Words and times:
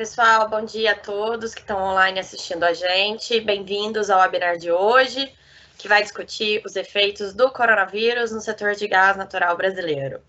pessoal, 0.00 0.48
bom 0.48 0.64
dia 0.64 0.92
a 0.92 0.94
todos 0.94 1.54
que 1.54 1.60
estão 1.60 1.76
online 1.76 2.18
assistindo 2.18 2.64
a 2.64 2.72
gente. 2.72 3.38
Bem-vindos 3.38 4.08
ao 4.08 4.18
webinar 4.20 4.56
de 4.56 4.72
hoje, 4.72 5.30
que 5.76 5.88
vai 5.88 6.02
discutir 6.02 6.62
os 6.64 6.74
efeitos 6.74 7.34
do 7.34 7.50
coronavírus 7.50 8.32
no 8.32 8.40
setor 8.40 8.74
de 8.74 8.88
gás 8.88 9.14
natural 9.18 9.54
brasileiro. 9.58 10.22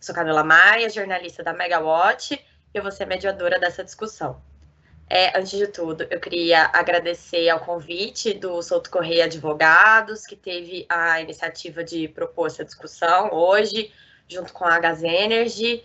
Sou 0.00 0.14
Camila 0.14 0.42
Maia, 0.42 0.88
jornalista 0.88 1.42
da 1.42 1.52
Megawatt, 1.52 2.32
e 2.32 2.42
eu 2.72 2.82
vou 2.82 2.90
ser 2.90 3.04
mediadora 3.04 3.60
dessa 3.60 3.84
discussão. 3.84 4.40
É, 5.06 5.38
antes 5.38 5.50
de 5.50 5.66
tudo, 5.66 6.06
eu 6.08 6.18
queria 6.18 6.70
agradecer 6.72 7.46
ao 7.50 7.60
convite 7.60 8.32
do 8.32 8.62
Souto 8.62 8.88
Correia 8.88 9.26
Advogados, 9.26 10.24
que 10.24 10.34
teve 10.34 10.86
a 10.88 11.20
iniciativa 11.20 11.84
de 11.84 12.08
propor 12.08 12.46
essa 12.46 12.64
discussão 12.64 13.28
hoje, 13.34 13.92
junto 14.26 14.50
com 14.54 14.64
a 14.64 14.78
Gas 14.78 15.02
Energy. 15.02 15.84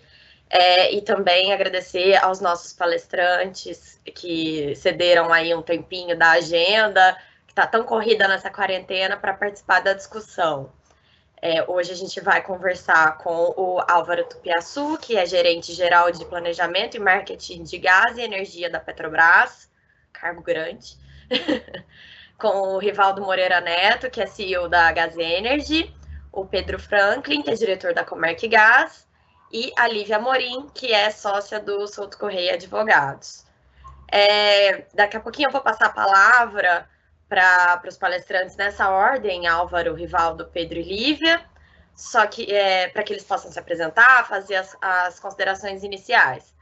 É, 0.50 0.94
e 0.94 1.02
também 1.02 1.52
agradecer 1.52 2.16
aos 2.24 2.40
nossos 2.40 2.72
palestrantes 2.72 4.00
que 4.14 4.76
cederam 4.76 5.34
aí 5.34 5.54
um 5.56 5.62
tempinho 5.62 6.18
da 6.18 6.32
agenda, 6.32 7.18
que 7.48 7.52
está 7.52 7.66
tão 7.66 7.84
corrida 7.84 8.28
nessa 8.28 8.50
quarentena, 8.50 9.18
para 9.18 9.34
participar 9.34 9.82
da 9.82 9.94
discussão. 9.94 10.72
É, 11.42 11.64
hoje 11.70 11.92
a 11.92 11.96
gente 11.96 12.20
vai 12.22 12.42
conversar 12.42 13.18
com 13.18 13.54
o 13.58 13.80
Álvaro 13.88 14.24
Tupiaçu, 14.26 14.98
que 14.98 15.18
é 15.18 15.26
gerente 15.26 15.74
geral 15.74 16.12
de 16.12 16.26
planejamento 16.26 16.96
e 16.96 17.00
marketing 17.00 17.64
de 17.64 17.78
gás 17.78 18.18
e 18.18 18.22
energia 18.22 18.70
da 18.70 18.80
Petrobras, 18.80 19.70
cargo 20.14 20.42
grande, 20.42 20.98
com 22.38 22.48
o 22.48 22.78
Rivaldo 22.78 23.22
Moreira 23.22 23.62
Neto, 23.62 24.10
que 24.10 24.22
é 24.22 24.26
CEO 24.26 24.68
da 24.68 24.92
Gas 24.92 25.18
Energy, 25.18 25.94
o 26.32 26.46
Pedro 26.46 26.80
Franklin, 26.80 27.42
que 27.42 27.52
é 27.52 27.54
diretor 27.54 27.94
da 27.94 28.04
Comerc 28.04 28.48
Gás, 28.48 29.05
e 29.56 29.72
a 29.78 29.88
Lívia 29.88 30.20
Morim, 30.20 30.68
que 30.74 30.92
é 30.92 31.10
sócia 31.10 31.62
do 31.62 31.88
Souto 31.88 32.18
Correia 32.18 32.56
Advogados. 32.56 33.46
É, 34.12 34.84
daqui 34.94 35.16
a 35.16 35.22
pouquinho 35.22 35.48
eu 35.48 35.52
vou 35.52 35.62
passar 35.62 35.86
a 35.86 35.94
palavra 35.94 36.90
para 37.30 37.82
os 37.88 37.98
palestrantes 37.98 38.58
nessa 38.58 38.90
ordem, 38.90 39.48
Álvaro, 39.48 39.94
Rivaldo, 39.94 40.50
Pedro 40.52 40.78
e 40.78 40.84
Lívia, 40.84 41.42
só 41.96 42.28
que 42.28 42.54
é, 42.54 42.90
para 42.90 43.02
que 43.02 43.14
eles 43.14 43.24
possam 43.24 43.50
se 43.50 43.58
apresentar, 43.58 44.28
fazer 44.28 44.56
as, 44.56 44.76
as 44.82 45.22
considerações 45.22 45.84
iniciais. 45.84 46.54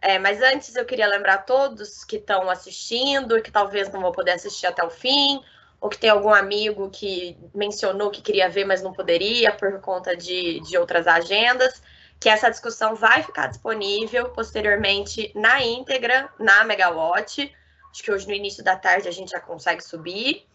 É, 0.00 0.18
mas 0.18 0.40
antes 0.40 0.74
eu 0.74 0.86
queria 0.86 1.08
lembrar 1.08 1.34
a 1.34 1.38
todos 1.38 2.02
que 2.02 2.16
estão 2.16 2.48
assistindo, 2.48 3.42
que 3.42 3.50
talvez 3.50 3.92
não 3.92 4.00
vão 4.00 4.10
poder 4.10 4.32
assistir 4.32 4.66
até 4.66 4.82
o 4.82 4.88
fim, 4.88 5.38
ou 5.78 5.90
que 5.90 5.98
tem 5.98 6.08
algum 6.08 6.32
amigo 6.32 6.88
que 6.88 7.36
mencionou 7.54 8.10
que 8.10 8.22
queria 8.22 8.48
ver, 8.48 8.64
mas 8.64 8.80
não 8.80 8.94
poderia 8.94 9.52
por 9.52 9.82
conta 9.82 10.16
de, 10.16 10.60
de 10.60 10.78
outras 10.78 11.06
agendas, 11.06 11.82
que 12.22 12.28
essa 12.28 12.48
discussão 12.48 12.94
vai 12.94 13.20
ficar 13.24 13.48
disponível 13.48 14.28
posteriormente 14.30 15.32
na 15.34 15.60
íntegra, 15.60 16.32
na 16.38 16.62
Megawatt. 16.62 17.52
Acho 17.90 18.00
que 18.00 18.12
hoje 18.12 18.28
no 18.28 18.32
início 18.32 18.62
da 18.62 18.76
tarde 18.76 19.08
a 19.08 19.10
gente 19.10 19.32
já 19.32 19.40
consegue 19.40 19.82
subir. 19.82 20.46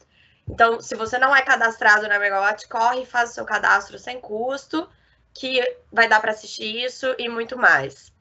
Então, 0.47 0.79
se 0.79 0.95
você 0.95 1.17
não 1.17 1.35
é 1.35 1.41
cadastrado 1.41 2.07
na 2.07 2.17
Megawatt, 2.19 2.69
corre 2.69 3.01
e 3.01 3.05
faz 3.05 3.31
o 3.31 3.33
seu 3.33 3.43
cadastro 3.43 3.99
sem 3.99 4.21
custo, 4.21 4.89
que 5.33 5.61
vai 5.91 6.07
dar 6.07 6.21
para 6.21 6.31
assistir 6.31 6.85
isso 6.85 7.13
e 7.19 7.27
muito 7.27 7.57
mais. 7.57 8.13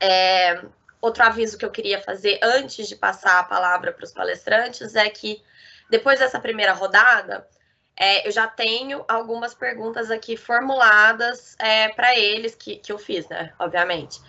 É, 0.00 0.64
outro 0.98 1.24
aviso 1.24 1.58
que 1.58 1.66
eu 1.66 1.70
queria 1.70 2.00
fazer 2.00 2.40
antes 2.42 2.88
de 2.88 2.96
passar 2.96 3.38
a 3.38 3.44
palavra 3.44 3.92
para 3.92 4.04
os 4.04 4.12
palestrantes 4.12 4.96
é 4.96 5.10
que 5.10 5.44
depois 5.90 6.18
dessa 6.18 6.40
primeira 6.40 6.72
rodada, 6.72 7.46
é, 8.02 8.26
eu 8.26 8.32
já 8.32 8.48
tenho 8.48 9.04
algumas 9.06 9.54
perguntas 9.54 10.10
aqui 10.10 10.36
formuladas 10.36 11.54
é, 11.56 11.88
para 11.90 12.18
eles, 12.18 12.52
que, 12.52 12.74
que 12.74 12.90
eu 12.90 12.98
fiz, 12.98 13.28
né? 13.28 13.52
Obviamente. 13.60 14.20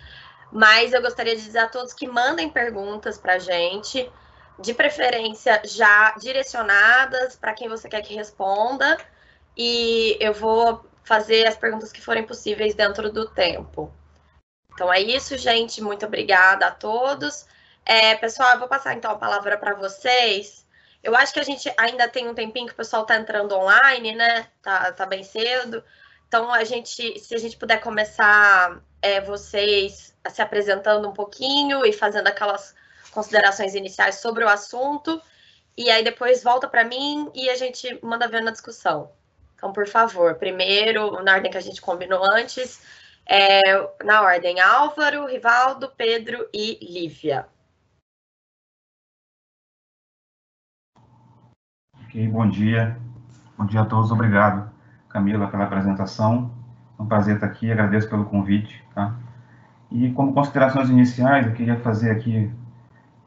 Mas 0.52 0.92
eu 0.92 1.02
gostaria 1.02 1.34
de 1.34 1.42
dizer 1.42 1.58
a 1.58 1.68
todos 1.68 1.92
que 1.92 2.06
mandem 2.06 2.48
perguntas 2.48 3.18
para 3.18 3.32
a 3.34 3.38
gente, 3.40 4.08
de 4.60 4.72
preferência 4.72 5.60
já 5.64 6.12
direcionadas 6.12 7.34
para 7.34 7.52
quem 7.52 7.68
você 7.68 7.88
quer 7.88 8.00
que 8.02 8.14
responda, 8.14 8.96
e 9.56 10.16
eu 10.20 10.32
vou 10.32 10.88
fazer 11.02 11.44
as 11.48 11.56
perguntas 11.56 11.90
que 11.90 12.00
forem 12.00 12.22
possíveis 12.22 12.76
dentro 12.76 13.10
do 13.10 13.28
tempo. 13.28 13.92
Então 14.72 14.92
é 14.92 15.00
isso, 15.00 15.36
gente. 15.36 15.82
Muito 15.82 16.06
obrigada 16.06 16.68
a 16.68 16.70
todos. 16.70 17.44
É, 17.84 18.14
pessoal, 18.14 18.52
eu 18.52 18.60
vou 18.60 18.68
passar 18.68 18.94
então 18.94 19.10
a 19.10 19.18
palavra 19.18 19.58
para 19.58 19.74
vocês. 19.74 20.63
Eu 21.04 21.14
acho 21.14 21.34
que 21.34 21.40
a 21.40 21.44
gente 21.44 21.70
ainda 21.76 22.08
tem 22.08 22.26
um 22.26 22.34
tempinho 22.34 22.66
que 22.66 22.72
o 22.72 22.76
pessoal 22.76 23.02
está 23.02 23.16
entrando 23.16 23.54
online, 23.54 24.14
né? 24.14 24.48
Tá, 24.62 24.90
tá 24.90 25.04
bem 25.04 25.22
cedo. 25.22 25.84
Então, 26.26 26.50
a 26.50 26.64
gente, 26.64 27.20
se 27.20 27.34
a 27.34 27.38
gente 27.38 27.58
puder 27.58 27.78
começar 27.80 28.80
é, 29.02 29.20
vocês 29.20 30.16
se 30.30 30.40
apresentando 30.40 31.06
um 31.06 31.12
pouquinho 31.12 31.84
e 31.84 31.92
fazendo 31.92 32.26
aquelas 32.26 32.74
considerações 33.12 33.74
iniciais 33.74 34.16
sobre 34.16 34.44
o 34.44 34.48
assunto, 34.48 35.20
e 35.76 35.90
aí 35.90 36.02
depois 36.02 36.42
volta 36.42 36.66
para 36.66 36.84
mim 36.84 37.30
e 37.34 37.50
a 37.50 37.54
gente 37.54 37.98
manda 38.02 38.26
ver 38.26 38.40
na 38.40 38.50
discussão. 38.50 39.12
Então, 39.54 39.74
por 39.74 39.86
favor, 39.86 40.36
primeiro, 40.36 41.22
na 41.22 41.34
ordem 41.34 41.50
que 41.50 41.58
a 41.58 41.60
gente 41.60 41.82
combinou 41.82 42.24
antes, 42.32 42.80
é, 43.26 43.60
na 44.02 44.22
ordem 44.22 44.58
Álvaro, 44.58 45.26
Rivaldo, 45.26 45.92
Pedro 45.96 46.48
e 46.52 46.78
Lívia. 46.82 47.46
Bom 52.14 52.48
dia. 52.48 52.96
Bom 53.58 53.66
dia 53.66 53.80
a 53.80 53.84
todos. 53.84 54.12
Obrigado, 54.12 54.70
Camila, 55.08 55.48
pela 55.48 55.64
apresentação. 55.64 56.48
É 56.96 57.02
um 57.02 57.06
prazer 57.06 57.34
estar 57.34 57.46
aqui. 57.46 57.72
Agradeço 57.72 58.08
pelo 58.08 58.24
convite. 58.26 58.84
Tá? 58.94 59.16
E 59.90 60.12
como 60.12 60.32
considerações 60.32 60.88
iniciais, 60.88 61.44
eu 61.44 61.52
queria 61.54 61.76
fazer 61.80 62.12
aqui 62.12 62.48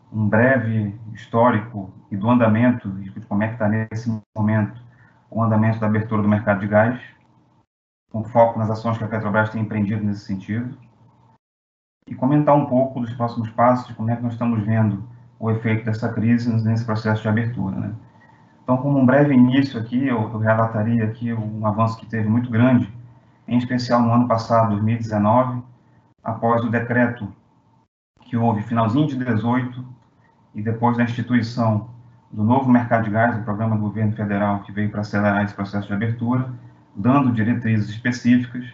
um 0.10 0.30
breve 0.30 0.98
histórico 1.14 1.92
e 2.10 2.16
do 2.16 2.30
andamento, 2.30 2.90
de 2.90 3.12
como 3.28 3.44
é 3.44 3.50
que 3.50 3.56
está 3.56 3.68
nesse 3.68 4.10
momento 4.34 4.82
o 5.30 5.44
andamento 5.44 5.82
da 5.82 5.88
abertura 5.88 6.22
do 6.22 6.30
mercado 6.30 6.62
de 6.62 6.68
gás, 6.68 6.98
com 8.10 8.24
foco 8.24 8.58
nas 8.58 8.70
ações 8.70 8.98
que 8.98 9.04
a 9.04 9.08
Petrobras 9.08 9.50
tem 9.50 9.64
empreendido 9.64 10.02
nesse 10.02 10.22
sentido, 10.22 10.78
e 12.08 12.16
comentar 12.16 12.56
um 12.56 12.68
pouco 12.68 13.02
dos 13.02 13.14
próximos 13.16 13.50
passos, 13.50 13.86
de 13.86 13.96
como 13.96 14.10
é 14.10 14.16
que 14.16 14.24
nós 14.24 14.32
estamos 14.32 14.64
vendo 14.64 15.04
o 15.38 15.52
efeito 15.52 15.84
dessa 15.84 16.08
crise 16.14 16.50
nesse 16.64 16.86
processo 16.86 17.22
de 17.22 17.28
abertura. 17.28 17.76
Né? 17.76 17.94
Então, 18.68 18.76
como 18.76 19.00
um 19.00 19.06
breve 19.06 19.34
início 19.34 19.80
aqui, 19.80 20.08
eu, 20.08 20.38
relataria 20.40 21.06
aqui 21.06 21.32
um 21.32 21.66
avanço 21.66 21.98
que 21.98 22.06
teve 22.06 22.28
muito 22.28 22.52
grande, 22.52 22.94
em 23.48 23.58
especial 23.58 24.02
no 24.02 24.12
ano 24.12 24.28
passado, 24.28 24.72
2019, 24.72 25.64
após 26.22 26.62
o 26.66 26.70
decreto 26.70 27.34
que 28.24 28.36
houve 28.36 28.62
finalzinho 28.64 29.08
de 29.08 29.16
18 29.16 29.86
e 30.54 30.62
depois 30.62 30.98
da 30.98 31.06
instituição 31.06 31.92
do 32.30 32.44
novo 32.44 32.70
mercado 32.70 33.06
de 33.06 33.10
gás, 33.10 33.38
o 33.38 33.44
programa 33.44 33.78
do 33.78 33.84
governo 33.84 34.12
federal 34.12 34.60
que 34.64 34.74
veio 34.74 34.92
para 34.92 35.00
acelerar 35.00 35.46
esse 35.46 35.54
processo 35.54 35.88
de 35.88 35.94
abertura, 35.94 36.52
dando 36.94 37.32
diretrizes 37.32 37.90
específicas 37.90 38.66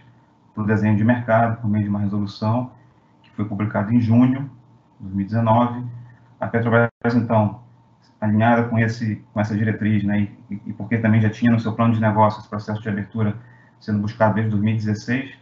para 0.52 0.64
o 0.64 0.66
desenho 0.66 0.96
de 0.96 1.04
mercado 1.04 1.60
por 1.60 1.70
meio 1.70 1.84
de 1.84 1.90
uma 1.90 2.00
resolução 2.00 2.72
que 3.22 3.30
foi 3.30 3.44
publicada 3.44 3.94
em 3.94 4.00
junho 4.00 4.50
de 4.98 5.06
2019. 5.06 5.86
A 6.40 6.48
Petrobras, 6.48 6.90
então, 7.14 7.62
alinhada 8.24 8.64
com, 8.64 8.78
esse, 8.78 9.16
com 9.32 9.40
essa 9.40 9.56
diretriz, 9.56 10.02
né, 10.02 10.28
e, 10.50 10.60
e, 10.66 10.72
porque 10.72 10.98
também 10.98 11.20
já 11.20 11.30
tinha 11.30 11.52
no 11.52 11.60
seu 11.60 11.72
plano 11.74 11.94
de 11.94 12.00
negócio 12.00 12.40
esse 12.40 12.48
processo 12.48 12.82
de 12.82 12.88
abertura 12.88 13.36
sendo 13.80 14.00
buscado 14.00 14.34
desde 14.34 14.50
2016, 14.50 15.34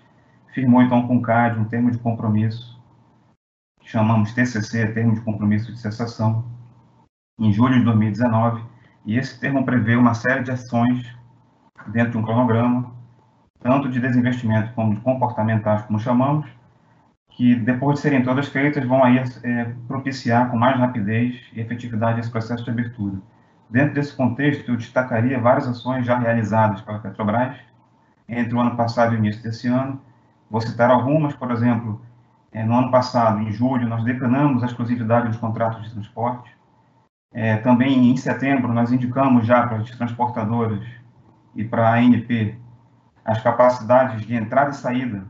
firmou 0.52 0.82
então 0.82 1.06
com 1.06 1.16
o 1.16 1.22
CAD 1.22 1.58
um 1.58 1.64
termo 1.64 1.90
de 1.90 1.98
compromisso, 1.98 2.80
que 3.80 3.88
chamamos 3.88 4.32
TCC, 4.32 4.88
Termo 4.88 5.14
de 5.14 5.20
Compromisso 5.20 5.72
de 5.72 5.78
Cessação, 5.78 6.44
em 7.38 7.52
julho 7.52 7.78
de 7.78 7.84
2019, 7.84 8.64
e 9.04 9.16
esse 9.16 9.38
termo 9.38 9.64
prevê 9.64 9.96
uma 9.96 10.14
série 10.14 10.42
de 10.42 10.50
ações 10.50 11.04
dentro 11.88 12.12
de 12.12 12.18
um 12.18 12.22
cronograma, 12.22 12.92
tanto 13.60 13.88
de 13.88 14.00
desinvestimento 14.00 14.72
como 14.74 14.94
de 14.94 15.00
comportamentais, 15.00 15.82
como 15.82 15.98
chamamos, 15.98 16.46
que 17.36 17.54
depois 17.54 17.96
de 17.96 18.02
serem 18.02 18.22
todas 18.22 18.48
feitas 18.48 18.86
vão 18.86 19.02
aí 19.02 19.22
é, 19.42 19.72
propiciar 19.88 20.50
com 20.50 20.56
mais 20.56 20.78
rapidez 20.78 21.40
e 21.52 21.60
efetividade 21.60 22.20
esse 22.20 22.30
processo 22.30 22.64
de 22.64 22.70
abertura. 22.70 23.16
Dentro 23.70 23.94
desse 23.94 24.14
contexto, 24.14 24.70
eu 24.70 24.76
destacaria 24.76 25.40
várias 25.40 25.66
ações 25.66 26.04
já 26.04 26.18
realizadas 26.18 26.82
pela 26.82 26.98
Petrobras 26.98 27.56
entre 28.28 28.54
o 28.54 28.60
ano 28.60 28.76
passado 28.76 29.14
e 29.14 29.16
o 29.16 29.18
início 29.18 29.42
desse 29.42 29.66
ano. 29.66 30.00
Vou 30.50 30.60
citar 30.60 30.90
algumas, 30.90 31.34
por 31.34 31.50
exemplo, 31.50 32.00
é, 32.52 32.62
no 32.62 32.76
ano 32.76 32.90
passado, 32.90 33.40
em 33.40 33.50
julho, 33.50 33.88
nós 33.88 34.04
declinamos 34.04 34.62
a 34.62 34.66
exclusividade 34.66 35.28
dos 35.28 35.38
contratos 35.38 35.82
de 35.84 35.90
transporte. 35.90 36.54
É, 37.32 37.56
também 37.56 38.10
em 38.10 38.16
setembro, 38.16 38.74
nós 38.74 38.92
indicamos 38.92 39.46
já 39.46 39.66
para 39.66 39.78
as 39.78 39.90
transportadoras 39.90 40.84
e 41.56 41.64
para 41.64 41.88
a 41.88 41.94
ANP 41.94 42.58
as 43.24 43.40
capacidades 43.40 44.26
de 44.26 44.34
entrada 44.34 44.70
e 44.70 44.74
saída 44.74 45.24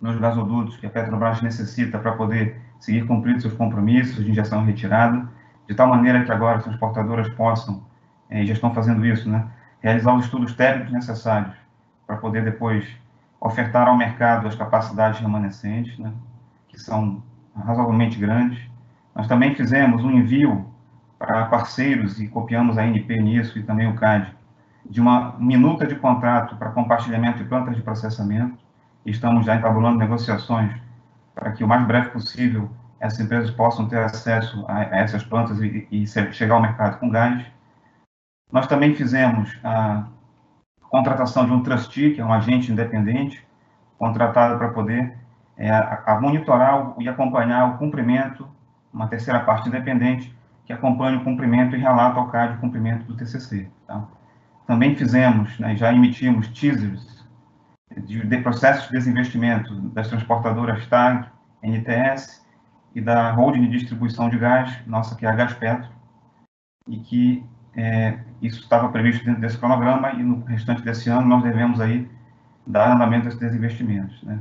nos 0.00 0.16
gasodutos 0.18 0.76
que 0.76 0.86
a 0.86 0.90
Petrobras 0.90 1.42
necessita 1.42 1.98
para 1.98 2.12
poder 2.12 2.60
seguir 2.78 3.06
cumprindo 3.06 3.40
seus 3.40 3.52
compromissos 3.52 4.24
de 4.24 4.30
injeção 4.30 4.62
e 4.62 4.66
retirada, 4.66 5.28
de 5.68 5.74
tal 5.74 5.88
maneira 5.88 6.24
que 6.24 6.32
agora 6.32 6.58
as 6.58 6.64
transportadoras 6.64 7.28
possam, 7.34 7.82
eh, 8.30 8.42
e 8.42 8.46
já 8.46 8.54
estão 8.54 8.72
fazendo 8.72 9.04
isso, 9.04 9.28
né, 9.28 9.46
realizar 9.80 10.14
os 10.14 10.24
estudos 10.24 10.54
técnicos 10.54 10.92
necessários 10.92 11.54
para 12.06 12.16
poder 12.16 12.42
depois 12.42 12.86
ofertar 13.40 13.88
ao 13.88 13.96
mercado 13.96 14.48
as 14.48 14.54
capacidades 14.54 15.20
remanescentes, 15.20 15.98
né, 15.98 16.12
que 16.68 16.78
são 16.78 17.22
razoavelmente 17.56 18.18
grandes. 18.18 18.60
Nós 19.14 19.26
também 19.26 19.54
fizemos 19.54 20.04
um 20.04 20.10
envio 20.10 20.66
para 21.18 21.46
parceiros 21.46 22.20
e 22.20 22.28
copiamos 22.28 22.78
a 22.78 22.86
NP 22.86 23.20
nisso 23.20 23.58
e 23.58 23.62
também 23.62 23.86
o 23.86 23.94
CAD, 23.94 24.34
de 24.88 25.00
uma 25.00 25.36
minuta 25.38 25.86
de 25.86 25.94
contrato 25.94 26.56
para 26.56 26.70
compartilhamento 26.70 27.38
de 27.38 27.44
plantas 27.44 27.76
de 27.76 27.82
processamento. 27.82 28.58
Estamos 29.04 29.46
já 29.46 29.56
entabulando 29.56 29.98
negociações 29.98 30.72
para 31.34 31.52
que 31.52 31.64
o 31.64 31.68
mais 31.68 31.86
breve 31.86 32.10
possível 32.10 32.70
essas 33.00 33.18
empresas 33.18 33.50
possam 33.50 33.88
ter 33.88 33.98
acesso 33.98 34.64
a, 34.68 34.82
essas 34.82 35.24
plantas 35.24 35.58
e, 35.60 35.88
e, 35.90 36.06
chegar 36.06 36.54
ao 36.54 36.60
mercado 36.60 36.98
com 36.98 37.08
gás. 37.08 37.44
Nós 38.52 38.66
também 38.66 38.94
fizemos 38.94 39.58
a 39.64 40.04
contratação 40.82 41.46
de 41.46 41.52
um 41.52 41.62
trustee, 41.62 42.14
que 42.14 42.20
é 42.20 42.24
um 42.24 42.32
agente 42.32 42.70
independente, 42.70 43.42
contratado 43.98 44.58
para 44.58 44.68
poder 44.68 45.16
é, 45.56 45.70
a 45.70 46.18
monitorar 46.20 46.94
e 46.98 47.08
acompanhar 47.08 47.74
o 47.74 47.78
cumprimento, 47.78 48.46
uma 48.92 49.06
terceira 49.06 49.40
parte 49.40 49.68
independente, 49.68 50.34
que 50.66 50.72
acompanha 50.72 51.18
o 51.18 51.24
cumprimento 51.24 51.74
e 51.74 51.78
relata 51.78 52.18
ao 52.18 52.28
CAD 52.28 52.54
o 52.54 52.60
cumprimento 52.60 53.04
do 53.04 53.16
TCC. 53.16 53.68
Tá? 53.86 54.04
Também 54.66 54.94
fizemos, 54.94 55.58
né, 55.58 55.74
já 55.74 55.92
emitimos 55.92 56.48
teasers 56.48 57.19
de, 57.96 58.24
de 58.24 58.38
processos 58.38 58.86
de 58.86 58.92
desinvestimento 58.92 59.74
das 59.90 60.08
transportadoras 60.08 60.86
TAG, 60.86 61.28
NTS 61.62 62.44
e 62.94 63.00
da 63.00 63.32
holding 63.32 63.62
de 63.62 63.78
distribuição 63.78 64.28
de 64.28 64.38
gás, 64.38 64.78
nossa 64.86 65.14
que 65.14 65.26
é 65.26 65.28
a 65.28 65.34
Gaspetro, 65.34 65.88
e 66.88 66.98
que 66.98 67.44
é, 67.76 68.18
isso 68.42 68.60
estava 68.60 68.88
previsto 68.88 69.24
dentro 69.24 69.40
desse 69.40 69.58
cronograma 69.58 70.12
e 70.12 70.22
no 70.22 70.44
restante 70.44 70.82
desse 70.82 71.08
ano 71.08 71.26
nós 71.26 71.42
devemos 71.42 71.80
aí 71.80 72.08
dar 72.66 72.92
andamento 72.92 73.26
a 73.26 73.28
esses 73.28 73.40
desinvestimentos. 73.40 74.22
Né? 74.22 74.38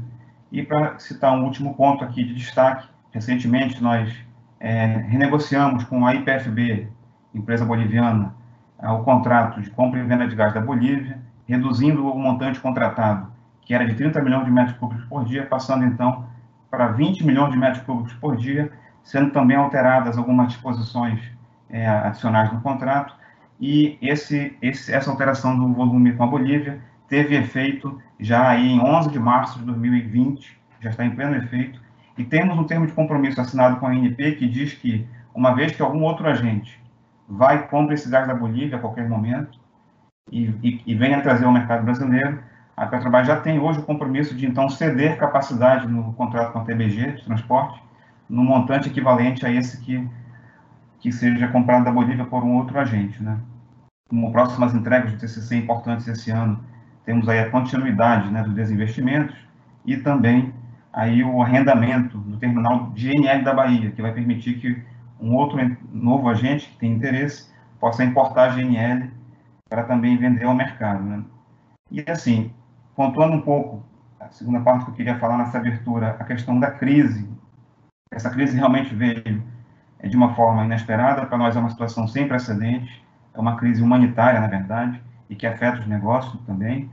E 0.52 0.64
para 0.64 0.98
citar 0.98 1.34
um 1.34 1.44
último 1.44 1.76
ponto 1.76 2.04
aqui 2.04 2.24
de 2.24 2.34
destaque, 2.34 2.88
recentemente 3.12 3.82
nós 3.82 4.12
é, 4.60 4.86
renegociamos 4.86 5.84
com 5.84 6.06
a 6.06 6.16
IPFB, 6.16 6.88
empresa 7.34 7.66
boliviana, 7.66 8.34
o 8.82 9.00
contrato 9.00 9.62
de 9.62 9.70
compra 9.70 10.00
e 10.00 10.04
venda 10.04 10.28
de 10.28 10.36
gás 10.36 10.54
da 10.54 10.62
Bolívia, 10.62 11.20
reduzindo 11.46 12.08
o 12.08 12.18
montante 12.18 12.60
contratado, 12.60 13.32
que 13.70 13.76
era 13.76 13.86
de 13.86 13.94
30 13.94 14.20
milhões 14.24 14.46
de 14.46 14.52
metros 14.52 14.76
cúbicos 14.78 15.06
por 15.06 15.24
dia, 15.26 15.46
passando 15.46 15.86
então 15.86 16.26
para 16.72 16.88
20 16.88 17.24
milhões 17.24 17.52
de 17.52 17.60
metros 17.60 17.84
cúbicos 17.84 18.14
por 18.14 18.36
dia, 18.36 18.72
sendo 19.04 19.30
também 19.30 19.56
alteradas 19.56 20.18
algumas 20.18 20.48
disposições 20.48 21.22
é, 21.70 21.88
adicionais 21.88 22.52
no 22.52 22.62
contrato, 22.62 23.14
e 23.60 23.96
esse, 24.02 24.58
esse, 24.60 24.92
essa 24.92 25.12
alteração 25.12 25.56
do 25.56 25.72
volume 25.72 26.14
com 26.14 26.24
a 26.24 26.26
Bolívia 26.26 26.82
teve 27.08 27.36
efeito 27.36 28.02
já 28.20 28.50
aí 28.50 28.72
em 28.72 28.80
11 28.80 29.12
de 29.12 29.20
março 29.20 29.60
de 29.60 29.66
2020, 29.66 30.60
já 30.82 30.90
está 30.90 31.06
em 31.06 31.12
pleno 31.12 31.36
efeito, 31.36 31.80
e 32.18 32.24
temos 32.24 32.58
um 32.58 32.64
termo 32.64 32.88
de 32.88 32.94
compromisso 32.94 33.40
assinado 33.40 33.80
com 33.80 33.86
a 33.86 33.92
ANP 33.92 34.32
que 34.32 34.50
diz 34.50 34.74
que, 34.74 35.08
uma 35.32 35.54
vez 35.54 35.76
que 35.76 35.82
algum 35.84 36.02
outro 36.02 36.28
agente 36.28 36.82
vai 37.28 37.58
e 37.58 37.68
compra 37.68 37.94
esse 37.94 38.10
gás 38.10 38.28
da 38.28 38.34
Bolívia 38.34 38.78
a 38.78 38.82
qualquer 38.82 39.08
momento 39.08 39.60
e, 40.32 40.46
e, 40.64 40.82
e 40.88 40.96
venha 40.96 41.22
trazer 41.22 41.46
ao 41.46 41.52
mercado 41.52 41.84
brasileiro, 41.84 42.49
a 42.80 42.88
Petrobras 42.88 43.28
já 43.28 43.36
tem 43.36 43.60
hoje 43.60 43.80
o 43.80 43.84
compromisso 43.84 44.34
de, 44.34 44.46
então, 44.46 44.70
ceder 44.70 45.18
capacidade 45.18 45.86
no 45.86 46.14
contrato 46.14 46.54
com 46.54 46.60
a 46.60 46.64
TBG 46.64 47.12
de 47.12 47.26
transporte, 47.26 47.84
no 48.30 48.42
montante 48.42 48.88
equivalente 48.88 49.46
a 49.46 49.52
esse 49.52 49.82
que, 49.82 50.08
que 51.02 51.12
seja 51.12 51.50
comprado 51.50 51.84
da 51.84 51.92
Bolívia 51.92 52.24
por 52.24 52.42
um 52.42 52.56
outro 52.56 52.80
agente. 52.80 53.22
Né? 53.22 53.38
Como 54.08 54.32
próximas 54.32 54.74
entregas 54.74 55.12
de 55.12 55.18
TCC 55.18 55.58
importantes 55.58 56.08
esse 56.08 56.32
ano, 56.32 56.64
temos 57.04 57.28
aí 57.28 57.40
a 57.40 57.50
continuidade 57.50 58.32
né, 58.32 58.44
dos 58.44 58.54
desinvestimentos 58.54 59.36
e 59.86 59.98
também 59.98 60.54
aí 60.94 61.22
o 61.22 61.42
arrendamento 61.42 62.18
do 62.18 62.38
terminal 62.38 62.94
GNL 62.96 63.44
da 63.44 63.54
Bahia, 63.54 63.92
que 63.92 64.02
vai 64.02 64.14
permitir 64.14 64.54
que 64.54 64.82
um 65.20 65.36
outro 65.36 65.60
novo 65.92 66.30
agente 66.30 66.70
que 66.70 66.78
tem 66.78 66.94
interesse 66.94 67.52
possa 67.78 68.06
importar 68.06 68.56
GNL 68.56 69.12
para 69.70 69.84
também 69.84 70.16
vender 70.16 70.46
ao 70.46 70.56
mercado. 70.56 71.04
Né? 71.04 71.24
E 71.92 72.10
assim, 72.10 72.54
pontuando 73.00 73.38
um 73.38 73.42
pouco, 73.42 73.82
a 74.20 74.28
segunda 74.28 74.60
parte 74.60 74.84
que 74.84 74.92
eu 74.92 74.96
queria 74.96 75.18
falar 75.20 75.38
nessa 75.38 75.58
abertura, 75.58 76.18
a 76.20 76.24
questão 76.26 76.60
da 76.60 76.70
crise. 76.70 77.26
Essa 78.12 78.30
crise 78.30 78.58
realmente 78.58 78.94
veio 78.94 79.42
é, 80.00 80.10
de 80.10 80.18
uma 80.18 80.36
forma 80.36 80.66
inesperada, 80.66 81.26
para 81.26 81.38
nós 81.38 81.56
é 81.56 81.60
uma 81.62 81.70
situação 81.70 82.06
sem 82.10 82.28
precedentes, 82.28 82.94
é 83.34 83.40
uma 83.40 83.56
crise 83.56 83.82
humanitária, 83.82 84.42
na 84.42 84.48
verdade, 84.48 85.02
e 85.30 85.36
que 85.38 85.48
afeta 85.48 85.80
os 85.80 85.88
negócios 85.88 86.42
também. 86.42 86.92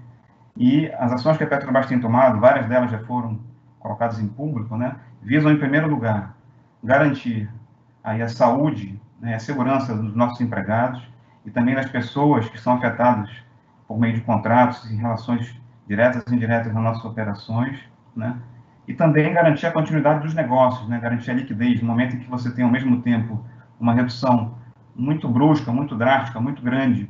E 0.56 0.88
as 0.96 1.10
ações 1.10 1.36
que 1.38 1.42
a 1.42 1.46
Petrobras 1.48 1.86
tem 1.86 1.98
tomado, 1.98 2.38
várias 2.38 2.68
delas 2.68 2.88
já 2.92 3.00
foram 3.00 3.40
colocadas 3.80 4.20
em 4.20 4.28
público, 4.28 4.76
né, 4.76 4.94
visam, 5.20 5.50
em 5.50 5.58
primeiro 5.58 5.88
lugar, 5.88 6.36
garantir 6.84 7.50
aí 8.04 8.22
a 8.22 8.28
saúde, 8.28 8.96
né, 9.20 9.34
a 9.34 9.40
segurança 9.40 9.92
dos 9.92 10.14
nossos 10.14 10.40
empregados 10.40 11.02
e 11.44 11.50
também 11.50 11.74
das 11.74 11.90
pessoas 11.90 12.48
que 12.48 12.60
são 12.60 12.74
afetadas 12.74 13.28
por 13.88 13.98
meio 13.98 14.14
de 14.14 14.20
contratos 14.20 14.88
e 14.88 14.94
relações 14.94 15.65
diretas 15.86 16.22
e 16.30 16.34
indiretas 16.34 16.72
nas 16.72 16.82
nossas 16.82 17.04
operações, 17.04 17.78
né, 18.14 18.36
e 18.88 18.94
também 18.94 19.32
garantir 19.32 19.66
a 19.66 19.72
continuidade 19.72 20.22
dos 20.22 20.34
negócios, 20.34 20.88
né, 20.88 20.98
garantir 20.98 21.30
a 21.30 21.34
liquidez 21.34 21.80
no 21.80 21.88
momento 21.88 22.16
em 22.16 22.20
que 22.20 22.30
você 22.30 22.50
tem 22.50 22.64
ao 22.64 22.70
mesmo 22.70 23.02
tempo 23.02 23.44
uma 23.78 23.92
redução 23.92 24.56
muito 24.94 25.28
brusca, 25.28 25.72
muito 25.72 25.94
drástica, 25.94 26.40
muito 26.40 26.62
grande 26.62 27.08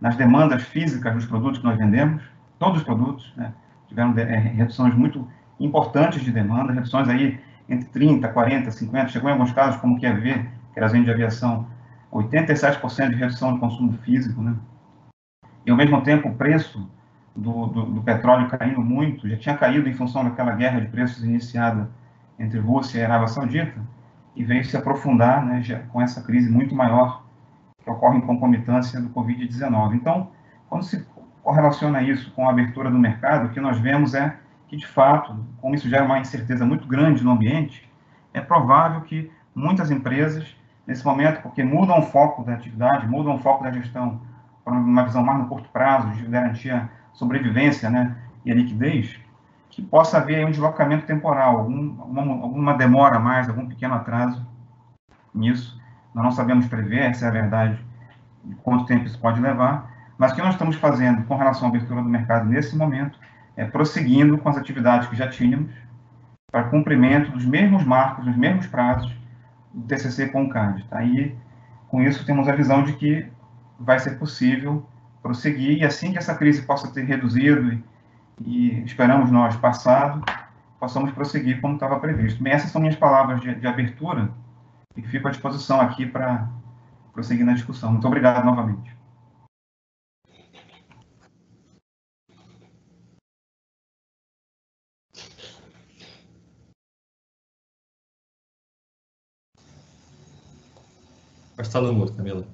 nas 0.00 0.16
demandas 0.16 0.62
físicas 0.62 1.14
dos 1.14 1.26
produtos 1.26 1.58
que 1.58 1.64
nós 1.64 1.78
vendemos, 1.78 2.22
todos 2.58 2.78
os 2.78 2.84
produtos, 2.84 3.32
né, 3.36 3.52
tiveram 3.88 4.16
é, 4.18 4.36
reduções 4.36 4.94
muito 4.94 5.26
importantes 5.58 6.22
de 6.22 6.30
demanda, 6.30 6.72
reduções 6.72 7.08
aí 7.08 7.40
entre 7.68 7.88
30, 7.88 8.28
40, 8.28 8.70
50, 8.70 9.08
chegou 9.08 9.28
em 9.28 9.32
alguns 9.32 9.52
casos, 9.52 9.80
como 9.80 9.98
que 9.98 10.10
ver, 10.12 10.48
que 10.72 10.78
era 10.78 10.88
de 10.88 11.10
aviação, 11.10 11.66
87% 12.12 13.10
de 13.10 13.16
redução 13.16 13.54
de 13.54 13.60
consumo 13.60 13.92
físico, 13.98 14.40
né? 14.40 14.54
E 15.64 15.70
ao 15.70 15.76
mesmo 15.76 16.00
tempo 16.02 16.28
o 16.28 16.34
preço 16.34 16.88
do, 17.36 17.66
do, 17.66 17.86
do, 17.86 18.02
petróleo 18.02 18.48
caindo 18.48 18.80
muito, 18.80 19.28
já 19.28 19.36
tinha 19.36 19.56
caído 19.56 19.88
em 19.88 19.94
função 19.94 20.24
daquela 20.24 20.52
guerra 20.52 20.80
de 20.80 20.88
preços 20.88 21.22
iniciada 21.22 21.90
entre 22.38 22.58
Rússia 22.58 22.98
e 22.98 23.04
Arábia 23.04 23.28
Saudita, 23.28 23.78
e 24.34 24.44
veio 24.44 24.64
se 24.64 24.76
aprofundar 24.76 25.44
né, 25.44 25.62
com 25.92 26.00
essa 26.00 26.22
crise 26.22 26.50
muito 26.50 26.74
maior 26.74 27.24
que 27.82 27.90
ocorre 27.90 28.18
em 28.18 28.20
concomitância 28.22 29.00
do 29.00 29.08
Covid-19. 29.10 29.94
Então, 29.94 30.30
quando 30.68 30.84
se 30.84 31.06
correlaciona 31.42 32.02
isso 32.02 32.32
com 32.32 32.48
a 32.48 32.50
abertura 32.50 32.90
do 32.90 32.98
mercado, 32.98 33.46
o 33.46 33.50
que 33.50 33.60
nós 33.60 33.78
vemos 33.78 34.14
é 34.14 34.36
que, 34.68 34.76
de 34.76 34.86
fato, 34.86 35.36
como 35.60 35.74
isso 35.74 35.88
gera 35.88 36.04
uma 36.04 36.18
incerteza 36.18 36.66
muito 36.66 36.86
grande 36.86 37.22
no 37.22 37.30
ambiente, 37.30 37.88
é 38.34 38.40
provável 38.40 39.02
que 39.02 39.30
muitas 39.54 39.90
empresas, 39.90 40.56
nesse 40.86 41.04
momento, 41.04 41.40
porque 41.40 41.62
mudam 41.62 41.98
o 41.98 42.02
foco 42.02 42.42
da 42.42 42.54
atividade, 42.54 43.06
mudam 43.06 43.36
o 43.36 43.38
foco 43.38 43.62
da 43.62 43.70
gestão 43.70 44.20
para 44.64 44.74
uma 44.74 45.04
visão 45.04 45.22
mais 45.22 45.38
no 45.38 45.46
curto 45.46 45.68
prazo, 45.68 46.10
de 46.10 46.24
garantir 46.26 46.72
a 46.72 46.88
sobrevivência 47.16 47.90
né, 47.90 48.16
e 48.44 48.52
a 48.52 48.54
liquidez, 48.54 49.18
que 49.70 49.82
possa 49.82 50.18
haver 50.18 50.46
um 50.46 50.50
deslocamento 50.50 51.04
temporal, 51.04 51.58
algum, 51.58 52.00
alguma, 52.00 52.32
alguma 52.42 52.74
demora 52.74 53.16
a 53.16 53.20
mais, 53.20 53.48
algum 53.48 53.66
pequeno 53.66 53.94
atraso 53.94 54.46
nisso. 55.34 55.78
Nós 56.14 56.24
não 56.24 56.32
sabemos 56.32 56.66
prever, 56.66 57.10
essa 57.10 57.26
é 57.26 57.28
a 57.28 57.32
verdade, 57.32 57.84
de 58.44 58.54
quanto 58.56 58.86
tempo 58.86 59.04
isso 59.04 59.18
pode 59.18 59.40
levar, 59.40 59.90
mas 60.16 60.32
o 60.32 60.34
que 60.34 60.40
nós 60.40 60.52
estamos 60.52 60.76
fazendo 60.76 61.24
com 61.24 61.36
relação 61.36 61.66
à 61.66 61.68
abertura 61.68 62.02
do 62.02 62.08
mercado 62.08 62.48
nesse 62.48 62.76
momento 62.76 63.18
é, 63.56 63.64
prosseguindo 63.64 64.38
com 64.38 64.48
as 64.48 64.56
atividades 64.56 65.08
que 65.08 65.16
já 65.16 65.28
tínhamos, 65.28 65.72
para 66.50 66.64
cumprimento 66.64 67.32
dos 67.32 67.44
mesmos 67.44 67.84
marcos, 67.84 68.24
dos 68.24 68.36
mesmos 68.36 68.66
prazos 68.66 69.12
do 69.74 69.86
TCC 69.86 70.28
com 70.28 70.44
o 70.44 70.48
CAD. 70.48 70.84
Tá? 70.84 71.02
E, 71.02 71.36
com 71.88 72.00
isso, 72.02 72.24
temos 72.24 72.48
a 72.48 72.52
visão 72.52 72.82
de 72.82 72.92
que 72.94 73.26
vai 73.78 73.98
ser 73.98 74.12
possível 74.18 74.86
prosseguir, 75.26 75.78
e 75.78 75.84
assim 75.84 76.12
que 76.12 76.18
essa 76.18 76.34
crise 76.34 76.62
possa 76.62 76.88
ter 76.88 77.04
reduzido, 77.04 77.72
e, 77.72 77.84
e 78.46 78.84
esperamos 78.84 79.30
nós, 79.30 79.56
passado, 79.56 80.24
possamos 80.78 81.10
prosseguir 81.12 81.60
como 81.60 81.74
estava 81.74 81.98
previsto. 81.98 82.42
Bem, 82.42 82.52
essas 82.52 82.70
são 82.70 82.80
minhas 82.80 82.96
palavras 82.96 83.40
de, 83.40 83.54
de 83.54 83.66
abertura, 83.66 84.30
e 84.96 85.02
fico 85.02 85.28
à 85.28 85.30
disposição 85.30 85.80
aqui 85.80 86.06
para 86.06 86.48
prosseguir 87.12 87.44
na 87.44 87.54
discussão. 87.54 87.92
Muito 87.92 88.06
obrigado 88.06 88.44
novamente. 88.44 88.96
No 101.76 101.92
mudo, 101.92 102.14
Camila. 102.14 102.46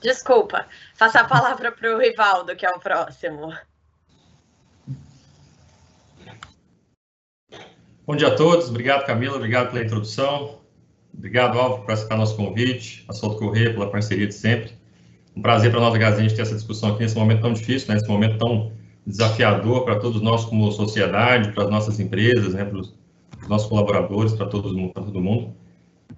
Desculpa. 0.00 0.66
Faça 0.94 1.20
a 1.20 1.24
palavra 1.24 1.70
para 1.70 1.94
o 1.94 1.98
Rivaldo, 1.98 2.56
que 2.56 2.64
é 2.64 2.70
o 2.70 2.80
próximo. 2.80 3.52
Bom 8.06 8.16
dia 8.16 8.28
a 8.28 8.34
todos. 8.34 8.68
Obrigado, 8.68 9.06
Camila. 9.06 9.36
Obrigado 9.36 9.70
pela 9.70 9.84
introdução. 9.84 10.58
Obrigado, 11.12 11.58
Alvo, 11.58 11.84
por 11.84 11.92
aceitar 11.92 12.16
nosso 12.16 12.36
convite. 12.36 13.04
A 13.08 13.12
Solto 13.12 13.38
Correia 13.38 13.72
pela 13.72 13.90
parceria 13.90 14.26
de 14.26 14.34
sempre. 14.34 14.72
Um 15.36 15.42
prazer 15.42 15.70
para 15.70 15.80
nós, 15.80 15.94
a 15.94 16.20
gente 16.20 16.34
ter 16.34 16.42
essa 16.42 16.54
discussão 16.54 16.90
aqui 16.90 17.02
nesse 17.02 17.14
momento 17.14 17.42
tão 17.42 17.52
difícil, 17.52 17.88
né? 17.88 17.94
nesse 17.94 18.08
momento 18.08 18.38
tão 18.38 18.72
desafiador 19.06 19.84
para 19.84 20.00
todos 20.00 20.20
nós 20.20 20.44
como 20.44 20.72
sociedade, 20.72 21.52
para 21.52 21.64
as 21.64 21.70
nossas 21.70 22.00
empresas, 22.00 22.54
né? 22.54 22.64
para 22.64 22.78
os 22.78 22.94
nossos 23.48 23.68
colaboradores, 23.68 24.32
para 24.32 24.46
todo 24.46 24.76
mundo. 24.76 24.92
Pra 24.92 25.02
todo 25.02 25.20
mundo. 25.20 25.54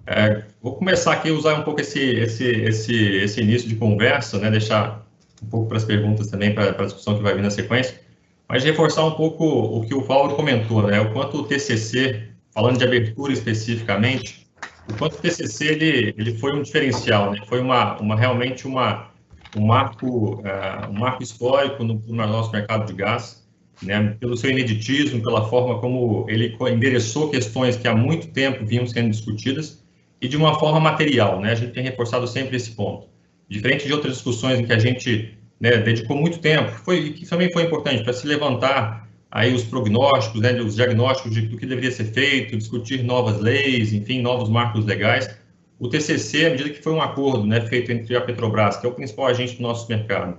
É, 0.05 0.43
vou 0.61 0.75
começar 0.75 1.13
aqui 1.13 1.29
a 1.29 1.33
usar 1.33 1.55
um 1.55 1.63
pouco 1.63 1.81
esse, 1.81 1.99
esse, 1.99 2.45
esse, 2.45 2.93
esse 2.93 3.41
início 3.41 3.69
de 3.69 3.75
conversa, 3.75 4.37
né, 4.37 4.51
deixar 4.51 5.05
um 5.41 5.47
pouco 5.47 5.67
para 5.67 5.77
as 5.77 5.85
perguntas 5.85 6.27
também, 6.27 6.53
para 6.53 6.69
a 6.69 6.85
discussão 6.85 7.15
que 7.15 7.23
vai 7.23 7.35
vir 7.35 7.41
na 7.41 7.49
sequência, 7.49 7.99
mas 8.47 8.63
reforçar 8.63 9.05
um 9.05 9.11
pouco 9.11 9.45
o 9.45 9.85
que 9.85 9.93
o 9.93 10.01
Paulo 10.03 10.35
comentou, 10.35 10.83
né, 10.87 10.99
o 10.99 11.13
quanto 11.13 11.37
o 11.37 11.43
TCC, 11.43 12.23
falando 12.51 12.77
de 12.77 12.85
abertura 12.85 13.31
especificamente, 13.31 14.47
o 14.89 14.93
quanto 14.95 15.15
o 15.15 15.21
TCC 15.21 15.67
ele, 15.67 16.15
ele 16.17 16.37
foi 16.37 16.53
um 16.53 16.61
diferencial, 16.61 17.31
né, 17.31 17.39
foi 17.47 17.61
uma, 17.61 17.97
uma 17.99 18.15
realmente 18.15 18.67
uma, 18.67 19.09
um, 19.55 19.65
marco, 19.65 20.35
uh, 20.35 20.89
um 20.89 20.99
marco 20.99 21.23
histórico 21.23 21.83
no, 21.83 22.01
no 22.05 22.15
nosso 22.27 22.51
mercado 22.51 22.85
de 22.85 22.93
gás, 22.93 23.41
né, 23.81 24.15
pelo 24.19 24.35
seu 24.35 24.49
ineditismo, 24.49 25.21
pela 25.21 25.47
forma 25.47 25.79
como 25.79 26.25
ele 26.29 26.57
endereçou 26.71 27.29
questões 27.29 27.77
que 27.77 27.87
há 27.87 27.95
muito 27.95 28.27
tempo 28.27 28.65
vinham 28.65 28.85
sendo 28.85 29.09
discutidas 29.09 29.82
e 30.23 30.27
de 30.29 30.37
uma 30.37 30.57
forma 30.57 30.79
material, 30.79 31.41
né? 31.41 31.51
A 31.51 31.55
gente 31.55 31.73
tem 31.73 31.83
reforçado 31.83 32.25
sempre 32.25 32.55
esse 32.55 32.71
ponto. 32.71 33.09
Diferente 33.49 33.85
de 33.85 33.91
outras 33.91 34.13
discussões 34.13 34.57
em 34.57 34.65
que 34.65 34.71
a 34.71 34.79
gente 34.79 35.37
né, 35.59 35.77
dedicou 35.77 36.15
muito 36.15 36.39
tempo, 36.39 36.71
foi 36.71 37.11
que 37.11 37.25
também 37.27 37.51
foi 37.51 37.63
importante 37.63 38.03
para 38.03 38.13
se 38.13 38.25
levantar 38.25 39.09
aí 39.29 39.53
os 39.53 39.63
prognósticos, 39.63 40.39
né, 40.39 40.53
os 40.61 40.75
diagnósticos 40.75 41.33
de, 41.33 41.41
do 41.41 41.57
que 41.57 41.65
deveria 41.65 41.91
ser 41.91 42.05
feito, 42.05 42.55
discutir 42.55 43.03
novas 43.03 43.37
leis, 43.41 43.91
enfim, 43.91 44.21
novos 44.21 44.47
marcos 44.47 44.85
legais. 44.85 45.29
O 45.77 45.89
TCC, 45.89 46.45
à 46.45 46.49
medida 46.51 46.69
que 46.69 46.81
foi 46.81 46.93
um 46.93 47.01
acordo, 47.01 47.45
né, 47.45 47.59
feito 47.59 47.91
entre 47.91 48.15
a 48.15 48.21
Petrobras, 48.21 48.77
que 48.77 48.85
é 48.85 48.89
o 48.89 48.93
principal 48.93 49.27
agente 49.27 49.57
do 49.57 49.61
nosso 49.61 49.89
mercado, 49.89 50.37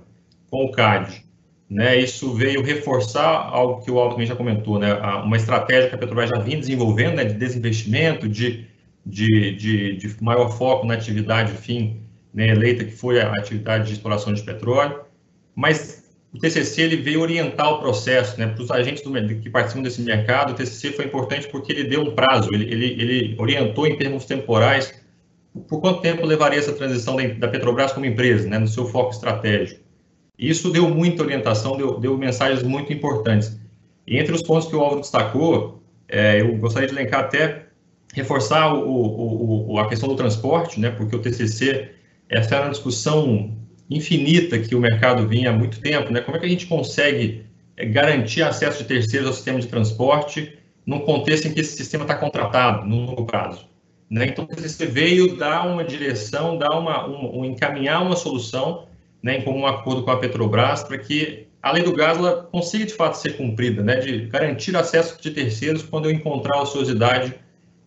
com 0.49 0.65
o 0.65 0.71
CAD, 0.71 1.23
né, 1.69 1.95
isso 1.99 2.33
veio 2.33 2.63
reforçar 2.63 3.49
algo 3.51 3.83
que 3.83 3.91
o 3.91 3.99
Alto 3.99 4.13
também 4.13 4.25
já 4.25 4.35
comentou, 4.35 4.79
né, 4.79 4.95
uma 5.23 5.37
estratégia 5.37 5.89
que 5.89 5.95
a 5.95 5.97
Petrobras 5.97 6.31
já 6.31 6.39
vinha 6.39 6.57
desenvolvendo, 6.57 7.17
né, 7.17 7.25
de 7.25 7.35
desinvestimento, 7.35 8.27
de, 8.27 8.65
de, 9.05 9.51
de, 9.55 9.97
de 9.97 10.23
maior 10.23 10.49
foco 10.49 10.85
na 10.85 10.95
atividade 10.95 11.51
fim 11.53 12.01
né, 12.33 12.49
eleita, 12.49 12.83
que 12.83 12.91
foi 12.91 13.21
a 13.21 13.31
atividade 13.31 13.87
de 13.87 13.93
exploração 13.93 14.33
de 14.33 14.41
petróleo, 14.43 15.01
mas 15.55 16.03
o 16.33 16.39
TCC 16.39 16.81
ele 16.81 16.97
veio 16.97 17.21
orientar 17.21 17.71
o 17.71 17.79
processo, 17.79 18.37
né, 18.37 18.47
para 18.47 18.61
os 18.61 18.69
agentes 18.69 19.01
do, 19.03 19.11
que 19.39 19.49
participam 19.49 19.83
desse 19.83 20.01
mercado, 20.01 20.51
o 20.51 20.55
TCC 20.55 20.91
foi 20.91 21.05
importante 21.05 21.47
porque 21.47 21.71
ele 21.71 21.85
deu 21.85 22.01
um 22.01 22.13
prazo, 22.13 22.49
ele, 22.53 22.65
ele, 22.65 22.85
ele 23.01 23.35
orientou 23.39 23.87
em 23.87 23.95
termos 23.95 24.25
temporais 24.25 24.93
por 25.69 25.79
quanto 25.79 26.01
tempo 26.01 26.25
levaria 26.25 26.59
essa 26.59 26.73
transição 26.73 27.15
da 27.39 27.47
Petrobras 27.47 27.93
como 27.93 28.05
empresa, 28.05 28.47
né, 28.49 28.59
no 28.59 28.67
seu 28.67 28.85
foco 28.85 29.11
estratégico. 29.11 29.79
Isso 30.37 30.69
deu 30.69 30.89
muita 30.89 31.23
orientação, 31.23 31.77
deu, 31.77 31.97
deu 31.97 32.17
mensagens 32.17 32.61
muito 32.61 32.91
importantes. 32.91 33.57
E 34.05 34.17
entre 34.17 34.35
os 34.35 34.43
pontos 34.43 34.67
que 34.67 34.75
o 34.75 34.81
Álvaro 34.81 34.99
destacou, 34.99 35.81
é, 36.09 36.41
eu 36.41 36.57
gostaria 36.57 36.89
de 36.89 36.93
elencar 36.93 37.21
até 37.21 37.64
reforçar 38.15 38.73
o, 38.73 38.79
o, 38.79 39.73
o, 39.73 39.79
a 39.79 39.89
questão 39.89 40.07
do 40.07 40.15
transporte, 40.15 40.79
né, 40.79 40.89
porque 40.89 41.15
o 41.15 41.19
TCC, 41.19 41.91
essa 42.29 42.55
era 42.55 42.65
uma 42.65 42.71
discussão 42.71 43.53
infinita 43.89 44.57
que 44.57 44.73
o 44.73 44.79
mercado 44.79 45.27
vinha 45.27 45.49
há 45.49 45.53
muito 45.53 45.79
tempo, 45.81 46.11
né, 46.11 46.21
como 46.21 46.37
é 46.37 46.39
que 46.39 46.45
a 46.45 46.49
gente 46.49 46.65
consegue 46.65 47.45
é, 47.75 47.85
garantir 47.85 48.41
acesso 48.41 48.81
de 48.81 48.87
terceiros 48.87 49.27
ao 49.27 49.33
sistema 49.33 49.59
de 49.59 49.67
transporte 49.67 50.57
num 50.85 50.99
contexto 50.99 51.47
em 51.47 51.53
que 51.53 51.59
esse 51.59 51.75
sistema 51.75 52.03
está 52.03 52.15
contratado 52.15 52.87
no 52.87 53.05
longo 53.05 53.25
prazo. 53.25 53.67
Né? 54.09 54.27
Então, 54.27 54.45
o 54.45 54.47
TCC 54.47 54.85
veio 54.85 55.35
dar 55.35 55.67
uma 55.67 55.83
direção, 55.83 56.57
dar 56.57 56.77
uma, 56.77 57.07
um, 57.07 57.39
um 57.39 57.45
encaminhar 57.45 58.01
uma 58.01 58.15
solução 58.15 58.87
né, 59.21 59.39
em 59.39 59.41
comum 59.41 59.65
acordo 59.65 60.03
com 60.03 60.11
a 60.11 60.17
Petrobras, 60.17 60.83
para 60.83 60.97
que 60.99 61.47
a 61.61 61.71
lei 61.71 61.81
do 61.81 61.91
gás 61.91 62.17
ela 62.17 62.43
consiga 62.43 62.85
de 62.85 62.93
fato 62.93 63.15
ser 63.15 63.35
cumprida, 63.35 63.81
né, 63.81 63.95
de 63.97 64.27
garantir 64.27 64.77
acesso 64.77 65.19
de 65.19 65.31
terceiros 65.31 65.81
quando 65.81 66.05
eu 66.05 66.11
encontrar 66.11 66.57
a 66.57 66.61
ociosidade 66.61 67.33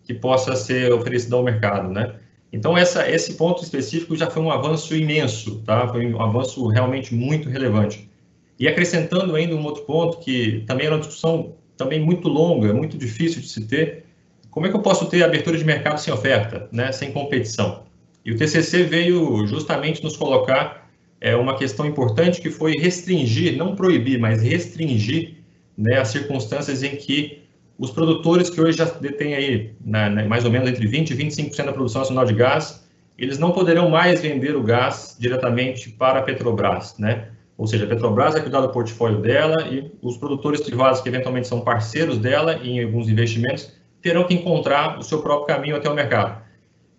que 0.09 0.13
possa 0.15 0.55
ser 0.55 0.91
oferecida 0.91 1.35
ao 1.35 1.43
mercado, 1.43 1.87
né. 1.93 2.15
Então 2.51 2.75
essa, 2.75 3.07
esse 3.07 3.35
ponto 3.35 3.61
específico 3.61 4.15
já 4.15 4.27
foi 4.27 4.41
um 4.41 4.49
avanço 4.49 4.95
imenso, 4.95 5.61
tá? 5.63 5.87
Foi 5.87 6.03
um 6.11 6.19
avanço 6.19 6.65
realmente 6.65 7.13
muito 7.13 7.47
relevante. 7.47 8.09
E 8.57 8.67
acrescentando 8.67 9.35
ainda 9.35 9.53
um 9.53 9.63
outro 9.63 9.83
ponto 9.83 10.17
que 10.17 10.63
também 10.65 10.87
era 10.87 10.95
uma 10.95 11.01
discussão 11.01 11.53
também 11.77 11.99
muito 11.99 12.27
longa, 12.27 12.73
muito 12.73 12.97
difícil 12.97 13.39
de 13.39 13.49
se 13.49 13.67
ter, 13.67 14.05
como 14.49 14.65
é 14.65 14.69
que 14.71 14.75
eu 14.75 14.81
posso 14.81 15.05
ter 15.05 15.21
abertura 15.21 15.55
de 15.55 15.63
mercado 15.63 15.99
sem 15.99 16.11
oferta, 16.11 16.67
né, 16.71 16.91
sem 16.91 17.11
competição? 17.11 17.83
E 18.25 18.31
o 18.31 18.35
TCC 18.35 18.85
veio 18.85 19.45
justamente 19.45 20.03
nos 20.03 20.17
colocar 20.17 20.89
é 21.21 21.35
uma 21.35 21.55
questão 21.55 21.85
importante 21.85 22.41
que 22.41 22.49
foi 22.49 22.71
restringir, 22.79 23.55
não 23.55 23.75
proibir, 23.75 24.17
mas 24.17 24.41
restringir 24.41 25.35
né, 25.77 25.99
as 25.99 26.07
circunstâncias 26.07 26.81
em 26.81 26.95
que 26.95 27.43
os 27.79 27.91
produtores 27.91 28.49
que 28.49 28.59
hoje 28.59 28.77
já 28.77 28.85
detêm 28.85 29.33
aí 29.33 29.73
né, 29.79 30.09
né 30.09 30.23
mais 30.25 30.43
ou 30.43 30.51
menos 30.51 30.69
entre 30.69 30.85
20% 30.85 31.11
e 31.11 31.15
25% 31.15 31.65
da 31.65 31.71
produção 31.71 32.01
nacional 32.01 32.25
de 32.25 32.33
gás, 32.33 32.85
eles 33.17 33.39
não 33.39 33.51
poderão 33.51 33.89
mais 33.89 34.21
vender 34.21 34.55
o 34.55 34.61
gás 34.61 35.15
diretamente 35.17 35.89
para 35.89 36.19
a 36.19 36.21
Petrobras, 36.21 36.97
né? 36.97 37.29
Ou 37.57 37.67
seja, 37.67 37.85
a 37.85 37.87
Petrobras 37.87 38.33
vai 38.33 38.41
cuidar 38.41 38.61
do 38.61 38.69
portfólio 38.69 39.19
dela 39.21 39.67
e 39.69 39.91
os 40.01 40.17
produtores 40.17 40.61
privados 40.61 41.01
que 41.01 41.09
eventualmente 41.09 41.47
são 41.47 41.61
parceiros 41.61 42.17
dela 42.17 42.59
em 42.63 42.83
alguns 42.83 43.09
investimentos 43.09 43.73
terão 44.01 44.25
que 44.25 44.33
encontrar 44.33 44.97
o 44.97 45.03
seu 45.03 45.21
próprio 45.21 45.47
caminho 45.47 45.75
até 45.75 45.89
o 45.89 45.93
mercado. 45.93 46.41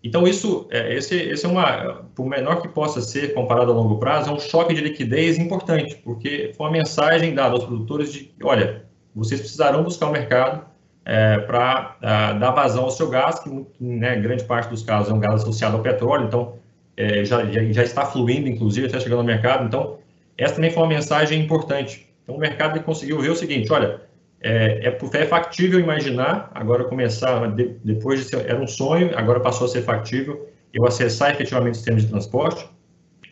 Então, 0.02 0.26
isso, 0.26 0.66
é, 0.70 0.94
esse, 0.94 1.14
esse 1.14 1.44
é 1.44 1.49
uma, 1.49 2.04
por 2.14 2.26
menor 2.26 2.62
que 2.62 2.68
possa 2.68 3.00
ser 3.02 3.34
comparado 3.34 3.70
a 3.70 3.75
longo 3.75 3.99
prazo, 3.99 4.30
é 4.30 4.32
um 4.32 4.40
choque 4.40 4.75
de 4.75 4.80
liquidez 4.80 5.38
importante, 5.38 5.96
porque 5.96 6.52
foi 6.56 6.66
uma 6.66 6.72
mensagem 6.72 7.34
dada 7.34 7.54
aos 7.54 7.64
produtores 7.64 8.12
de, 8.12 8.30
olha, 8.42 8.84
vocês 9.14 9.40
precisarão 9.40 9.82
buscar 9.82 10.08
o 10.08 10.12
mercado 10.12 10.69
é, 11.04 11.38
para 11.38 11.97
dar 12.38 12.50
vazão 12.52 12.85
ao 12.85 12.90
seu 12.90 13.09
gás, 13.09 13.38
que 13.40 13.66
né, 13.80 14.16
grande 14.16 14.45
parte 14.45 14.69
dos 14.69 14.83
casos 14.83 15.11
é 15.11 15.14
um 15.14 15.21
gás 15.21 15.42
associado 15.42 15.76
ao 15.76 15.83
petróleo, 15.83 16.26
então 16.26 16.54
é, 16.97 17.25
já, 17.25 17.45
já, 17.45 17.83
está 17.83 18.04
fluindo, 18.04 18.49
inclusive, 18.49 18.87
até 18.87 19.00
chegando 19.00 19.21
ao 19.21 19.25
mercado. 19.25 19.64
Então, 19.64 19.99
essa 20.37 20.54
também 20.54 20.71
foi 20.71 20.83
uma 20.83 20.88
mensagem 20.88 21.40
importante. 21.40 22.07
Então, 22.23 22.35
o 22.35 22.38
mercado 22.38 22.78
conseguiu 22.83 23.19
ver 23.21 23.30
o 23.30 23.37
seguinte, 23.37 23.73
olha, 23.73 24.00
é, 24.42 24.88
é, 24.88 25.16
é 25.16 25.26
factível 25.26 25.80
imaginar, 25.80 26.50
agora 26.54 26.85
começar, 26.85 27.47
de, 27.54 27.76
depois 27.85 28.21
de 28.21 28.26
ser, 28.26 28.47
era 28.47 28.61
um 28.61 28.66
sonho, 28.66 29.16
agora 29.16 29.40
passou 29.40 29.66
a 29.66 29.69
ser 29.69 29.83
factível 29.83 30.49
eu 30.73 30.87
acessar 30.87 31.30
efetivamente 31.30 31.73
o 31.73 31.76
sistema 31.76 31.99
de 31.99 32.07
transporte. 32.07 32.66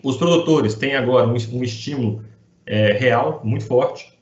Os 0.03 0.17
produtores 0.17 0.75
têm 0.75 0.97
agora 0.97 1.27
um, 1.27 1.33
um 1.33 1.63
estímulo 1.63 2.25
é, 2.67 2.93
real, 2.93 3.41
muito 3.45 3.65
forte, 3.65 4.13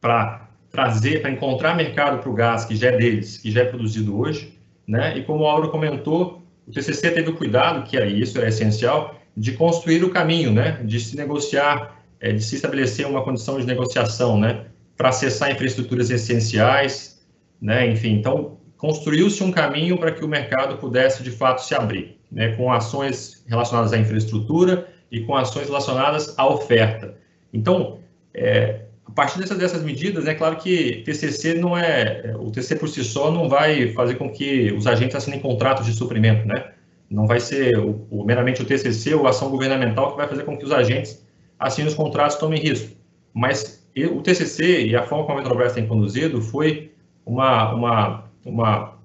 para 0.00 0.45
trazer, 0.76 1.22
para 1.22 1.30
encontrar 1.30 1.74
mercado 1.74 2.18
para 2.18 2.30
o 2.30 2.34
gás 2.34 2.64
que 2.64 2.76
já 2.76 2.88
é 2.88 2.96
deles, 2.96 3.38
que 3.38 3.50
já 3.50 3.62
é 3.62 3.64
produzido 3.64 4.16
hoje, 4.16 4.56
né? 4.86 5.16
E 5.18 5.22
como 5.24 5.42
o 5.42 5.46
Auro 5.46 5.70
comentou, 5.70 6.42
o 6.68 6.70
TCC 6.70 7.10
teve 7.10 7.30
o 7.30 7.36
cuidado, 7.36 7.82
que 7.82 7.96
é 7.96 8.06
isso, 8.06 8.40
é 8.40 8.48
essencial, 8.48 9.18
de 9.36 9.52
construir 9.52 10.04
o 10.04 10.10
caminho, 10.10 10.52
né? 10.52 10.80
De 10.84 11.00
se 11.00 11.16
negociar, 11.16 12.00
é, 12.20 12.30
de 12.30 12.42
se 12.42 12.54
estabelecer 12.54 13.06
uma 13.06 13.24
condição 13.24 13.58
de 13.58 13.66
negociação, 13.66 14.38
né? 14.38 14.66
para 14.96 15.10
acessar 15.10 15.50
infraestruturas 15.50 16.10
essenciais, 16.10 17.22
né? 17.60 17.86
Enfim, 17.90 18.14
então 18.14 18.58
construiu-se 18.76 19.42
um 19.42 19.50
caminho 19.50 19.98
para 19.98 20.12
que 20.12 20.24
o 20.24 20.28
mercado 20.28 20.76
pudesse 20.78 21.22
de 21.22 21.30
fato 21.30 21.62
se 21.62 21.74
abrir, 21.74 22.18
né? 22.32 22.56
Com 22.56 22.72
ações 22.72 23.44
relacionadas 23.46 23.92
à 23.92 23.98
infraestrutura 23.98 24.88
e 25.10 25.20
com 25.20 25.36
ações 25.36 25.66
relacionadas 25.66 26.34
à 26.38 26.46
oferta. 26.46 27.16
Então, 27.52 27.98
é, 28.34 28.85
partir 29.16 29.40
dessas, 29.40 29.56
dessas 29.58 29.82
medidas, 29.82 30.26
é 30.26 30.34
claro 30.34 30.56
que 30.56 31.02
TCC 31.04 31.54
não 31.54 31.76
é, 31.76 32.34
o 32.38 32.50
TCC 32.50 32.76
por 32.76 32.88
si 32.88 33.02
só 33.02 33.32
não 33.32 33.48
vai 33.48 33.92
fazer 33.94 34.16
com 34.16 34.30
que 34.30 34.70
os 34.72 34.86
agentes 34.86 35.16
assinem 35.16 35.40
contratos 35.40 35.86
de 35.86 35.94
suprimento, 35.94 36.46
né? 36.46 36.72
Não 37.08 37.26
vai 37.26 37.40
ser 37.40 37.78
o, 37.78 38.06
o, 38.10 38.24
meramente 38.24 38.60
o 38.60 38.64
TCC 38.64 39.14
ou 39.14 39.26
ação 39.26 39.48
governamental 39.50 40.10
que 40.10 40.18
vai 40.18 40.28
fazer 40.28 40.44
com 40.44 40.56
que 40.56 40.64
os 40.64 40.70
agentes 40.70 41.24
assinem 41.58 41.88
os 41.88 41.94
contratos 41.94 42.36
tomem 42.36 42.60
risco. 42.60 42.94
Mas 43.32 43.88
o 44.12 44.20
TCC 44.20 44.86
e 44.86 44.94
a 44.94 45.02
forma 45.02 45.24
como 45.24 45.38
a 45.38 45.42
Petrobras 45.42 45.72
tem 45.72 45.86
conduzido 45.86 46.42
foi 46.42 46.92
uma, 47.24 47.72
uma, 47.72 48.24
uma 48.44 48.98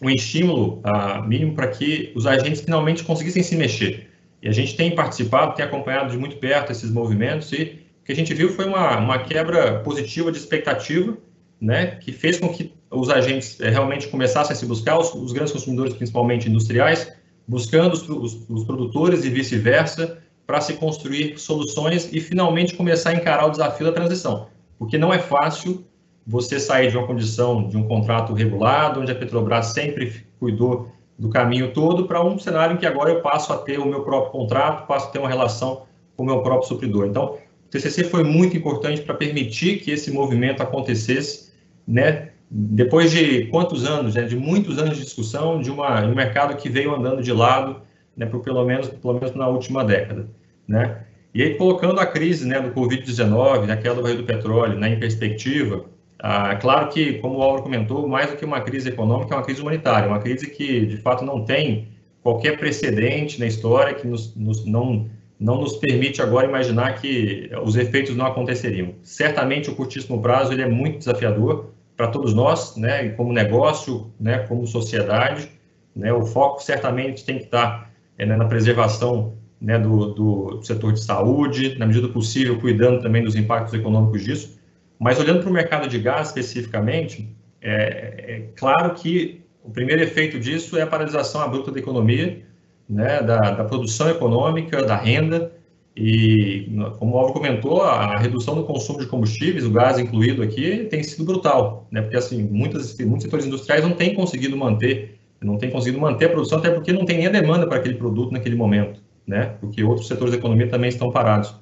um 0.00 0.08
estímulo 0.08 0.80
uh, 0.86 1.22
mínimo 1.26 1.54
para 1.54 1.68
que 1.68 2.10
os 2.14 2.26
agentes 2.26 2.62
finalmente 2.62 3.04
conseguissem 3.04 3.42
se 3.42 3.54
mexer. 3.54 4.08
E 4.42 4.48
a 4.48 4.52
gente 4.52 4.76
tem 4.76 4.94
participado, 4.94 5.54
tem 5.54 5.64
acompanhado 5.64 6.10
de 6.10 6.16
muito 6.16 6.36
perto 6.36 6.72
esses 6.72 6.90
movimentos 6.90 7.52
e 7.52 7.86
que 8.08 8.12
a 8.12 8.16
gente 8.16 8.32
viu 8.32 8.48
foi 8.48 8.64
uma, 8.64 8.96
uma 8.96 9.18
quebra 9.18 9.80
positiva 9.80 10.32
de 10.32 10.38
expectativa, 10.38 11.14
né, 11.60 11.96
que 11.96 12.10
fez 12.10 12.40
com 12.40 12.48
que 12.48 12.72
os 12.90 13.10
agentes 13.10 13.60
eh, 13.60 13.68
realmente 13.68 14.08
começassem 14.08 14.54
a 14.54 14.56
se 14.56 14.64
buscar, 14.64 14.98
os, 14.98 15.12
os 15.12 15.30
grandes 15.30 15.52
consumidores, 15.52 15.92
principalmente 15.92 16.48
industriais, 16.48 17.12
buscando 17.46 17.92
os, 17.92 18.08
os, 18.08 18.48
os 18.48 18.64
produtores 18.64 19.26
e 19.26 19.28
vice-versa, 19.28 20.22
para 20.46 20.58
se 20.62 20.72
construir 20.72 21.38
soluções 21.38 22.08
e 22.10 22.18
finalmente 22.18 22.74
começar 22.74 23.10
a 23.10 23.12
encarar 23.12 23.44
o 23.44 23.50
desafio 23.50 23.84
da 23.84 23.92
transição. 23.92 24.46
Porque 24.78 24.96
não 24.96 25.12
é 25.12 25.18
fácil 25.18 25.84
você 26.26 26.58
sair 26.58 26.90
de 26.90 26.96
uma 26.96 27.06
condição 27.06 27.68
de 27.68 27.76
um 27.76 27.86
contrato 27.86 28.32
regulado, 28.32 29.00
onde 29.00 29.12
a 29.12 29.14
Petrobras 29.14 29.66
sempre 29.66 30.24
cuidou 30.40 30.90
do 31.18 31.28
caminho 31.28 31.74
todo, 31.74 32.06
para 32.06 32.24
um 32.24 32.38
cenário 32.38 32.74
em 32.74 32.78
que 32.78 32.86
agora 32.86 33.10
eu 33.10 33.20
passo 33.20 33.52
a 33.52 33.58
ter 33.58 33.78
o 33.78 33.84
meu 33.84 34.02
próprio 34.02 34.32
contrato, 34.32 34.86
passo 34.86 35.08
a 35.08 35.10
ter 35.10 35.18
uma 35.18 35.28
relação 35.28 35.82
com 36.16 36.22
o 36.22 36.26
meu 36.26 36.42
próprio 36.42 36.66
supridor. 36.66 37.06
Então, 37.06 37.36
o 37.68 37.70
TCC 37.70 38.04
foi 38.04 38.24
muito 38.24 38.56
importante 38.56 39.02
para 39.02 39.14
permitir 39.14 39.80
que 39.80 39.90
esse 39.90 40.10
movimento 40.10 40.62
acontecesse, 40.62 41.52
né, 41.86 42.30
depois 42.50 43.10
de 43.10 43.44
quantos 43.46 43.84
anos, 43.84 44.14
né, 44.14 44.22
de 44.22 44.34
muitos 44.34 44.78
anos 44.78 44.96
de 44.96 45.04
discussão, 45.04 45.60
de 45.60 45.70
uma, 45.70 46.02
um 46.02 46.14
mercado 46.14 46.56
que 46.56 46.70
veio 46.70 46.94
andando 46.94 47.22
de 47.22 47.32
lado, 47.32 47.82
né, 48.16 48.24
por 48.24 48.40
pelo 48.40 48.64
menos, 48.64 48.88
pelo 48.88 49.14
menos 49.14 49.34
na 49.34 49.46
última 49.46 49.84
década, 49.84 50.26
né? 50.66 51.04
E 51.34 51.42
aí, 51.42 51.54
colocando 51.56 52.00
a 52.00 52.06
crise 52.06 52.46
né, 52.46 52.58
do 52.58 52.70
Covid-19, 52.70 53.66
né, 53.66 53.76
queda 53.76 53.96
do 53.96 54.02
barril 54.02 54.16
do 54.16 54.24
petróleo 54.24 54.78
né, 54.78 54.94
em 54.94 54.98
perspectiva, 54.98 55.84
ah, 56.18 56.56
claro 56.56 56.88
que, 56.88 57.14
como 57.18 57.38
o 57.38 57.42
Álvaro 57.42 57.62
comentou, 57.62 58.08
mais 58.08 58.30
do 58.30 58.36
que 58.36 58.44
uma 58.44 58.62
crise 58.62 58.88
econômica, 58.88 59.34
é 59.34 59.36
uma 59.36 59.44
crise 59.44 59.60
humanitária, 59.60 60.08
uma 60.08 60.18
crise 60.18 60.50
que, 60.50 60.86
de 60.86 60.96
fato, 60.96 61.24
não 61.24 61.44
tem 61.44 61.88
qualquer 62.22 62.58
precedente 62.58 63.38
na 63.38 63.46
história, 63.46 63.94
que 63.94 64.06
nos, 64.06 64.34
nos, 64.34 64.64
não, 64.64 65.08
não 65.38 65.60
nos 65.60 65.76
permite 65.76 66.20
agora 66.20 66.46
imaginar 66.46 67.00
que 67.00 67.50
os 67.62 67.76
efeitos 67.76 68.16
não 68.16 68.26
aconteceriam. 68.26 68.94
Certamente, 69.02 69.70
o 69.70 69.74
curtíssimo 69.74 70.20
prazo 70.20 70.52
ele 70.52 70.62
é 70.62 70.68
muito 70.68 70.98
desafiador 70.98 71.72
para 71.96 72.08
todos 72.08 72.34
nós, 72.34 72.76
né, 72.76 73.10
como 73.10 73.32
negócio, 73.32 74.12
né, 74.18 74.38
como 74.40 74.66
sociedade. 74.66 75.48
Né, 75.94 76.12
o 76.12 76.24
foco 76.24 76.62
certamente 76.62 77.24
tem 77.24 77.38
que 77.38 77.44
estar 77.44 77.90
é, 78.16 78.26
né, 78.26 78.36
na 78.36 78.46
preservação 78.46 79.34
né, 79.60 79.78
do, 79.78 80.14
do, 80.14 80.62
setor 80.62 80.92
de 80.92 81.00
saúde, 81.00 81.76
na 81.78 81.86
medida 81.86 82.08
possível, 82.08 82.58
cuidando 82.60 83.02
também 83.02 83.22
dos 83.22 83.34
impactos 83.34 83.74
econômicos 83.74 84.24
disso. 84.24 84.58
Mas 84.98 85.18
olhando 85.18 85.40
para 85.40 85.50
o 85.50 85.52
mercado 85.52 85.88
de 85.88 85.98
gás 85.98 86.28
especificamente, 86.28 87.36
é, 87.60 87.72
é, 87.72 88.48
claro 88.56 88.94
que 88.94 89.42
o 89.62 89.70
primeiro 89.70 90.02
efeito 90.02 90.38
disso 90.38 90.76
é 90.76 90.82
a 90.82 90.86
paralisação 90.86 91.40
abrupta 91.40 91.70
da 91.70 91.78
economia, 91.78 92.42
né, 92.88 93.22
da, 93.22 93.38
da 93.52 93.64
produção 93.64 94.08
econômica, 94.10 94.84
da 94.84 94.96
renda, 94.96 95.52
e, 95.96 96.70
como 96.98 97.16
o 97.16 97.18
Alvo 97.18 97.32
comentou, 97.32 97.82
a 97.82 98.18
redução 98.18 98.54
do 98.54 98.64
consumo 98.64 99.00
de 99.00 99.06
combustíveis, 99.06 99.66
o 99.66 99.70
gás 99.70 99.98
incluído 99.98 100.42
aqui, 100.42 100.84
tem 100.84 101.02
sido 101.02 101.24
brutal, 101.24 101.88
né? 101.90 102.00
Porque, 102.00 102.16
assim, 102.16 102.44
muitas, 102.44 102.96
muitos 102.98 103.24
setores 103.24 103.46
industriais 103.46 103.82
não 103.82 103.92
têm 103.92 104.14
conseguido 104.14 104.56
manter, 104.56 105.18
não 105.40 105.58
têm 105.58 105.70
conseguido 105.70 106.00
manter 106.00 106.26
a 106.26 106.28
produção, 106.28 106.58
até 106.58 106.70
porque 106.70 106.92
não 106.92 107.04
tem 107.04 107.18
nem 107.18 107.26
a 107.26 107.30
demanda 107.30 107.66
para 107.66 107.78
aquele 107.78 107.96
produto 107.96 108.32
naquele 108.32 108.54
momento 108.54 109.00
né? 109.28 109.54
Porque 109.60 109.84
outros 109.84 110.08
setores 110.08 110.32
da 110.32 110.38
economia 110.38 110.68
também 110.68 110.88
estão 110.88 111.12
parados. 111.12 111.54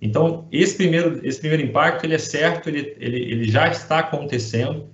Então, 0.00 0.46
esse 0.52 0.76
primeiro, 0.76 1.26
esse 1.26 1.40
primeiro 1.40 1.62
impacto, 1.64 2.04
ele 2.04 2.14
é 2.14 2.18
certo, 2.18 2.68
ele, 2.68 2.94
ele, 3.00 3.16
ele 3.16 3.50
já 3.50 3.68
está 3.68 4.00
acontecendo, 4.00 4.86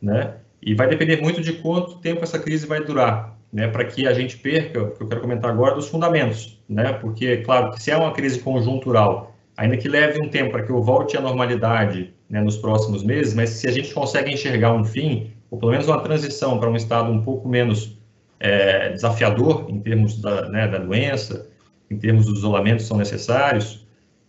né? 0.00 0.34
E 0.60 0.74
vai 0.74 0.86
depender 0.86 1.22
muito 1.22 1.40
de 1.40 1.54
quanto 1.54 1.98
tempo 2.00 2.22
essa 2.22 2.38
crise 2.38 2.66
vai 2.66 2.84
durar, 2.84 3.37
né? 3.52 3.68
Para 3.68 3.84
que 3.84 4.06
a 4.06 4.12
gente 4.12 4.36
perca, 4.36 4.82
o 4.82 4.90
que 4.90 5.02
eu 5.02 5.08
quero 5.08 5.20
comentar 5.20 5.50
agora, 5.50 5.74
dos 5.74 5.88
fundamentos, 5.88 6.62
né? 6.68 6.92
Porque, 6.92 7.38
claro, 7.38 7.72
que 7.72 7.82
se 7.82 7.90
é 7.90 7.96
uma 7.96 8.12
crise 8.12 8.40
conjuntural, 8.40 9.34
ainda 9.56 9.76
que 9.76 9.88
leve 9.88 10.20
um 10.22 10.28
tempo 10.28 10.52
para 10.52 10.62
que 10.62 10.70
eu 10.70 10.82
volte 10.82 11.16
à 11.16 11.20
normalidade 11.20 12.14
né, 12.28 12.40
nos 12.40 12.56
próximos 12.56 13.02
meses, 13.02 13.34
mas 13.34 13.50
se 13.50 13.66
a 13.66 13.72
gente 13.72 13.92
consegue 13.92 14.32
enxergar 14.32 14.72
um 14.72 14.84
fim, 14.84 15.32
ou 15.50 15.58
pelo 15.58 15.72
menos 15.72 15.88
uma 15.88 16.00
transição 16.00 16.58
para 16.58 16.70
um 16.70 16.76
estado 16.76 17.10
um 17.10 17.22
pouco 17.22 17.48
menos 17.48 17.98
é, 18.38 18.90
desafiador 18.90 19.66
em 19.68 19.80
termos 19.80 20.20
da, 20.20 20.48
né, 20.48 20.68
da 20.68 20.78
doença, 20.78 21.48
em 21.90 21.96
termos 21.96 22.26
do 22.26 22.34
isolamento 22.34 22.82
são 22.82 22.96
necessários, 22.96 23.86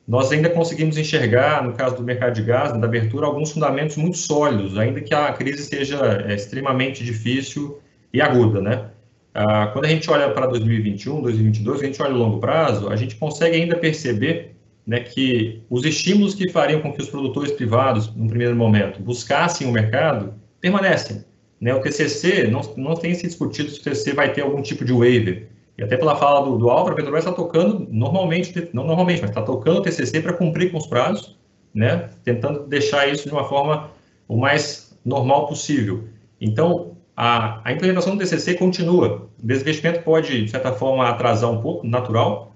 nós 0.08 0.32
ainda 0.32 0.50
conseguimos 0.50 0.98
enxergar, 0.98 1.64
no 1.64 1.74
caso 1.74 1.98
do 1.98 2.04
mercado 2.04 2.34
de 2.34 2.42
gás, 2.42 2.72
da 2.72 2.88
abertura, 2.88 3.28
alguns 3.28 3.52
fundamentos 3.52 3.96
muito 3.96 4.18
sólidos, 4.18 4.76
ainda 4.76 5.02
que 5.02 5.14
a 5.14 5.32
crise 5.34 5.64
seja 5.64 6.26
é, 6.28 6.34
extremamente 6.34 7.04
difícil 7.04 7.80
e 8.12 8.20
aguda, 8.20 8.60
né? 8.60 8.86
Ah, 9.34 9.68
quando 9.68 9.86
a 9.86 9.90
gente 9.90 10.10
olha 10.10 10.30
para 10.32 10.48
2021, 10.48 11.22
2022, 11.22 11.82
a 11.82 11.86
gente 11.86 12.02
olha 12.02 12.14
a 12.14 12.18
longo 12.18 12.40
prazo, 12.40 12.90
a 12.90 12.96
gente 12.96 13.16
consegue 13.16 13.56
ainda 13.56 13.78
perceber 13.78 14.56
né, 14.86 15.02
que 15.02 15.62
os 15.70 15.86
estímulos 15.86 16.34
que 16.34 16.50
fariam 16.50 16.82
com 16.82 16.92
que 16.92 17.02
os 17.02 17.10
produtores 17.10 17.52
privados, 17.52 18.14
no 18.16 18.28
primeiro 18.28 18.56
momento, 18.56 19.02
buscassem 19.02 19.68
o 19.68 19.72
mercado, 19.72 20.34
permanecem. 20.60 21.24
Né? 21.62 21.74
O 21.74 21.82
TCC, 21.82 22.48
não, 22.48 22.62
não 22.76 22.96
tem 22.96 23.14
se 23.14 23.28
discutido 23.28 23.70
se 23.70 23.80
o 23.80 23.84
TCC 23.84 24.14
vai 24.14 24.34
ter 24.34 24.42
algum 24.42 24.62
tipo 24.62 24.84
de 24.84 24.94
waiver, 24.94 25.48
e 25.78 25.84
até 25.84 25.96
pela 25.96 26.16
fala 26.16 26.46
do, 26.46 26.58
do 26.58 26.70
Álvaro, 26.70 26.94
a 26.94 26.96
Petrobras 26.96 27.24
está 27.24 27.34
tocando 27.34 27.88
normalmente, 27.90 28.70
não 28.74 28.86
normalmente, 28.86 29.22
mas 29.22 29.30
está 29.30 29.42
tocando 29.42 29.78
o 29.78 29.82
TCC 29.82 30.22
para 30.22 30.34
cumprir 30.34 30.72
com 30.72 30.78
os 30.78 30.88
prazos, 30.88 31.38
né? 31.74 32.10
tentando 32.24 32.68
deixar 32.68 33.08
isso 33.08 33.28
de 33.28 33.34
uma 33.34 33.46
forma 33.46 33.92
o 34.28 34.36
mais 34.36 34.98
normal 35.06 35.48
possível. 35.48 36.04
Então, 36.42 36.98
a, 37.22 37.60
a 37.66 37.74
implementação 37.74 38.16
do 38.16 38.20
TCC 38.20 38.54
continua. 38.54 39.30
O 39.44 39.46
desinvestimento 39.46 40.04
pode, 40.04 40.46
de 40.46 40.50
certa 40.50 40.72
forma, 40.72 41.06
atrasar 41.06 41.52
um 41.52 41.62
pouco, 41.62 41.86
natural, 41.86 42.56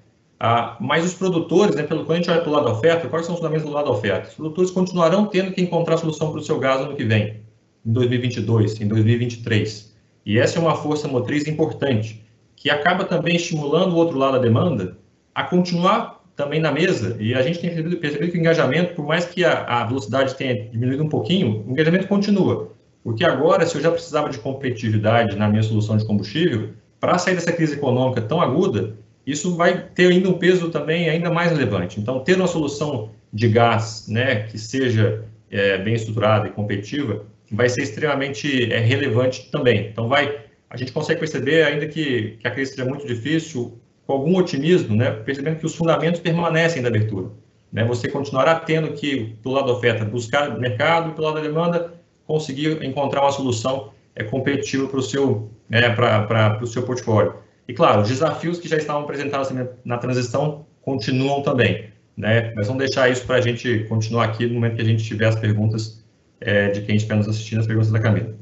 mas 0.79 1.03
os 1.03 1.13
produtores, 1.13 1.75
né, 1.75 1.83
pelo 1.83 2.05
quando 2.05 2.11
a 2.11 2.15
gente 2.15 2.31
olha 2.31 2.39
para 2.39 2.49
o 2.49 2.53
lado 2.53 2.65
da 2.67 2.71
oferta, 2.71 3.09
quais 3.09 3.25
são 3.25 3.35
os 3.35 3.39
fundamentos 3.41 3.67
do 3.67 3.73
lado 3.73 3.85
da 3.85 3.91
oferta? 3.91 4.29
Os 4.29 4.35
produtores 4.35 4.71
continuarão 4.71 5.25
tendo 5.25 5.51
que 5.51 5.61
encontrar 5.61 5.97
solução 5.97 6.31
para 6.31 6.39
o 6.39 6.43
seu 6.43 6.59
gás 6.59 6.79
no 6.79 6.87
ano 6.87 6.95
que 6.95 7.03
vem, 7.03 7.41
em 7.85 7.91
2022, 7.91 8.79
em 8.79 8.87
2023. 8.87 9.93
E 10.25 10.39
essa 10.39 10.59
é 10.59 10.61
uma 10.61 10.75
força 10.75 11.09
motriz 11.09 11.45
importante 11.45 12.23
que 12.55 12.69
acaba 12.69 13.03
também 13.03 13.35
estimulando 13.35 13.91
o 13.91 13.97
outro 13.97 14.17
lado 14.17 14.33
da 14.33 14.39
demanda 14.39 14.97
a 15.35 15.43
continuar 15.43 16.23
também 16.37 16.61
na 16.61 16.71
mesa. 16.71 17.17
E 17.19 17.33
a 17.33 17.41
gente 17.41 17.59
tem 17.59 17.69
percebido, 17.69 17.97
percebido 17.97 18.31
que 18.31 18.37
o 18.37 18.39
engajamento, 18.39 18.95
por 18.95 19.05
mais 19.05 19.25
que 19.25 19.43
a, 19.43 19.65
a, 19.65 19.85
velocidade 19.85 20.35
tenha 20.35 20.69
diminuído 20.69 21.03
um 21.03 21.09
pouquinho, 21.09 21.65
o 21.67 21.71
engajamento 21.71 22.07
continua. 22.07 22.71
Porque 23.03 23.25
agora, 23.25 23.65
se 23.65 23.75
eu 23.75 23.81
já 23.81 23.91
precisava 23.91 24.29
de 24.29 24.39
competitividade 24.39 25.35
na 25.35 25.49
minha 25.49 25.63
solução 25.63 25.97
de 25.97 26.05
combustível, 26.05 26.69
para 26.99 27.17
sair 27.17 27.35
dessa 27.35 27.51
crise 27.51 27.73
econômica 27.73 28.21
tão 28.21 28.41
aguda, 28.41 28.95
isso 29.27 29.55
vai 29.55 29.89
ter 29.89 30.07
ainda 30.07 30.29
um 30.29 30.37
peso 30.37 30.69
também 30.69 31.09
ainda 31.09 31.29
mais 31.29 31.51
relevante. 31.51 31.99
Então, 31.99 32.19
ter 32.23 32.37
uma 32.37 32.47
solução 32.47 33.09
de 33.31 33.49
gás 33.49 34.05
né, 34.07 34.43
que 34.43 34.57
seja 34.57 35.25
é, 35.51 35.77
bem 35.77 35.95
estruturada 35.95 36.47
e 36.47 36.51
competitiva 36.51 37.25
vai 37.51 37.67
ser 37.69 37.83
extremamente 37.83 38.71
é, 38.71 38.79
relevante 38.79 39.49
também. 39.51 39.89
Então, 39.91 40.07
vai 40.07 40.43
a 40.73 40.77
gente 40.77 40.91
consegue 40.91 41.19
perceber, 41.19 41.63
ainda 41.65 41.85
que, 41.85 42.37
que 42.39 42.47
a 42.47 42.49
crise 42.49 42.71
seja 42.71 42.83
muito 42.83 43.05
difícil, 43.05 43.77
com 44.07 44.13
algum 44.13 44.35
otimismo, 44.35 44.95
né, 44.95 45.11
percebendo 45.11 45.59
que 45.59 45.67
os 45.67 45.75
fundamentos 45.75 46.19
permanecem 46.19 46.81
da 46.81 46.87
abertura. 46.87 47.29
Né, 47.71 47.85
você 47.85 48.07
continuará 48.07 48.55
tendo 48.55 48.91
que, 48.93 49.35
do 49.43 49.51
lado 49.51 49.67
da 49.67 49.73
oferta, 49.73 50.03
buscar 50.03 50.59
mercado 50.59 51.11
e, 51.11 51.13
do 51.13 51.21
lado 51.21 51.35
da 51.35 51.41
demanda, 51.41 51.93
conseguir 52.25 52.83
encontrar 52.83 53.21
uma 53.21 53.31
solução 53.31 53.91
é, 54.15 54.23
competitiva 54.23 54.87
para 54.87 54.99
o 54.99 55.01
seu, 55.01 55.51
né, 55.69 55.89
para 55.89 56.59
o 56.61 56.67
seu 56.67 56.83
portfólio. 56.83 57.35
E, 57.67 57.73
claro, 57.73 58.01
os 58.01 58.09
desafios 58.09 58.59
que 58.59 58.67
já 58.67 58.77
estavam 58.77 59.03
apresentados 59.03 59.49
na 59.85 59.97
transição 59.97 60.65
continuam 60.81 61.41
também. 61.41 61.91
Né? 62.15 62.53
Mas 62.55 62.67
vamos 62.67 62.83
deixar 62.83 63.09
isso 63.09 63.25
para 63.25 63.37
a 63.37 63.41
gente 63.41 63.85
continuar 63.85 64.25
aqui 64.25 64.45
no 64.45 64.55
momento 64.55 64.75
que 64.75 64.81
a 64.81 64.85
gente 64.85 65.03
tiver 65.03 65.27
as 65.27 65.35
perguntas 65.35 66.03
é, 66.39 66.69
de 66.69 66.81
quem 66.81 66.95
estiver 66.95 67.15
nos 67.15 67.27
assistindo, 67.27 67.59
as 67.59 67.67
perguntas 67.67 67.91
da 67.91 67.99
Camila. 67.99 68.35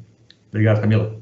Obrigado, 0.50 0.82
Camila. 0.82 1.22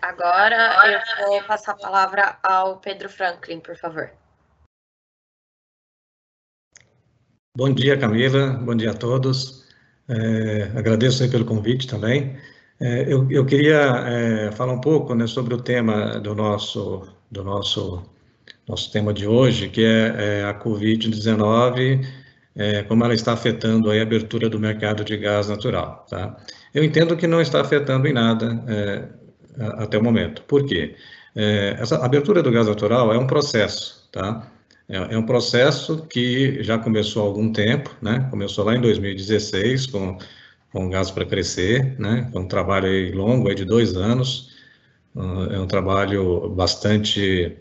Agora 0.00 0.80
eu 1.20 1.28
vou 1.28 1.42
passar 1.44 1.72
a 1.72 1.76
palavra 1.76 2.38
ao 2.42 2.78
Pedro 2.78 3.08
Franklin, 3.08 3.60
por 3.60 3.76
favor. 3.76 4.10
Bom 7.54 7.70
dia, 7.70 7.98
Camila. 7.98 8.48
Bom 8.64 8.74
dia 8.74 8.92
a 8.92 8.94
todos. 8.94 9.64
É, 10.08 10.70
agradeço 10.74 11.28
pelo 11.30 11.44
convite 11.44 11.86
também. 11.86 12.34
É, 12.80 13.12
eu, 13.12 13.30
eu, 13.30 13.44
queria 13.44 13.76
é, 14.08 14.52
falar 14.52 14.72
um 14.72 14.80
pouco 14.80 15.14
né, 15.14 15.26
sobre 15.26 15.52
o 15.52 15.60
tema 15.60 16.18
do 16.18 16.34
nosso, 16.34 17.06
do 17.30 17.44
nosso, 17.44 18.02
nosso 18.66 18.90
tema 18.90 19.12
de 19.12 19.26
hoje, 19.26 19.68
que 19.68 19.84
é, 19.84 20.40
é 20.40 20.44
a 20.44 20.58
Covid-19, 20.58 22.06
é, 22.56 22.84
como 22.84 23.04
ela 23.04 23.12
está 23.12 23.34
afetando 23.34 23.90
a 23.90 24.00
abertura 24.00 24.48
do 24.48 24.58
mercado 24.58 25.04
de 25.04 25.18
gás 25.18 25.50
natural. 25.50 26.06
Tá? 26.08 26.34
Eu 26.72 26.82
entendo 26.82 27.18
que 27.18 27.26
não 27.26 27.42
está 27.42 27.60
afetando 27.60 28.08
em 28.08 28.14
nada 28.14 28.64
é, 28.66 29.08
até 29.76 29.98
o 29.98 30.02
momento. 30.02 30.40
Por 30.44 30.64
quê? 30.64 30.96
Essa 31.34 32.02
abertura 32.02 32.42
do 32.42 32.50
gás 32.50 32.66
natural 32.66 33.12
é 33.12 33.18
um 33.18 33.26
processo, 33.26 34.08
tá? 34.10 34.50
É, 34.88 35.14
é, 35.14 35.18
um 35.18 35.24
processo 35.24 36.06
que 36.06 36.62
já 36.62 36.78
começou 36.78 37.22
há 37.22 37.26
algum 37.26 37.52
tempo, 37.52 37.94
né? 38.00 38.26
Começou 38.30 38.64
lá 38.64 38.74
em 38.74 38.80
2016 38.80 39.86
com, 39.86 40.18
com 40.72 40.90
gás 40.90 41.10
para 41.10 41.24
crescer, 41.24 41.98
né? 41.98 42.30
um 42.34 42.46
trabalho 42.46 42.86
aí 42.86 43.12
longo, 43.12 43.48
aí 43.48 43.54
de 43.54 43.64
dois 43.64 43.96
anos. 43.96 44.50
Uh, 45.14 45.52
é 45.52 45.60
um 45.60 45.66
trabalho 45.66 46.48
bastante 46.50 47.56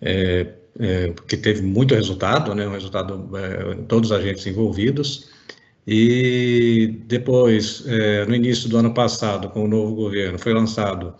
é, 0.00 0.46
é, 0.80 1.14
que 1.28 1.36
teve 1.36 1.62
muito 1.62 1.94
resultado, 1.94 2.54
né? 2.54 2.66
Um 2.66 2.72
resultado 2.72 3.30
é, 3.36 3.74
todos 3.88 4.10
os 4.10 4.16
agentes 4.16 4.46
envolvidos. 4.46 5.28
E 5.86 7.00
depois, 7.06 7.84
é, 7.86 8.24
no 8.26 8.34
início 8.34 8.68
do 8.68 8.78
ano 8.78 8.94
passado, 8.94 9.50
com 9.50 9.64
o 9.64 9.68
novo 9.68 9.94
governo, 9.94 10.38
foi 10.38 10.52
lançado 10.54 11.14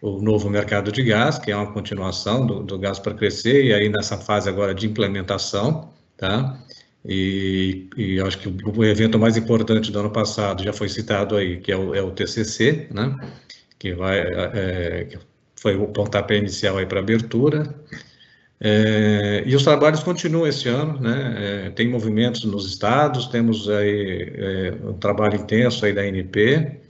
o 0.00 0.20
novo 0.22 0.48
mercado 0.48 0.92
de 0.92 1.02
gás, 1.02 1.38
que 1.38 1.50
é 1.50 1.56
uma 1.56 1.72
continuação 1.72 2.46
do, 2.46 2.62
do 2.62 2.78
gás 2.78 2.98
para 2.98 3.14
crescer, 3.14 3.64
e 3.64 3.74
aí 3.74 3.88
nessa 3.88 4.16
fase 4.16 4.48
agora 4.48 4.74
de 4.74 4.86
implementação, 4.86 5.90
tá? 6.16 6.58
E, 7.04 7.88
e 7.96 8.20
acho 8.20 8.38
que 8.38 8.48
o, 8.48 8.84
evento 8.84 9.18
mais 9.18 9.36
importante 9.36 9.90
do 9.90 9.98
ano 9.98 10.10
passado 10.10 10.62
já 10.62 10.72
foi 10.72 10.88
citado 10.88 11.36
aí, 11.36 11.58
que 11.60 11.72
é 11.72 11.76
o, 11.76 11.94
é 11.94 12.02
o 12.02 12.10
TCC, 12.10 12.88
né? 12.92 13.16
Que 13.78 13.94
vai, 13.94 14.18
é, 14.18 15.06
que 15.10 15.18
foi 15.56 15.76
o 15.76 15.86
pontapé 15.88 16.36
inicial 16.36 16.78
aí 16.78 16.86
para 16.86 17.00
abertura. 17.00 17.74
É, 18.60 19.44
e 19.46 19.54
os 19.54 19.62
trabalhos 19.62 20.02
continuam 20.02 20.46
esse 20.46 20.68
ano, 20.68 21.00
né? 21.00 21.66
É, 21.66 21.70
tem 21.70 21.88
movimentos 21.88 22.44
nos 22.44 22.66
estados, 22.66 23.26
temos 23.28 23.68
aí 23.68 24.32
é, 24.34 24.74
um 24.84 24.94
trabalho 24.94 25.36
intenso 25.36 25.86
aí 25.86 25.92
da 25.92 26.02
ANP, 26.02 26.80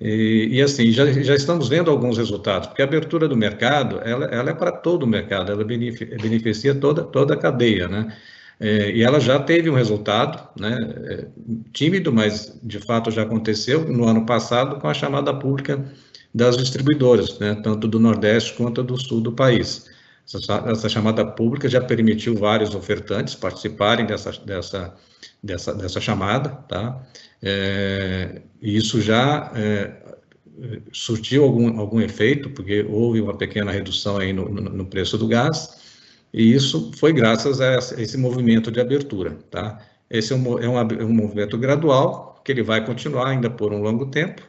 e, 0.00 0.48
e, 0.52 0.62
assim, 0.62 0.90
já, 0.90 1.10
já 1.10 1.34
estamos 1.34 1.68
vendo 1.68 1.90
alguns 1.90 2.18
resultados, 2.18 2.68
porque 2.68 2.82
a 2.82 2.84
abertura 2.84 3.26
do 3.26 3.36
mercado, 3.36 4.00
ela, 4.04 4.26
ela 4.26 4.50
é 4.50 4.54
para 4.54 4.70
todo 4.70 5.04
o 5.04 5.06
mercado, 5.06 5.50
ela 5.50 5.64
beneficia 5.64 6.74
toda, 6.74 7.02
toda 7.02 7.34
a 7.34 7.36
cadeia, 7.36 7.88
né? 7.88 8.14
É, 8.58 8.90
e 8.90 9.02
ela 9.02 9.20
já 9.20 9.38
teve 9.38 9.68
um 9.68 9.74
resultado, 9.74 10.48
né, 10.58 10.76
é, 11.04 11.26
tímido, 11.74 12.10
mas 12.10 12.58
de 12.62 12.78
fato 12.78 13.10
já 13.10 13.22
aconteceu 13.22 13.84
no 13.84 14.06
ano 14.06 14.24
passado 14.24 14.80
com 14.80 14.88
a 14.88 14.94
chamada 14.94 15.32
pública 15.34 15.84
das 16.34 16.56
distribuidoras, 16.56 17.38
né, 17.38 17.54
tanto 17.62 17.86
do 17.86 18.00
Nordeste 18.00 18.54
quanto 18.54 18.82
do 18.82 18.96
Sul 18.98 19.20
do 19.20 19.32
país. 19.32 19.90
Essa, 20.26 20.64
essa 20.70 20.88
chamada 20.88 21.24
pública 21.24 21.68
já 21.68 21.80
permitiu 21.80 22.34
vários 22.34 22.74
ofertantes 22.74 23.34
participarem 23.34 24.06
dessa, 24.06 24.32
dessa, 24.44 24.94
dessa, 25.42 25.74
dessa 25.74 26.00
chamada, 26.00 26.48
tá? 26.68 27.00
É, 27.42 28.42
e 28.60 28.76
isso 28.76 29.00
já 29.00 29.52
é, 29.54 29.92
surtiu 30.92 31.44
algum, 31.44 31.78
algum 31.78 32.00
efeito, 32.00 32.50
porque 32.50 32.82
houve 32.88 33.20
uma 33.20 33.36
pequena 33.36 33.70
redução 33.70 34.18
aí 34.18 34.32
no, 34.32 34.48
no, 34.48 34.62
no 34.62 34.86
preço 34.86 35.18
do 35.18 35.28
gás, 35.28 35.84
e 36.32 36.52
isso 36.52 36.90
foi 36.96 37.12
graças 37.12 37.60
a 37.60 37.76
esse 37.76 38.16
movimento 38.16 38.70
de 38.70 38.80
abertura, 38.80 39.38
tá? 39.50 39.80
Esse 40.08 40.32
é 40.32 40.36
um, 40.36 40.58
é 40.58 40.68
um, 40.68 40.78
é 40.78 41.04
um 41.04 41.12
movimento 41.12 41.58
gradual, 41.58 42.40
que 42.44 42.52
ele 42.52 42.62
vai 42.62 42.84
continuar 42.84 43.28
ainda 43.28 43.50
por 43.50 43.72
um 43.72 43.82
longo 43.82 44.06
tempo, 44.06 44.42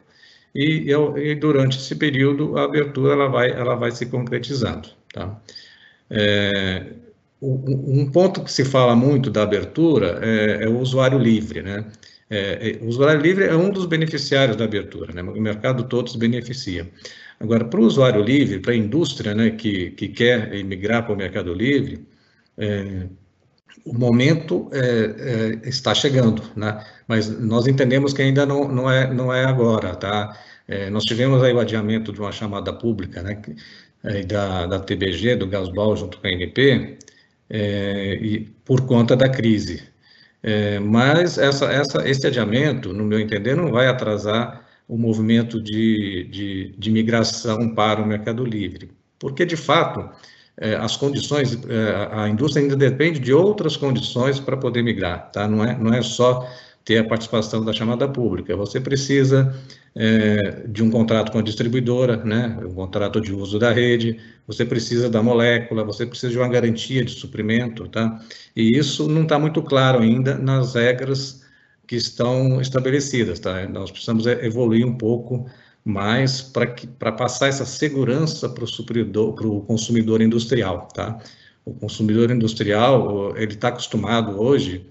e, 0.54 0.90
e, 1.16 1.34
durante 1.34 1.78
esse 1.78 1.94
período 1.96 2.56
a 2.58 2.64
abertura 2.64 3.12
ela 3.12 3.28
vai, 3.28 3.50
ela 3.50 3.74
vai 3.76 3.90
se 3.90 4.06
concretizando, 4.06 4.88
tá? 5.12 5.40
É, 6.10 6.86
um 7.40 8.10
ponto 8.10 8.42
que 8.42 8.50
se 8.50 8.64
fala 8.64 8.96
muito 8.96 9.30
da 9.30 9.42
abertura 9.42 10.18
é, 10.22 10.64
é 10.64 10.68
o 10.68 10.78
usuário 10.80 11.18
livre, 11.18 11.62
né? 11.62 11.84
É, 12.30 12.70
é, 12.70 12.84
o 12.84 12.88
usuário 12.88 13.20
livre 13.20 13.44
é 13.44 13.56
um 13.56 13.70
dos 13.70 13.86
beneficiários 13.86 14.56
da 14.56 14.64
abertura, 14.64 15.12
né? 15.14 15.22
o 15.22 15.40
mercado 15.40 15.84
todo 15.84 16.10
se 16.10 16.18
beneficia. 16.18 16.88
Agora, 17.40 17.64
para 17.64 17.80
o 17.80 17.84
usuário 17.84 18.22
livre, 18.22 18.58
para 18.58 18.72
a 18.72 18.76
indústria 18.76 19.34
né, 19.34 19.50
que, 19.50 19.90
que 19.92 20.08
quer 20.08 20.62
migrar 20.64 21.04
para 21.04 21.14
o 21.14 21.16
mercado 21.16 21.54
livre, 21.54 22.06
é, 22.56 23.06
o 23.84 23.94
momento 23.96 24.68
é, 24.72 25.60
é, 25.64 25.68
está 25.68 25.94
chegando, 25.94 26.42
né? 26.56 26.84
mas 27.06 27.28
nós 27.40 27.66
entendemos 27.66 28.12
que 28.12 28.20
ainda 28.20 28.44
não, 28.44 28.68
não, 28.68 28.90
é, 28.90 29.12
não 29.12 29.32
é 29.32 29.44
agora. 29.44 29.94
Tá? 29.94 30.36
É, 30.66 30.90
nós 30.90 31.04
tivemos 31.04 31.42
aí 31.42 31.54
o 31.54 31.60
adiamento 31.60 32.12
de 32.12 32.20
uma 32.20 32.32
chamada 32.32 32.72
pública 32.72 33.22
né, 33.22 33.40
da, 34.26 34.66
da 34.66 34.80
TBG, 34.80 35.36
do 35.36 35.46
Gasbal, 35.46 35.96
junto 35.96 36.18
com 36.18 36.26
a 36.26 36.30
ANP, 36.30 36.98
e, 37.50 38.48
por 38.64 38.82
conta 38.86 39.16
da 39.16 39.28
crise. 39.28 39.82
É, 40.42 40.78
mas 40.78 41.36
essa, 41.36 41.66
essa, 41.66 42.08
esse 42.08 42.26
adiamento, 42.26 42.92
no 42.92 43.04
meu 43.04 43.18
entender, 43.18 43.56
não 43.56 43.70
vai 43.72 43.88
atrasar 43.88 44.64
o 44.86 44.96
movimento 44.96 45.60
de, 45.62 46.28
de, 46.30 46.74
de 46.78 46.90
migração 46.90 47.74
para 47.74 48.00
o 48.00 48.06
Mercado 48.06 48.44
Livre, 48.44 48.90
porque, 49.18 49.44
de 49.44 49.56
fato, 49.56 50.08
é, 50.56 50.74
as 50.76 50.96
condições, 50.96 51.58
é, 51.68 52.08
a 52.12 52.28
indústria 52.28 52.62
ainda 52.62 52.76
depende 52.76 53.18
de 53.20 53.32
outras 53.32 53.76
condições 53.76 54.40
para 54.40 54.56
poder 54.56 54.82
migrar, 54.82 55.30
tá? 55.30 55.46
Não 55.46 55.64
é, 55.64 55.76
não 55.78 55.92
é 55.92 56.02
só 56.02 56.48
ter 56.88 56.96
a 56.96 57.04
participação 57.04 57.62
da 57.62 57.70
chamada 57.70 58.08
pública, 58.08 58.56
você 58.56 58.80
precisa 58.80 59.54
é, 59.94 60.66
de 60.66 60.82
um 60.82 60.90
contrato 60.90 61.30
com 61.30 61.38
a 61.38 61.42
distribuidora, 61.42 62.16
né, 62.24 62.58
um 62.64 62.72
contrato 62.72 63.20
de 63.20 63.30
uso 63.30 63.58
da 63.58 63.70
rede, 63.70 64.18
você 64.46 64.64
precisa 64.64 65.10
da 65.10 65.22
molécula, 65.22 65.84
você 65.84 66.06
precisa 66.06 66.32
de 66.32 66.38
uma 66.38 66.48
garantia 66.48 67.04
de 67.04 67.10
suprimento, 67.10 67.86
tá? 67.88 68.18
E 68.56 68.74
isso 68.74 69.06
não 69.06 69.24
está 69.24 69.38
muito 69.38 69.62
claro 69.62 69.98
ainda 70.00 70.38
nas 70.38 70.74
regras 70.74 71.42
que 71.86 71.94
estão 71.94 72.58
estabelecidas, 72.58 73.38
tá? 73.38 73.68
Nós 73.68 73.90
precisamos 73.90 74.24
evoluir 74.26 74.86
um 74.86 74.96
pouco 74.96 75.46
mais 75.84 76.40
para 76.40 77.12
passar 77.12 77.48
essa 77.48 77.66
segurança 77.66 78.48
para 78.48 78.64
o 78.64 78.66
supridor, 78.66 79.34
para 79.34 79.46
o 79.46 79.60
consumidor 79.60 80.22
industrial, 80.22 80.88
tá? 80.94 81.20
O 81.66 81.74
consumidor 81.74 82.30
industrial, 82.30 83.36
ele 83.36 83.52
está 83.52 83.68
acostumado 83.68 84.40
hoje 84.40 84.86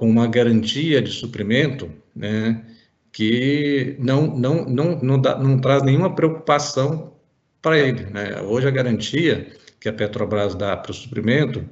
com 0.00 0.08
uma 0.08 0.26
garantia 0.26 1.02
de 1.02 1.10
suprimento, 1.10 1.90
né? 2.16 2.64
que 3.12 3.96
não, 3.98 4.34
não, 4.34 4.64
não, 4.64 4.98
não, 4.98 5.20
dá, 5.20 5.38
não 5.38 5.60
traz 5.60 5.82
nenhuma 5.82 6.14
preocupação 6.14 7.12
para 7.60 7.78
ele. 7.78 8.06
Né? 8.06 8.40
Hoje, 8.40 8.66
a 8.66 8.70
garantia 8.70 9.46
que 9.78 9.90
a 9.90 9.92
Petrobras 9.92 10.54
dá 10.54 10.74
para 10.74 10.90
o 10.90 10.94
suprimento 10.94 11.62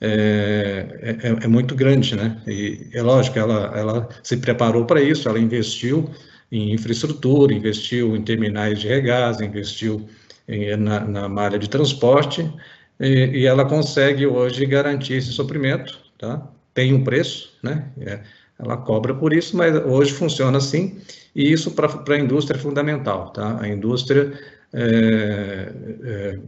é, 0.00 1.18
é, 1.22 1.44
é, 1.44 1.46
muito 1.46 1.76
grande, 1.76 2.16
né? 2.16 2.42
E 2.48 2.88
é 2.92 3.00
lógico, 3.00 3.38
ela, 3.38 3.72
ela 3.78 4.08
se 4.24 4.36
preparou 4.38 4.84
para 4.84 5.00
isso, 5.00 5.28
ela 5.28 5.38
investiu 5.38 6.10
em 6.50 6.72
infraestrutura, 6.72 7.54
investiu 7.54 8.16
em 8.16 8.22
terminais 8.24 8.80
de 8.80 8.88
regás, 8.88 9.40
investiu 9.40 10.04
em, 10.48 10.76
na, 10.76 10.98
na 11.00 11.28
malha 11.28 11.60
de 11.60 11.70
transporte, 11.70 12.50
e, 12.98 13.40
e, 13.40 13.46
ela 13.46 13.64
consegue 13.64 14.26
hoje 14.26 14.66
garantir 14.66 15.14
esse 15.14 15.30
suprimento, 15.30 15.96
tá? 16.18 16.57
Tem 16.78 16.94
um 16.94 17.02
preço, 17.02 17.50
né? 17.60 17.90
É, 18.00 18.20
ela 18.56 18.76
cobra 18.76 19.12
por 19.12 19.32
isso, 19.32 19.56
mas 19.56 19.74
hoje 19.84 20.12
funciona 20.12 20.58
assim, 20.58 20.96
e 21.34 21.50
isso 21.50 21.72
para 21.72 22.14
a 22.14 22.20
indústria 22.20 22.56
é 22.56 22.60
fundamental, 22.60 23.32
tá? 23.32 23.60
A 23.60 23.66
indústria 23.66 24.32
é, 24.72 25.72
é, 26.04 26.38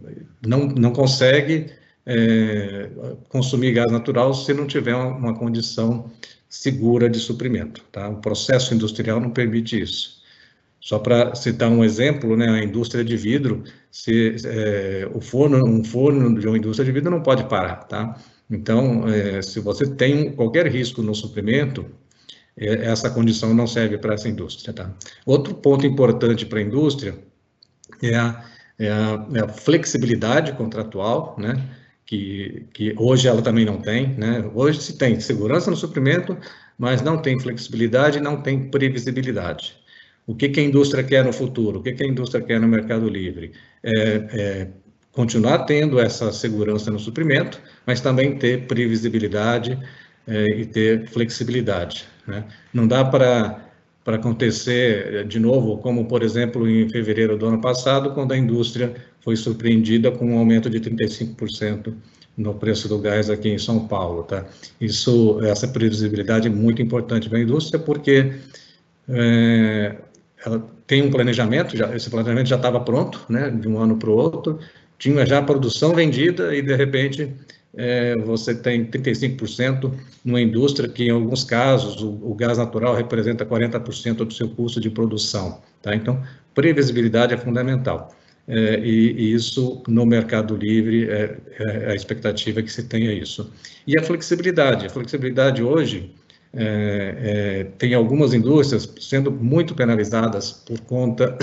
não, 0.46 0.68
não 0.68 0.92
consegue 0.92 1.66
é, 2.06 2.90
consumir 3.28 3.72
gás 3.72 3.90
natural 3.90 4.32
se 4.32 4.54
não 4.54 4.68
tiver 4.68 4.94
uma, 4.94 5.16
uma, 5.16 5.34
condição 5.36 6.08
segura 6.48 7.10
de 7.10 7.18
suprimento, 7.18 7.82
tá? 7.90 8.08
O 8.08 8.20
processo 8.20 8.72
industrial 8.72 9.18
não 9.18 9.30
permite 9.30 9.80
isso. 9.80 10.22
Só 10.80 11.00
para 11.00 11.34
citar 11.34 11.68
um 11.68 11.82
exemplo, 11.82 12.36
né, 12.36 12.48
a 12.50 12.62
indústria 12.62 13.02
de 13.02 13.16
vidro, 13.16 13.64
se 13.90 14.36
é, 14.44 15.10
o 15.12 15.20
forno, 15.20 15.66
um 15.66 15.82
forno 15.82 16.38
de 16.38 16.46
uma 16.46 16.56
indústria 16.56 16.86
de 16.86 16.92
vidro 16.92 17.10
não 17.10 17.20
pode 17.20 17.48
parar, 17.48 17.78
tá? 17.88 18.16
Então, 18.50 19.06
é, 19.08 19.40
se 19.40 19.60
você 19.60 19.86
tem 19.94 20.32
qualquer 20.32 20.66
risco 20.66 21.02
no 21.02 21.14
suprimento, 21.14 21.86
é, 22.56 22.86
essa 22.86 23.08
condição 23.10 23.54
não 23.54 23.66
serve 23.66 23.98
para 23.98 24.14
essa 24.14 24.28
indústria. 24.28 24.74
Tá? 24.74 24.92
Outro 25.24 25.54
ponto 25.54 25.86
importante 25.86 26.44
para 26.44 26.58
a 26.58 26.62
indústria 26.62 27.14
é 28.02 28.16
a, 28.16 28.44
é 28.78 28.90
a, 28.90 29.26
é 29.34 29.40
a 29.40 29.48
flexibilidade 29.48 30.52
contratual, 30.52 31.36
né? 31.38 31.54
Que, 32.04 32.66
que, 32.74 32.92
hoje 32.98 33.28
ela 33.28 33.40
também 33.40 33.64
não 33.64 33.80
tem. 33.80 34.14
Né? 34.16 34.50
Hoje 34.52 34.82
se 34.82 34.98
tem 34.98 35.20
segurança 35.20 35.70
no 35.70 35.76
suprimento, 35.76 36.36
mas 36.76 37.02
não 37.02 37.22
tem 37.22 37.38
flexibilidade, 37.38 38.18
não 38.18 38.42
tem 38.42 38.68
previsibilidade. 38.68 39.76
O 40.26 40.34
que, 40.34 40.48
que 40.48 40.60
a 40.60 40.62
indústria 40.62 41.04
quer 41.04 41.24
no 41.24 41.32
futuro? 41.32 41.78
O 41.78 41.82
que, 41.82 41.92
que 41.92 42.02
a 42.02 42.06
indústria 42.06 42.44
quer 42.44 42.60
no 42.60 42.66
mercado 42.66 43.08
livre? 43.08 43.52
É, 43.82 43.92
é, 44.32 44.68
continuar 45.12 45.60
tendo 45.60 45.98
essa 45.98 46.32
segurança 46.32 46.90
no 46.90 46.98
suprimento, 46.98 47.60
mas 47.86 48.00
também 48.00 48.38
ter 48.38 48.66
previsibilidade 48.66 49.78
é, 50.26 50.44
e 50.56 50.64
ter 50.66 51.08
flexibilidade. 51.08 52.06
Né? 52.26 52.44
Não 52.72 52.86
dá 52.86 53.04
para 53.04 53.70
para 54.04 54.16
acontecer 54.16 55.14
eh, 55.14 55.24
de 55.24 55.38
novo, 55.38 55.78
como 55.78 56.06
por 56.06 56.22
exemplo 56.22 56.68
em 56.68 56.88
fevereiro 56.88 57.36
do 57.36 57.46
ano 57.46 57.60
passado, 57.60 58.12
quando 58.12 58.32
a 58.32 58.36
indústria 58.36 58.94
foi 59.20 59.36
surpreendida 59.36 60.10
com 60.10 60.34
um 60.34 60.38
aumento 60.38 60.70
de 60.70 60.80
35% 60.80 61.94
no 62.36 62.54
preço 62.54 62.88
do 62.88 62.98
gás 62.98 63.28
aqui 63.28 63.50
em 63.50 63.58
São 63.58 63.86
Paulo, 63.86 64.22
tá? 64.22 64.46
Isso, 64.80 65.38
essa 65.42 65.68
previsibilidade 65.68 66.48
é 66.48 66.50
muito 66.50 66.80
importante 66.80 67.28
para 67.28 67.38
a 67.38 67.42
indústria, 67.42 67.78
porque 67.78 68.32
é, 69.08 69.96
ela 70.44 70.66
tem 70.86 71.02
um 71.02 71.10
planejamento, 71.10 71.76
já, 71.76 71.94
esse 71.94 72.08
planejamento 72.08 72.48
já 72.48 72.56
estava 72.56 72.80
pronto, 72.80 73.20
né, 73.28 73.50
de 73.50 73.68
um 73.68 73.78
ano 73.78 73.96
para 73.96 74.10
o 74.10 74.14
outro, 74.14 74.58
tinha 75.00 75.26
já 75.26 75.42
produção 75.42 75.94
vendida 75.94 76.54
e 76.54 76.62
de 76.62 76.76
repente 76.76 77.34
é, 77.74 78.16
você 78.16 78.54
tem 78.54 78.84
35% 78.84 79.92
numa 80.24 80.40
indústria 80.40 80.88
que, 80.88 81.04
em 81.04 81.10
alguns 81.10 81.42
casos, 81.42 82.02
o, 82.02 82.10
o 82.22 82.34
gás 82.34 82.58
natural 82.58 82.94
representa 82.94 83.44
40% 83.44 84.16
do 84.16 84.32
seu 84.32 84.48
custo 84.50 84.78
de 84.78 84.90
produção. 84.90 85.60
Tá? 85.80 85.94
Então, 85.94 86.22
previsibilidade 86.54 87.32
é 87.32 87.38
fundamental. 87.38 88.14
É, 88.46 88.80
e, 88.80 89.12
e, 89.12 89.32
isso 89.32 89.82
no 89.88 90.04
mercado 90.04 90.56
livre 90.56 91.08
é, 91.08 91.36
é, 91.58 91.92
a 91.92 91.94
expectativa 91.94 92.60
que 92.60 92.70
se 92.70 92.82
tenha 92.82 93.12
isso. 93.12 93.50
E 93.86 93.98
a 93.98 94.02
flexibilidade. 94.02 94.86
A 94.86 94.90
flexibilidade 94.90 95.62
hoje 95.62 96.12
é, 96.52 97.14
é, 97.22 97.64
tem 97.78 97.94
algumas 97.94 98.34
indústrias 98.34 98.92
sendo 99.00 99.30
muito 99.30 99.74
penalizadas 99.74 100.52
por 100.52 100.80
conta 100.80 101.38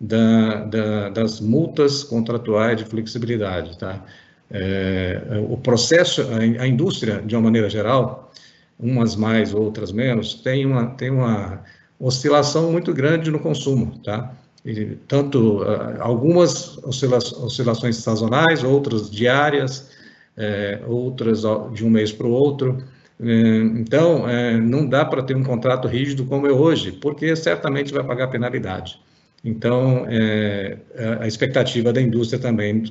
da, 0.00 0.64
da, 0.64 1.08
das 1.10 1.40
multas 1.40 2.02
contratuais 2.04 2.78
de 2.78 2.84
flexibilidade. 2.84 3.78
Tá? 3.78 4.04
É, 4.50 5.20
o 5.48 5.56
processo, 5.56 6.22
a, 6.60 6.66
indústria, 6.66 7.22
de 7.22 7.34
uma 7.34 7.42
maneira 7.42 7.68
geral, 7.68 8.32
umas 8.78 9.16
mais, 9.16 9.54
outras 9.54 9.92
menos, 9.92 10.34
tem 10.34 10.66
uma, 10.66 10.86
tem 10.86 11.10
uma 11.10 11.62
oscilação 11.98 12.70
muito 12.72 12.92
grande 12.92 13.30
no 13.30 13.38
consumo, 13.38 13.98
tá? 14.04 14.32
E, 14.64 14.96
tanto 15.06 15.62
uh, 15.62 16.00
algumas 16.00 16.78
oscila 16.78 17.18
oscilações 17.18 17.96
sazonais, 17.96 18.64
outras 18.64 19.10
diárias, 19.10 19.90
é, 20.36 20.80
outras 20.86 21.42
de 21.72 21.84
um 21.84 21.90
mês 21.90 22.12
para 22.12 22.26
o 22.26 22.30
outro. 22.30 22.82
É, 23.20 23.56
então, 23.76 24.28
é, 24.28 24.56
não 24.56 24.86
dá 24.86 25.04
para 25.04 25.22
ter 25.22 25.36
um 25.36 25.44
contrato 25.44 25.86
rígido 25.86 26.24
como 26.24 26.46
é 26.46 26.52
hoje, 26.52 26.92
porque 26.92 27.36
certamente 27.36 27.92
vai 27.92 28.02
pagar 28.02 28.28
penalidade. 28.28 28.98
Então, 29.44 30.06
é, 30.08 30.78
a 31.20 31.26
expectativa 31.26 31.92
da 31.92 32.00
indústria 32.00 32.40
também 32.40 32.82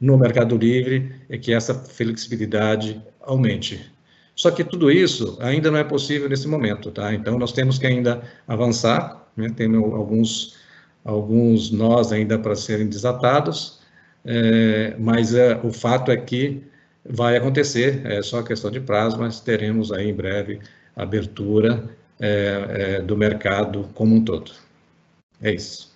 no 0.00 0.18
Mercado 0.18 0.56
Livre 0.56 1.12
é 1.28 1.38
que 1.38 1.52
essa 1.52 1.74
flexibilidade 1.74 3.00
aumente. 3.20 3.88
Só 4.34 4.50
que 4.50 4.64
tudo 4.64 4.90
isso 4.90 5.38
ainda 5.40 5.70
não 5.70 5.78
é 5.78 5.84
possível 5.84 6.28
nesse 6.28 6.48
momento, 6.48 6.90
tá? 6.90 7.14
Então, 7.14 7.38
nós 7.38 7.52
temos 7.52 7.78
que 7.78 7.86
ainda 7.86 8.22
avançar, 8.46 9.26
né? 9.36 9.50
temos 9.56 9.94
alguns, 9.94 10.56
alguns 11.04 11.70
nós 11.70 12.12
ainda 12.12 12.38
para 12.38 12.54
serem 12.54 12.88
desatados, 12.88 13.80
é, 14.24 14.94
mas 14.98 15.34
é, 15.34 15.58
o 15.62 15.72
fato 15.72 16.10
é 16.10 16.16
que 16.16 16.62
vai 17.08 17.36
acontecer, 17.36 18.02
é 18.04 18.20
só 18.20 18.42
questão 18.42 18.70
de 18.70 18.80
prazo, 18.80 19.18
mas 19.18 19.40
teremos 19.40 19.92
aí 19.92 20.10
em 20.10 20.14
breve 20.14 20.58
abertura 20.94 21.84
é, 22.20 22.66
é, 22.68 23.02
do 23.02 23.16
mercado 23.16 23.88
como 23.94 24.14
um 24.14 24.24
todo. 24.24 24.50
É 25.40 25.50
isso. 25.52 25.94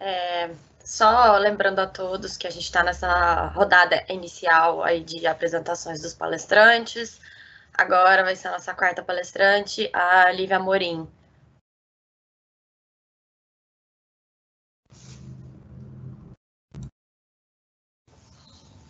É, 0.00 0.50
só 0.84 1.36
lembrando 1.38 1.80
a 1.80 1.86
todos 1.86 2.36
que 2.36 2.46
a 2.46 2.50
gente 2.50 2.64
está 2.64 2.82
nessa 2.82 3.46
rodada 3.48 4.04
inicial 4.08 4.82
aí 4.82 5.02
de 5.02 5.26
apresentações 5.26 6.00
dos 6.02 6.14
palestrantes. 6.14 7.20
Agora 7.74 8.24
vai 8.24 8.34
ser 8.36 8.48
a 8.48 8.52
nossa 8.52 8.74
quarta 8.74 9.02
palestrante, 9.02 9.90
a 9.92 10.30
Lívia 10.32 10.58
Morim. 10.58 11.08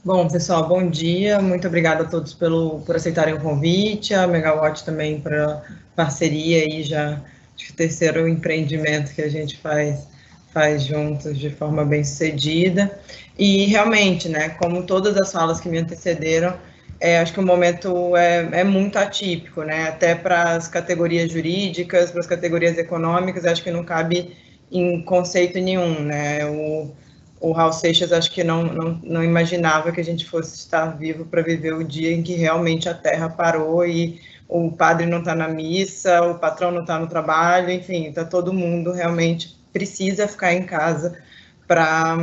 Bom, 0.08 0.26
pessoal, 0.26 0.66
bom 0.66 0.88
dia. 0.88 1.38
Muito 1.38 1.68
obrigada 1.68 2.04
a 2.04 2.06
todos 2.06 2.32
pelo, 2.32 2.80
por 2.80 2.96
aceitarem 2.96 3.34
o 3.34 3.40
convite, 3.40 4.14
a 4.14 4.26
Megawatt 4.26 4.82
também 4.82 5.20
para 5.20 5.62
parceria 5.94 6.62
aí 6.62 6.82
já 6.82 7.20
de 7.54 7.74
terceiro 7.74 8.26
empreendimento 8.26 9.14
que 9.14 9.20
a 9.20 9.28
gente 9.28 9.58
faz 9.58 10.08
faz 10.50 10.84
juntos 10.84 11.38
de 11.38 11.50
forma 11.50 11.84
bem 11.84 12.02
sucedida. 12.02 12.98
E 13.38 13.66
realmente, 13.66 14.30
né, 14.30 14.48
como 14.48 14.82
todas 14.84 15.14
as 15.18 15.30
falas 15.30 15.60
que 15.60 15.68
me 15.68 15.76
antecederam, 15.76 16.56
é, 16.98 17.18
acho 17.18 17.34
que 17.34 17.40
o 17.40 17.46
momento 17.46 18.16
é, 18.16 18.48
é 18.60 18.64
muito 18.64 18.98
atípico, 18.98 19.62
né, 19.62 19.88
até 19.88 20.14
para 20.14 20.56
as 20.56 20.68
categorias 20.68 21.30
jurídicas, 21.30 22.10
para 22.10 22.20
as 22.20 22.26
categorias 22.26 22.78
econômicas, 22.78 23.44
acho 23.44 23.62
que 23.62 23.70
não 23.70 23.84
cabe 23.84 24.34
em 24.72 25.02
conceito 25.02 25.58
nenhum, 25.58 26.00
né, 26.00 26.46
o 26.46 26.94
o 27.40 27.52
Raul 27.52 27.72
Seixas 27.72 28.12
acho 28.12 28.30
que 28.30 28.42
não, 28.42 28.64
não, 28.64 29.00
não 29.02 29.24
imaginava 29.24 29.92
que 29.92 30.00
a 30.00 30.04
gente 30.04 30.24
fosse 30.24 30.56
estar 30.56 30.86
vivo 30.96 31.24
para 31.24 31.42
viver 31.42 31.74
o 31.74 31.84
dia 31.84 32.12
em 32.12 32.22
que 32.22 32.34
realmente 32.34 32.88
a 32.88 32.94
Terra 32.94 33.28
parou 33.28 33.86
e 33.86 34.20
o 34.48 34.72
padre 34.72 35.06
não 35.06 35.18
está 35.18 35.34
na 35.34 35.48
missa, 35.48 36.22
o 36.22 36.38
patrão 36.38 36.70
não 36.70 36.80
está 36.80 36.98
no 36.98 37.06
trabalho, 37.06 37.70
enfim, 37.70 38.06
está 38.08 38.24
todo 38.24 38.52
mundo 38.52 38.92
realmente 38.92 39.58
precisa 39.72 40.26
ficar 40.26 40.54
em 40.54 40.64
casa 40.64 41.18
para 41.66 42.16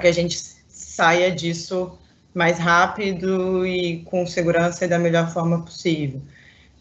que 0.00 0.06
a 0.06 0.12
gente 0.12 0.38
saia 0.68 1.30
disso 1.30 1.98
mais 2.32 2.58
rápido 2.58 3.66
e 3.66 4.02
com 4.04 4.26
segurança 4.26 4.84
e 4.84 4.88
da 4.88 4.98
melhor 4.98 5.30
forma 5.30 5.62
possível. 5.62 6.20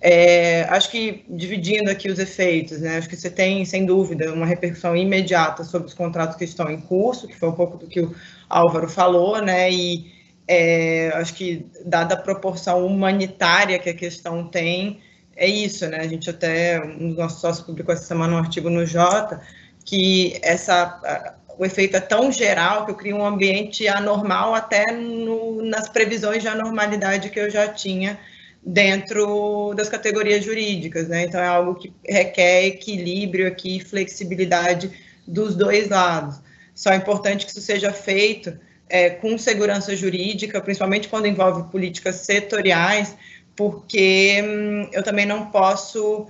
É, 0.05 0.63
acho 0.63 0.91
que 0.91 1.23
dividindo 1.29 1.89
aqui 1.89 2.11
os 2.11 2.19
efeitos, 2.19 2.81
né, 2.81 2.97
acho 2.97 3.07
que 3.07 3.15
você 3.15 3.29
tem, 3.29 3.63
sem 3.63 3.85
dúvida, 3.85 4.33
uma 4.33 4.45
repercussão 4.45 4.97
imediata 4.97 5.63
sobre 5.63 5.87
os 5.87 5.93
contratos 5.93 6.35
que 6.35 6.43
estão 6.43 6.69
em 6.69 6.81
curso, 6.81 7.25
que 7.25 7.33
foi 7.33 7.47
um 7.47 7.53
pouco 7.53 7.77
do 7.77 7.87
que 7.87 8.01
o 8.01 8.13
Álvaro 8.49 8.89
falou, 8.89 9.41
né, 9.41 9.71
e 9.71 10.11
é, 10.45 11.09
acho 11.15 11.33
que, 11.33 11.65
dada 11.85 12.15
a 12.15 12.21
proporção 12.21 12.85
humanitária 12.85 13.79
que 13.79 13.89
a 13.89 13.93
questão 13.93 14.45
tem, 14.45 14.99
é 15.37 15.47
isso, 15.47 15.87
né, 15.87 15.99
a 16.01 16.07
gente 16.07 16.29
até, 16.29 16.83
um 16.83 17.07
dos 17.07 17.17
nossos 17.17 17.39
sócios 17.39 17.65
publicou 17.65 17.93
essa 17.93 18.03
semana 18.03 18.33
um 18.33 18.39
artigo 18.39 18.69
no 18.69 18.85
Jota, 18.85 19.39
que 19.85 20.37
essa, 20.41 21.33
o 21.57 21.63
efeito 21.63 21.95
é 21.95 22.01
tão 22.01 22.29
geral 22.29 22.83
que 22.83 22.91
eu 22.91 22.95
crio 22.95 23.15
um 23.15 23.25
ambiente 23.25 23.87
anormal 23.87 24.53
até 24.53 24.91
no, 24.91 25.61
nas 25.61 25.87
previsões 25.87 26.41
de 26.41 26.49
anormalidade 26.49 27.29
que 27.29 27.39
eu 27.39 27.49
já 27.49 27.69
tinha 27.69 28.19
dentro 28.65 29.73
das 29.75 29.89
categorias 29.89 30.43
jurídicas, 30.43 31.07
né? 31.07 31.23
Então 31.23 31.39
é 31.39 31.47
algo 31.47 31.75
que 31.75 31.93
requer 32.07 32.65
equilíbrio 32.65 33.47
aqui, 33.47 33.79
flexibilidade 33.79 34.91
dos 35.27 35.55
dois 35.55 35.89
lados. 35.89 36.41
Só 36.73 36.91
é 36.91 36.95
importante 36.95 37.45
que 37.45 37.51
isso 37.51 37.61
seja 37.61 37.91
feito 37.91 38.57
é, 38.89 39.09
com 39.09 39.37
segurança 39.37 39.95
jurídica, 39.95 40.61
principalmente 40.61 41.07
quando 41.07 41.27
envolve 41.27 41.69
políticas 41.71 42.15
setoriais, 42.17 43.15
porque 43.55 44.41
hum, 44.43 44.89
eu 44.91 45.03
também 45.03 45.25
não 45.25 45.47
posso 45.47 46.27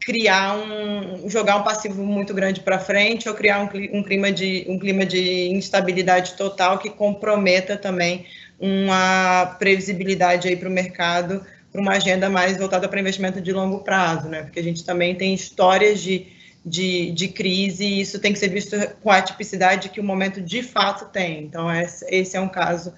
criar 0.00 0.58
um 0.58 1.28
jogar 1.30 1.56
um 1.56 1.62
passivo 1.62 2.02
muito 2.04 2.34
grande 2.34 2.60
para 2.60 2.78
frente 2.78 3.28
ou 3.28 3.34
criar 3.34 3.62
um, 3.62 3.98
um 3.98 4.02
clima 4.02 4.30
de 4.30 4.66
um 4.68 4.78
clima 4.78 5.06
de 5.06 5.48
instabilidade 5.48 6.34
total 6.34 6.78
que 6.78 6.90
comprometa 6.90 7.76
também 7.76 8.26
uma 8.58 9.56
previsibilidade 9.58 10.48
aí 10.48 10.56
para 10.56 10.68
o 10.68 10.72
mercado, 10.72 11.44
para 11.72 11.80
uma 11.80 11.92
agenda 11.92 12.30
mais 12.30 12.56
voltada 12.56 12.88
para 12.88 13.00
investimento 13.00 13.40
de 13.40 13.52
longo 13.52 13.80
prazo, 13.80 14.28
né? 14.28 14.42
Porque 14.42 14.60
a 14.60 14.62
gente 14.62 14.84
também 14.84 15.14
tem 15.14 15.34
histórias 15.34 16.00
de, 16.00 16.26
de, 16.64 17.10
de 17.10 17.28
crise 17.28 17.84
e 17.84 18.00
isso 18.00 18.18
tem 18.18 18.32
que 18.32 18.38
ser 18.38 18.48
visto 18.48 18.76
com 19.02 19.10
a 19.10 19.20
tipicidade 19.20 19.88
que 19.88 20.00
o 20.00 20.04
momento 20.04 20.40
de 20.40 20.62
fato 20.62 21.06
tem. 21.06 21.42
Então, 21.42 21.68
esse 22.08 22.36
é 22.36 22.40
um 22.40 22.48
caso 22.48 22.94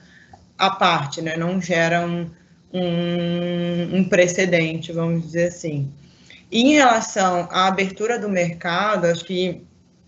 à 0.58 0.70
parte, 0.70 1.22
né? 1.22 1.36
Não 1.36 1.60
gera 1.60 2.06
um, 2.06 2.30
um, 2.72 3.96
um 3.96 4.04
precedente, 4.08 4.92
vamos 4.92 5.22
dizer 5.22 5.48
assim. 5.48 5.90
E 6.50 6.60
em 6.60 6.74
relação 6.74 7.48
à 7.50 7.66
abertura 7.66 8.18
do 8.18 8.28
mercado, 8.28 9.06
acho 9.06 9.24
que 9.24 9.62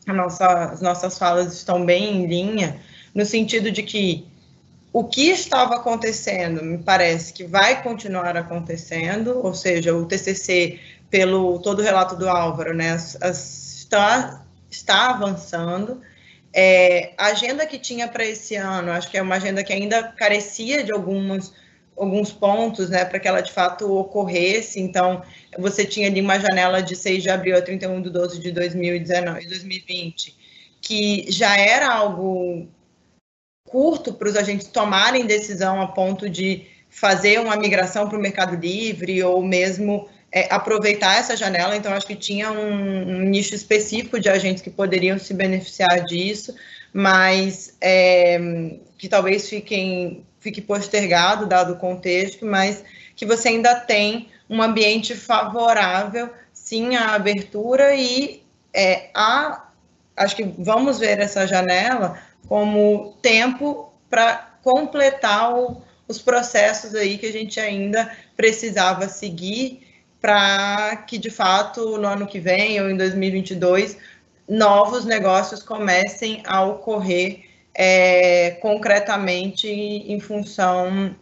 nossa, 0.07 0.47
as 0.65 0.81
nossas 0.81 1.19
falas 1.19 1.53
estão 1.53 1.85
bem 1.85 2.17
em 2.17 2.27
linha, 2.27 2.77
no 3.15 3.25
sentido 3.25 3.71
de 3.71 3.83
que 3.83 4.27
o 4.93 5.05
que 5.05 5.29
estava 5.31 5.77
acontecendo, 5.77 6.65
me 6.65 6.79
parece 6.79 7.33
que 7.33 7.45
vai 7.45 7.83
continuar 7.83 8.37
acontecendo, 8.37 9.45
ou 9.45 9.53
seja, 9.53 9.95
o 9.95 10.07
TCC, 10.07 10.81
pelo 11.11 11.59
todo 11.59 11.81
o 11.81 11.83
relato 11.83 12.17
do 12.17 12.29
Álvaro, 12.29 12.75
né, 12.75 12.97
está, 12.97 14.45
está 14.71 15.11
avançando. 15.11 16.01
É, 16.53 17.13
a 17.19 17.27
agenda 17.27 17.67
que 17.67 17.79
tinha 17.79 18.09
para 18.09 18.25
esse 18.25 18.57
ano, 18.57 18.91
acho 18.91 19.11
que 19.11 19.19
é 19.19 19.23
uma 19.23 19.37
agenda 19.37 19.63
que 19.63 19.73
ainda 19.73 20.03
carecia 20.03 20.83
de 20.83 20.91
alguns, 20.91 21.53
alguns 21.97 22.33
pontos, 22.33 22.89
né, 22.89 23.05
para 23.05 23.21
que 23.21 23.29
ela 23.29 23.43
de 23.43 23.53
fato 23.53 23.93
ocorresse. 23.95 24.81
Então, 24.81 25.23
você 25.59 25.85
tinha 25.85 26.09
ali 26.09 26.21
uma 26.23 26.41
janela 26.41 26.83
de 26.83 26.97
6 26.97 27.23
de 27.23 27.29
abril 27.29 27.57
a 27.59 27.63
31 27.63 28.01
de 28.01 28.11
12 28.11 28.41
de 28.41 28.53
2019, 28.53 29.47
2020, 29.47 30.35
que 30.81 31.27
já 31.31 31.59
era 31.59 31.93
algo 31.93 32.67
curto 33.69 34.13
para 34.13 34.29
os 34.29 34.37
agentes 34.37 34.69
tomarem 34.69 35.27
decisão 35.27 35.81
a 35.81 35.89
ponto 35.89 36.29
de 36.29 36.67
fazer 36.89 37.41
uma 37.41 37.57
migração 37.57 38.09
para 38.09 38.19
o 38.19 38.21
Mercado 38.21 38.57
Livre 38.57 39.23
ou 39.23 39.43
mesmo 39.43 40.09
é, 40.33 40.53
aproveitar 40.53 41.19
essa 41.19 41.37
janela. 41.37 41.77
Então, 41.77 41.93
acho 41.93 42.07
que 42.07 42.17
tinha 42.17 42.51
um, 42.51 43.17
um, 43.17 43.21
nicho 43.21 43.55
específico 43.55 44.19
de 44.21 44.29
agentes 44.29 44.63
que 44.63 44.71
poderiam 44.71 45.19
se 45.19 45.33
beneficiar 45.35 46.05
disso, 46.05 46.55
mas 46.93 47.77
é, 47.81 48.39
que 48.97 49.09
talvez 49.09 49.49
fiquem, 49.49 50.25
fique 50.41 50.61
postergado, 50.61 51.47
dado 51.47 51.75
o 51.75 51.79
contexto, 51.79 52.45
mas 52.45 52.83
que 53.15 53.27
você 53.27 53.49
ainda 53.49 53.75
tem 53.75 54.29
um 54.49 54.63
ambiente 54.63 55.15
favorável, 55.15 56.31
sim, 56.53 56.97
à 56.97 57.15
abertura 57.15 57.95
e 57.95 58.43
é, 58.73 59.11
a, 59.15 59.69
acho 60.17 60.37
que 60.37 60.45
vamos 60.59 60.99
ver 60.99 61.19
essa 61.19 61.47
janela 61.47 62.19
como 62.49 63.17
tempo 63.21 63.93
para 64.09 64.57
completar 64.63 65.55
o, 65.55 65.83
os 66.09 66.21
processos 66.21 66.95
aí 66.95 67.19
que 67.19 67.27
a 67.27 67.33
gente 67.33 67.61
ainda 67.61 68.11
precisava 68.37 69.09
seguir 69.09 69.87
para 70.21 71.05
que, 71.07 71.19
de 71.19 71.31
fato, 71.31 71.99
no 71.99 72.09
ano 72.09 72.27
que 72.27 72.41
vem 72.41 72.81
ou 72.81 72.91
em 72.91 72.97
2022, 72.97 73.97
novos 74.49 75.05
negócios 75.05 75.63
comecem 75.63 76.43
a 76.47 76.65
ocorrer 76.65 77.45
é, 77.75 78.53
concretamente 78.63 79.69
em 79.69 80.19
função 80.19 81.15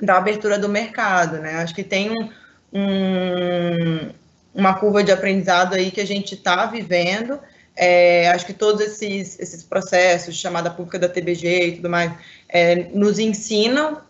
da 0.00 0.16
abertura 0.16 0.58
do 0.58 0.68
mercado, 0.68 1.38
né? 1.38 1.56
Acho 1.56 1.74
que 1.74 1.84
tem 1.84 2.10
um, 2.10 2.30
um, 2.72 4.10
uma 4.54 4.74
curva 4.74 5.04
de 5.04 5.12
aprendizado 5.12 5.74
aí 5.74 5.90
que 5.90 6.00
a 6.00 6.06
gente 6.06 6.34
está 6.34 6.64
vivendo 6.64 7.38
é, 7.82 8.28
acho 8.28 8.44
que 8.44 8.52
todos 8.52 8.82
esses, 8.82 9.40
esses 9.40 9.62
processos, 9.62 10.36
chamada 10.36 10.70
pública 10.70 10.98
da 10.98 11.08
TBG 11.08 11.66
e 11.66 11.76
tudo 11.76 11.88
mais, 11.88 12.12
é, 12.46 12.90
nos 12.92 13.18
ensinam 13.18 14.02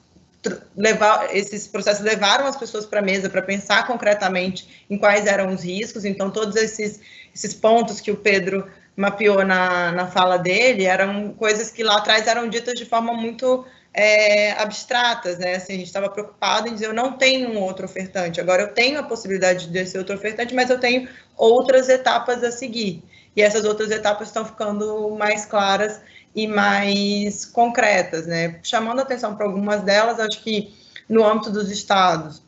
levar 0.77 1.37
esses 1.37 1.69
processos 1.69 2.03
levaram 2.03 2.47
as 2.47 2.57
pessoas 2.57 2.85
para 2.85 2.99
a 2.99 3.03
mesa 3.03 3.31
para 3.31 3.43
pensar 3.43 3.87
concretamente 3.87 4.85
em 4.91 4.99
quais 4.99 5.25
eram 5.25 5.55
os 5.55 5.63
riscos. 5.63 6.05
Então, 6.05 6.33
todos 6.33 6.57
esses, 6.57 6.99
esses 7.33 7.55
pontos 7.55 8.01
que 8.01 8.11
o 8.11 8.17
Pedro 8.17 8.67
mapeou 8.97 9.45
na, 9.45 9.93
na 9.93 10.09
fala 10.09 10.37
dele 10.37 10.87
eram 10.87 11.33
coisas 11.35 11.71
que 11.71 11.85
lá 11.85 11.99
atrás 11.99 12.27
eram 12.27 12.49
ditas 12.49 12.75
de 12.75 12.85
forma 12.85 13.13
muito 13.13 13.65
é, 13.95 14.51
abstratas, 14.53 15.39
né? 15.39 15.55
Assim, 15.55 15.75
a 15.75 15.77
gente 15.77 15.87
estava 15.87 16.11
preocupado 16.11 16.67
em 16.67 16.75
dizer 16.75 16.87
eu 16.87 16.93
não 16.93 17.13
tenho 17.13 17.51
um 17.51 17.61
outro 17.61 17.85
ofertante, 17.85 18.41
agora 18.41 18.63
eu 18.63 18.75
tenho 18.75 18.99
a 18.99 19.05
possibilidade 19.05 19.69
de 19.69 19.87
ser 19.87 19.99
outro 19.99 20.17
ofertante, 20.17 20.55
mas 20.57 20.71
eu 20.71 20.81
tenho 20.81 21.09
outras 21.37 21.89
etapas 21.89 22.43
a 22.43 22.51
seguir. 22.51 23.05
E 23.41 23.43
essas 23.43 23.65
outras 23.65 23.91
etapas 23.91 24.29
estão 24.29 24.45
ficando 24.45 25.17
mais 25.19 25.47
claras 25.47 25.99
e 26.37 26.47
mais 26.47 27.47
concretas, 27.47 28.27
né? 28.27 28.61
Chamando 28.63 29.01
atenção 29.01 29.35
para 29.35 29.47
algumas 29.47 29.81
delas, 29.81 30.21
acho 30.21 30.43
que 30.43 30.75
no 31.09 31.27
âmbito 31.27 31.51
dos 31.51 31.71
estados, 31.71 32.43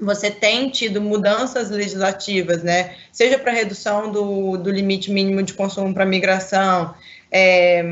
você 0.00 0.30
tem 0.30 0.70
tido 0.70 1.02
mudanças 1.02 1.68
legislativas, 1.68 2.62
né? 2.62 2.96
Seja 3.12 3.38
para 3.38 3.52
redução 3.52 4.10
do, 4.10 4.56
do 4.56 4.70
limite 4.70 5.10
mínimo 5.10 5.42
de 5.42 5.52
consumo 5.52 5.92
para 5.92 6.06
migração, 6.06 6.94
é, 7.30 7.84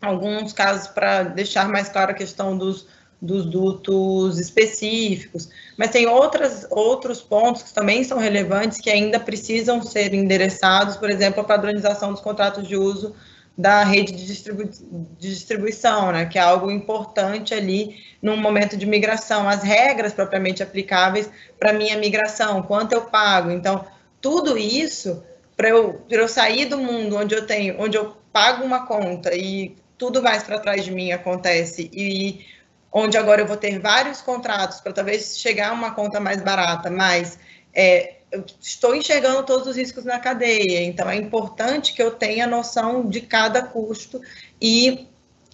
alguns 0.00 0.52
casos 0.52 0.88
para 0.88 1.22
deixar 1.22 1.68
mais 1.68 1.88
clara 1.88 2.10
a 2.10 2.16
questão 2.16 2.58
dos, 2.58 2.88
dos 3.22 3.46
dutos 3.46 4.40
específicos, 4.40 5.48
mas 5.78 5.90
tem 5.90 6.08
outras, 6.08 6.66
outros 6.68 7.22
pontos 7.22 7.62
que 7.62 7.72
também 7.72 8.02
são 8.02 8.18
relevantes 8.18 8.80
que 8.80 8.90
ainda 8.90 9.20
precisam 9.20 9.80
ser 9.80 10.12
endereçados, 10.12 10.96
por 10.96 11.08
exemplo, 11.08 11.40
a 11.40 11.44
padronização 11.44 12.10
dos 12.10 12.20
contratos 12.20 12.66
de 12.66 12.76
uso 12.76 13.14
da 13.56 13.84
rede 13.84 14.12
de, 14.12 14.26
distribu 14.26 14.64
de 14.64 15.30
distribuição, 15.30 16.10
né, 16.10 16.26
que 16.26 16.36
é 16.36 16.42
algo 16.42 16.68
importante 16.68 17.54
ali 17.54 17.96
num 18.20 18.36
momento 18.36 18.76
de 18.76 18.86
migração, 18.86 19.48
as 19.48 19.62
regras 19.62 20.12
propriamente 20.12 20.60
aplicáveis 20.60 21.30
para 21.60 21.72
minha 21.72 21.96
migração, 21.96 22.60
quanto 22.62 22.92
eu 22.92 23.02
pago. 23.02 23.52
Então, 23.52 23.84
tudo 24.20 24.58
isso 24.58 25.22
para 25.56 25.68
eu, 25.68 26.00
eu 26.10 26.26
sair 26.26 26.64
do 26.64 26.78
mundo 26.78 27.16
onde 27.16 27.36
eu 27.36 27.46
tenho, 27.46 27.80
onde 27.80 27.96
eu 27.96 28.16
pago 28.32 28.64
uma 28.64 28.84
conta 28.84 29.32
e 29.32 29.76
tudo 29.96 30.20
mais 30.20 30.42
para 30.42 30.58
trás 30.58 30.84
de 30.84 30.90
mim 30.90 31.12
acontece 31.12 31.88
e 31.92 32.44
onde 32.92 33.16
agora 33.16 33.40
eu 33.40 33.46
vou 33.46 33.56
ter 33.56 33.78
vários 33.78 34.20
contratos 34.20 34.80
para 34.80 34.92
talvez 34.92 35.38
chegar 35.38 35.70
a 35.70 35.72
uma 35.72 35.94
conta 35.94 36.20
mais 36.20 36.42
barata, 36.42 36.90
mas 36.90 37.38
é, 37.74 38.16
eu 38.30 38.44
estou 38.60 38.94
enxergando 38.94 39.42
todos 39.44 39.66
os 39.66 39.76
riscos 39.76 40.04
na 40.04 40.18
cadeia, 40.18 40.82
então 40.82 41.08
é 41.08 41.16
importante 41.16 41.94
que 41.94 42.02
eu 42.02 42.10
tenha 42.10 42.46
noção 42.46 43.08
de 43.08 43.20
cada 43.20 43.62
custo 43.62 44.20
e 44.60 45.06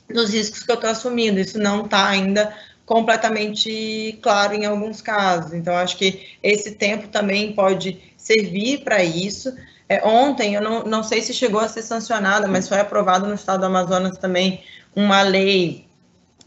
dos 0.09 0.31
riscos 0.31 0.63
que 0.63 0.71
eu 0.71 0.75
estou 0.75 0.91
assumindo. 0.91 1.39
Isso 1.39 1.59
não 1.59 1.85
está 1.85 2.09
ainda 2.09 2.55
completamente 2.87 4.19
claro 4.23 4.55
em 4.55 4.65
alguns 4.65 5.03
casos. 5.03 5.53
Então, 5.53 5.77
acho 5.77 5.97
que 5.97 6.39
esse 6.43 6.73
tempo 6.73 7.09
também 7.09 7.53
pode 7.53 8.01
servir 8.17 8.79
para 8.79 9.05
isso. 9.05 9.55
É, 9.89 10.07
ontem, 10.07 10.55
eu 10.55 10.63
não, 10.63 10.85
não 10.85 11.03
sei 11.03 11.21
se 11.21 11.35
chegou 11.35 11.61
a 11.61 11.69
ser 11.69 11.83
sancionada, 11.83 12.49
mas 12.49 12.69
foi 12.69 12.81
aprovado 12.81 13.27
no 13.27 13.35
estado 13.35 13.61
do 13.61 13.67
Amazonas 13.67 14.17
também 14.17 14.63
uma 14.97 15.23
lei 15.23 15.88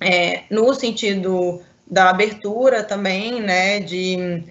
é, 0.02 0.44
no 0.50 0.74
sentido 0.74 1.62
da 1.90 2.10
abertura 2.10 2.84
também, 2.84 3.40
né, 3.42 3.80
de 3.80 4.44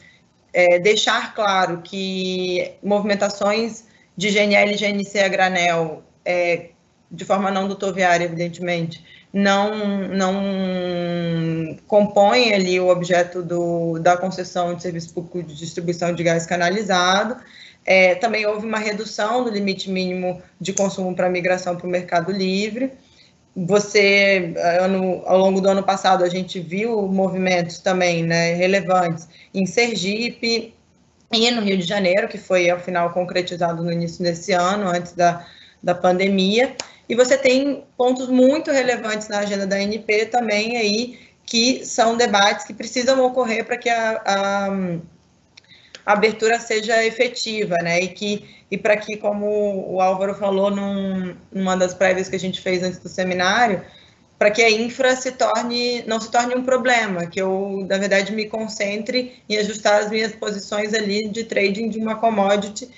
é, 0.53 0.79
deixar 0.79 1.35
claro 1.35 1.83
que 1.83 2.73
movimentações 2.83 3.85
de 4.17 4.31
GNL 4.31 4.73
e 4.73 4.77
GNC 4.77 5.19
a 5.21 5.29
granel, 5.29 6.03
é, 6.25 6.71
de 7.11 7.25
forma 7.25 7.51
não 7.51 7.67
dutoviária, 7.67 8.25
evidentemente, 8.25 9.05
não, 9.33 10.09
não 10.09 11.79
compõem 11.87 12.53
ali 12.53 12.79
o 12.79 12.89
objeto 12.89 13.43
do, 13.43 13.99
da 13.99 14.17
concessão 14.17 14.75
de 14.75 14.83
serviço 14.83 15.15
público 15.15 15.43
de 15.43 15.57
distribuição 15.57 16.13
de 16.15 16.23
gás 16.23 16.47
canalizado. 16.47 17.37
É, 17.85 18.15
também 18.17 18.45
houve 18.47 18.67
uma 18.67 18.79
redução 18.79 19.43
do 19.43 19.51
limite 19.51 19.91
mínimo 19.91 20.43
de 20.61 20.73
consumo 20.73 21.15
para 21.15 21.31
migração 21.31 21.77
para 21.77 21.87
o 21.87 21.91
mercado 21.91 22.31
livre. 22.31 22.93
Você, 23.57 24.55
ano, 24.81 25.23
ao 25.27 25.37
longo 25.39 25.61
do 25.61 25.69
ano 25.69 25.83
passado, 25.83 26.23
a 26.23 26.29
gente 26.29 26.61
viu 26.61 27.03
movimentos 27.09 27.79
também 27.79 28.23
né, 28.23 28.55
relevantes 28.55 29.29
em 29.53 29.67
Sergipe 29.67 30.75
e 31.33 31.51
no 31.51 31.61
Rio 31.61 31.77
de 31.77 31.85
Janeiro, 31.85 32.29
que 32.29 32.39
foi, 32.39 32.71
ao 32.71 32.79
final, 32.79 33.13
concretizado 33.13 33.83
no 33.83 33.93
início 33.93 34.23
desse 34.23 34.53
ano, 34.53 34.89
antes 34.89 35.13
da, 35.13 35.45
da 35.83 35.95
pandemia. 35.95 36.75
E 37.09 37.15
você 37.15 37.37
tem 37.37 37.85
pontos 37.97 38.29
muito 38.29 38.71
relevantes 38.71 39.29
na 39.29 39.41
agenda 39.41 39.67
da 39.67 39.81
NP 39.81 40.27
também 40.27 40.77
aí, 40.77 41.19
que 41.45 41.85
são 41.85 42.17
debates 42.17 42.65
que 42.65 42.73
precisam 42.73 43.25
ocorrer 43.25 43.65
para 43.65 43.77
que 43.77 43.91
a, 43.91 44.23
a, 44.25 44.69
abertura 46.13 46.59
seja 46.61 47.05
efetiva, 47.05 47.77
né? 47.83 48.01
E 48.01 48.09
que 48.09 48.61
e 48.71 48.79
para 48.79 48.97
que, 48.97 49.17
como 49.17 49.47
o 49.93 50.01
Álvaro 50.01 50.35
falou 50.35 50.71
num, 50.71 51.35
numa 51.53 51.77
das 51.77 51.93
prévias 51.93 52.29
que 52.29 52.37
a 52.37 52.39
gente 52.39 52.61
fez 52.61 52.83
antes 52.83 53.01
do 53.01 53.09
seminário, 53.09 53.85
para 54.39 54.51
que 54.51 54.63
a 54.63 54.71
infra 54.71 55.17
se 55.17 55.33
torne, 55.33 56.03
não 56.07 56.21
se 56.21 56.31
torne 56.31 56.55
um 56.55 56.63
problema, 56.63 57.27
que 57.27 57.41
eu, 57.41 57.85
na 57.89 57.99
verdade, 57.99 58.33
me 58.33 58.49
concentre 58.49 59.43
em 59.49 59.57
ajustar 59.59 60.01
as 60.01 60.11
minhas 60.11 60.33
posições 60.35 60.95
ali 60.95 61.29
de 61.29 61.45
trading 61.45 61.89
de 61.89 61.99
uma 61.99 62.15
commodity, 62.15 62.89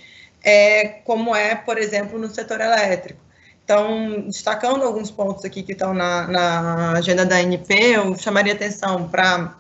é, 0.45 0.87
como 1.05 1.35
é, 1.35 1.55
por 1.55 1.79
exemplo, 1.79 2.19
no 2.19 2.29
setor 2.29 2.61
elétrico. 2.61 3.21
Então, 3.65 4.21
destacando 4.27 4.85
alguns 4.85 5.11
pontos 5.11 5.45
aqui 5.45 5.63
que 5.63 5.73
estão 5.73 5.95
na, 5.95 6.29
na 6.29 6.93
agenda 6.93 7.25
da 7.25 7.41
NP, 7.41 7.75
eu 7.75 8.15
chamaria 8.19 8.53
atenção 8.53 9.09
para 9.09 9.57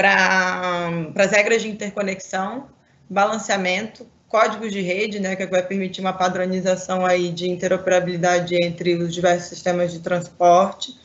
para 0.00 1.24
as 1.24 1.30
regras 1.30 1.60
de 1.60 1.68
interconexão, 1.68 2.68
balanceamento, 3.08 4.06
códigos 4.28 4.72
de 4.72 4.80
rede, 4.80 5.20
né, 5.20 5.36
que 5.36 5.44
vai 5.44 5.62
permitir 5.62 6.00
uma 6.00 6.14
padronização 6.14 7.04
aí 7.04 7.30
de 7.30 7.50
interoperabilidade 7.50 8.54
entre 8.54 8.94
os 8.94 9.12
diversos 9.12 9.50
sistemas 9.50 9.92
de 9.92 9.98
transporte, 9.98 10.98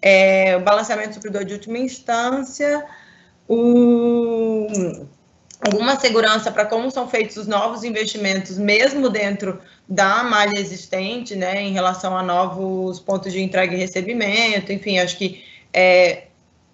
é, 0.00 0.56
o 0.56 0.60
balanceamento 0.60 1.14
supridor 1.14 1.44
de 1.44 1.52
última 1.52 1.76
instância, 1.76 2.86
o, 3.46 4.66
alguma 5.60 5.96
segurança 5.96 6.50
para 6.50 6.64
como 6.64 6.90
são 6.90 7.06
feitos 7.10 7.36
os 7.36 7.46
novos 7.46 7.84
investimentos, 7.84 8.56
mesmo 8.56 9.10
dentro 9.10 9.60
da 9.86 10.22
malha 10.22 10.58
existente, 10.58 11.36
né, 11.36 11.60
em 11.60 11.72
relação 11.72 12.16
a 12.16 12.22
novos 12.22 13.00
pontos 13.00 13.34
de 13.34 13.42
entrega 13.42 13.74
e 13.74 13.78
recebimento, 13.78 14.72
enfim, 14.72 14.98
acho 14.98 15.18
que 15.18 15.44
é, 15.74 16.28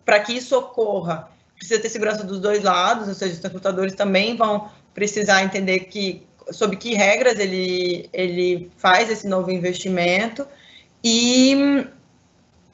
para 0.04 0.20
que 0.20 0.32
isso 0.32 0.56
ocorra, 0.56 1.34
precisa 1.56 1.80
ter 1.80 1.88
segurança 1.88 2.22
dos 2.22 2.40
dois 2.40 2.62
lados, 2.62 3.08
ou 3.08 3.14
seja, 3.14 3.34
os 3.34 3.40
transportadores 3.40 3.94
também 3.94 4.36
vão 4.36 4.70
precisar 4.94 5.42
entender 5.42 5.80
que 5.80 6.26
sob 6.50 6.76
que 6.76 6.94
regras 6.94 7.38
ele, 7.38 8.08
ele 8.12 8.70
faz 8.76 9.10
esse 9.10 9.26
novo 9.26 9.50
investimento 9.50 10.46
e 11.02 11.86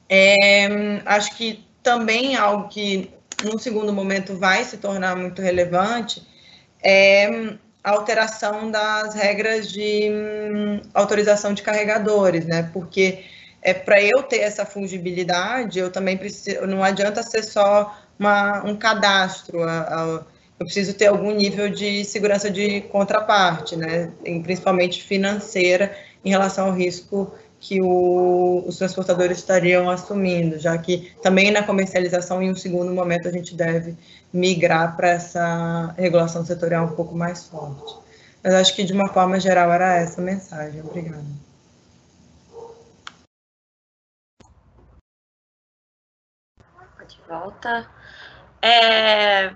é, 0.09 1.01
acho 1.07 1.37
que 1.37 1.64
também 1.83 2.37
algo 2.37 2.68
que 2.68 3.11
num 3.42 3.59
segundo 3.59 3.92
momento 3.92 4.37
vai 4.37 4.64
se 4.64 4.77
tornar 4.77 5.16
muito 5.16 5.42
relevante 5.42 6.23
é 6.83 7.57
a 7.83 7.90
alteração 7.90 8.71
das 8.71 9.14
regras 9.14 9.71
de 9.71 10.09
hum, 10.11 10.81
autorização 10.95 11.53
de 11.53 11.62
carregadores, 11.62 12.47
né? 12.47 12.71
Porque 12.73 13.25
é 13.61 13.75
para 13.75 14.01
eu 14.01 14.23
ter 14.23 14.38
essa 14.38 14.64
fungibilidade, 14.64 15.79
eu 15.79 15.90
também 15.90 16.16
preciso, 16.16 16.66
não 16.66 16.83
adianta 16.83 17.23
ser 17.23 17.42
só 17.42 17.97
uma, 18.23 18.65
um 18.65 18.77
cadastro, 18.77 19.65
a, 19.65 19.81
a, 19.81 20.05
eu 20.61 20.67
preciso 20.67 20.95
ter 20.95 21.07
algum 21.07 21.33
nível 21.33 21.69
de 21.69 22.05
segurança 22.05 22.49
de 22.49 22.83
contraparte, 22.83 23.75
né, 23.75 24.13
principalmente 24.45 25.03
financeira, 25.03 25.93
em 26.25 26.31
relação 26.31 26.67
ao 26.67 26.73
risco 26.73 27.35
que 27.59 27.81
o, 27.83 28.65
os 28.67 28.79
transportadores 28.79 29.39
estariam 29.39 29.91
assumindo, 29.91 30.59
já 30.59 30.77
que 30.79 31.13
também 31.21 31.51
na 31.51 31.65
comercialização, 31.65 32.41
em 32.41 32.51
um 32.51 32.57
segundo 32.57 32.92
momento, 32.92 33.29
a 33.29 33.33
gente 33.33 33.55
deve 33.57 33.96
migrar 34.33 34.96
para 34.96 35.11
essa 35.11 35.94
regulação 35.96 36.44
setorial 36.44 36.87
um 36.87 36.96
pouco 36.96 37.15
mais 37.17 37.44
forte. 37.44 37.94
Mas 38.42 38.55
acho 38.55 38.75
que, 38.75 38.83
de 38.83 38.92
uma 38.92 39.09
forma 39.09 39.38
geral, 39.38 39.71
era 39.73 39.94
essa 39.96 40.21
a 40.21 40.25
mensagem. 40.25 40.81
Obrigada. 40.81 41.25
De 47.09 47.19
volta. 47.29 47.88
É, 48.63 49.54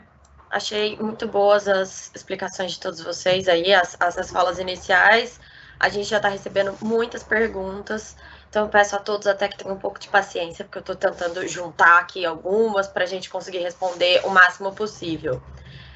Achei 0.50 0.96
muito 0.96 1.26
boas 1.26 1.66
as 1.66 2.10
explicações 2.14 2.72
de 2.72 2.80
todos 2.80 3.02
vocês 3.02 3.48
aí, 3.48 3.74
as, 3.74 3.96
as 4.00 4.30
falas 4.30 4.58
iniciais. 4.58 5.40
A 5.78 5.88
gente 5.88 6.08
já 6.08 6.16
está 6.16 6.28
recebendo 6.28 6.74
muitas 6.80 7.22
perguntas, 7.22 8.16
então 8.48 8.68
peço 8.68 8.96
a 8.96 8.98
todos 8.98 9.26
até 9.26 9.48
que 9.48 9.58
tenham 9.58 9.74
um 9.74 9.78
pouco 9.78 9.98
de 9.98 10.08
paciência, 10.08 10.64
porque 10.64 10.78
eu 10.78 10.80
estou 10.80 10.96
tentando 10.96 11.46
juntar 11.46 11.98
aqui 11.98 12.24
algumas 12.24 12.88
para 12.88 13.04
a 13.04 13.06
gente 13.06 13.28
conseguir 13.28 13.58
responder 13.58 14.24
o 14.24 14.30
máximo 14.30 14.72
possível. 14.72 15.42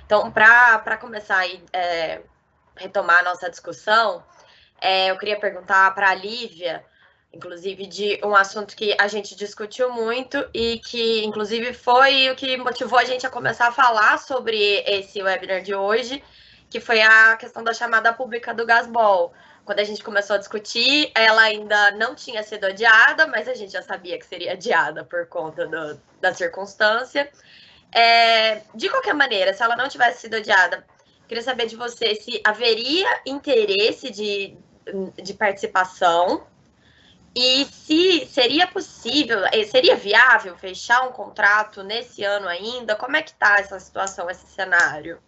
Então, 0.04 0.30
para 0.30 0.98
começar 0.98 1.38
aí, 1.38 1.62
é, 1.72 2.20
retomar 2.76 3.20
a 3.20 3.22
nossa 3.22 3.48
discussão, 3.48 4.22
é, 4.80 5.10
eu 5.10 5.16
queria 5.16 5.38
perguntar 5.38 5.94
para 5.94 6.10
a 6.10 6.14
Lívia 6.14 6.84
inclusive 7.32 7.86
de 7.86 8.20
um 8.24 8.34
assunto 8.34 8.74
que 8.74 8.94
a 8.98 9.06
gente 9.06 9.36
discutiu 9.36 9.92
muito 9.92 10.48
e 10.52 10.78
que, 10.78 11.24
inclusive, 11.24 11.72
foi 11.72 12.28
o 12.30 12.34
que 12.34 12.56
motivou 12.56 12.98
a 12.98 13.04
gente 13.04 13.26
a 13.26 13.30
começar 13.30 13.68
a 13.68 13.72
falar 13.72 14.18
sobre 14.18 14.58
esse 14.86 15.22
webinar 15.22 15.62
de 15.62 15.74
hoje, 15.74 16.22
que 16.68 16.80
foi 16.80 17.00
a 17.00 17.36
questão 17.36 17.62
da 17.62 17.72
chamada 17.72 18.12
pública 18.12 18.52
do 18.52 18.66
Gasbol. 18.66 19.32
Quando 19.64 19.78
a 19.78 19.84
gente 19.84 20.02
começou 20.02 20.34
a 20.34 20.38
discutir, 20.38 21.12
ela 21.14 21.42
ainda 21.42 21.92
não 21.92 22.14
tinha 22.14 22.42
sido 22.42 22.64
adiada, 22.64 23.26
mas 23.28 23.46
a 23.46 23.54
gente 23.54 23.72
já 23.72 23.82
sabia 23.82 24.18
que 24.18 24.26
seria 24.26 24.52
adiada 24.52 25.04
por 25.04 25.26
conta 25.26 25.66
do, 25.66 26.00
da 26.20 26.34
circunstância. 26.34 27.30
É, 27.92 28.62
de 28.74 28.88
qualquer 28.88 29.14
maneira, 29.14 29.52
se 29.52 29.62
ela 29.62 29.76
não 29.76 29.88
tivesse 29.88 30.22
sido 30.22 30.34
adiada, 30.34 30.84
queria 31.28 31.42
saber 31.42 31.66
de 31.66 31.76
você 31.76 32.16
se 32.16 32.40
haveria 32.44 33.08
interesse 33.26 34.10
de, 34.10 34.56
de 35.22 35.34
participação 35.34 36.44
e 37.34 37.64
se 37.64 38.26
seria 38.26 38.66
possível, 38.66 39.44
eh, 39.52 39.64
seria 39.64 39.94
viável 39.94 40.56
fechar 40.56 41.08
um 41.08 41.12
contrato 41.12 41.82
nesse 41.82 42.24
ano 42.24 42.48
ainda? 42.48 42.96
Como 42.96 43.16
é 43.16 43.22
que 43.22 43.30
está 43.30 43.58
essa 43.58 43.78
situação, 43.78 44.28
esse 44.28 44.46
cenário? 44.48 45.18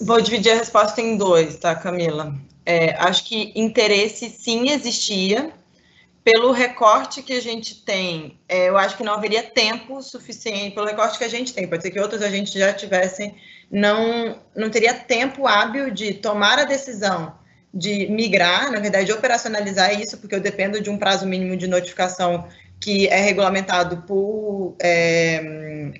Vou 0.00 0.20
dividir 0.20 0.52
a 0.52 0.56
resposta 0.56 1.00
em 1.00 1.16
dois, 1.16 1.56
tá, 1.56 1.74
Camila? 1.74 2.34
É, 2.64 2.94
acho 2.94 3.24
que 3.24 3.52
interesse 3.56 4.30
sim 4.30 4.70
existia. 4.70 5.52
Pelo 6.22 6.52
recorte 6.52 7.22
que 7.22 7.32
a 7.32 7.40
gente 7.40 7.82
tem, 7.82 8.38
é, 8.48 8.68
eu 8.68 8.76
acho 8.76 8.96
que 8.96 9.02
não 9.02 9.14
haveria 9.14 9.42
tempo 9.42 10.00
suficiente, 10.02 10.74
pelo 10.74 10.86
recorte 10.86 11.18
que 11.18 11.24
a 11.24 11.28
gente 11.28 11.52
tem, 11.52 11.66
pode 11.66 11.82
ser 11.82 11.90
que 11.90 11.98
outros 11.98 12.22
agentes 12.22 12.52
já 12.52 12.72
tivessem, 12.74 13.34
não, 13.70 14.38
não 14.54 14.70
teria 14.70 14.92
tempo 14.94 15.46
hábil 15.46 15.90
de 15.90 16.14
tomar 16.14 16.58
a 16.58 16.64
decisão 16.64 17.39
de 17.72 18.06
migrar, 18.08 18.70
na 18.70 18.80
verdade, 18.80 19.12
operacionalizar 19.12 19.98
isso, 19.98 20.18
porque 20.18 20.34
eu 20.34 20.40
dependo 20.40 20.80
de 20.80 20.90
um 20.90 20.98
prazo 20.98 21.26
mínimo 21.26 21.56
de 21.56 21.68
notificação 21.68 22.48
que 22.80 23.06
é 23.08 23.20
regulamentado 23.20 23.98
por 24.06 24.74
é, 24.80 25.92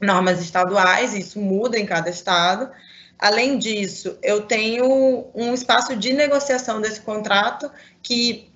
normas 0.00 0.40
estaduais, 0.40 1.14
isso 1.14 1.40
muda 1.40 1.78
em 1.78 1.86
cada 1.86 2.10
estado. 2.10 2.70
Além 3.18 3.58
disso, 3.58 4.18
eu 4.22 4.42
tenho 4.42 5.26
um 5.34 5.54
espaço 5.54 5.96
de 5.96 6.12
negociação 6.12 6.80
desse 6.80 7.00
contrato 7.00 7.70
que 8.02 8.50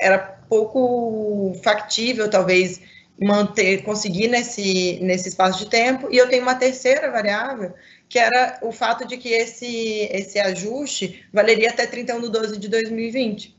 era 0.00 0.18
pouco 0.48 1.54
factível, 1.62 2.30
talvez, 2.30 2.80
manter, 3.20 3.82
conseguir 3.82 4.28
nesse, 4.28 4.98
nesse 5.02 5.28
espaço 5.28 5.58
de 5.58 5.70
tempo. 5.70 6.08
E 6.10 6.16
eu 6.16 6.28
tenho 6.28 6.42
uma 6.42 6.54
terceira 6.54 7.10
variável, 7.10 7.74
que 8.08 8.18
era 8.18 8.58
o 8.62 8.70
fato 8.70 9.06
de 9.06 9.16
que 9.16 9.30
esse, 9.30 10.08
esse 10.12 10.38
ajuste 10.38 11.26
valeria 11.32 11.70
até 11.70 11.86
31 11.86 12.20
de 12.20 12.30
12 12.30 12.58
de 12.58 12.68
2020. 12.68 13.56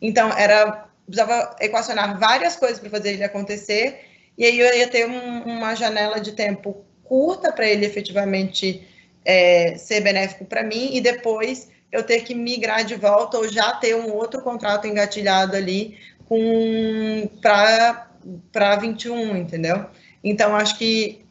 Então, 0.00 0.30
era 0.36 0.88
precisava 1.06 1.54
equacionar 1.60 2.18
várias 2.18 2.56
coisas 2.56 2.78
para 2.78 2.88
fazer 2.88 3.12
ele 3.12 3.24
acontecer, 3.24 4.00
e 4.38 4.44
aí 4.44 4.58
eu 4.58 4.74
ia 4.74 4.88
ter 4.88 5.06
um, 5.06 5.42
uma 5.42 5.74
janela 5.74 6.18
de 6.18 6.32
tempo 6.32 6.84
curta 7.04 7.52
para 7.52 7.68
ele 7.68 7.84
efetivamente 7.84 8.86
é, 9.24 9.76
ser 9.76 10.00
benéfico 10.00 10.44
para 10.44 10.62
mim, 10.62 10.90
e 10.94 11.00
depois 11.00 11.68
eu 11.92 12.02
ter 12.02 12.22
que 12.22 12.34
migrar 12.34 12.84
de 12.84 12.96
volta 12.96 13.38
ou 13.38 13.48
já 13.48 13.72
ter 13.74 13.94
um 13.94 14.12
outro 14.12 14.42
contrato 14.42 14.86
engatilhado 14.86 15.56
ali 15.56 15.96
com 16.26 17.30
para 17.40 18.76
21, 18.76 19.36
entendeu? 19.36 19.86
Então, 20.22 20.56
acho 20.56 20.78
que 20.78 21.23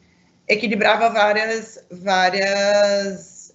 equilibrava 0.48 1.10
várias, 1.10 1.78
várias. 1.90 3.54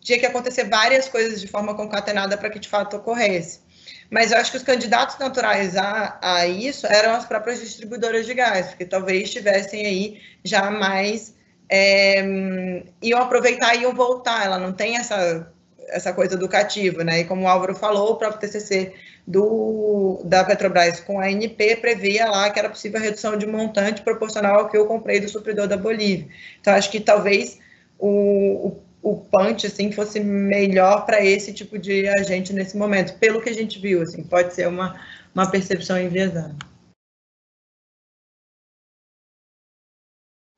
Tinha 0.00 0.18
que 0.18 0.26
acontecer 0.26 0.64
várias 0.64 1.08
coisas 1.08 1.40
de 1.40 1.48
forma 1.48 1.74
concatenada 1.74 2.36
para 2.36 2.50
que 2.50 2.58
de 2.58 2.68
fato 2.68 2.96
ocorresse. 2.96 3.60
Mas 4.10 4.32
eu 4.32 4.38
acho 4.38 4.50
que 4.50 4.56
os 4.56 4.62
candidatos 4.62 5.18
naturais 5.18 5.76
a, 5.76 6.18
a 6.20 6.46
isso 6.46 6.86
eram 6.86 7.14
as 7.14 7.24
próprias 7.24 7.60
distribuidoras 7.60 8.26
de 8.26 8.34
gás, 8.34 8.74
que 8.74 8.84
talvez 8.84 9.30
tivessem 9.30 9.86
aí 9.86 10.20
já 10.44 10.70
mais. 10.70 11.34
É, 11.72 12.20
iam 13.00 13.22
aproveitar 13.22 13.76
e 13.76 13.82
iam 13.82 13.94
voltar. 13.94 14.44
Ela 14.44 14.58
não 14.58 14.72
tem 14.72 14.96
essa, 14.96 15.52
essa 15.90 16.12
coisa 16.12 16.34
educativa, 16.34 17.04
né? 17.04 17.20
E 17.20 17.24
como 17.24 17.44
o 17.44 17.48
Álvaro 17.48 17.74
falou, 17.74 18.12
o 18.12 18.16
próprio 18.16 18.40
TCC 18.40 18.94
do, 19.26 20.20
da 20.24 20.44
Petrobras 20.44 21.00
com 21.00 21.20
a 21.20 21.26
ANP 21.26 21.76
previa 21.76 22.26
lá 22.26 22.50
que 22.50 22.58
era 22.58 22.68
possível 22.68 22.98
a 22.98 23.02
redução 23.02 23.36
de 23.36 23.46
montante 23.46 24.02
proporcional 24.02 24.60
ao 24.60 24.68
que 24.68 24.76
eu 24.76 24.86
comprei 24.86 25.20
do 25.20 25.28
supridor 25.28 25.68
da 25.68 25.76
Bolívia. 25.76 26.28
Então, 26.60 26.74
acho 26.74 26.90
que 26.90 27.00
talvez 27.00 27.58
o, 27.98 28.82
o, 29.02 29.12
o 29.12 29.16
punch 29.16 29.66
assim, 29.66 29.92
fosse 29.92 30.20
melhor 30.20 31.06
para 31.06 31.24
esse 31.24 31.52
tipo 31.52 31.78
de 31.78 32.08
agente 32.08 32.52
nesse 32.52 32.76
momento, 32.76 33.18
pelo 33.18 33.40
que 33.40 33.50
a 33.50 33.54
gente 33.54 33.78
viu. 33.78 34.02
Assim, 34.02 34.22
pode 34.22 34.54
ser 34.54 34.66
uma, 34.66 35.00
uma 35.34 35.50
percepção 35.50 35.98
enviesada. 35.98 36.56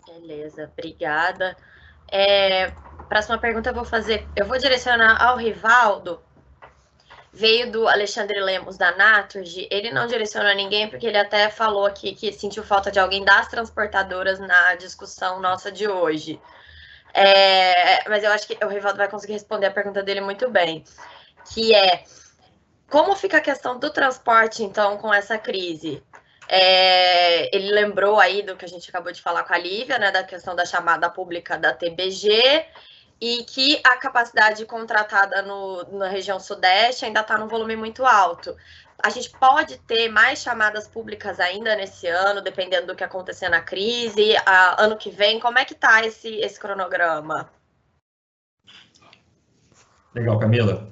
Beleza, 0.06 0.70
obrigada. 0.72 1.56
É, 2.10 2.70
próxima 3.12 3.36
pergunta 3.36 3.68
eu 3.68 3.74
vou 3.74 3.84
fazer, 3.84 4.26
eu 4.34 4.46
vou 4.46 4.56
direcionar 4.56 5.22
ao 5.22 5.36
Rivaldo, 5.36 6.18
veio 7.30 7.70
do 7.70 7.86
Alexandre 7.86 8.40
Lemos 8.40 8.78
da 8.78 8.96
Naturgy, 8.96 9.68
ele 9.70 9.90
não 9.90 10.06
direcionou 10.06 10.54
ninguém 10.54 10.88
porque 10.88 11.08
ele 11.08 11.18
até 11.18 11.50
falou 11.50 11.84
aqui 11.84 12.14
que 12.14 12.32
sentiu 12.32 12.64
falta 12.64 12.90
de 12.90 12.98
alguém 12.98 13.22
das 13.22 13.48
transportadoras 13.48 14.38
na 14.38 14.76
discussão 14.76 15.40
nossa 15.40 15.70
de 15.70 15.86
hoje. 15.86 16.40
É, 17.12 18.08
mas 18.08 18.24
eu 18.24 18.32
acho 18.32 18.46
que 18.46 18.64
o 18.64 18.68
Rivaldo 18.68 18.96
vai 18.96 19.08
conseguir 19.08 19.34
responder 19.34 19.66
a 19.66 19.70
pergunta 19.70 20.02
dele 20.02 20.22
muito 20.22 20.48
bem, 20.48 20.82
que 21.52 21.74
é 21.74 22.04
como 22.88 23.14
fica 23.14 23.36
a 23.36 23.42
questão 23.42 23.78
do 23.78 23.90
transporte, 23.90 24.62
então, 24.62 24.96
com 24.96 25.12
essa 25.12 25.36
crise? 25.36 26.02
É, 26.48 27.54
ele 27.54 27.72
lembrou 27.72 28.18
aí 28.18 28.42
do 28.42 28.56
que 28.56 28.64
a 28.64 28.68
gente 28.68 28.88
acabou 28.88 29.12
de 29.12 29.20
falar 29.20 29.44
com 29.44 29.52
a 29.52 29.58
Lívia, 29.58 29.98
né, 29.98 30.10
da 30.10 30.24
questão 30.24 30.56
da 30.56 30.64
chamada 30.64 31.10
pública 31.10 31.58
da 31.58 31.74
TBG, 31.74 32.64
e 33.22 33.44
que 33.44 33.80
a 33.84 33.96
capacidade 33.98 34.66
contratada 34.66 35.42
no, 35.42 35.84
na 35.96 36.08
região 36.08 36.40
sudeste 36.40 37.04
ainda 37.04 37.20
está 37.20 37.38
num 37.38 37.46
volume 37.46 37.76
muito 37.76 38.04
alto. 38.04 38.52
A 39.00 39.10
gente 39.10 39.30
pode 39.30 39.78
ter 39.78 40.08
mais 40.08 40.40
chamadas 40.40 40.88
públicas 40.88 41.38
ainda 41.38 41.76
nesse 41.76 42.08
ano, 42.08 42.42
dependendo 42.42 42.88
do 42.88 42.96
que 42.96 43.04
acontecer 43.04 43.48
na 43.48 43.60
crise, 43.60 44.34
a, 44.44 44.82
ano 44.82 44.96
que 44.96 45.08
vem. 45.08 45.38
Como 45.38 45.56
é 45.56 45.64
que 45.64 45.72
está 45.72 46.04
esse, 46.04 46.34
esse 46.38 46.58
cronograma? 46.58 47.48
Legal, 50.12 50.36
Camila. 50.40 50.90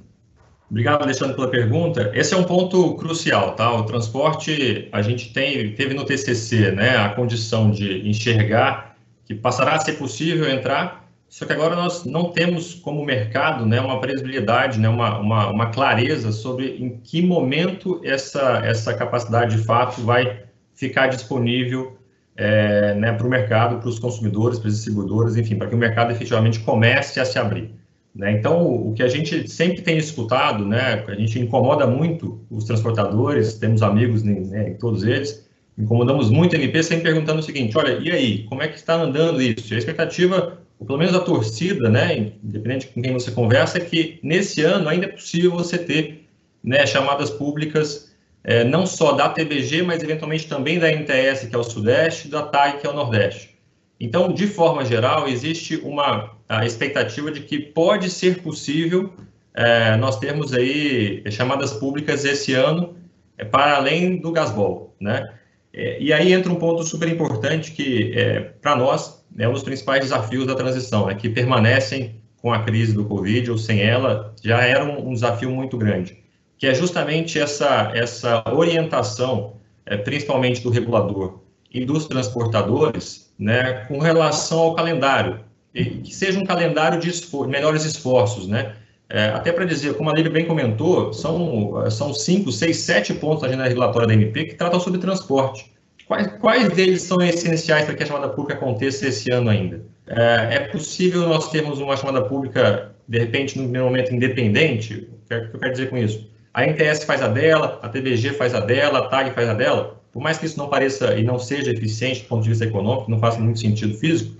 Obrigado, 0.70 1.02
Alexandre, 1.02 1.34
pela 1.34 1.50
pergunta. 1.50 2.12
Esse 2.14 2.32
é 2.32 2.36
um 2.36 2.44
ponto 2.44 2.94
crucial, 2.94 3.56
tá? 3.56 3.72
O 3.72 3.84
transporte, 3.84 4.88
a 4.92 5.02
gente 5.02 5.32
tem, 5.32 5.74
teve 5.74 5.94
no 5.94 6.04
TCC, 6.04 6.70
né, 6.70 6.96
a 6.96 7.08
condição 7.08 7.72
de 7.72 8.08
enxergar 8.08 8.96
que 9.24 9.34
passará 9.34 9.74
a 9.74 9.80
ser 9.80 9.94
possível 9.94 10.48
entrar 10.48 11.09
só 11.30 11.46
que 11.46 11.52
agora 11.52 11.76
nós 11.76 12.04
não 12.04 12.32
temos 12.32 12.74
como 12.74 13.04
mercado 13.04 13.64
né, 13.64 13.80
uma 13.80 14.00
previsibilidade, 14.00 14.80
né, 14.80 14.88
uma, 14.88 15.20
uma, 15.20 15.50
uma 15.50 15.66
clareza 15.70 16.32
sobre 16.32 16.76
em 16.76 16.98
que 16.98 17.24
momento 17.24 18.00
essa, 18.04 18.60
essa 18.64 18.92
capacidade 18.92 19.56
de 19.56 19.62
fato 19.62 20.02
vai 20.02 20.42
ficar 20.74 21.06
disponível 21.06 21.96
é, 22.36 22.94
né, 22.96 23.12
para 23.12 23.24
o 23.24 23.30
mercado, 23.30 23.78
para 23.78 23.88
os 23.88 24.00
consumidores, 24.00 24.58
para 24.58 24.66
os 24.66 24.74
distribuidores, 24.74 25.36
enfim, 25.36 25.54
para 25.54 25.68
que 25.68 25.74
o 25.74 25.78
mercado 25.78 26.10
efetivamente 26.10 26.58
comece 26.58 27.20
a 27.20 27.24
se 27.24 27.38
abrir. 27.38 27.70
Né? 28.12 28.32
Então, 28.32 28.66
o 28.66 28.92
que 28.92 29.02
a 29.04 29.08
gente 29.08 29.48
sempre 29.48 29.82
tem 29.82 29.96
escutado, 29.98 30.66
né, 30.66 31.04
a 31.06 31.14
gente 31.14 31.38
incomoda 31.38 31.86
muito 31.86 32.40
os 32.50 32.64
transportadores, 32.64 33.54
temos 33.54 33.84
amigos 33.84 34.24
né, 34.24 34.70
em 34.70 34.74
todos 34.74 35.04
eles, 35.04 35.48
incomodamos 35.78 36.28
muito 36.28 36.56
a 36.56 36.58
MP 36.58 36.82
sempre 36.82 37.04
perguntando 37.04 37.38
o 37.38 37.42
seguinte, 37.42 37.78
olha, 37.78 38.00
e 38.00 38.10
aí, 38.10 38.42
como 38.48 38.64
é 38.64 38.66
que 38.66 38.76
está 38.76 38.94
andando 38.94 39.40
isso? 39.40 39.72
A 39.72 39.78
expectativa 39.78 40.58
ou 40.80 40.86
pelo 40.86 40.98
menos 40.98 41.14
a 41.14 41.20
torcida, 41.20 41.90
né, 41.90 42.32
independente 42.42 42.88
com 42.88 43.02
quem 43.02 43.12
você 43.12 43.30
conversa, 43.30 43.76
é 43.76 43.80
que 43.82 44.18
nesse 44.22 44.62
ano 44.62 44.88
ainda 44.88 45.04
é 45.04 45.10
possível 45.10 45.50
você 45.50 45.76
ter 45.76 46.26
né, 46.64 46.86
chamadas 46.86 47.28
públicas 47.30 48.10
é, 48.42 48.64
não 48.64 48.86
só 48.86 49.12
da 49.12 49.28
TBG, 49.28 49.82
mas 49.82 50.02
eventualmente 50.02 50.48
também 50.48 50.78
da 50.78 50.90
NTS, 50.90 51.46
que 51.46 51.54
é 51.54 51.58
o 51.58 51.62
Sudeste, 51.62 52.28
da 52.28 52.42
TAG, 52.42 52.80
que 52.80 52.86
é 52.86 52.90
o 52.90 52.94
Nordeste. 52.94 53.54
Então, 54.00 54.32
de 54.32 54.46
forma 54.46 54.82
geral, 54.82 55.28
existe 55.28 55.76
uma 55.76 56.34
expectativa 56.64 57.30
de 57.30 57.42
que 57.42 57.58
pode 57.58 58.08
ser 58.08 58.40
possível 58.40 59.12
é, 59.52 59.94
nós 59.96 60.18
termos 60.18 60.54
aí 60.54 61.22
chamadas 61.30 61.74
públicas 61.74 62.24
esse 62.24 62.54
ano 62.54 62.96
é, 63.36 63.44
para 63.44 63.76
além 63.76 64.16
do 64.16 64.32
gasbol, 64.32 64.94
né? 64.98 65.30
É, 65.72 66.00
e 66.00 66.12
aí 66.12 66.32
entra 66.32 66.52
um 66.52 66.56
ponto 66.56 66.82
super 66.82 67.08
importante 67.08 67.72
que, 67.72 68.12
é, 68.16 68.40
para 68.40 68.74
nós, 68.76 69.24
é 69.38 69.48
um 69.48 69.52
dos 69.52 69.62
principais 69.62 70.00
desafios 70.00 70.46
da 70.46 70.54
transição, 70.54 71.08
é 71.08 71.14
que 71.14 71.28
permanecem 71.28 72.20
com 72.42 72.52
a 72.52 72.62
crise 72.62 72.92
do 72.92 73.04
Covid 73.04 73.50
ou 73.50 73.58
sem 73.58 73.80
ela, 73.80 74.34
já 74.42 74.62
era 74.62 74.84
um, 74.84 75.10
um 75.10 75.14
desafio 75.14 75.50
muito 75.50 75.76
grande, 75.76 76.18
que 76.58 76.66
é 76.66 76.74
justamente 76.74 77.38
essa, 77.38 77.92
essa 77.94 78.42
orientação, 78.52 79.54
é, 79.86 79.96
principalmente 79.96 80.62
do 80.62 80.70
regulador 80.70 81.40
e 81.72 81.84
dos 81.84 82.06
transportadores, 82.06 83.32
né, 83.38 83.84
com 83.86 83.98
relação 83.98 84.58
ao 84.58 84.74
calendário, 84.74 85.40
que 85.72 86.12
seja 86.12 86.38
um 86.38 86.44
calendário 86.44 86.98
de 86.98 87.08
esfor 87.08 87.46
melhores 87.46 87.84
esforços, 87.84 88.48
né, 88.48 88.74
é, 89.10 89.24
até 89.30 89.50
para 89.52 89.64
dizer, 89.64 89.94
como 89.94 90.08
a 90.08 90.14
Lívia 90.14 90.30
bem 90.30 90.46
comentou, 90.46 91.12
são, 91.12 91.90
são 91.90 92.14
cinco, 92.14 92.52
seis, 92.52 92.76
sete 92.76 93.12
pontos 93.12 93.42
da 93.42 93.48
agenda 93.48 93.64
regulatória 93.64 94.06
da 94.06 94.14
MP 94.14 94.44
que 94.44 94.54
tratam 94.54 94.78
sobre 94.78 95.00
transporte. 95.00 95.72
Quais, 96.06 96.28
quais 96.40 96.68
deles 96.72 97.02
são 97.02 97.20
essenciais 97.20 97.84
para 97.84 97.94
que 97.94 98.04
a 98.04 98.06
chamada 98.06 98.28
pública 98.28 98.54
aconteça 98.54 99.08
esse 99.08 99.32
ano 99.32 99.50
ainda? 99.50 99.82
É, 100.06 100.54
é 100.54 100.60
possível 100.60 101.28
nós 101.28 101.50
termos 101.50 101.80
uma 101.80 101.96
chamada 101.96 102.22
pública, 102.22 102.92
de 103.08 103.18
repente, 103.18 103.56
no 103.56 103.64
primeiro 103.64 103.86
momento, 103.86 104.14
independente? 104.14 105.08
O 105.24 105.28
que, 105.28 105.34
eu 105.34 105.58
quero 105.58 105.72
dizer 105.72 105.90
com 105.90 105.98
isso? 105.98 106.30
A 106.54 106.64
NTS 106.64 107.04
faz 107.04 107.20
a 107.20 107.28
dela, 107.28 107.80
a 107.82 107.88
TVG 107.88 108.32
faz 108.34 108.54
a 108.54 108.60
dela, 108.60 109.00
a 109.00 109.08
TAG 109.08 109.32
faz 109.32 109.48
a 109.48 109.54
dela. 109.54 110.00
Por 110.12 110.22
mais 110.22 110.38
que 110.38 110.46
isso 110.46 110.58
não 110.58 110.68
pareça 110.68 111.16
e 111.16 111.24
não 111.24 111.38
seja 111.38 111.70
eficiente 111.72 112.22
do 112.22 112.28
ponto 112.28 112.42
de 112.42 112.48
vista 112.48 112.64
econômico, 112.64 113.10
não 113.10 113.18
faça 113.18 113.40
muito 113.40 113.60
sentido 113.60 113.94
físico, 113.94 114.36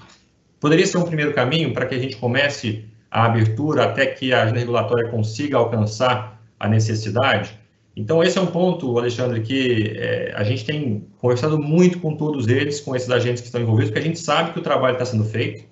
poderia 0.58 0.86
ser 0.86 0.98
um 0.98 1.04
primeiro 1.04 1.32
caminho 1.32 1.72
para 1.72 1.86
que 1.86 1.94
a 1.94 1.98
gente 1.98 2.16
comece 2.16 2.84
a 3.10 3.24
abertura 3.24 3.84
até 3.84 4.06
que 4.06 4.32
a 4.32 4.42
agenda 4.42 4.60
regulatória 4.60 5.10
consiga 5.10 5.56
alcançar 5.56 6.40
a 6.58 6.68
necessidade. 6.68 7.58
Então, 7.96 8.22
esse 8.22 8.38
é 8.38 8.40
um 8.40 8.46
ponto, 8.46 8.96
Alexandre, 8.98 9.40
que 9.40 9.94
é, 9.96 10.32
a 10.36 10.44
gente 10.44 10.64
tem 10.64 11.06
conversado 11.18 11.58
muito 11.58 11.98
com 11.98 12.16
todos 12.16 12.46
eles, 12.46 12.80
com 12.80 12.94
esses 12.94 13.10
agentes 13.10 13.40
que 13.40 13.48
estão 13.48 13.60
envolvidos, 13.60 13.90
porque 13.90 14.00
a 14.00 14.06
gente 14.06 14.18
sabe 14.18 14.52
que 14.52 14.58
o 14.58 14.62
trabalho 14.62 14.92
está 14.92 15.04
sendo 15.04 15.24
feito, 15.24 15.64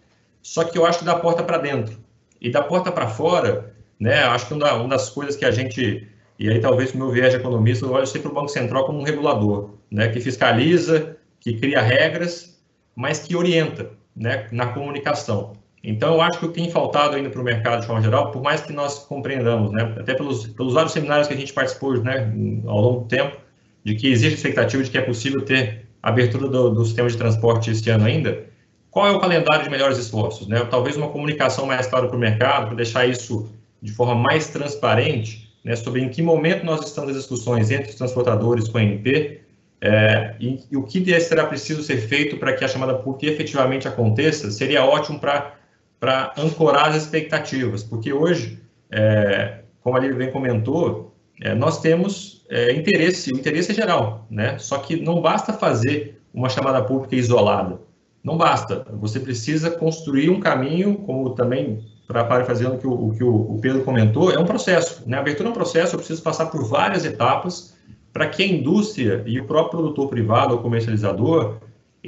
só 0.42 0.64
que 0.64 0.76
eu 0.76 0.84
acho 0.84 1.00
que 1.00 1.04
da 1.04 1.14
porta 1.14 1.42
para 1.42 1.58
dentro. 1.58 1.96
E 2.40 2.50
da 2.50 2.62
porta 2.62 2.90
para 2.90 3.08
fora, 3.08 3.72
né, 3.98 4.22
acho 4.24 4.46
que 4.48 4.54
uma, 4.54 4.72
uma, 4.74 4.88
das 4.88 5.10
coisas 5.10 5.36
que 5.36 5.44
a 5.44 5.50
gente, 5.50 6.06
e 6.38 6.48
aí 6.48 6.60
talvez 6.60 6.92
o 6.92 6.98
meu 6.98 7.10
viés 7.10 7.30
de 7.30 7.36
economista, 7.36 7.86
eu 7.86 7.92
olho 7.92 8.06
sempre 8.06 8.28
o 8.28 8.34
Banco 8.34 8.48
Central 8.48 8.84
como 8.84 9.00
um 9.00 9.04
regulador, 9.04 9.70
né, 9.90 10.08
que 10.08 10.20
fiscaliza, 10.20 11.16
que 11.40 11.54
cria 11.54 11.80
regras, 11.80 12.60
mas 12.94 13.20
que 13.20 13.36
orienta 13.36 13.90
né, 14.14 14.48
na 14.50 14.66
comunicação. 14.66 15.52
Então, 15.82 16.14
eu 16.14 16.20
acho 16.20 16.38
que 16.38 16.46
o 16.46 16.48
que 16.48 16.60
tem 16.60 16.70
faltado 16.70 17.16
ainda 17.16 17.30
para 17.30 17.40
o 17.40 17.44
mercado 17.44 17.80
de 17.80 17.86
forma 17.86 18.02
geral, 18.02 18.30
por 18.30 18.42
mais 18.42 18.60
que 18.60 18.72
nós 18.72 18.98
compreendamos, 19.00 19.70
né, 19.72 19.94
até 19.98 20.14
pelos, 20.14 20.46
pelos 20.48 20.74
vários 20.74 20.92
seminários 20.92 21.28
que 21.28 21.34
a 21.34 21.36
gente 21.36 21.52
participou 21.52 22.02
né, 22.02 22.32
ao 22.66 22.80
longo 22.80 23.00
do 23.00 23.06
tempo, 23.06 23.36
de 23.84 23.94
que 23.94 24.08
existe 24.08 24.34
expectativa 24.34 24.82
de 24.82 24.90
que 24.90 24.98
é 24.98 25.02
possível 25.02 25.42
ter 25.42 25.86
abertura 26.02 26.48
do, 26.48 26.70
do 26.70 26.84
sistema 26.84 27.08
de 27.08 27.16
transporte 27.16 27.70
este 27.70 27.90
ano 27.90 28.04
ainda, 28.04 28.46
qual 28.90 29.06
é 29.06 29.12
o 29.12 29.20
calendário 29.20 29.64
de 29.64 29.70
melhores 29.70 29.98
esforços? 29.98 30.48
Né? 30.48 30.64
Talvez 30.70 30.96
uma 30.96 31.08
comunicação 31.08 31.66
mais 31.66 31.86
clara 31.86 32.08
para 32.08 32.16
o 32.16 32.20
mercado, 32.20 32.66
para 32.66 32.76
deixar 32.76 33.08
isso 33.08 33.48
de 33.80 33.92
forma 33.92 34.14
mais 34.14 34.48
transparente, 34.48 35.48
né, 35.64 35.76
sobre 35.76 36.00
em 36.00 36.08
que 36.08 36.22
momento 36.22 36.64
nós 36.64 36.84
estamos 36.84 37.10
nas 37.10 37.18
discussões 37.18 37.70
entre 37.70 37.90
os 37.90 37.94
transportadores 37.94 38.68
com 38.68 38.78
a 38.78 38.82
MP 38.82 39.42
é, 39.80 40.34
e, 40.40 40.60
e, 40.70 40.76
o 40.76 40.82
que 40.82 41.20
será 41.20 41.46
preciso 41.46 41.82
ser 41.82 41.98
feito 41.98 42.36
para 42.36 42.52
que 42.52 42.64
a 42.64 42.68
chamada 42.68 42.94
PUC 42.94 43.26
efetivamente 43.26 43.86
aconteça, 43.86 44.50
seria 44.50 44.84
ótimo 44.84 45.20
para 45.20 45.57
para 46.00 46.32
ancorar 46.36 46.88
as 46.88 46.96
expectativas, 46.96 47.82
porque 47.82 48.12
hoje, 48.12 48.60
é, 48.90 49.60
como 49.82 49.96
a 49.96 50.00
Lívia 50.00 50.16
bem 50.16 50.30
comentou, 50.30 51.14
é, 51.40 51.54
nós 51.54 51.80
temos 51.80 52.44
é, 52.48 52.72
interesse, 52.72 53.32
o 53.32 53.36
interesse 53.36 53.72
é 53.72 53.74
geral, 53.74 54.26
né? 54.30 54.58
Só 54.58 54.78
que 54.78 54.96
não 54.96 55.20
basta 55.20 55.52
fazer 55.52 56.20
uma 56.32 56.48
chamada 56.48 56.82
pública 56.82 57.16
isolada, 57.16 57.80
não 58.22 58.36
basta. 58.36 58.86
Você 58.92 59.20
precisa 59.20 59.70
construir 59.70 60.30
um 60.30 60.40
caminho, 60.40 60.96
como 60.98 61.30
também 61.30 61.84
para 62.06 62.24
parafraseando 62.24 62.76
o 62.76 62.78
que, 62.78 62.86
o, 62.86 63.10
que 63.10 63.24
o 63.24 63.58
Pedro 63.60 63.82
comentou, 63.82 64.32
é 64.32 64.38
um 64.38 64.46
processo. 64.46 65.02
Né? 65.06 65.18
Abertura 65.18 65.48
é 65.48 65.52
um 65.52 65.54
processo, 65.54 65.94
eu 65.94 65.98
preciso 65.98 66.22
passar 66.22 66.46
por 66.46 66.64
várias 66.64 67.04
etapas 67.04 67.76
para 68.12 68.26
que 68.26 68.42
a 68.42 68.46
indústria 68.46 69.22
e 69.26 69.38
o 69.38 69.44
próprio 69.44 69.78
produtor 69.78 70.08
privado 70.08 70.54
ou 70.54 70.60
comercializador 70.60 71.58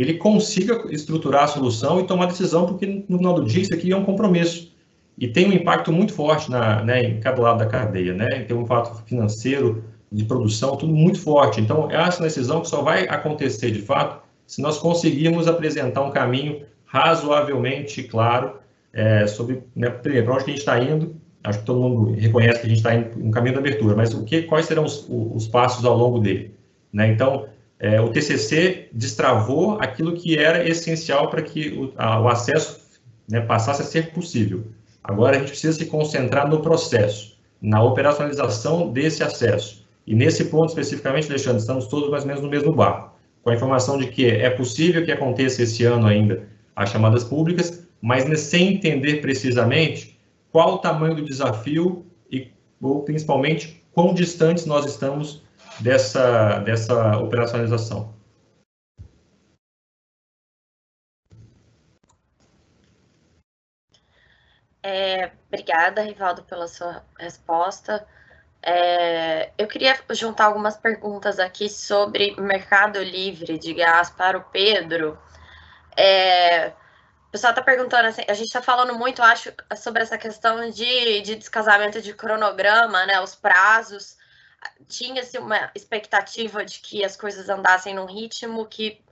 ele 0.02 0.14
consiga 0.14 0.82
estruturar 0.90 1.44
a 1.44 1.48
solução 1.48 2.00
e 2.00 2.06
tomar 2.06 2.26
decisão, 2.26 2.66
porque 2.66 3.04
no 3.08 3.18
final 3.18 3.34
do 3.34 3.44
dia 3.44 3.62
isso 3.62 3.74
aqui 3.74 3.92
é 3.92 3.96
um 3.96 4.04
compromisso. 4.04 4.72
E 5.18 5.28
tem 5.28 5.48
um 5.48 5.52
impacto 5.52 5.92
muito 5.92 6.12
forte 6.12 6.50
na, 6.50 6.82
né, 6.82 7.02
em 7.02 7.20
cada 7.20 7.42
lado 7.42 7.58
da 7.58 7.66
cadeia, 7.66 8.14
né? 8.14 8.26
Tem 8.46 8.56
um 8.56 8.62
impacto 8.62 9.02
financeiro, 9.04 9.84
de 10.10 10.24
produção, 10.24 10.76
tudo 10.76 10.92
muito 10.92 11.20
forte. 11.20 11.60
Então, 11.60 11.90
essa 11.90 12.22
decisão 12.22 12.60
que 12.60 12.68
só 12.68 12.82
vai 12.82 13.06
acontecer 13.08 13.70
de 13.70 13.80
fato 13.80 14.22
se 14.46 14.60
nós 14.60 14.78
conseguirmos 14.78 15.46
apresentar 15.46 16.02
um 16.02 16.10
caminho 16.10 16.62
razoavelmente 16.84 18.02
claro 18.02 18.54
é, 18.92 19.26
sobre, 19.28 19.62
né, 19.76 19.88
para 19.88 20.34
onde 20.34 20.42
a 20.42 20.46
gente 20.46 20.58
está 20.58 20.82
indo. 20.82 21.14
Acho 21.44 21.60
que 21.60 21.64
todo 21.64 21.80
mundo 21.80 22.12
reconhece 22.12 22.60
que 22.60 22.66
a 22.66 22.68
gente 22.68 22.78
está 22.78 22.94
indo 22.94 23.18
no 23.18 23.30
caminho 23.30 23.54
da 23.54 23.60
abertura, 23.60 23.94
mas 23.94 24.12
o 24.12 24.24
que, 24.24 24.42
quais 24.42 24.66
serão 24.66 24.84
os, 24.84 25.06
os 25.08 25.46
passos 25.46 25.84
ao 25.84 25.96
longo 25.96 26.18
dele? 26.18 26.52
Né? 26.92 27.08
Então, 27.12 27.46
é, 27.80 27.98
o 27.98 28.10
TCC 28.10 28.88
destravou 28.92 29.78
aquilo 29.80 30.12
que 30.12 30.36
era 30.36 30.68
essencial 30.68 31.30
para 31.30 31.40
que 31.40 31.70
o, 31.70 31.92
a, 31.96 32.20
o 32.20 32.28
acesso 32.28 32.78
né, 33.26 33.40
passasse 33.40 33.80
a 33.80 33.84
ser 33.86 34.12
possível. 34.12 34.64
Agora 35.02 35.36
a 35.36 35.38
gente 35.38 35.48
precisa 35.48 35.78
se 35.78 35.86
concentrar 35.86 36.46
no 36.46 36.60
processo, 36.60 37.38
na 37.60 37.82
operacionalização 37.82 38.92
desse 38.92 39.24
acesso. 39.24 39.86
E 40.06 40.14
nesse 40.14 40.44
ponto 40.44 40.68
especificamente, 40.68 41.30
Alexandre, 41.30 41.60
estamos 41.60 41.86
todos 41.86 42.10
mais 42.10 42.22
ou 42.22 42.28
menos 42.28 42.42
no 42.42 42.50
mesmo 42.50 42.72
barco, 42.74 43.14
com 43.42 43.48
a 43.48 43.54
informação 43.54 43.96
de 43.96 44.08
que 44.08 44.26
é 44.26 44.50
possível 44.50 45.02
que 45.02 45.10
aconteça 45.10 45.62
esse 45.62 45.82
ano 45.84 46.06
ainda 46.06 46.46
as 46.76 46.90
chamadas 46.90 47.24
públicas, 47.24 47.86
mas 48.00 48.40
sem 48.40 48.74
entender 48.74 49.22
precisamente 49.22 50.18
qual 50.52 50.74
o 50.74 50.78
tamanho 50.78 51.14
do 51.14 51.24
desafio 51.24 52.04
e, 52.30 52.48
ou 52.80 53.02
principalmente, 53.02 53.82
quão 53.92 54.12
distantes 54.12 54.66
nós 54.66 54.84
estamos 54.84 55.42
dessa, 55.80 56.58
dessa 56.60 57.18
operacionalização. 57.18 58.14
É, 64.82 65.30
obrigada, 65.48 66.02
Rivaldo, 66.02 66.42
pela 66.44 66.66
sua 66.66 67.04
resposta. 67.18 68.06
É, 68.62 69.52
eu 69.56 69.66
queria 69.66 69.98
juntar 70.10 70.46
algumas 70.46 70.76
perguntas 70.76 71.38
aqui 71.38 71.68
sobre 71.68 72.38
mercado 72.40 73.02
livre 73.02 73.58
de 73.58 73.72
gás 73.74 74.10
para 74.10 74.38
o 74.38 74.44
Pedro. 74.44 75.18
É, 75.96 76.68
o 77.28 77.30
pessoal 77.30 77.52
está 77.52 77.62
perguntando 77.62 78.08
assim, 78.08 78.22
a 78.28 78.34
gente 78.34 78.48
está 78.48 78.62
falando 78.62 78.94
muito, 78.94 79.22
acho, 79.22 79.52
sobre 79.76 80.02
essa 80.02 80.18
questão 80.18 80.68
de, 80.70 81.20
de 81.22 81.36
descasamento 81.36 82.00
de 82.00 82.12
cronograma, 82.12 83.06
né? 83.06 83.20
Os 83.20 83.34
prazos 83.34 84.16
tinha-se 84.88 85.38
uma 85.38 85.70
expectativa 85.74 86.64
de 86.64 86.80
que 86.80 87.04
as 87.04 87.16
coisas 87.16 87.48
andassem 87.48 87.94
num 87.94 88.06
ritmo 88.06 88.66
que 88.66 89.02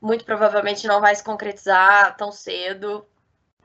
muito 0.00 0.24
provavelmente 0.24 0.86
não 0.86 1.00
vai 1.00 1.14
se 1.14 1.22
concretizar 1.22 2.16
tão 2.16 2.30
cedo 2.32 3.06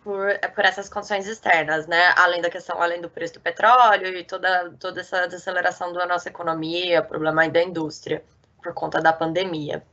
por, 0.03 0.27
por 0.55 0.65
essas 0.65 0.89
condições 0.89 1.27
externas, 1.27 1.87
né? 1.87 2.13
Além 2.17 2.41
da 2.41 2.49
questão, 2.49 2.81
além 2.81 3.01
do 3.01 3.09
preço 3.09 3.35
do 3.35 3.39
petróleo 3.39 4.07
e 4.07 4.23
toda, 4.23 4.71
toda 4.79 5.01
essa 5.01 5.27
desaceleração 5.27 5.93
da 5.93 6.05
nossa 6.05 6.29
economia, 6.29 7.01
problema 7.01 7.47
da 7.49 7.61
indústria, 7.61 8.23
por 8.61 8.73
conta 8.73 8.99
da 8.99 9.13
pandemia. 9.13 9.83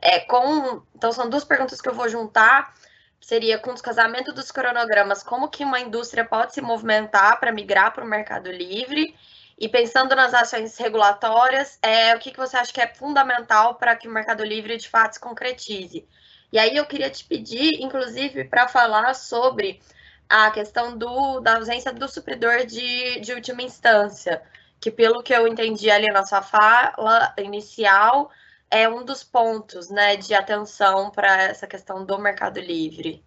É, 0.00 0.20
com, 0.20 0.82
então, 0.94 1.12
são 1.12 1.28
duas 1.28 1.44
perguntas 1.44 1.80
que 1.80 1.88
eu 1.88 1.94
vou 1.94 2.08
juntar. 2.08 2.74
Seria 3.20 3.58
com 3.58 3.70
o 3.70 3.74
descasamento 3.74 4.32
dos 4.32 4.50
cronogramas, 4.52 5.22
como 5.22 5.48
que 5.48 5.64
uma 5.64 5.80
indústria 5.80 6.24
pode 6.24 6.54
se 6.54 6.60
movimentar 6.60 7.40
para 7.40 7.50
migrar 7.50 7.92
para 7.92 8.04
o 8.04 8.08
mercado 8.08 8.50
livre 8.50 9.14
e 9.58 9.68
pensando 9.68 10.14
nas 10.14 10.32
ações 10.32 10.76
regulatórias, 10.78 11.78
é, 11.82 12.14
o 12.14 12.18
que, 12.20 12.30
que 12.30 12.38
você 12.38 12.56
acha 12.56 12.72
que 12.72 12.80
é 12.80 12.86
fundamental 12.86 13.74
para 13.74 13.96
que 13.96 14.06
o 14.06 14.12
Mercado 14.12 14.44
Livre 14.44 14.76
de 14.76 14.88
fato 14.88 15.14
se 15.14 15.20
concretize? 15.20 16.06
E 16.52 16.58
aí 16.58 16.76
eu 16.76 16.86
queria 16.86 17.10
te 17.10 17.24
pedir, 17.24 17.82
inclusive, 17.82 18.44
para 18.44 18.68
falar 18.68 19.14
sobre 19.14 19.80
a 20.28 20.50
questão 20.50 20.96
do, 20.96 21.40
da 21.40 21.56
ausência 21.56 21.92
do 21.92 22.08
supridor 22.08 22.64
de, 22.66 23.20
de 23.20 23.32
última 23.32 23.62
instância, 23.62 24.42
que 24.80 24.90
pelo 24.90 25.22
que 25.22 25.34
eu 25.34 25.48
entendi 25.48 25.90
ali 25.90 26.06
na 26.06 26.24
sua 26.24 26.40
fala 26.40 27.34
inicial, 27.36 28.30
é 28.70 28.88
um 28.88 29.04
dos 29.04 29.24
pontos 29.24 29.90
né, 29.90 30.16
de 30.16 30.34
atenção 30.34 31.10
para 31.10 31.42
essa 31.42 31.66
questão 31.66 32.04
do 32.04 32.18
Mercado 32.18 32.60
Livre. 32.60 33.24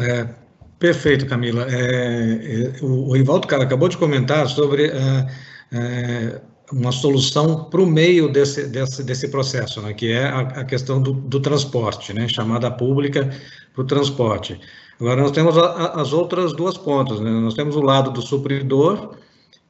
É, 0.00 0.34
Perfeito, 0.82 1.26
Camila. 1.26 1.64
É, 1.70 2.74
é, 2.80 2.84
o, 2.84 3.10
o 3.10 3.16
Ivaldo 3.16 3.46
acabou 3.54 3.88
de 3.88 3.96
comentar 3.96 4.48
sobre 4.48 4.86
é, 4.86 5.26
é 5.70 6.40
uma 6.72 6.90
solução 6.90 7.66
para 7.66 7.80
o 7.80 7.86
meio 7.86 8.28
desse, 8.28 8.66
desse, 8.66 9.04
desse 9.04 9.28
processo, 9.28 9.80
né, 9.80 9.92
que 9.92 10.10
é 10.10 10.24
a, 10.24 10.40
a 10.40 10.64
questão 10.64 11.00
do, 11.00 11.12
do, 11.12 11.38
transporte, 11.38 12.12
né, 12.12 12.26
chamada 12.26 12.68
pública 12.68 13.30
para 13.72 13.82
o 13.82 13.86
transporte. 13.86 14.58
Agora, 14.98 15.22
nós 15.22 15.30
temos 15.30 15.56
a, 15.56 15.66
a, 15.66 16.00
as 16.00 16.12
outras 16.12 16.52
duas 16.52 16.76
pontas. 16.76 17.20
Né, 17.20 17.30
nós 17.30 17.54
temos 17.54 17.76
o 17.76 17.80
lado 17.80 18.10
do 18.10 18.20
supridor, 18.20 19.14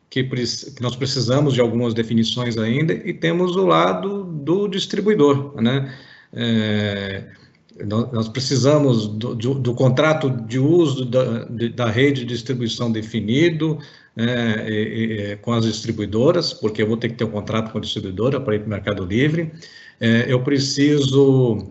que, 0.09 0.25
que, 0.25 0.81
nós 0.83 0.97
precisamos 0.97 1.53
de 1.53 1.61
algumas 1.61 1.93
definições 1.93 2.57
ainda, 2.57 2.95
e 2.95 3.13
temos 3.13 3.55
o 3.55 3.67
lado 3.67 4.25
do 4.25 4.67
distribuidor, 4.67 5.61
né, 5.61 5.95
é, 6.33 7.27
nós 7.85 8.29
precisamos 8.29 9.07
do, 9.07 9.35
do, 9.35 9.55
do, 9.55 9.75
contrato 9.75 10.29
de 10.31 10.59
uso 10.59 11.05
da, 11.05 11.45
de, 11.45 11.70
da 11.70 11.87
rede 11.87 12.20
de 12.20 12.27
distribuição 12.27 12.93
definido 12.93 13.79
é, 14.16 14.68
e, 14.68 15.33
e, 15.33 15.37
com 15.37 15.53
as 15.53 15.64
distribuidoras, 15.64 16.53
porque 16.53 16.83
eu 16.83 16.87
vou 16.87 16.97
ter 16.97 17.09
que 17.09 17.14
ter 17.14 17.25
um 17.25 17.31
contrato 17.31 17.73
com 17.73 17.79
a 17.79 17.81
distribuidora 17.81 18.41
para 18.41 18.55
ir 18.55 18.59
para 18.59 18.66
o 18.66 18.70
Mercado 18.70 19.05
Livre. 19.05 19.51
É, 19.99 20.27
eu 20.29 20.43
preciso 20.43 21.70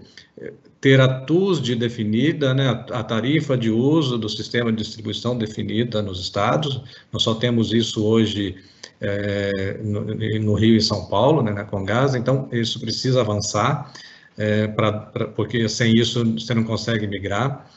ter 0.81 0.99
a 0.99 1.07
TUSD 1.07 1.75
definida, 1.75 2.55
né, 2.55 2.67
a 2.91 3.03
tarifa 3.03 3.55
de 3.55 3.69
uso 3.69 4.17
do 4.17 4.27
sistema 4.27 4.71
de 4.71 4.81
distribuição 4.81 5.37
definida 5.37 6.01
nos 6.01 6.19
estados. 6.19 6.81
Nós 7.13 7.21
só 7.21 7.35
temos 7.35 7.71
isso 7.71 8.03
hoje 8.03 8.55
é, 8.99 9.79
no, 9.83 10.01
no, 10.03 10.53
Rio 10.55 10.75
e 10.75 10.81
São 10.81 11.05
Paulo, 11.05 11.43
né, 11.43 11.51
na 11.51 11.63
Congás, 11.63 12.15
então 12.15 12.49
isso 12.51 12.79
precisa 12.79 13.21
avançar, 13.21 13.93
é, 14.41 14.67
pra, 14.67 14.91
pra, 14.91 15.27
porque 15.27 15.69
sem 15.69 15.93
isso 15.95 16.25
você 16.33 16.55
não 16.55 16.63
consegue 16.63 17.05
migrar. 17.05 17.69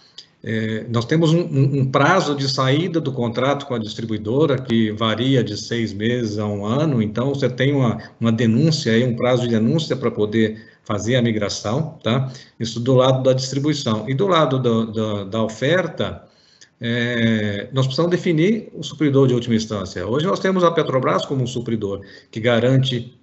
É, 0.43 0.87
nós 0.89 1.05
temos 1.05 1.33
um, 1.33 1.41
um, 1.41 1.91
prazo 1.91 2.35
de 2.35 2.49
saída 2.49 3.01
do 3.01 3.13
contrato 3.13 3.67
com 3.67 3.75
a 3.75 3.79
distribuidora 3.79 4.61
que 4.61 4.91
varia 4.93 5.45
de 5.45 5.57
seis 5.59 5.93
meses 5.93 6.39
a 6.39 6.47
um 6.47 6.65
ano, 6.67 7.03
então 7.03 7.31
você 7.31 7.49
tem 7.49 7.75
uma, 7.75 7.99
uma 8.21 8.31
denúncia 8.31 8.93
aí, 8.93 9.05
um 9.05 9.17
prazo 9.17 9.43
de 9.43 9.49
denúncia 9.49 9.97
para 9.97 10.11
poder 10.11 10.63
fazer 10.85 11.17
a 11.17 11.23
migração, 11.23 11.99
tá? 12.03 12.31
Isso 12.61 12.81
do 12.81 12.95
lado 12.95 13.23
da 13.23 13.33
distribuição. 13.33 14.09
E 14.09 14.15
do 14.15 14.27
lado 14.27 14.59
do, 14.59 14.87
do, 14.87 15.25
da 15.25 15.43
oferta, 15.43 16.25
é, 16.81 17.69
nós 17.73 17.87
precisamos 17.87 18.11
definir 18.11 18.71
o 18.75 18.83
supridor 18.83 19.27
de 19.29 19.35
última 19.35 19.55
instância. 19.55 20.07
Hoje 20.07 20.27
nós 20.27 20.41
temos 20.41 20.63
a 20.65 20.71
Petrobras 20.71 21.25
como 21.25 21.43
um 21.43 21.47
supridor 21.47 22.03
que 22.31 22.41
garante 22.41 23.19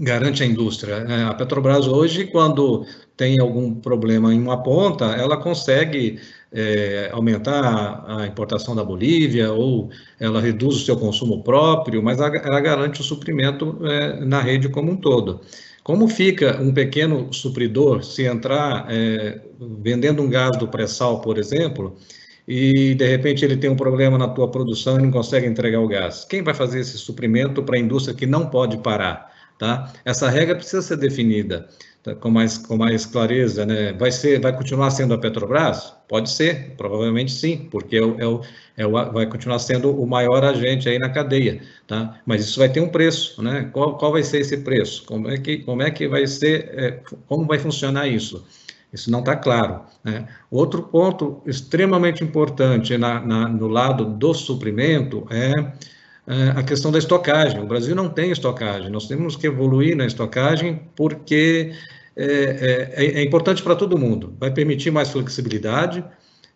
garante 0.00 0.42
a 0.42 0.46
indústria. 0.46 0.94
É, 0.94 1.22
a 1.24 1.34
Petrobras 1.34 1.86
hoje, 1.86 2.24
quando 2.26 2.86
tem 3.16 3.38
algum 3.38 3.74
problema 3.74 4.32
em 4.32 4.40
uma 4.40 4.62
ponta, 4.62 5.04
ela 5.04 5.36
consegue 5.36 6.18
é, 6.50 7.10
aumentar 7.12 8.04
a 8.08 8.26
importação 8.26 8.74
da 8.74 8.82
Bolívia 8.82 9.52
ou 9.52 9.90
ela 10.18 10.40
reduz 10.40 10.76
o 10.76 10.84
seu 10.86 10.96
consumo 10.96 11.42
próprio, 11.44 12.02
mas 12.02 12.18
ela 12.18 12.60
garante 12.60 13.00
o 13.02 13.04
suprimento 13.04 13.78
é, 13.86 14.24
na 14.24 14.40
rede 14.40 14.70
como 14.70 14.90
um 14.90 14.96
todo. 14.96 15.42
Como 15.84 16.08
fica 16.08 16.60
um 16.60 16.72
pequeno 16.72 17.32
supridor 17.32 18.02
se 18.02 18.24
entrar 18.24 18.86
é, 18.90 19.40
vendendo 19.82 20.22
um 20.22 20.30
gás 20.30 20.56
do 20.58 20.68
pré-sal, 20.68 21.20
por 21.20 21.38
exemplo, 21.38 21.96
e 22.48 22.94
de 22.94 23.06
repente 23.06 23.44
ele 23.44 23.56
tem 23.56 23.70
um 23.70 23.76
problema 23.76 24.16
na 24.18 24.28
tua 24.28 24.50
produção 24.50 24.98
e 24.98 25.02
não 25.02 25.10
consegue 25.10 25.46
entregar 25.46 25.80
o 25.80 25.88
gás? 25.88 26.24
Quem 26.24 26.42
vai 26.42 26.54
fazer 26.54 26.80
esse 26.80 26.96
suprimento 26.98 27.62
para 27.62 27.76
a 27.76 27.78
indústria 27.78 28.14
que 28.14 28.26
não 28.26 28.46
pode 28.48 28.78
parar? 28.78 29.29
Tá? 29.60 29.92
Essa 30.06 30.30
regra 30.30 30.56
precisa 30.56 30.80
ser 30.80 30.96
definida. 30.96 31.68
Tá, 32.02 32.14
com 32.14 32.30
mais, 32.30 32.56
com 32.56 32.78
mais 32.78 33.04
clareza, 33.04 33.66
né? 33.66 33.92
Vai 33.92 34.10
ser, 34.10 34.40
vai 34.40 34.56
continuar 34.56 34.90
sendo 34.90 35.12
a 35.12 35.18
Petrobras? 35.18 35.92
Pode 36.08 36.30
ser, 36.30 36.74
provavelmente 36.78 37.30
sim, 37.30 37.68
porque 37.70 37.98
é 37.98 38.02
o, 38.02 38.18
é 38.18 38.26
o, 38.26 38.40
é 38.78 38.86
o, 38.86 39.12
vai 39.12 39.26
continuar 39.26 39.58
sendo 39.58 39.90
o 39.94 40.06
maior 40.06 40.42
agente 40.42 40.88
aí 40.88 40.98
na 40.98 41.10
cadeia, 41.10 41.60
tá? 41.86 42.18
Mas 42.24 42.46
isso 42.46 42.58
vai 42.58 42.70
ter 42.70 42.80
um 42.80 42.88
preço, 42.88 43.42
né? 43.42 43.68
Qual, 43.70 43.98
qual 43.98 44.12
vai 44.12 44.22
ser 44.22 44.40
esse 44.40 44.56
preço? 44.56 45.04
Como 45.04 45.28
é 45.28 45.36
que, 45.36 45.58
como 45.58 45.82
é 45.82 45.90
que 45.90 46.08
vai 46.08 46.26
ser, 46.26 46.70
é, 46.72 47.02
como 47.26 47.46
vai 47.46 47.58
funcionar 47.58 48.08
isso? 48.08 48.46
Isso 48.90 49.10
não 49.10 49.20
está 49.20 49.36
claro. 49.36 49.82
Né? 50.02 50.26
Outro 50.50 50.84
ponto 50.84 51.42
extremamente 51.46 52.24
importante 52.24 52.96
na, 52.96 53.20
na, 53.20 53.46
no 53.46 53.68
lado 53.68 54.06
do 54.06 54.32
suprimento 54.32 55.26
é 55.30 55.52
a 56.56 56.62
questão 56.62 56.92
da 56.92 56.98
estocagem. 56.98 57.60
O 57.60 57.66
Brasil 57.66 57.94
não 57.94 58.08
tem 58.08 58.30
estocagem, 58.30 58.90
nós 58.90 59.08
temos 59.08 59.36
que 59.36 59.46
evoluir 59.46 59.96
na 59.96 60.06
estocagem 60.06 60.80
porque 60.94 61.72
é, 62.16 62.92
é, 62.96 63.20
é 63.20 63.22
importante 63.22 63.62
para 63.62 63.74
todo 63.74 63.98
mundo. 63.98 64.34
Vai 64.38 64.52
permitir 64.52 64.90
mais 64.90 65.10
flexibilidade, 65.10 66.04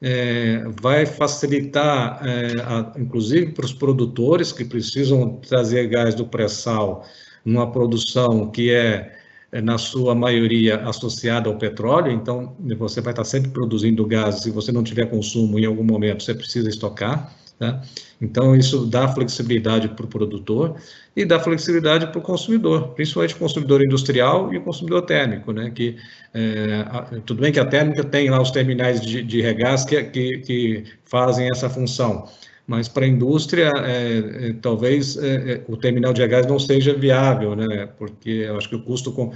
é, 0.01 0.63
vai 0.81 1.07
facilitar, 1.07 2.21
a, 2.23 2.93
inclusive 2.99 3.53
para 3.53 3.65
os 3.65 3.73
produtores 3.73 4.53
que 4.53 4.65
precisam 4.65 5.37
trazer 5.37 5.87
gás 5.89 6.15
do 6.15 6.27
pré-sal 6.27 7.07
numa 7.45 7.71
produção 7.71 8.51
que 8.51 8.71
é, 8.71 9.17
é, 9.53 9.61
na 9.61 9.79
sua 9.79 10.15
maioria, 10.15 10.83
associada 10.89 11.49
ao 11.49 11.57
petróleo, 11.57 12.11
então 12.11 12.57
você 12.77 13.01
vai 13.01 13.13
estar 13.13 13.25
sempre 13.25 13.51
produzindo 13.51 14.05
gás, 14.07 14.43
se 14.43 14.51
você 14.51 14.73
não 14.73 14.83
tiver 14.83 15.07
consumo 15.07 15.59
em 15.59 15.65
algum 15.65 15.85
momento, 15.85 16.23
você 16.23 16.35
precisa 16.35 16.69
estocar. 16.69 17.33
Tá? 17.59 17.81
Então, 18.21 18.57
isso 18.57 18.85
dá 18.87 19.07
flexibilidade 19.07 19.89
para 19.89 20.05
o 20.05 20.09
produtor 20.09 20.77
e 21.15 21.25
dá 21.25 21.39
flexibilidade 21.39 22.09
para 22.09 22.19
o 22.19 22.23
consumidor, 22.23 22.89
principalmente 22.89 23.35
o 23.35 23.39
consumidor 23.39 23.85
industrial 23.85 24.53
e 24.53 24.59
o 24.59 24.63
consumidor 24.63 25.03
térmico, 25.03 25.53
né? 25.53 25.71
Que 25.71 25.97
é, 26.33 26.85
tudo 27.25 27.43
bem 27.43 27.53
que 27.53 27.61
a 27.61 27.65
térmica 27.65 28.03
tem 28.03 28.29
lá 28.29 28.43
os 28.43 28.51
terminais 28.51 29.01
de, 29.01 29.23
de 29.23 29.41
regás 29.41 29.85
que, 29.85 30.03
que, 30.05 30.39
que 30.39 30.85
fazem 31.05 31.49
essa 31.49 31.71
função, 31.71 32.29
mas 32.67 32.89
para 32.89 33.05
a 33.05 33.09
indústria, 33.09 33.71
é, 33.77 34.49
é, 34.49 34.55
talvez 34.61 35.19
é, 35.19 35.53
é, 35.53 35.65
o 35.69 35.77
terminal 35.77 36.15
de 36.15 36.27
gás 36.27 36.47
não 36.47 36.59
seja 36.59 36.95
viável, 36.95 37.55
né? 37.55 37.89
Porque 37.99 38.31
eu 38.31 38.57
acho 38.57 38.71
que 38.71 38.77
o 38.77 38.83
custo 38.83 39.13
com, 39.13 39.33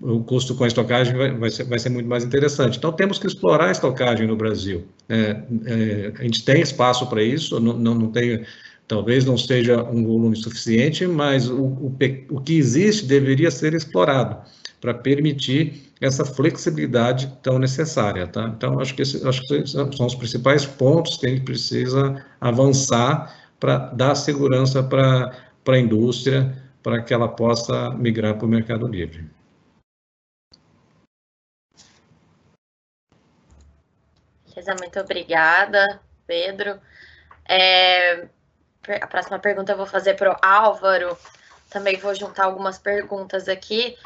o 0.00 0.24
custo 0.24 0.54
com 0.54 0.64
a 0.64 0.66
estocagem 0.66 1.14
vai, 1.14 1.30
vai, 1.30 1.50
ser, 1.50 1.64
vai 1.64 1.78
ser 1.78 1.90
muito 1.90 2.08
mais 2.08 2.24
interessante. 2.24 2.78
Então, 2.78 2.90
temos 2.90 3.18
que 3.18 3.26
explorar 3.26 3.68
a 3.68 3.72
estocagem 3.72 4.26
no 4.26 4.34
Brasil. 4.34 4.86
É, 5.10 5.42
é, 5.66 6.12
a 6.18 6.22
gente 6.22 6.42
tem 6.42 6.62
espaço 6.62 7.06
para 7.06 7.22
isso, 7.22 7.60
não, 7.60 7.74
não, 7.74 7.94
não 7.94 8.10
tem, 8.10 8.46
talvez 8.88 9.26
não 9.26 9.36
seja 9.36 9.82
um 9.82 10.02
volume 10.02 10.36
suficiente, 10.36 11.06
mas 11.06 11.50
o, 11.50 11.62
o, 11.62 11.96
o 12.30 12.40
que 12.40 12.54
existe 12.54 13.04
deveria 13.04 13.50
ser 13.50 13.74
explorado 13.74 14.38
para 14.80 14.94
permitir 14.94 15.89
essa 16.00 16.24
flexibilidade 16.24 17.38
tão 17.42 17.58
necessária, 17.58 18.26
tá? 18.26 18.44
Então, 18.44 18.80
acho 18.80 18.94
que, 18.94 19.02
esse, 19.02 19.26
acho 19.28 19.46
que 19.46 19.66
são 19.66 20.06
os 20.06 20.14
principais 20.14 20.64
pontos 20.64 21.18
que 21.18 21.26
a 21.26 21.28
gente 21.28 21.42
precisa 21.42 22.24
avançar 22.40 23.36
para 23.58 23.76
dar 23.78 24.14
segurança 24.14 24.82
para 24.82 25.32
a 25.68 25.78
indústria, 25.78 26.56
para 26.82 27.02
que 27.02 27.12
ela 27.12 27.28
possa 27.28 27.90
migrar 27.90 28.36
para 28.36 28.46
o 28.46 28.48
mercado 28.48 28.86
livre. 28.86 29.28
Muito 34.78 35.00
obrigada, 35.00 36.00
Pedro. 36.26 36.78
É, 37.48 38.28
a 39.00 39.06
próxima 39.06 39.38
pergunta 39.38 39.72
eu 39.72 39.76
vou 39.76 39.86
fazer 39.86 40.14
para 40.14 40.32
o 40.32 40.36
Álvaro. 40.42 41.16
Também 41.70 41.96
vou 41.96 42.14
juntar 42.14 42.44
algumas 42.44 42.78
perguntas 42.78 43.48
aqui. 43.48 43.96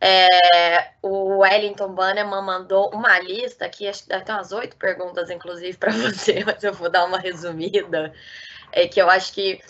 É, 0.00 0.92
o 1.00 1.38
Wellington 1.38 1.94
Bannerman 1.94 2.42
mandou 2.42 2.90
uma 2.92 3.18
lista 3.18 3.64
aqui, 3.64 3.88
acho 3.88 4.02
que 4.02 4.08
deve 4.08 4.24
ter 4.24 4.32
umas 4.32 4.52
oito 4.52 4.76
perguntas, 4.76 5.30
inclusive, 5.30 5.76
para 5.76 5.92
você, 5.96 6.44
mas 6.44 6.62
eu 6.62 6.72
vou 6.72 6.90
dar 6.90 7.04
uma 7.04 7.18
resumida. 7.18 8.12
É 8.72 8.86
que 8.86 9.00
eu 9.00 9.08
acho 9.08 9.32
que 9.32 9.60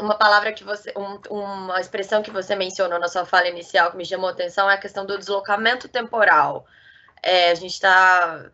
uma 0.00 0.14
palavra 0.14 0.52
que 0.52 0.64
você, 0.64 0.92
um, 0.96 1.18
uma 1.30 1.80
expressão 1.80 2.22
que 2.22 2.30
você 2.30 2.54
mencionou 2.54 2.98
na 2.98 3.08
sua 3.08 3.24
fala 3.24 3.48
inicial 3.48 3.90
que 3.90 3.96
me 3.96 4.04
chamou 4.04 4.28
a 4.28 4.32
atenção 4.32 4.70
é 4.70 4.74
a 4.74 4.78
questão 4.78 5.04
do 5.04 5.18
deslocamento 5.18 5.88
temporal. 5.88 6.66
É, 7.22 7.50
a 7.50 7.54
gente 7.54 7.72
está 7.72 8.50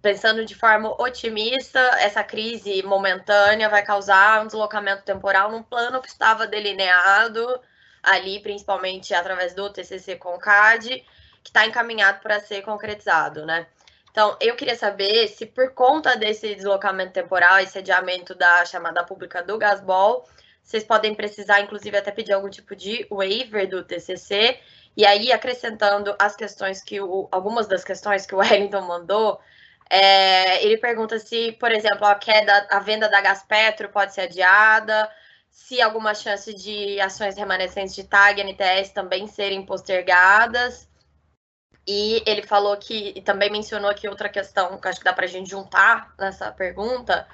pensando 0.00 0.44
de 0.44 0.54
forma 0.54 0.94
otimista, 1.00 1.80
essa 1.98 2.22
crise 2.22 2.82
momentânea 2.82 3.68
vai 3.68 3.82
causar 3.82 4.42
um 4.42 4.46
deslocamento 4.46 5.02
temporal 5.02 5.50
num 5.50 5.62
plano 5.62 6.00
que 6.02 6.08
estava 6.08 6.46
delineado 6.46 7.60
ali, 8.04 8.40
principalmente 8.40 9.14
através 9.14 9.54
do 9.54 9.70
TCC 9.70 10.18
CAD, 10.40 11.04
que 11.42 11.50
está 11.50 11.66
encaminhado 11.66 12.20
para 12.20 12.40
ser 12.40 12.62
concretizado, 12.62 13.44
né? 13.44 13.66
Então, 14.10 14.36
eu 14.40 14.54
queria 14.54 14.76
saber 14.76 15.26
se 15.28 15.44
por 15.44 15.74
conta 15.74 16.16
desse 16.16 16.54
deslocamento 16.54 17.12
temporal, 17.12 17.58
esse 17.58 17.78
adiamento 17.78 18.34
da 18.34 18.64
chamada 18.64 19.02
pública 19.02 19.42
do 19.42 19.58
Gasbol, 19.58 20.24
vocês 20.62 20.84
podem 20.84 21.14
precisar, 21.14 21.60
inclusive, 21.60 21.96
até 21.96 22.12
pedir 22.12 22.32
algum 22.32 22.48
tipo 22.48 22.76
de 22.76 23.06
waiver 23.10 23.68
do 23.68 23.82
TCC, 23.82 24.58
e 24.96 25.04
aí, 25.04 25.32
acrescentando 25.32 26.14
as 26.18 26.36
questões 26.36 26.80
que 26.80 27.00
o, 27.00 27.28
algumas 27.32 27.66
das 27.66 27.82
questões 27.82 28.24
que 28.24 28.34
o 28.34 28.38
Wellington 28.44 28.82
mandou, 28.82 29.40
é, 29.90 30.64
ele 30.64 30.78
pergunta 30.78 31.18
se, 31.18 31.52
por 31.52 31.72
exemplo, 31.72 32.06
a 32.06 32.14
queda, 32.14 32.66
a 32.70 32.78
venda 32.78 33.08
da 33.08 33.20
Gaspetro 33.20 33.88
pode 33.88 34.14
ser 34.14 34.22
adiada, 34.22 35.10
se 35.54 35.80
alguma 35.80 36.16
chance 36.16 36.52
de 36.52 37.00
ações 37.00 37.36
remanescentes 37.36 37.94
de 37.94 38.02
TAG 38.02 38.40
e 38.40 38.44
NTS 38.44 38.90
também 38.90 39.28
serem 39.28 39.64
postergadas. 39.64 40.88
E 41.86 42.24
ele 42.26 42.42
falou 42.42 42.76
que, 42.76 43.12
e 43.14 43.22
também 43.22 43.50
mencionou 43.52 43.88
aqui 43.88 44.08
outra 44.08 44.28
questão 44.28 44.76
que 44.78 44.88
acho 44.88 44.98
que 44.98 45.04
dá 45.04 45.12
para 45.12 45.26
a 45.26 45.28
gente 45.28 45.48
juntar 45.48 46.12
nessa 46.18 46.50
pergunta, 46.50 47.26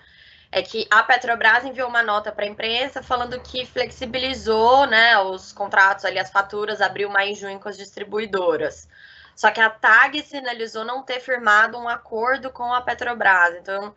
é 0.52 0.60
que 0.60 0.86
a 0.90 1.02
Petrobras 1.02 1.64
enviou 1.64 1.88
uma 1.88 2.02
nota 2.02 2.30
para 2.30 2.44
a 2.44 2.48
imprensa 2.48 3.02
falando 3.02 3.40
que 3.40 3.64
flexibilizou 3.64 4.86
né, 4.86 5.18
os 5.18 5.50
contratos, 5.50 6.04
ali, 6.04 6.18
as 6.18 6.30
faturas, 6.30 6.82
abril, 6.82 7.08
maio 7.08 7.32
e 7.32 7.34
junho 7.34 7.58
com 7.58 7.70
as 7.70 7.78
distribuidoras. 7.78 8.86
Só 9.34 9.50
que 9.50 9.60
a 9.60 9.70
TAG 9.70 10.22
sinalizou 10.22 10.84
não 10.84 11.02
ter 11.02 11.20
firmado 11.20 11.78
um 11.78 11.88
acordo 11.88 12.50
com 12.50 12.74
a 12.74 12.82
Petrobras. 12.82 13.56
Então, 13.56 13.94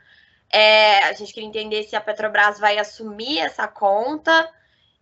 é, 0.53 1.09
a 1.09 1.13
gente 1.13 1.33
queria 1.33 1.49
entender 1.49 1.81
se 1.81 1.95
a 1.95 2.01
Petrobras 2.01 2.59
vai 2.59 2.77
assumir 2.77 3.39
essa 3.39 3.67
conta 3.67 4.47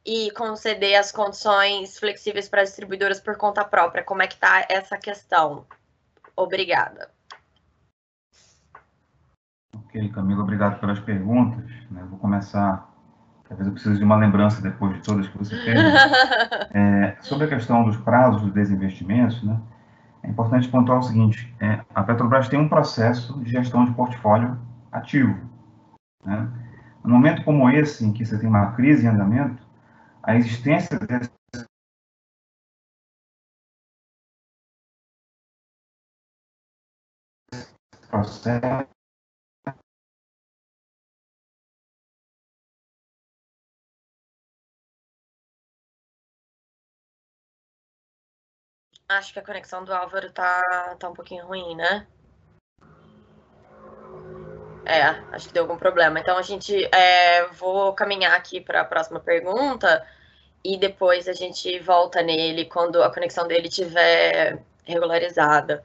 e 0.05 0.31
conceder 0.31 0.95
as 0.95 1.11
condições 1.11 1.99
flexíveis 1.99 2.47
para 2.47 2.61
as 2.61 2.69
distribuidoras 2.69 3.19
por 3.19 3.35
conta 3.35 3.65
própria. 3.65 4.01
Como 4.01 4.21
é 4.21 4.27
que 4.27 4.35
está 4.35 4.65
essa 4.69 4.97
questão? 4.97 5.65
Obrigada. 6.37 7.09
Ok, 9.75 10.09
Camila, 10.11 10.41
obrigado 10.41 10.79
pelas 10.79 11.01
perguntas. 11.01 11.69
Né? 11.91 12.01
Vou 12.09 12.17
começar, 12.17 12.89
talvez 13.49 13.67
eu 13.67 13.73
precise 13.73 13.97
de 13.97 14.05
uma 14.05 14.15
lembrança 14.15 14.61
depois 14.61 14.93
de 14.93 15.03
todas 15.03 15.27
que 15.27 15.37
você 15.37 15.55
fez. 15.63 15.77
É, 16.73 17.17
sobre 17.19 17.47
a 17.47 17.49
questão 17.49 17.83
dos 17.83 17.97
prazos 17.97 18.41
dos 18.43 18.53
desinvestimentos, 18.53 19.43
né? 19.43 19.59
é 20.23 20.29
importante 20.29 20.69
pontuar 20.69 20.99
o 20.99 21.03
seguinte: 21.03 21.53
é, 21.59 21.81
a 21.93 22.01
Petrobras 22.03 22.47
tem 22.47 22.57
um 22.57 22.69
processo 22.69 23.37
de 23.43 23.51
gestão 23.51 23.83
de 23.83 23.91
portfólio 23.91 24.57
ativo. 24.91 25.33
Né? 26.23 26.49
No 27.03 27.09
momento 27.11 27.43
como 27.43 27.69
esse, 27.69 28.05
em 28.05 28.13
que 28.13 28.25
você 28.25 28.37
tem 28.39 28.47
uma 28.47 28.73
crise 28.75 29.05
em 29.05 29.09
andamento, 29.09 29.65
a 30.23 30.35
existência 30.35 30.99
desse 30.99 31.31
processo 38.09 38.91
Acho 49.09 49.33
que 49.33 49.39
a 49.39 49.45
conexão 49.45 49.83
do 49.83 49.93
Álvaro 49.93 50.31
tá, 50.31 50.95
tá 50.97 51.09
um 51.09 51.13
pouquinho 51.13 51.45
ruim, 51.45 51.75
né? 51.75 52.07
É, 54.85 55.01
acho 55.31 55.47
que 55.47 55.53
deu 55.53 55.63
algum 55.63 55.77
problema. 55.77 56.19
Então 56.19 56.37
a 56.37 56.41
gente 56.41 56.83
é, 56.93 57.47
vou 57.47 57.93
caminhar 57.93 58.33
aqui 58.33 58.59
para 58.59 58.81
a 58.81 58.85
próxima 58.85 59.19
pergunta 59.19 60.05
e 60.63 60.77
depois 60.77 61.27
a 61.27 61.33
gente 61.33 61.79
volta 61.79 62.21
nele 62.21 62.65
quando 62.65 63.01
a 63.01 63.13
conexão 63.13 63.47
dele 63.47 63.67
estiver 63.67 64.61
regularizada. 64.83 65.83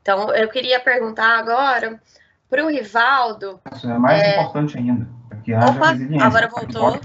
Então 0.00 0.32
eu 0.34 0.48
queria 0.48 0.80
perguntar 0.80 1.38
agora 1.38 2.00
para 2.48 2.64
o 2.64 2.68
Rivaldo. 2.68 3.60
Isso 3.74 3.90
é 3.90 3.98
mais 3.98 4.22
é... 4.22 4.40
importante 4.40 4.78
ainda, 4.78 5.08
que 5.44 5.52
haja 5.52 5.70
Opa, 5.70 5.90
resiliência. 5.90 6.26
Agora 6.26 6.48
voltou. 6.48 7.00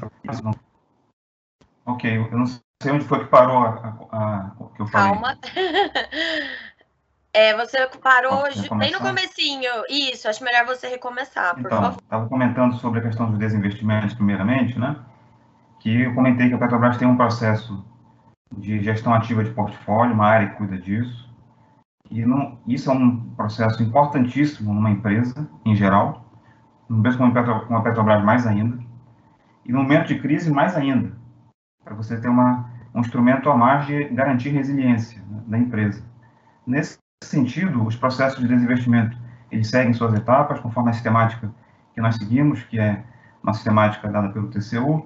Ok, 1.85 2.17
eu 2.17 2.37
não 2.37 2.45
sei 2.45 2.91
onde 2.91 3.05
foi 3.05 3.19
que 3.19 3.31
parou 3.31 3.57
a, 3.57 3.97
a, 4.11 4.51
o 4.59 4.67
que 4.67 4.81
eu 4.81 4.87
falei. 4.87 5.11
Calma. 5.11 5.37
É, 7.33 7.55
você 7.55 7.87
parou 8.01 8.43
bem 8.77 8.91
no 8.91 8.99
comecinho. 8.99 9.69
Isso, 9.89 10.27
acho 10.27 10.43
melhor 10.43 10.65
você 10.65 10.87
recomeçar, 10.87 11.53
por 11.53 11.65
então, 11.65 11.81
favor. 11.81 12.01
Estava 12.01 12.27
comentando 12.27 12.75
sobre 12.75 12.99
a 12.99 13.03
questão 13.03 13.29
dos 13.29 13.37
desinvestimentos, 13.37 14.15
primeiramente, 14.15 14.79
né? 14.79 14.95
Que 15.79 16.01
eu 16.01 16.15
comentei 16.15 16.49
que 16.49 16.55
a 16.55 16.57
Petrobras 16.57 16.97
tem 16.97 17.07
um 17.07 17.15
processo 17.15 17.85
de 18.57 18.81
gestão 18.81 19.13
ativa 19.13 19.43
de 19.43 19.51
portfólio, 19.51 20.13
uma 20.13 20.25
área 20.25 20.49
que 20.49 20.55
cuida 20.55 20.77
disso. 20.77 21.29
E 22.09 22.25
não, 22.25 22.57
isso 22.67 22.89
é 22.89 22.93
um 22.93 23.29
processo 23.35 23.83
importantíssimo 23.83 24.73
numa 24.73 24.89
empresa, 24.89 25.47
em 25.63 25.75
geral, 25.75 26.25
mesmo 26.89 27.31
com 27.31 27.75
a 27.77 27.81
Petrobras 27.81 28.23
mais 28.23 28.47
ainda. 28.47 28.79
E 29.63 29.71
no 29.71 29.83
momento 29.83 30.07
de 30.07 30.19
crise, 30.19 30.51
mais 30.51 30.75
ainda, 30.75 31.15
para 31.83 31.93
você 31.93 32.19
ter 32.19 32.27
uma, 32.27 32.71
um 32.93 33.01
instrumento 33.01 33.51
a 33.51 33.55
mais 33.55 33.85
de 33.85 34.05
garantir 34.05 34.49
resiliência 34.49 35.21
né, 35.29 35.43
da 35.45 35.57
empresa. 35.59 36.03
Nesse 36.65 36.98
sentido, 37.23 37.85
os 37.85 37.95
processos 37.95 38.39
de 38.39 38.47
desinvestimento, 38.47 39.17
eles 39.51 39.69
seguem 39.69 39.93
suas 39.93 40.13
etapas, 40.13 40.59
conforme 40.59 40.89
a 40.89 40.93
sistemática 40.93 41.51
que 41.93 42.01
nós 42.01 42.15
seguimos, 42.15 42.63
que 42.63 42.79
é 42.79 43.03
uma 43.43 43.53
sistemática 43.53 44.07
dada 44.09 44.29
pelo 44.29 44.47
TCU, 44.47 45.05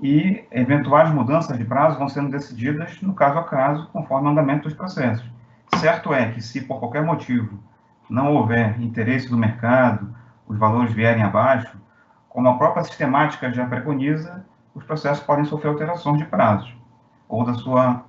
e 0.00 0.44
eventuais 0.50 1.10
mudanças 1.10 1.56
de 1.56 1.64
prazo 1.64 1.98
vão 1.98 2.08
sendo 2.08 2.30
decididas 2.30 3.00
no 3.02 3.14
caso 3.14 3.38
a 3.38 3.44
caso, 3.44 3.88
conforme 3.92 4.28
o 4.28 4.30
andamento 4.30 4.68
dos 4.68 4.74
processos. 4.76 5.28
Certo 5.76 6.12
é 6.12 6.30
que, 6.30 6.40
se 6.40 6.60
por 6.60 6.78
qualquer 6.80 7.04
motivo 7.04 7.58
não 8.08 8.34
houver 8.34 8.80
interesse 8.80 9.28
do 9.28 9.36
mercado, 9.36 10.14
os 10.46 10.58
valores 10.58 10.92
vierem 10.92 11.22
abaixo, 11.22 11.76
como 12.28 12.48
a 12.48 12.56
própria 12.56 12.84
sistemática 12.84 13.52
já 13.52 13.66
preconiza, 13.66 14.44
os 14.74 14.84
processos 14.84 15.24
podem 15.24 15.44
sofrer 15.44 15.68
alterações 15.68 16.18
de 16.18 16.24
prazos 16.24 16.72
ou 17.28 17.44
da 17.44 17.54
sua 17.54 18.04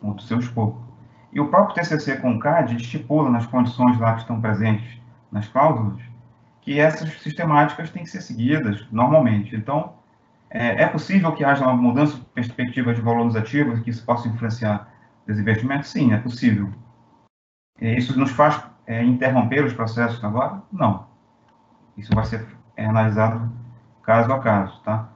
ou 0.00 0.14
do 0.14 0.22
seu 0.22 0.38
escopo. 0.38 0.87
E 1.32 1.40
o 1.40 1.48
próprio 1.48 1.74
TCC 1.74 2.16
com 2.16 2.38
CAD 2.38 2.76
estipula 2.76 3.30
nas 3.30 3.46
condições 3.46 3.98
lá 3.98 4.14
que 4.14 4.20
estão 4.20 4.40
presentes 4.40 4.98
nas 5.30 5.46
cláusulas 5.48 6.00
que 6.68 6.78
essas 6.78 7.10
sistemáticas 7.22 7.88
têm 7.88 8.02
que 8.02 8.10
ser 8.10 8.20
seguidas 8.20 8.86
normalmente. 8.92 9.56
Então, 9.56 9.94
é, 10.50 10.82
é 10.82 10.86
possível 10.86 11.32
que 11.32 11.42
haja 11.42 11.64
uma 11.64 11.74
mudança 11.74 12.16
de 12.16 12.24
perspectiva 12.26 12.92
de 12.92 13.00
valores 13.00 13.34
ativos 13.36 13.80
que 13.80 13.88
isso 13.88 14.04
possa 14.04 14.28
influenciar 14.28 14.86
desinvestimento? 15.26 15.86
Sim, 15.86 16.12
é 16.12 16.18
possível. 16.18 16.70
E 17.80 17.96
isso 17.96 18.18
nos 18.18 18.32
faz 18.32 18.62
é, 18.86 19.02
interromper 19.02 19.64
os 19.64 19.72
processos 19.72 20.22
agora? 20.22 20.62
Não. 20.70 21.06
Isso 21.96 22.14
vai 22.14 22.26
ser 22.26 22.46
é, 22.76 22.84
analisado 22.84 23.50
caso 24.02 24.30
a 24.30 24.38
caso, 24.38 24.78
tá? 24.82 25.08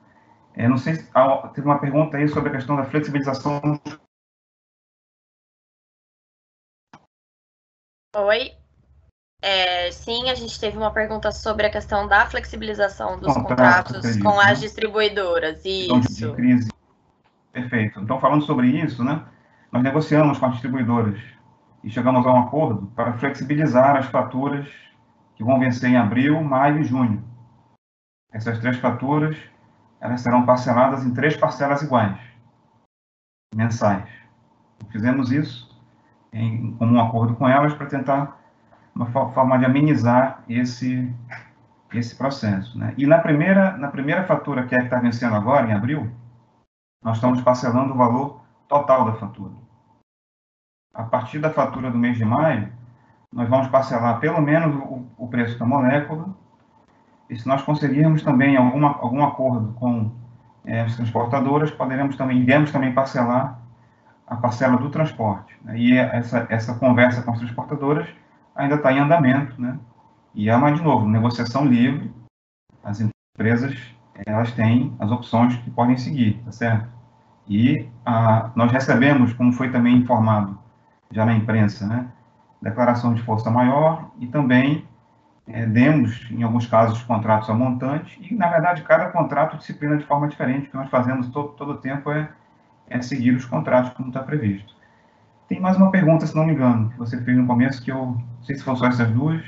É, 0.55 0.67
não 0.67 0.79
sei 0.79 0.95
se 0.95 1.11
teve 1.53 1.67
uma 1.67 1.79
pergunta 1.79 2.17
aí 2.17 2.29
sobre 2.29 2.49
a 2.49 2.53
questão 2.53 2.77
da 2.77 2.85
flexibilização 2.85 3.79
Oi. 8.15 8.53
É, 9.41 9.91
sim, 9.91 10.29
a 10.29 10.35
gente 10.35 10.61
teve 10.61 10.77
uma 10.77 10.93
pergunta 10.93 11.33
sobre 11.33 11.67
a 11.67 11.71
questão 11.71 12.07
da 12.07 12.27
flexibilização 12.27 13.19
dos 13.19 13.33
contratos 13.35 13.97
acredito, 13.97 14.23
com 14.23 14.39
as 14.39 14.47
né? 14.47 14.55
distribuidoras. 14.55 15.65
Isso. 15.65 16.29
De 16.29 16.35
crise. 16.35 16.71
Perfeito. 17.53 18.01
Então, 18.01 18.21
falando 18.21 18.45
sobre 18.45 18.69
isso, 18.69 19.03
né, 19.03 19.25
nós 19.73 19.83
negociamos 19.83 20.39
com 20.39 20.47
as 20.47 20.53
distribuidoras 20.53 21.19
e 21.83 21.91
chegamos 21.91 22.25
a 22.27 22.33
um 22.33 22.41
acordo 22.41 22.87
para 22.95 23.15
flexibilizar 23.15 23.97
as 23.97 24.07
faturas 24.07 24.69
que 25.35 25.43
vão 25.43 25.59
vencer 25.59 25.91
em 25.91 25.97
abril, 25.97 26.43
maio 26.45 26.81
e 26.81 26.85
junho. 26.85 27.25
Essas 28.31 28.59
três 28.59 28.77
faturas 28.77 29.37
elas 30.01 30.21
serão 30.21 30.45
parceladas 30.45 31.05
em 31.05 31.15
três 31.15 31.37
parcelas 31.37 31.81
iguais, 31.81 32.19
mensais. 33.55 34.09
Fizemos 34.91 35.33
isso 35.33 35.72
em 36.33 36.73
comum 36.73 37.01
acordo 37.01 37.35
com 37.35 37.49
elas 37.49 37.75
para 37.75 37.87
tentar 37.87 38.41
uma 38.95 39.07
forma 39.07 39.59
de 39.59 39.65
amenizar 39.65 40.43
esse 40.49 41.13
esse 41.99 42.17
processo. 42.17 42.79
Né? 42.79 42.95
E 42.97 43.07
na 43.07 43.19
primeira, 43.19 43.77
na 43.77 43.89
primeira 43.89 44.25
fatura, 44.25 44.67
que 44.67 44.75
é 44.75 44.79
que 44.79 44.85
está 44.85 44.99
vencendo 44.99 45.35
agora, 45.35 45.69
em 45.69 45.73
abril, 45.73 46.11
nós 47.03 47.17
estamos 47.17 47.43
parcelando 47.43 47.93
o 47.93 47.97
valor 47.97 48.41
total 48.69 49.05
da 49.05 49.15
fatura. 49.15 49.53
A 50.95 51.05
partir 51.05 51.39
da 51.39 51.51
fatura 51.51 51.91
do 51.91 51.99
mês 51.99 52.17
de 52.17 52.25
maio, 52.25 52.73
nós 53.33 53.49
vamos 53.49 53.69
parcelar 53.69 54.21
pelo 54.21 54.41
menos 54.41 54.75
o, 54.77 55.07
o 55.17 55.29
preço 55.29 55.59
da 55.59 55.67
molécula 55.67 56.35
e 57.29 57.39
se 57.39 57.49
nós 57.49 57.63
conseguirmos 57.63 58.23
também 58.23 58.57
alguma, 58.57 58.89
algum 58.89 59.25
acordo 59.25 59.73
com 59.75 60.13
é, 60.65 60.83
as 60.83 60.97
transportadoras, 60.97 61.71
poderemos 61.71 62.17
também, 62.17 62.41
iremos 62.41 62.71
também 62.71 62.93
parcelar 62.93 63.62
a 64.33 64.37
parcela 64.37 64.79
do 64.79 64.89
transporte. 64.89 65.55
Né? 65.63 65.79
E 65.79 65.99
essa, 65.99 66.47
essa 66.49 66.75
conversa 66.75 67.23
com 67.23 67.33
as 67.33 67.39
transportadoras 67.39 68.09
ainda 68.57 68.77
está 68.77 68.91
em 68.93 68.99
andamento, 68.99 69.61
né? 69.61 69.79
E 70.35 70.49
é, 70.49 70.57
mas, 70.57 70.77
de 70.77 70.83
novo, 70.83 71.07
negociação 71.07 71.67
livre, 71.67 72.11
as 72.83 73.01
empresas, 73.01 73.77
elas 74.27 74.51
têm 74.53 74.95
as 74.99 75.11
opções 75.11 75.57
que 75.57 75.71
podem 75.71 75.99
seguir, 75.99 76.41
tá 76.45 76.53
certo? 76.53 76.89
E 77.47 77.87
a, 78.07 78.51
nós 78.57 78.73
recebemos, 78.73 79.35
como 79.35 79.53
foi 79.53 79.71
também 79.71 79.97
informado 79.97 80.59
já 81.11 81.27
na 81.27 81.35
imprensa, 81.35 81.87
né? 81.87 82.07
Declaração 82.63 83.13
de 83.13 83.23
força 83.23 83.51
maior 83.51 84.11
e 84.19 84.27
também 84.27 84.89
é, 85.47 85.67
demos, 85.67 86.31
em 86.31 86.43
alguns 86.43 86.67
casos, 86.67 87.03
contratos 87.03 87.51
a 87.51 87.55
montante, 87.55 88.19
e, 88.23 88.35
na 88.35 88.49
verdade, 88.49 88.83
cada 88.83 89.11
contrato 89.11 89.59
disciplina 89.59 89.99
de 89.99 90.07
forma 90.07 90.29
diferente. 90.29 90.69
O 90.69 90.71
que 90.71 90.77
nós 90.77 90.89
fazemos 90.89 91.29
todo, 91.29 91.49
todo 91.51 91.73
o 91.73 91.79
tempo 91.79 92.11
é, 92.11 92.31
é 92.89 93.01
seguir 93.01 93.35
os 93.35 93.45
contratos 93.45 93.93
como 93.95 94.09
está 94.09 94.23
previsto. 94.23 94.75
Tem 95.49 95.61
mais 95.61 95.77
uma 95.77 95.91
pergunta, 95.91 96.27
se 96.27 96.35
não 96.35 96.47
me 96.47 96.53
engano, 96.53 96.91
que 96.91 96.99
você 96.99 97.21
fez 97.23 97.37
no 97.37 97.47
começo, 97.47 97.83
que 97.83 97.91
eu 97.91 97.97
não 97.97 98.43
sei 98.45 98.57
se 98.57 98.63
foram 98.63 98.79
só 98.79 98.87
essas 98.87 99.11
duas. 99.11 99.43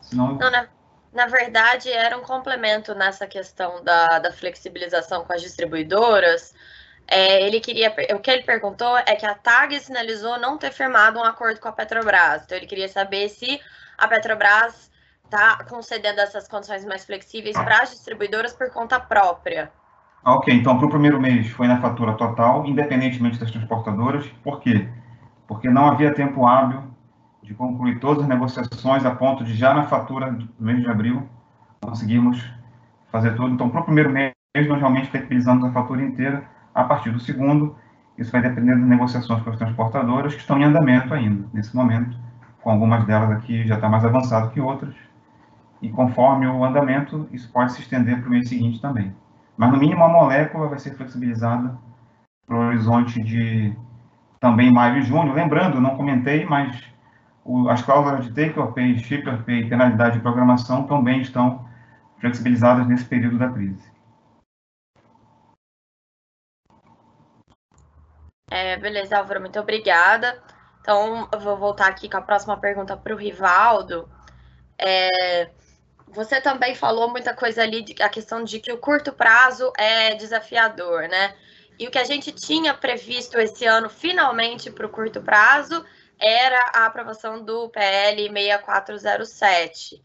Senão... 0.00 0.34
Não, 0.36 0.50
na, 0.50 0.66
na 1.12 1.26
verdade, 1.26 1.90
era 1.90 2.16
um 2.16 2.22
complemento 2.22 2.94
nessa 2.94 3.26
questão 3.26 3.82
da, 3.84 4.18
da 4.18 4.32
flexibilização 4.32 5.24
com 5.24 5.32
as 5.32 5.42
distribuidoras. 5.42 6.54
É, 7.06 7.42
ele 7.46 7.60
queria, 7.60 7.94
o 8.14 8.20
que 8.20 8.30
ele 8.30 8.44
perguntou 8.44 8.96
é 8.98 9.16
que 9.16 9.26
a 9.26 9.34
TAG 9.34 9.78
sinalizou 9.80 10.38
não 10.38 10.56
ter 10.56 10.72
firmado 10.72 11.18
um 11.18 11.24
acordo 11.24 11.60
com 11.60 11.68
a 11.68 11.72
Petrobras. 11.72 12.44
Então, 12.44 12.56
ele 12.56 12.66
queria 12.66 12.88
saber 12.88 13.28
se 13.28 13.60
a 13.98 14.06
Petrobras 14.06 14.90
está 15.24 15.64
concedendo 15.64 16.20
essas 16.20 16.48
condições 16.48 16.84
mais 16.84 17.04
flexíveis 17.04 17.56
para 17.56 17.82
as 17.82 17.90
distribuidoras 17.90 18.52
por 18.52 18.70
conta 18.70 18.98
própria. 18.98 19.70
Ah, 20.24 20.34
ok, 20.34 20.52
então 20.54 20.76
para 20.76 20.86
o 20.86 20.90
primeiro 20.90 21.20
mês 21.20 21.48
foi 21.50 21.66
na 21.66 21.80
fatura 21.80 22.12
total, 22.14 22.66
independentemente 22.66 23.38
das 23.38 23.50
transportadoras. 23.50 24.26
Por 24.44 24.60
quê? 24.60 24.88
Porque 25.48 25.68
não 25.70 25.88
havia 25.88 26.14
tempo 26.14 26.46
hábil 26.46 26.82
de 27.42 27.54
concluir 27.54 27.98
todas 28.00 28.22
as 28.24 28.28
negociações 28.28 29.04
a 29.04 29.14
ponto 29.14 29.44
de 29.44 29.54
já 29.54 29.74
na 29.74 29.84
fatura 29.84 30.30
do 30.32 30.48
mês 30.58 30.80
de 30.80 30.88
abril 30.88 31.28
conseguirmos 31.82 32.44
fazer 33.10 33.34
tudo. 33.36 33.54
Então, 33.54 33.70
para 33.70 33.80
o 33.80 33.84
primeiro 33.84 34.10
mês, 34.10 34.34
nós 34.68 34.78
realmente 34.78 35.10
flexibilizamos 35.10 35.64
a 35.64 35.72
fatura 35.72 36.02
inteira. 36.02 36.44
A 36.74 36.84
partir 36.84 37.10
do 37.10 37.20
segundo, 37.20 37.76
isso 38.18 38.32
vai 38.32 38.42
depender 38.42 38.76
das 38.76 38.86
negociações 38.88 39.42
com 39.42 39.50
as 39.50 39.56
transportadoras, 39.58 40.34
que 40.34 40.40
estão 40.40 40.58
em 40.60 40.64
andamento 40.64 41.14
ainda, 41.14 41.48
nesse 41.52 41.74
momento, 41.76 42.16
com 42.62 42.70
algumas 42.70 43.04
delas 43.06 43.30
aqui 43.32 43.66
já 43.66 43.76
está 43.76 43.88
mais 43.88 44.04
avançado 44.04 44.50
que 44.50 44.60
outras, 44.60 44.94
e 45.82 45.90
conforme 45.90 46.46
o 46.46 46.64
andamento, 46.64 47.28
isso 47.32 47.50
pode 47.52 47.72
se 47.72 47.80
estender 47.82 48.20
para 48.20 48.28
o 48.28 48.30
mês 48.30 48.48
seguinte 48.48 48.80
também. 48.80 49.14
Mas, 49.60 49.72
no 49.72 49.76
mínimo, 49.76 50.02
a 50.02 50.08
molécula 50.08 50.68
vai 50.68 50.78
ser 50.78 50.94
flexibilizada 50.94 51.76
para 52.46 52.56
o 52.56 52.60
horizonte 52.60 53.22
de 53.22 53.76
também 54.40 54.72
maio 54.72 54.96
e 54.96 55.02
junho. 55.02 55.34
Lembrando, 55.34 55.82
não 55.82 55.98
comentei, 55.98 56.46
mas 56.46 56.82
o, 57.44 57.68
as 57.68 57.82
cláusulas 57.82 58.24
de 58.24 58.32
take 58.32 58.58
or 58.58 58.72
pay, 58.72 58.96
ship 58.98 59.28
or 59.28 59.44
pay, 59.44 59.68
penalidade 59.68 60.14
de 60.14 60.22
programação 60.22 60.86
também 60.86 61.20
estão 61.20 61.68
flexibilizadas 62.20 62.88
nesse 62.88 63.04
período 63.04 63.36
da 63.36 63.50
crise. 63.50 63.86
É, 68.50 68.78
beleza, 68.78 69.18
Álvaro, 69.18 69.40
muito 69.40 69.60
obrigada. 69.60 70.42
Então, 70.80 71.28
eu 71.30 71.38
vou 71.38 71.58
voltar 71.58 71.88
aqui 71.88 72.08
com 72.08 72.16
a 72.16 72.22
próxima 72.22 72.56
pergunta 72.56 72.96
para 72.96 73.12
o 73.12 73.18
Rivaldo. 73.18 74.08
É, 74.78 75.50
você 76.12 76.40
também 76.40 76.74
falou 76.74 77.08
muita 77.08 77.34
coisa 77.34 77.62
ali, 77.62 77.82
de, 77.82 78.02
a 78.02 78.08
questão 78.08 78.42
de 78.42 78.60
que 78.60 78.72
o 78.72 78.78
curto 78.78 79.12
prazo 79.12 79.72
é 79.76 80.14
desafiador, 80.14 81.08
né? 81.08 81.36
E 81.78 81.86
o 81.86 81.90
que 81.90 81.98
a 81.98 82.04
gente 82.04 82.32
tinha 82.32 82.74
previsto 82.74 83.38
esse 83.38 83.64
ano, 83.64 83.88
finalmente, 83.88 84.70
para 84.70 84.86
o 84.86 84.90
curto 84.90 85.22
prazo, 85.22 85.84
era 86.18 86.70
a 86.74 86.86
aprovação 86.86 87.42
do 87.42 87.68
PL 87.70 88.28
6407. 88.28 90.04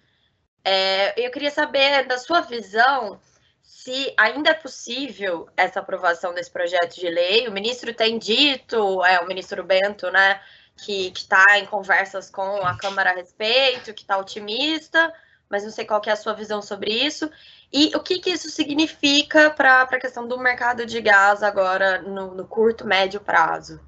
É, 0.63 1.13
eu 1.25 1.29
queria 1.31 1.51
saber, 1.51 2.07
da 2.07 2.17
sua 2.17 2.41
visão, 2.41 3.19
se 3.61 4.13
ainda 4.17 4.51
é 4.51 4.53
possível 4.53 5.49
essa 5.57 5.79
aprovação 5.79 6.33
desse 6.33 6.49
projeto 6.49 6.95
de 6.95 7.09
lei. 7.09 7.47
O 7.47 7.51
ministro 7.51 7.93
tem 7.93 8.17
dito, 8.17 9.03
é 9.03 9.19
o 9.19 9.27
ministro 9.27 9.63
Bento, 9.63 10.09
né, 10.09 10.41
que 10.77 11.11
está 11.15 11.43
em 11.59 11.65
conversas 11.65 12.29
com 12.29 12.65
a 12.65 12.77
Câmara 12.77 13.11
a 13.11 13.15
respeito, 13.15 13.93
que 13.93 14.01
está 14.01 14.17
otimista, 14.17 15.13
mas 15.49 15.63
não 15.63 15.71
sei 15.71 15.85
qual 15.85 16.01
é 16.05 16.11
a 16.11 16.15
sua 16.15 16.33
visão 16.33 16.61
sobre 16.61 16.91
isso. 16.91 17.29
E 17.71 17.95
o 17.95 17.99
que, 17.99 18.19
que 18.19 18.31
isso 18.31 18.49
significa 18.49 19.49
para 19.49 19.81
a 19.81 19.99
questão 19.99 20.27
do 20.27 20.39
mercado 20.39 20.85
de 20.85 21.01
gás 21.01 21.43
agora 21.43 22.01
no, 22.01 22.33
no 22.33 22.45
curto, 22.45 22.85
médio 22.85 23.19
prazo? 23.19 23.79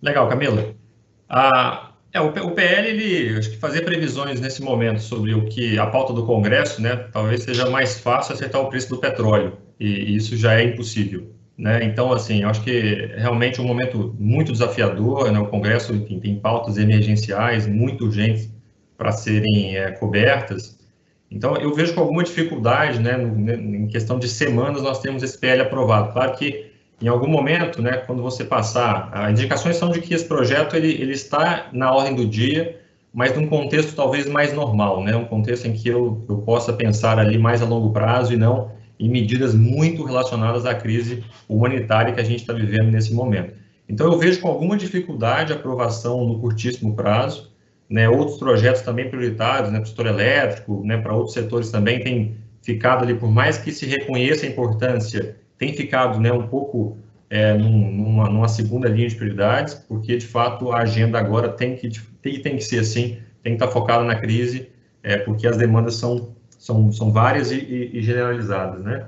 Legal, 0.00 0.28
Camila. 0.28 0.74
Ah, 1.28 1.92
é, 2.12 2.20
o, 2.20 2.28
o 2.28 2.50
PL, 2.52 2.88
ele, 2.88 3.38
acho 3.38 3.50
que 3.50 3.56
fazer 3.56 3.82
previsões 3.82 4.40
nesse 4.40 4.62
momento 4.62 5.00
sobre 5.00 5.34
o 5.34 5.46
que 5.46 5.78
a 5.78 5.86
pauta 5.86 6.12
do 6.12 6.24
Congresso, 6.24 6.80
né, 6.80 7.08
talvez 7.12 7.42
seja 7.42 7.68
mais 7.68 7.98
fácil 7.98 8.34
acertar 8.34 8.60
o 8.60 8.68
preço 8.68 8.90
do 8.90 8.98
petróleo, 8.98 9.58
e, 9.80 9.86
e 9.86 10.16
isso 10.16 10.36
já 10.36 10.54
é 10.54 10.64
impossível. 10.64 11.34
Né? 11.56 11.84
Então, 11.84 12.12
assim, 12.12 12.42
eu 12.42 12.48
acho 12.48 12.62
que 12.62 13.10
realmente 13.16 13.58
é 13.58 13.62
um 13.62 13.66
momento 13.66 14.14
muito 14.18 14.52
desafiador, 14.52 15.32
né? 15.32 15.38
o 15.38 15.46
Congresso, 15.46 15.94
enfim, 15.94 16.20
tem 16.20 16.38
pautas 16.38 16.78
emergenciais 16.78 17.66
muito 17.66 18.04
urgentes 18.04 18.52
para 18.96 19.12
serem 19.12 19.76
é, 19.76 19.90
cobertas. 19.92 20.78
Então, 21.30 21.56
eu 21.56 21.74
vejo 21.74 21.94
com 21.94 22.00
alguma 22.00 22.22
dificuldade, 22.22 23.00
né, 23.00 23.16
né, 23.16 23.54
em 23.54 23.86
questão 23.88 24.18
de 24.18 24.28
semanas, 24.28 24.82
nós 24.82 25.00
temos 25.00 25.22
esse 25.22 25.36
PL 25.36 25.62
aprovado. 25.62 26.12
Claro 26.12 26.34
que, 26.36 26.70
em 27.02 27.08
algum 27.08 27.26
momento, 27.26 27.82
né, 27.82 27.96
quando 28.06 28.22
você 28.22 28.44
passar, 28.44 29.10
as 29.12 29.32
indicações 29.32 29.76
são 29.76 29.90
de 29.90 30.00
que 30.00 30.14
esse 30.14 30.24
projeto 30.24 30.76
ele, 30.76 30.92
ele 30.92 31.12
está 31.12 31.68
na 31.72 31.92
ordem 31.92 32.14
do 32.14 32.26
dia, 32.26 32.80
mas 33.12 33.36
num 33.36 33.46
contexto 33.46 33.94
talvez 33.94 34.28
mais 34.28 34.52
normal, 34.52 35.02
né, 35.02 35.16
um 35.16 35.24
contexto 35.24 35.66
em 35.66 35.72
que 35.72 35.88
eu, 35.88 36.24
eu 36.28 36.38
possa 36.38 36.72
pensar 36.72 37.18
ali 37.18 37.38
mais 37.38 37.62
a 37.62 37.64
longo 37.64 37.92
prazo 37.92 38.32
e 38.32 38.36
não 38.36 38.72
em 38.98 39.08
medidas 39.08 39.54
muito 39.54 40.04
relacionadas 40.04 40.64
à 40.64 40.74
crise 40.74 41.24
humanitária 41.48 42.12
que 42.12 42.20
a 42.20 42.24
gente 42.24 42.40
está 42.40 42.52
vivendo 42.52 42.90
nesse 42.90 43.12
momento. 43.12 43.54
Então, 43.88 44.10
eu 44.10 44.18
vejo 44.18 44.40
com 44.40 44.48
alguma 44.48 44.76
dificuldade 44.76 45.52
a 45.52 45.56
aprovação 45.56 46.24
no 46.24 46.38
curtíssimo 46.38 46.94
prazo, 46.94 47.52
né, 47.88 48.08
outros 48.08 48.38
projetos 48.38 48.82
também 48.82 49.08
prioritários, 49.08 49.70
né, 49.70 49.78
para 49.78 49.84
o 49.84 49.88
setor 49.88 50.06
elétrico, 50.06 50.82
né, 50.84 50.96
para 50.96 51.14
outros 51.14 51.34
setores 51.34 51.70
também 51.70 52.00
tem 52.00 52.36
ficado 52.62 53.04
ali, 53.04 53.14
por 53.14 53.30
mais 53.30 53.58
que 53.58 53.70
se 53.70 53.86
reconheça 53.86 54.46
a 54.46 54.48
importância, 54.48 55.36
tem 55.58 55.74
ficado 55.74 56.18
né, 56.18 56.32
um 56.32 56.46
pouco 56.46 56.96
é, 57.28 57.54
numa, 57.54 58.28
numa, 58.28 58.48
segunda 58.48 58.88
linha 58.88 59.08
de 59.08 59.14
prioridades, 59.14 59.74
porque 59.74 60.16
de 60.16 60.26
fato 60.26 60.72
a 60.72 60.78
agenda 60.78 61.18
agora 61.18 61.48
tem 61.48 61.76
que, 61.76 61.90
tem, 62.22 62.40
tem 62.40 62.56
que 62.56 62.64
ser 62.64 62.80
assim, 62.80 63.18
tem 63.42 63.56
que 63.56 63.62
estar 63.62 63.68
focada 63.68 64.02
na 64.02 64.16
crise, 64.16 64.68
é, 65.02 65.18
porque 65.18 65.46
as 65.46 65.56
demandas 65.56 65.96
são, 65.96 66.34
são, 66.58 66.90
são 66.90 67.12
várias 67.12 67.50
e, 67.50 67.56
e, 67.56 67.98
e 67.98 68.02
generalizadas. 68.02 68.82
Né? 68.82 69.06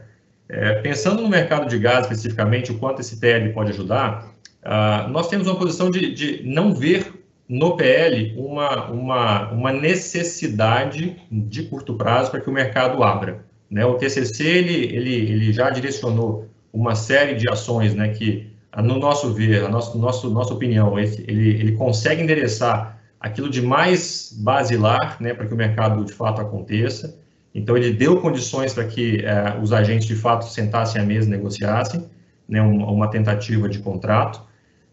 É, 0.49 0.75
pensando 0.75 1.23
no 1.23 1.29
mercado 1.29 1.69
de 1.69 1.79
gás 1.79 2.03
especificamente, 2.03 2.71
o 2.71 2.79
quanto 2.79 3.01
esse 3.01 3.17
PL 3.17 3.53
pode 3.53 3.71
ajudar, 3.71 4.33
ah, 4.63 5.07
nós 5.09 5.29
temos 5.29 5.47
uma 5.47 5.57
posição 5.57 5.91
de, 5.91 6.13
de 6.13 6.43
não 6.45 6.75
ver 6.75 7.16
no 7.49 7.77
PL 7.77 8.35
uma, 8.37 8.91
uma, 8.91 9.51
uma 9.53 9.73
necessidade 9.73 11.17
de 11.31 11.63
curto 11.65 11.95
prazo 11.95 12.31
para 12.31 12.41
que 12.41 12.51
o 12.51 12.53
mercado 12.53 13.03
abra. 13.03 13.45
Né? 13.71 13.85
O 13.85 13.95
TCC 13.95 14.45
ele, 14.45 14.75
ele, 14.75 15.15
ele 15.15 15.53
já 15.53 15.71
direcionou 15.71 16.49
uma 16.73 16.95
série 16.95 17.35
de 17.35 17.49
ações 17.49 17.95
né, 17.95 18.09
que, 18.09 18.51
no 18.77 18.99
nosso 18.99 19.33
ver, 19.33 19.65
a 19.65 19.69
nosso, 19.69 19.97
nosso, 19.99 20.31
nossa 20.31 20.53
opinião, 20.53 20.99
ele, 20.99 21.25
ele 21.27 21.73
consegue 21.73 22.23
endereçar 22.23 23.01
aquilo 23.19 23.49
de 23.49 23.63
mais 23.63 24.37
basilar 24.39 25.17
né, 25.21 25.33
para 25.33 25.47
que 25.47 25.55
o 25.55 25.57
mercado 25.57 26.05
de 26.05 26.13
fato 26.13 26.41
aconteça. 26.41 27.19
Então, 27.55 27.77
ele 27.77 27.93
deu 27.93 28.21
condições 28.21 28.75
para 28.75 28.85
que 28.85 29.25
eh, 29.25 29.59
os 29.63 29.73
agentes 29.73 30.07
de 30.07 30.15
fato 30.15 30.45
sentassem 30.45 31.01
à 31.01 31.05
mesa 31.05 31.27
e 31.27 31.31
negociassem 31.31 32.05
né, 32.47 32.61
uma, 32.61 32.91
uma 32.91 33.09
tentativa 33.09 33.69
de 33.69 33.79
contrato. 33.79 34.43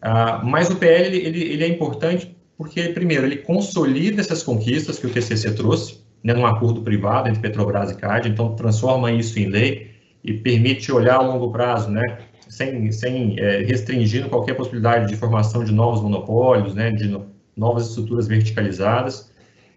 Uh, 0.01 0.45
mas 0.45 0.69
o 0.69 0.75
PL 0.75 1.15
ele, 1.15 1.43
ele 1.43 1.63
é 1.63 1.67
importante 1.67 2.35
porque, 2.63 2.81
primeiro, 2.93 3.25
ele 3.25 3.35
consolida 3.35 4.21
essas 4.21 4.41
conquistas 4.41 4.97
que 4.97 5.05
o 5.05 5.09
TCC 5.09 5.51
trouxe, 5.53 5.99
né, 6.23 6.33
num 6.33 6.45
acordo 6.45 6.81
privado 6.81 7.27
entre 7.27 7.41
Petrobras 7.41 7.91
e 7.91 7.95
CAD, 7.97 8.29
então 8.29 8.55
transforma 8.55 9.11
isso 9.11 9.37
em 9.37 9.47
lei 9.47 9.91
e 10.23 10.31
permite 10.31 10.89
olhar 10.89 11.15
a 11.15 11.21
longo 11.21 11.51
prazo, 11.51 11.91
né, 11.91 12.19
sem, 12.47 12.89
sem 12.93 13.37
é, 13.37 13.63
restringindo 13.63 14.29
qualquer 14.29 14.53
possibilidade 14.53 15.09
de 15.09 15.17
formação 15.17 15.65
de 15.65 15.73
novos 15.73 16.01
monopólios, 16.01 16.73
né, 16.73 16.89
de 16.91 17.09
no, 17.09 17.25
novas 17.53 17.89
estruturas 17.89 18.29
verticalizadas. 18.29 19.29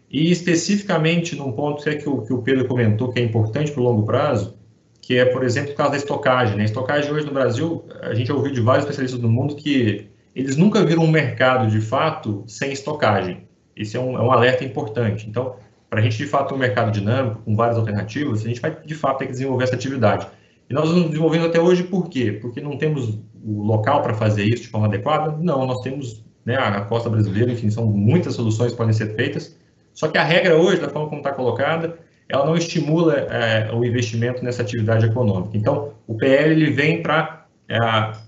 E 0.09 0.31
especificamente 0.31 1.35
num 1.35 1.51
ponto 1.51 1.83
que, 1.83 1.91
é 1.91 1.97
que, 1.97 2.09
o, 2.09 2.23
que 2.23 2.33
o 2.33 2.41
Pedro 2.41 2.69
comentou 2.69 3.13
que 3.13 3.19
é 3.19 3.25
importante 3.25 3.73
para 3.73 3.81
o 3.81 3.85
longo 3.85 4.05
prazo, 4.05 4.57
que 5.03 5.19
é, 5.19 5.25
por 5.25 5.43
exemplo, 5.43 5.73
o 5.73 5.75
caso 5.75 5.91
da 5.91 5.97
estocagem. 5.97 6.57
Né? 6.57 6.65
Estocagem 6.67 7.11
hoje 7.11 7.27
no 7.27 7.33
Brasil, 7.33 7.85
a 8.01 8.15
gente 8.15 8.31
ouviu 8.31 8.53
de 8.53 8.61
vários 8.61 8.85
especialistas 8.85 9.21
do 9.21 9.29
mundo 9.29 9.57
que 9.57 10.07
eles 10.37 10.55
nunca 10.55 10.85
viram 10.85 11.03
um 11.03 11.11
mercado 11.11 11.67
de 11.71 11.81
fato 11.81 12.45
sem 12.47 12.71
estocagem. 12.71 13.49
Esse 13.75 13.97
é 13.97 14.01
um, 14.01 14.19
é 14.19 14.23
um 14.23 14.31
alerta 14.31 14.63
importante. 14.65 15.27
Então, 15.27 15.57
para 15.89 16.01
a 16.01 16.03
gente 16.03 16.19
de 16.19 16.27
fato 16.27 16.49
ter 16.49 16.55
um 16.55 16.59
mercado 16.59 16.93
dinâmico, 16.93 17.41
com 17.43 17.57
várias 17.57 17.79
alternativas, 17.79 18.45
a 18.45 18.49
gente 18.49 18.61
vai 18.61 18.77
de 18.85 18.95
fato 18.95 19.19
ter 19.19 19.27
que 19.27 19.33
desenvolver 19.33 19.65
essa 19.65 19.75
atividade. 19.75 20.27
E 20.69 20.75
nós 20.75 20.85
estamos 20.85 21.09
desenvolvendo 21.09 21.47
até 21.47 21.59
hoje 21.59 21.85
por 21.85 22.11
quê? 22.11 22.33
Porque 22.33 22.61
não 22.61 22.77
temos 22.77 23.19
o 23.43 23.63
local 23.63 24.03
para 24.03 24.13
fazer 24.13 24.45
isso 24.45 24.65
de 24.65 24.69
forma 24.69 24.89
adequada? 24.89 25.35
Não, 25.41 25.67
nós 25.67 25.81
temos 25.81 26.23
né, 26.45 26.57
a 26.57 26.83
costa 26.83 27.09
brasileira, 27.09 27.51
enfim, 27.51 27.71
são 27.71 27.87
muitas 27.87 28.35
soluções 28.35 28.73
que 28.73 28.77
podem 28.77 28.93
ser 28.93 29.15
feitas. 29.15 29.57
Só 29.95 30.07
que 30.07 30.19
a 30.19 30.23
regra 30.23 30.55
hoje, 30.57 30.83
da 30.83 30.91
forma 30.91 31.09
como 31.09 31.21
está 31.21 31.33
colocada, 31.33 31.99
ela 32.29 32.45
não 32.45 32.57
estimula 32.57 33.15
é, 33.15 33.73
o 33.73 33.83
investimento 33.83 34.45
nessa 34.45 34.61
atividade 34.61 35.07
econômica. 35.07 35.57
Então, 35.57 35.93
o 36.07 36.15
PL 36.15 36.51
ele 36.51 36.71
vem 36.73 37.03
para 37.03 37.47
é, 37.69 37.79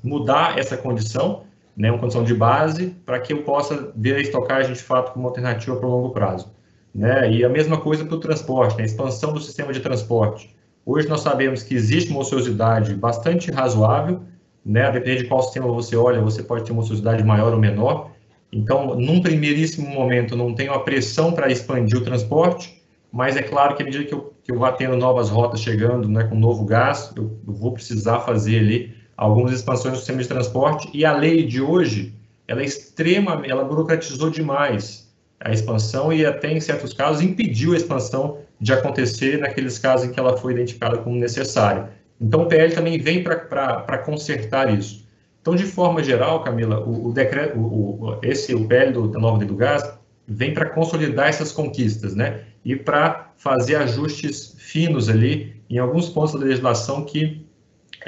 mudar 0.02 0.58
essa 0.58 0.74
condição 0.74 1.42
né, 1.78 1.92
uma 1.92 1.98
condição 2.00 2.24
de 2.24 2.34
base 2.34 2.88
para 3.06 3.20
que 3.20 3.32
eu 3.32 3.44
possa 3.44 3.92
ver 3.94 4.16
a 4.16 4.20
estocagem 4.20 4.72
de 4.72 4.82
fato 4.82 5.12
como 5.12 5.28
alternativa 5.28 5.76
para 5.76 5.86
o 5.86 5.90
longo 5.90 6.10
prazo. 6.10 6.52
Né? 6.92 7.30
E 7.32 7.44
a 7.44 7.48
mesma 7.48 7.78
coisa 7.78 8.04
para 8.04 8.16
o 8.16 8.18
transporte, 8.18 8.76
né? 8.76 8.82
a 8.82 8.86
expansão 8.86 9.32
do 9.32 9.40
sistema 9.40 9.72
de 9.72 9.78
transporte. 9.78 10.56
Hoje 10.84 11.08
nós 11.08 11.20
sabemos 11.20 11.62
que 11.62 11.74
existe 11.74 12.10
uma 12.10 12.20
ociosidade 12.20 12.92
bastante 12.94 13.52
razoável, 13.52 14.22
né? 14.66 14.86
a 14.86 14.90
depender 14.90 15.18
de 15.18 15.24
qual 15.28 15.40
sistema 15.40 15.68
você 15.68 15.94
olha, 15.94 16.20
você 16.20 16.42
pode 16.42 16.64
ter 16.64 16.72
uma 16.72 16.82
ociosidade 16.82 17.22
maior 17.22 17.52
ou 17.52 17.60
menor. 17.60 18.10
Então, 18.50 18.96
num 18.96 19.20
primeiríssimo 19.20 19.88
momento, 19.88 20.34
não 20.34 20.54
tenho 20.54 20.72
a 20.72 20.80
pressão 20.80 21.30
para 21.30 21.48
expandir 21.52 21.96
o 21.96 22.02
transporte, 22.02 22.82
mas 23.12 23.36
é 23.36 23.42
claro 23.42 23.76
que 23.76 23.82
à 23.82 23.86
medida 23.86 24.04
que 24.04 24.14
eu, 24.14 24.32
que 24.42 24.50
eu 24.50 24.58
vá 24.58 24.72
tendo 24.72 24.96
novas 24.96 25.28
rotas 25.30 25.60
chegando, 25.60 26.08
né, 26.08 26.24
com 26.24 26.34
novo 26.34 26.64
gás, 26.64 27.12
eu, 27.16 27.38
eu 27.46 27.52
vou 27.52 27.72
precisar 27.72 28.20
fazer 28.20 28.58
ali 28.58 28.97
algumas 29.18 29.52
expansões 29.52 29.94
do 29.94 29.98
sistema 29.98 30.22
de 30.22 30.28
transporte 30.28 30.88
e 30.94 31.04
a 31.04 31.12
lei 31.12 31.44
de 31.44 31.60
hoje, 31.60 32.14
ela 32.46 32.62
é 32.62 32.64
extrema, 32.64 33.42
ela 33.44 33.64
burocratizou 33.64 34.30
demais 34.30 35.12
a 35.40 35.52
expansão 35.52 36.12
e 36.12 36.24
até 36.24 36.52
em 36.52 36.60
certos 36.60 36.92
casos 36.92 37.20
impediu 37.20 37.72
a 37.72 37.76
expansão 37.76 38.38
de 38.60 38.72
acontecer 38.72 39.38
naqueles 39.38 39.76
casos 39.76 40.06
em 40.06 40.12
que 40.12 40.20
ela 40.20 40.36
foi 40.36 40.52
identificada 40.52 40.98
como 40.98 41.16
necessária. 41.16 41.90
Então 42.20 42.42
o 42.42 42.46
PL 42.46 42.72
também 42.72 42.98
vem 42.98 43.22
para 43.22 43.98
consertar 43.98 44.72
isso. 44.72 45.06
Então, 45.40 45.54
de 45.54 45.64
forma 45.64 46.02
geral, 46.02 46.42
Camila, 46.42 46.80
o, 46.80 47.08
o 47.08 47.12
decreto, 47.12 47.58
o, 47.58 48.04
o, 48.04 48.18
esse 48.22 48.54
o 48.54 48.66
PL 48.66 48.92
do, 48.92 49.08
da 49.08 49.18
nova 49.18 49.38
lei 49.38 49.48
do 49.48 49.54
gás 49.54 49.82
vem 50.26 50.52
para 50.54 50.68
consolidar 50.68 51.28
essas 51.28 51.52
conquistas, 51.52 52.14
né? 52.14 52.42
E 52.64 52.76
para 52.76 53.32
fazer 53.36 53.76
ajustes 53.76 54.54
finos 54.58 55.08
ali 55.08 55.60
em 55.70 55.78
alguns 55.78 56.08
pontos 56.08 56.34
da 56.34 56.40
legislação 56.40 57.04
que 57.04 57.47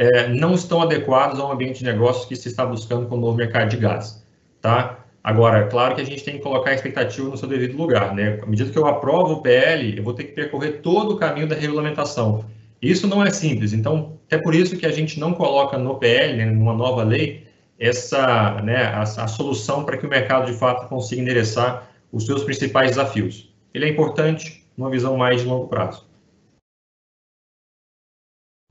é, 0.01 0.29
não 0.29 0.55
estão 0.55 0.81
adequados 0.81 1.39
ao 1.39 1.53
ambiente 1.53 1.81
de 1.81 1.85
negócios 1.85 2.25
que 2.25 2.35
se 2.35 2.49
está 2.49 2.65
buscando 2.65 3.07
com 3.07 3.17
o 3.17 3.21
novo 3.21 3.37
mercado 3.37 3.69
de 3.69 3.77
gás. 3.77 4.25
Tá? 4.59 4.99
Agora, 5.23 5.59
é 5.59 5.67
claro 5.67 5.95
que 5.95 6.01
a 6.01 6.05
gente 6.05 6.25
tem 6.25 6.39
que 6.39 6.43
colocar 6.43 6.71
a 6.71 6.75
expectativa 6.75 7.29
no 7.29 7.37
seu 7.37 7.47
devido 7.47 7.77
lugar. 7.77 8.15
Né? 8.15 8.41
À 8.43 8.47
medida 8.47 8.71
que 8.71 8.79
eu 8.79 8.87
aprovo 8.87 9.35
o 9.35 9.43
PL, 9.43 9.99
eu 9.99 10.03
vou 10.03 10.15
ter 10.15 10.25
que 10.25 10.33
percorrer 10.33 10.81
todo 10.81 11.13
o 11.13 11.17
caminho 11.19 11.47
da 11.47 11.55
regulamentação. 11.55 12.47
Isso 12.81 13.07
não 13.07 13.23
é 13.23 13.29
simples. 13.29 13.75
Então, 13.75 14.19
é 14.31 14.39
por 14.39 14.55
isso 14.55 14.75
que 14.79 14.87
a 14.87 14.91
gente 14.91 15.21
não 15.21 15.35
coloca 15.35 15.77
no 15.77 15.97
PL, 15.97 16.35
né, 16.35 16.47
numa 16.47 16.73
nova 16.73 17.03
lei, 17.03 17.47
essa, 17.79 18.63
né, 18.63 18.85
a, 18.85 19.03
a 19.03 19.29
solução 19.29 19.85
para 19.85 19.99
que 19.99 20.07
o 20.07 20.09
mercado 20.09 20.51
de 20.51 20.57
fato 20.57 20.89
consiga 20.89 21.21
endereçar 21.21 21.91
os 22.11 22.25
seus 22.25 22.43
principais 22.43 22.93
desafios. 22.93 23.53
Ele 23.75 23.85
é 23.85 23.89
importante 23.91 24.65
numa 24.79 24.89
visão 24.89 25.19
mais 25.19 25.43
de 25.43 25.47
longo 25.47 25.69
prazo. 25.69 26.07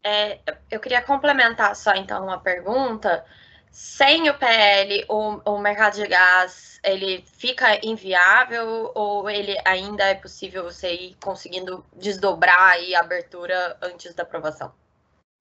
É, 0.03 0.39
eu 0.71 0.79
queria 0.79 1.01
complementar 1.01 1.75
só 1.75 1.93
então 1.95 2.23
uma 2.23 2.39
pergunta. 2.39 3.23
Sem 3.71 4.29
o 4.29 4.33
PL, 4.33 5.05
o, 5.07 5.41
o 5.45 5.59
mercado 5.59 5.95
de 5.95 6.07
gás 6.07 6.79
ele 6.83 7.23
fica 7.37 7.79
inviável 7.85 8.91
ou 8.95 9.29
ele 9.29 9.55
ainda 9.65 10.03
é 10.03 10.15
possível 10.15 10.63
você 10.63 10.93
ir 10.93 11.17
conseguindo 11.23 11.85
desdobrar 11.95 12.71
aí 12.71 12.95
a 12.95 13.01
abertura 13.01 13.77
antes 13.81 14.13
da 14.15 14.23
aprovação? 14.23 14.71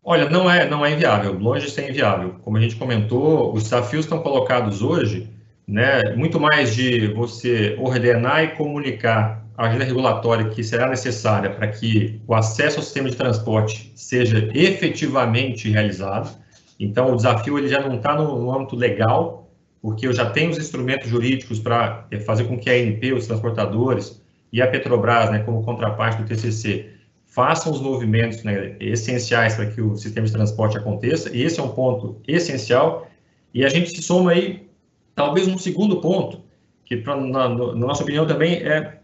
Olha, 0.05 0.29
não 0.29 0.51
é, 0.51 0.67
não 0.69 0.85
é 0.85 0.93
inviável, 0.93 1.33
longe 1.33 1.67
de 1.67 1.73
ser 1.73 1.89
inviável. 1.89 2.39
Como 2.43 2.57
a 2.57 2.61
gente 2.61 2.77
comentou, 2.77 3.53
os 3.53 3.65
desafios 3.65 4.05
estão 4.05 4.23
colocados 4.23 4.83
hoje, 4.83 5.33
né, 5.67 6.15
muito 6.15 6.41
mais 6.41 6.75
de 6.75 7.09
você 7.13 7.77
ordenar 7.79 8.45
e 8.45 8.57
comunicar 8.57 9.45
a 9.59 9.67
agenda 9.67 9.85
regulatória 9.85 10.51
que 10.51 10.63
será 10.63 10.89
necessária 10.89 11.51
para 11.51 11.67
que 11.67 12.21
o 12.29 12.33
acesso 12.33 12.77
ao 12.77 12.83
sistema 12.85 13.11
de 13.11 13.17
transporte 13.17 13.93
seja 13.97 14.49
efetivamente 14.55 15.69
realizado. 15.69 16.31
Então, 16.79 17.13
o 17.13 17.17
desafio 17.17 17.59
ele 17.59 17.67
já 17.67 17.81
não 17.81 17.97
está 17.97 18.15
no, 18.15 18.39
no 18.39 18.55
âmbito 18.55 18.77
legal, 18.77 19.51
porque 19.83 20.07
eu 20.07 20.13
já 20.13 20.31
tenho 20.31 20.53
os 20.53 20.59
instrumentos 20.59 21.09
jurídicos 21.09 21.59
para 21.59 22.07
fazer 22.25 22.45
com 22.45 22.57
que 22.57 22.71
a 22.71 22.73
ANP, 22.73 23.13
os 23.13 23.27
transportadores 23.27 24.23
e 24.53 24.63
a 24.63 24.69
Petrobras, 24.69 25.29
né, 25.29 25.41
como 25.41 25.65
contraparte 25.65 26.23
do 26.23 26.29
TCC, 26.29 26.91
façam 27.27 27.73
os 27.73 27.81
movimentos 27.81 28.45
né, 28.45 28.77
essenciais 28.79 29.57
para 29.57 29.67
que 29.67 29.81
o 29.81 29.97
sistema 29.97 30.25
de 30.25 30.33
transporte 30.33 30.79
aconteça, 30.79 31.35
e 31.37 31.43
esse 31.43 31.59
é 31.59 31.63
um 31.65 31.71
ponto 31.71 32.21
essencial. 32.29 33.09
E 33.53 33.65
a 33.65 33.69
gente 33.69 33.91
se 33.91 34.03
soma 34.03 34.31
aí, 34.31 34.69
talvez 35.17 35.49
um 35.49 35.59
segundo 35.59 36.01
ponto, 36.01 36.45
que 36.85 36.97
pra, 36.97 37.17
na, 37.17 37.49
na, 37.49 37.75
nossa 37.75 38.05
opinião 38.05 38.25
também 38.25 38.55
é, 38.55 38.99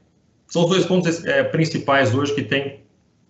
são 0.46 0.64
os 0.64 0.70
dois 0.70 0.86
pontos 0.86 1.24
é, 1.24 1.42
principais 1.42 2.14
hoje 2.14 2.34
que 2.34 2.42
têm 2.42 2.80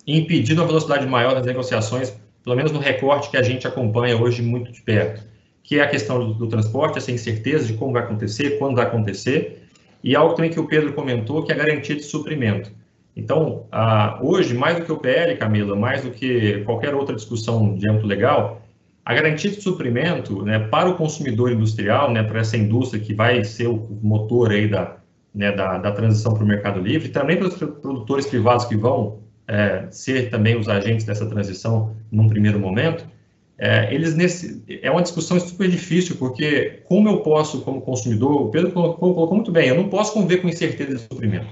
impedido 0.07 0.61
uma 0.61 0.67
velocidade 0.67 1.07
maior 1.07 1.35
das 1.35 1.47
negociações, 1.47 2.15
pelo 2.43 2.57
menos 2.57 2.73
no 2.73 2.79
recorte 2.79 3.31
que 3.31 3.37
a 3.37 3.43
gente 3.43 3.67
acompanha 3.67 4.17
hoje 4.17 4.43
muito 4.43 4.71
de 4.71 4.83
perto, 4.83 5.25
que 5.63 5.79
é 5.79 5.83
a 5.83 5.89
questão 5.89 6.19
do, 6.19 6.35
do 6.35 6.47
transporte, 6.47 6.99
essa 6.99 7.11
incerteza 7.11 7.67
de 7.67 7.75
como 7.75 7.93
vai 7.93 8.03
acontecer, 8.03 8.59
quando 8.59 8.77
vai 8.77 8.85
acontecer, 8.85 9.63
e 10.03 10.15
algo 10.15 10.35
também 10.35 10.51
que 10.51 10.61
o 10.61 10.67
Pedro 10.67 10.93
comentou, 10.93 11.43
que 11.43 11.51
é 11.51 11.55
a 11.55 11.59
garantia 11.59 11.97
de 11.97 12.03
suprimento. 12.03 12.71
Então, 13.17 13.67
ah, 13.73 14.19
hoje, 14.23 14.53
mais 14.55 14.77
do 14.77 14.85
que 14.85 14.93
o 14.93 14.99
PL, 14.99 15.37
Camila, 15.37 15.75
mais 15.75 16.03
do 16.03 16.11
que 16.11 16.63
qualquer 16.65 16.95
outra 16.95 17.15
discussão 17.15 17.75
de 17.75 17.89
âmbito 17.89 18.07
legal, 18.07 18.61
a 19.05 19.15
garantia 19.15 19.51
de 19.51 19.61
suprimento 19.61 20.43
né, 20.43 20.59
para 20.59 20.89
o 20.89 20.97
consumidor 20.97 21.53
industrial, 21.53 22.13
né, 22.13 22.23
para 22.23 22.41
essa 22.41 22.57
indústria 22.57 23.03
que 23.03 23.15
vai 23.15 23.45
ser 23.45 23.69
o 23.69 23.99
motor 24.03 24.51
aí 24.51 24.69
da, 24.69 24.97
né, 25.35 25.53
da, 25.53 25.79
da 25.79 25.91
transição 25.91 26.33
para 26.33 26.45
o 26.45 26.47
mercado 26.47 26.81
livre, 26.81 27.09
também 27.09 27.37
para 27.37 27.49
os 27.49 27.55
produtores 27.57 28.27
privados 28.27 28.65
que 28.65 28.77
vão 28.77 29.19
é, 29.49 29.87
ser 29.91 30.31
também 30.31 30.57
os 30.57 30.69
agentes 30.69 31.05
dessa 31.05 31.27
transição 31.27 31.95
num 32.11 32.29
primeiro 32.29 32.59
momento, 32.59 33.05
é, 33.57 33.93
eles 33.95 34.15
nesse, 34.15 34.63
é 34.83 34.91
uma 34.91 35.03
discussão 35.03 35.39
super 35.39 35.69
difícil, 35.69 36.17
porque 36.17 36.83
como 36.85 37.09
eu 37.09 37.19
posso, 37.21 37.61
como 37.63 37.81
consumidor, 37.81 38.43
o 38.43 38.49
Pedro 38.51 38.73
colocou, 38.73 39.15
colocou 39.15 39.37
muito 39.37 39.53
bem, 39.53 39.69
eu 39.69 39.77
não 39.77 39.89
posso 39.89 40.13
conviver 40.13 40.39
com 40.39 40.49
incerteza 40.49 40.95
de 40.95 41.01
suprimento. 41.01 41.47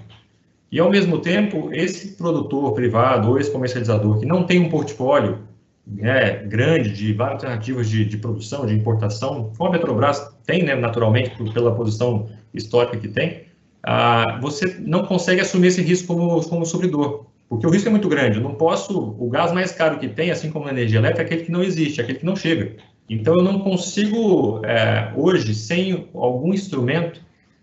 E, 0.71 0.81
ao 0.81 0.91
mesmo 0.91 1.19
tempo, 1.19 1.69
esse 1.73 2.17
produtor 2.17 2.73
privado 2.73 3.29
ou 3.29 3.39
esse 3.39 3.51
comercializador 3.51 4.19
que 4.19 4.27
não 4.27 4.45
tem 4.45 4.59
um 4.59 4.71
portfólio 4.71 5.41
né, 5.87 6.45
grande 6.45 6.91
de 6.93 7.13
várias 7.13 7.43
alternativas 7.43 7.89
de, 7.89 8.05
de, 8.05 8.17
produção, 8.17 8.65
de 8.65 8.75
importação, 8.75 9.53
como 9.57 9.69
a 9.69 9.73
Petrobras 9.73 10.35
tem, 10.47 10.63
né, 10.63 10.75
naturalmente, 10.75 11.31
pela 11.53 11.75
posição 11.75 12.29
histórica 12.55 12.97
que 12.97 13.09
tem, 13.09 13.43
ah, 13.83 14.39
você 14.41 14.77
não 14.81 15.05
consegue 15.05 15.41
assumir 15.41 15.69
esse 15.69 15.83
risco 15.83 16.09
como, 16.09 16.41
como 16.49 16.65
supridor, 16.65 17.27
porque 17.49 17.67
o 17.67 17.71
risco 17.71 17.89
é 17.89 17.91
muito 17.91 18.09
grande. 18.09 18.39
Eu 18.39 18.43
não 18.43 18.55
posso, 18.55 19.17
o 19.19 19.29
gás 19.29 19.53
mais 19.53 19.73
caro 19.73 19.99
que 19.99 20.09
tem, 20.09 20.31
assim 20.31 20.51
como 20.51 20.67
a 20.67 20.71
energia 20.71 20.99
elétrica, 20.99 21.23
é 21.23 21.27
aquele 21.27 21.45
que 21.45 21.53
não 21.53 21.63
existe, 21.63 22.01
é 22.01 22.05
aquele 22.05 22.19
que 22.19 22.27
não 22.27 22.37
chega. 22.37 22.77
Então, 23.09 23.35
eu 23.35 23.43
não 23.43 23.59
consigo, 23.59 24.65
é, 24.65 25.13
hoje, 25.17 25.55
sem 25.55 26.09
algum 26.15 26.55
instrumento, 26.55 27.21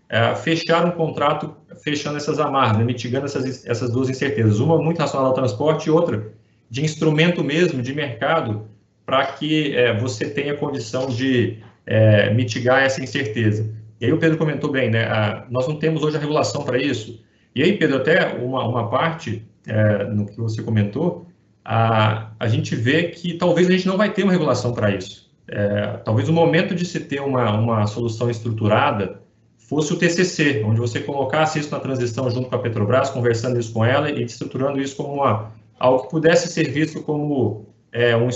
é, 0.08 0.34
fechar 0.34 0.84
um 0.84 0.90
contrato 0.90 1.56
fechando 1.82 2.16
essas 2.16 2.38
amarras, 2.38 2.78
né, 2.78 2.84
mitigando 2.84 3.26
essas, 3.26 3.64
essas 3.66 3.90
duas 3.90 4.08
incertezas. 4.08 4.60
Uma 4.60 4.76
muito 4.78 4.98
relacionada 4.98 5.28
ao 5.28 5.34
transporte 5.34 5.86
e 5.86 5.90
outra 5.90 6.32
de 6.68 6.84
instrumento 6.84 7.42
mesmo, 7.42 7.82
de 7.82 7.92
mercado, 7.94 8.68
para 9.04 9.26
que 9.26 9.74
é, 9.74 9.98
você 9.98 10.28
tenha 10.28 10.54
condição 10.54 11.06
de 11.06 11.58
é, 11.86 12.32
mitigar 12.32 12.82
essa 12.82 13.02
incerteza. 13.02 13.68
E 14.00 14.06
aí 14.06 14.12
o 14.12 14.18
Pedro 14.18 14.38
comentou 14.38 14.70
bem, 14.70 14.90
né? 14.90 15.04
A, 15.04 15.46
nós 15.50 15.68
não 15.68 15.76
temos 15.76 16.02
hoje 16.02 16.16
a 16.16 16.20
regulação 16.20 16.64
para 16.64 16.78
isso. 16.78 17.22
E 17.54 17.62
aí, 17.62 17.76
Pedro, 17.76 17.98
até 17.98 18.34
uma, 18.34 18.66
uma 18.66 18.88
parte 18.88 19.44
é, 19.66 20.04
no 20.04 20.26
que 20.26 20.40
você 20.40 20.62
comentou, 20.62 21.26
a, 21.64 22.30
a 22.38 22.48
gente 22.48 22.74
vê 22.74 23.04
que 23.04 23.34
talvez 23.34 23.68
a 23.68 23.72
gente 23.72 23.86
não 23.86 23.96
vai 23.96 24.12
ter 24.12 24.22
uma 24.22 24.32
regulação 24.32 24.72
para 24.72 24.90
isso. 24.90 25.30
É, 25.46 25.98
talvez 26.04 26.28
o 26.28 26.32
momento 26.32 26.74
de 26.74 26.84
se 26.84 27.00
ter 27.00 27.20
uma, 27.20 27.52
uma 27.52 27.86
solução 27.86 28.30
estruturada 28.30 29.20
fosse 29.58 29.92
o 29.92 29.96
TCC, 29.96 30.64
onde 30.64 30.80
você 30.80 31.00
colocasse 31.00 31.58
isso 31.58 31.70
na 31.70 31.78
transição 31.78 32.30
junto 32.30 32.48
com 32.48 32.56
a 32.56 32.58
Petrobras, 32.58 33.10
conversando 33.10 33.58
isso 33.58 33.72
com 33.72 33.84
ela 33.84 34.10
e 34.10 34.22
estruturando 34.22 34.80
isso 34.80 34.96
como 34.96 35.14
uma, 35.14 35.52
algo 35.78 36.04
que 36.04 36.10
pudesse 36.10 36.48
ser 36.48 36.70
visto 36.70 37.02
como, 37.02 37.66
é, 37.92 38.16
um, 38.16 38.28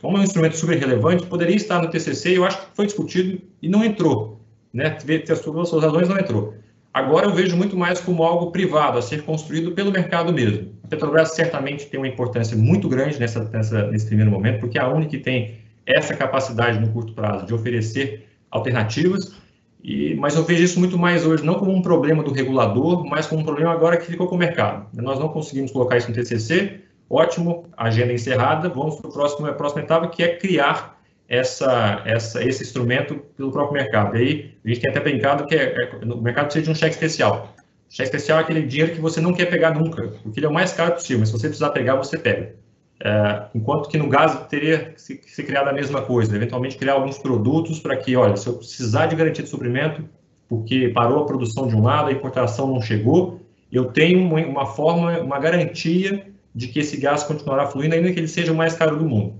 como 0.00 0.18
um 0.18 0.22
instrumento 0.22 0.56
super 0.56 0.78
relevante, 0.78 1.26
poderia 1.26 1.56
estar 1.56 1.80
no 1.80 1.88
TCC 1.88 2.36
eu 2.36 2.44
acho 2.44 2.58
que 2.58 2.76
foi 2.76 2.86
discutido 2.86 3.40
e 3.62 3.68
não 3.68 3.84
entrou. 3.84 4.41
Né? 4.72 4.96
As 5.30 5.38
suas 5.38 5.82
razões 5.82 6.08
não 6.08 6.18
entrou. 6.18 6.54
Agora 6.92 7.26
eu 7.26 7.32
vejo 7.32 7.56
muito 7.56 7.76
mais 7.76 8.00
como 8.00 8.22
algo 8.22 8.50
privado, 8.50 8.98
a 8.98 9.02
ser 9.02 9.22
construído 9.22 9.72
pelo 9.72 9.90
mercado 9.90 10.32
mesmo. 10.32 10.72
A 10.84 10.88
Petrobras 10.88 11.30
certamente 11.30 11.86
tem 11.86 11.98
uma 11.98 12.08
importância 12.08 12.56
muito 12.56 12.88
grande 12.88 13.18
nessa, 13.18 13.44
nessa, 13.44 13.90
nesse 13.90 14.06
primeiro 14.06 14.30
momento, 14.30 14.60
porque 14.60 14.78
é 14.78 14.82
a 14.82 14.88
única 14.88 15.10
que 15.10 15.18
tem 15.18 15.58
essa 15.86 16.14
capacidade 16.14 16.78
no 16.78 16.92
curto 16.92 17.14
prazo 17.14 17.46
de 17.46 17.54
oferecer 17.54 18.28
alternativas 18.50 19.34
e, 19.82 20.14
mas 20.14 20.36
eu 20.36 20.44
vejo 20.44 20.62
isso 20.62 20.78
muito 20.78 20.96
mais 20.96 21.26
hoje, 21.26 21.44
não 21.44 21.54
como 21.54 21.72
um 21.72 21.82
problema 21.82 22.22
do 22.22 22.32
regulador, 22.32 23.04
mas 23.04 23.26
como 23.26 23.40
um 23.40 23.44
problema 23.44 23.72
agora 23.72 23.96
que 23.96 24.06
ficou 24.06 24.28
com 24.28 24.36
o 24.36 24.38
mercado. 24.38 24.86
Nós 24.94 25.18
não 25.18 25.28
conseguimos 25.28 25.72
colocar 25.72 25.96
isso 25.96 26.08
no 26.08 26.14
TCC, 26.14 26.80
ótimo, 27.10 27.66
agenda 27.76 28.12
encerrada, 28.12 28.68
vamos 28.68 28.96
para 29.00 29.10
a 29.10 29.12
próxima, 29.12 29.52
próxima 29.52 29.82
etapa, 29.82 30.06
que 30.06 30.22
é 30.22 30.36
criar 30.36 31.01
essa, 31.32 32.02
essa, 32.04 32.44
esse 32.46 32.62
instrumento 32.62 33.14
pelo 33.34 33.50
próprio 33.50 33.82
mercado. 33.82 34.14
E 34.18 34.20
aí, 34.20 34.54
a 34.62 34.68
gente 34.68 34.80
tem 34.82 34.90
até 34.90 35.00
brincado 35.00 35.46
que 35.46 35.54
é, 35.54 35.74
é, 35.74 36.04
o 36.04 36.20
mercado 36.20 36.44
precisa 36.44 36.66
de 36.66 36.70
um 36.70 36.74
cheque 36.74 36.94
especial. 36.94 37.54
O 37.90 37.94
cheque 37.94 38.10
especial 38.10 38.38
é 38.38 38.42
aquele 38.42 38.60
dinheiro 38.62 38.92
que 38.92 39.00
você 39.00 39.18
não 39.18 39.32
quer 39.32 39.46
pegar 39.46 39.70
nunca, 39.74 40.08
porque 40.22 40.38
ele 40.38 40.44
é 40.44 40.48
o 40.50 40.52
mais 40.52 40.74
caro 40.74 40.92
possível, 40.92 41.20
mas 41.20 41.30
se 41.30 41.32
você 41.32 41.48
precisar 41.48 41.70
pegar, 41.70 41.94
você 41.94 42.18
pega. 42.18 42.54
É, 43.02 43.44
enquanto 43.54 43.88
que 43.88 43.96
no 43.96 44.08
gás 44.08 44.46
teria 44.48 44.90
que 44.90 45.00
se, 45.00 45.16
que 45.16 45.30
se 45.30 45.42
criar 45.42 45.66
a 45.66 45.72
mesma 45.72 46.02
coisa, 46.02 46.36
eventualmente 46.36 46.76
criar 46.76 46.92
alguns 46.92 47.16
produtos 47.16 47.80
para 47.80 47.96
que, 47.96 48.14
olha, 48.14 48.36
se 48.36 48.46
eu 48.46 48.52
precisar 48.52 49.06
de 49.06 49.16
garantia 49.16 49.42
de 49.42 49.48
suprimento, 49.48 50.04
porque 50.50 50.90
parou 50.90 51.22
a 51.22 51.24
produção 51.24 51.66
de 51.66 51.74
um 51.74 51.82
lado, 51.82 52.10
a 52.10 52.12
importação 52.12 52.66
não 52.66 52.82
chegou, 52.82 53.40
eu 53.72 53.86
tenho 53.86 54.20
uma, 54.22 54.66
forma, 54.66 55.18
uma 55.20 55.38
garantia 55.38 56.26
de 56.54 56.68
que 56.68 56.80
esse 56.80 56.98
gás 56.98 57.22
continuará 57.22 57.66
fluindo, 57.66 57.94
ainda 57.94 58.12
que 58.12 58.20
ele 58.20 58.28
seja 58.28 58.52
o 58.52 58.54
mais 58.54 58.74
caro 58.74 58.98
do 58.98 59.08
mundo. 59.08 59.34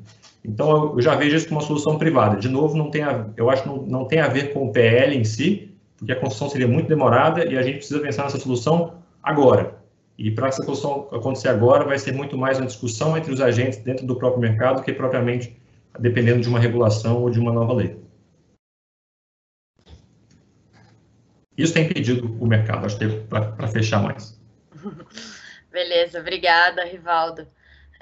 Então, 0.44 0.94
eu, 0.94 1.00
já 1.00 1.14
vejo 1.14 1.36
isso 1.36 1.48
como 1.48 1.60
uma 1.60 1.66
solução 1.66 1.98
privada. 1.98 2.36
De 2.36 2.48
novo, 2.48 2.76
não 2.76 2.90
tem 2.90 3.02
a, 3.02 3.26
eu 3.36 3.48
acho 3.48 3.62
que 3.62 3.68
não, 3.68 3.78
não 3.82 4.04
tem 4.04 4.20
a 4.20 4.28
ver 4.28 4.52
com 4.52 4.66
o 4.66 4.72
PL 4.72 5.16
em 5.16 5.24
si, 5.24 5.72
porque 5.96 6.12
a 6.12 6.16
construção 6.16 6.48
seria 6.48 6.66
muito 6.66 6.88
demorada 6.88 7.44
e 7.44 7.56
a 7.56 7.62
gente 7.62 7.76
precisa 7.76 8.00
pensar 8.00 8.24
nessa 8.24 8.38
solução 8.38 8.94
agora. 9.22 9.80
E 10.18 10.30
para 10.30 10.48
essa 10.48 10.62
solução 10.62 11.08
acontecer 11.12 11.48
agora, 11.48 11.84
vai 11.84 11.98
ser 11.98 12.12
muito 12.12 12.36
mais 12.36 12.58
uma 12.58 12.66
discussão 12.66 13.16
entre 13.16 13.32
os 13.32 13.40
agentes 13.40 13.78
dentro 13.78 14.06
do 14.06 14.16
próprio 14.16 14.40
mercado 14.40 14.82
que 14.82 14.92
propriamente 14.92 15.56
dependendo 15.98 16.40
de 16.40 16.48
uma 16.48 16.58
regulação 16.58 17.22
ou 17.22 17.30
de 17.30 17.38
uma 17.38 17.52
nova 17.52 17.72
lei. 17.72 17.96
Isso 21.56 21.74
tem 21.74 21.84
impedido 21.84 22.36
o 22.40 22.46
mercado, 22.46 22.86
acho 22.86 22.98
que 22.98 23.08
para 23.08 23.68
fechar 23.68 24.02
mais. 24.02 24.40
Beleza, 25.70 26.20
obrigada, 26.20 26.84
Rivaldo. 26.84 27.46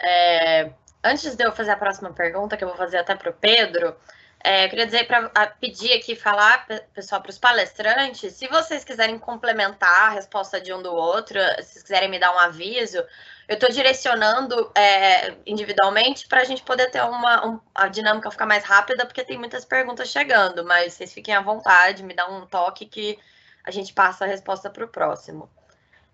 É, 0.01 0.73
antes 1.03 1.35
de 1.35 1.45
eu 1.45 1.53
fazer 1.53 1.73
a 1.73 1.77
próxima 1.77 2.13
pergunta, 2.13 2.57
que 2.57 2.65
eu 2.65 2.69
vou 2.69 2.77
fazer 2.77 2.99
até 2.99 3.15
para 3.15 3.31
o 3.31 3.35
Pedro, 3.35 3.97
é, 4.43 4.65
eu 4.65 4.71
queria 4.71 4.87
dizer 4.87 5.07
para 5.07 5.29
pedir 5.61 5.93
aqui, 5.93 6.17
falar, 6.17 6.67
pessoal, 6.95 7.21
para 7.21 7.31
os 7.31 7.39
palestrantes, 7.39 8.33
se 8.33 8.47
vocês 8.49 8.83
quiserem 8.83 9.19
complementar 9.19 10.07
a 10.07 10.11
resposta 10.11 10.59
de 10.59 10.73
um 10.73 10.83
do 10.83 10.93
outro, 10.95 11.39
se 11.59 11.73
vocês 11.73 11.83
quiserem 11.83 12.09
me 12.09 12.19
dar 12.19 12.35
um 12.35 12.39
aviso, 12.39 13.05
eu 13.47 13.55
estou 13.55 13.69
direcionando 13.69 14.71
é, 14.75 15.35
individualmente 15.45 16.27
para 16.27 16.41
a 16.41 16.45
gente 16.45 16.63
poder 16.63 16.91
ter 16.91 17.03
uma 17.03 17.47
um, 17.47 17.61
a 17.75 17.89
dinâmica 17.89 18.31
ficar 18.31 18.47
mais 18.47 18.65
rápida, 18.65 19.05
porque 19.05 19.25
tem 19.25 19.37
muitas 19.37 19.65
perguntas 19.65 20.09
chegando, 20.09 20.65
mas 20.65 20.95
vocês 20.95 21.13
fiquem 21.13 21.35
à 21.35 21.43
vontade, 21.43 22.03
me 22.03 22.15
dá 22.15 22.27
um 22.27 22.47
toque 22.47 22.87
que 22.87 23.19
a 23.63 23.71
gente 23.71 23.93
passa 23.93 24.25
a 24.25 24.29
resposta 24.29 24.71
para 24.71 24.85
o 24.85 24.89
próximo. 24.89 25.51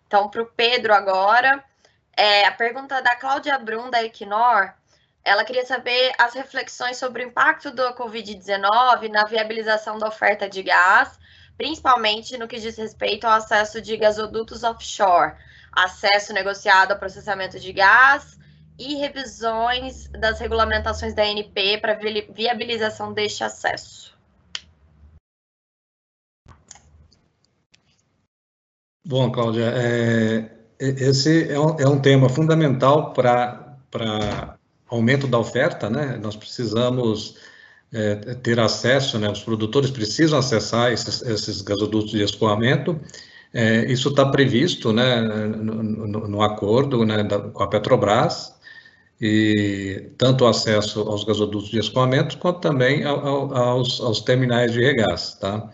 Então, 0.06 0.28
para 0.28 0.42
o 0.42 0.46
Pedro 0.46 0.92
agora, 0.92 1.62
é, 2.16 2.46
a 2.46 2.52
pergunta 2.52 3.02
da 3.02 3.14
Cláudia 3.14 3.58
Brum, 3.58 3.90
da 3.90 4.02
Equinor, 4.02 4.72
ela 5.22 5.44
queria 5.44 5.66
saber 5.66 6.12
as 6.18 6.34
reflexões 6.34 6.96
sobre 6.96 7.22
o 7.22 7.28
impacto 7.28 7.70
da 7.70 7.94
Covid-19 7.94 9.08
na 9.10 9.24
viabilização 9.24 9.98
da 9.98 10.08
oferta 10.08 10.48
de 10.48 10.62
gás, 10.62 11.18
principalmente 11.58 12.38
no 12.38 12.48
que 12.48 12.58
diz 12.58 12.76
respeito 12.78 13.26
ao 13.26 13.34
acesso 13.34 13.82
de 13.82 13.96
gasodutos 13.96 14.62
offshore, 14.62 15.34
acesso 15.72 16.32
negociado 16.32 16.92
ao 16.92 16.98
processamento 16.98 17.60
de 17.60 17.72
gás 17.72 18.38
e 18.78 18.94
revisões 18.94 20.08
das 20.08 20.38
regulamentações 20.38 21.14
da 21.14 21.22
ANP 21.22 21.78
para 21.80 21.98
viabilização 22.30 23.12
deste 23.12 23.44
acesso. 23.44 24.16
Bom, 29.04 29.30
Cláudia, 29.30 29.72
é, 29.74 30.55
esse 30.78 31.50
é 31.50 31.58
um, 31.58 31.76
é 31.78 31.88
um 31.88 31.98
tema 31.98 32.28
fundamental 32.28 33.12
para 33.12 34.56
aumento 34.88 35.26
da 35.26 35.38
oferta, 35.38 35.90
né? 35.90 36.18
Nós 36.22 36.36
precisamos 36.36 37.36
é, 37.92 38.14
ter 38.36 38.60
acesso, 38.60 39.18
né? 39.18 39.30
Os 39.30 39.42
produtores 39.42 39.90
precisam 39.90 40.38
acessar 40.38 40.92
esses, 40.92 41.22
esses 41.22 41.62
gasodutos 41.62 42.10
de 42.10 42.22
escoamento. 42.22 43.00
É, 43.52 43.90
isso 43.90 44.10
está 44.10 44.26
previsto, 44.26 44.92
né? 44.92 45.20
No, 45.20 45.82
no, 45.82 46.28
no 46.28 46.42
acordo, 46.42 47.04
né? 47.04 47.24
Da, 47.24 47.38
com 47.40 47.62
a 47.62 47.68
Petrobras 47.68 48.54
e 49.20 50.10
tanto 50.18 50.44
o 50.44 50.48
acesso 50.48 51.00
aos 51.00 51.24
gasodutos 51.24 51.70
de 51.70 51.78
escoamento 51.78 52.36
quanto 52.38 52.60
também 52.60 53.02
ao, 53.04 53.54
aos, 53.56 54.00
aos, 54.00 54.20
terminais 54.20 54.72
de 54.72 54.80
regás, 54.80 55.34
tá? 55.40 55.70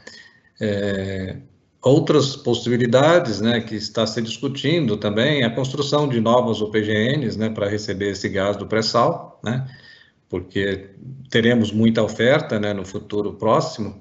É, 0.60 1.38
outras 1.82 2.36
possibilidades, 2.36 3.40
né, 3.40 3.60
que 3.60 3.74
está 3.74 4.06
se 4.06 4.22
discutindo 4.22 4.96
também, 4.96 5.42
é 5.42 5.46
a 5.46 5.54
construção 5.54 6.08
de 6.08 6.20
novos 6.20 6.62
OPGNs, 6.62 7.36
né, 7.36 7.50
para 7.50 7.68
receber 7.68 8.10
esse 8.10 8.28
gás 8.28 8.56
do 8.56 8.66
pré-sal, 8.66 9.40
né, 9.42 9.68
porque 10.28 10.90
teremos 11.28 11.72
muita 11.72 12.02
oferta, 12.02 12.58
né, 12.60 12.72
no 12.72 12.84
futuro 12.84 13.32
próximo, 13.34 14.00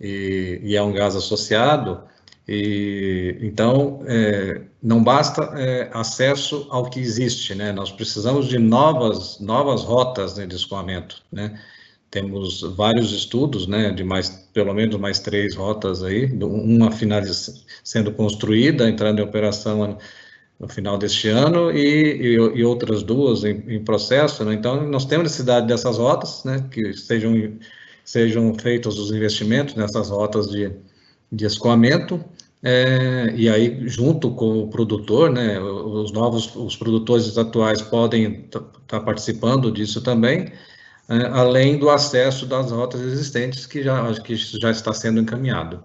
e, 0.00 0.58
e 0.62 0.74
é 0.76 0.82
um 0.82 0.92
gás 0.92 1.14
associado, 1.14 2.02
e 2.48 3.36
então 3.42 4.00
é, 4.06 4.62
não 4.82 5.04
basta 5.04 5.42
é, 5.54 5.90
acesso 5.92 6.66
ao 6.70 6.88
que 6.88 6.98
existe, 6.98 7.54
né, 7.54 7.72
nós 7.72 7.92
precisamos 7.92 8.48
de 8.48 8.58
novas, 8.58 9.38
novas 9.38 9.82
rotas 9.82 10.38
né, 10.38 10.46
de 10.46 10.56
escoamento, 10.56 11.22
né, 11.30 11.60
temos 12.10 12.62
vários 12.62 13.12
estudos, 13.12 13.66
né, 13.66 13.90
de 13.90 14.02
mais, 14.02 14.30
pelo 14.52 14.72
menos 14.72 14.96
mais 14.96 15.18
três 15.20 15.54
rotas 15.54 16.02
aí, 16.02 16.26
uma 16.42 16.90
sendo 17.84 18.12
construída, 18.12 18.88
entrando 18.88 19.18
em 19.18 19.22
operação 19.22 19.98
no 20.58 20.68
final 20.68 20.98
deste 20.98 21.28
ano, 21.28 21.70
e, 21.70 21.78
e, 21.78 22.34
e 22.34 22.64
outras 22.64 23.02
duas 23.02 23.44
em, 23.44 23.62
em, 23.68 23.84
processo, 23.84 24.44
né, 24.44 24.54
então 24.54 24.88
nós 24.88 25.04
temos 25.04 25.24
necessidade 25.24 25.66
dessas 25.66 25.98
rotas, 25.98 26.44
né, 26.44 26.66
que 26.70 26.94
sejam, 26.94 27.58
sejam 28.04 28.54
feitos 28.54 28.98
os 28.98 29.10
investimentos 29.10 29.74
nessas 29.74 30.08
rotas 30.08 30.48
de, 30.48 30.72
de 31.30 31.44
escoamento, 31.44 32.24
é, 32.62 33.32
e 33.36 33.48
aí 33.48 33.86
junto 33.86 34.32
com 34.32 34.60
o 34.60 34.68
produtor, 34.68 35.30
né, 35.30 35.60
os 35.60 36.10
novos, 36.10 36.56
os 36.56 36.74
produtores 36.74 37.36
atuais 37.38 37.82
podem 37.82 38.40
estar 38.46 38.60
tá 38.86 38.98
participando 38.98 39.70
disso 39.70 40.00
também, 40.00 40.50
além 41.08 41.78
do 41.78 41.88
acesso 41.88 42.46
das 42.46 42.70
rotas 42.70 43.00
existentes, 43.00 43.66
que 43.66 43.82
já, 43.82 44.12
que 44.20 44.36
já 44.36 44.70
está 44.70 44.92
sendo 44.92 45.20
encaminhado. 45.20 45.82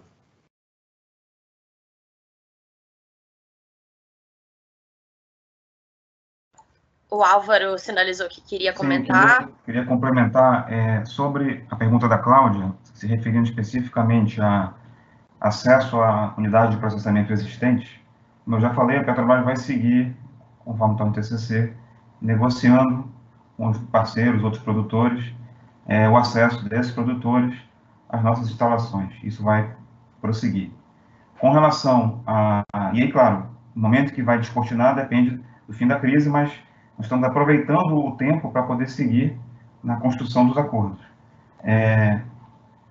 O 7.10 7.24
Álvaro 7.24 7.78
sinalizou 7.78 8.28
que 8.28 8.42
queria 8.42 8.74
comentar. 8.74 9.30
Sim, 9.30 9.38
queria, 9.38 9.56
queria, 9.66 9.86
complementar 9.86 10.72
é, 10.72 11.06
sobre 11.06 11.64
a 11.70 11.76
pergunta 11.76 12.08
da 12.08 12.18
Cláudia, 12.18 12.74
se 12.96 13.06
referindo 13.06 13.48
especificamente 13.48 14.42
a 14.42 14.74
acesso 15.40 16.02
à 16.02 16.34
unidade 16.38 16.74
de 16.74 16.78
processamento 16.78 17.32
existente. 17.32 18.04
Como 18.44 18.56
eu 18.56 18.62
já 18.62 18.74
falei, 18.74 18.98
a 18.98 19.04
Petrobras 19.04 19.46
vai 19.46 19.56
seguir, 19.56 20.16
conforme 20.66 20.96
está 20.96 21.06
no 21.06 21.14
TCC, 21.14 21.74
negociando 22.20 23.13
com 23.58 23.68
os 23.68 23.78
parceiros, 23.78 24.44
outros 24.44 24.62
produtores, 24.64 25.34
é, 25.88 26.10
o 26.10 26.18
acesso 26.18 26.68
desses 26.68 26.92
produtores 26.92 27.56
às 28.10 28.24
nossas 28.24 28.50
instalações. 28.50 29.12
Isso 29.24 29.44
vai 29.44 29.70
prosseguir. 30.22 30.72
Com 31.40 31.52
relação 31.52 32.22
a. 32.26 32.64
E 32.94 33.02
aí, 33.02 33.12
claro, 33.12 33.46
o 33.76 33.80
momento 33.80 34.14
que 34.14 34.24
vai 34.24 34.40
descortinar 34.40 34.96
depende 34.96 35.40
do 35.68 35.74
fim 35.74 35.88
da 35.88 36.00
crise, 36.00 36.30
mas 36.30 36.50
nós 36.98 37.06
estamos 37.06 37.28
aproveitando 37.28 37.98
o 37.98 38.12
tempo 38.12 38.52
para 38.52 38.64
poder 38.64 38.90
seguir 38.90 39.38
na 39.84 39.98
construção 39.98 40.48
dos 40.48 40.58
acordos. 40.58 41.02
É, 41.62 42.22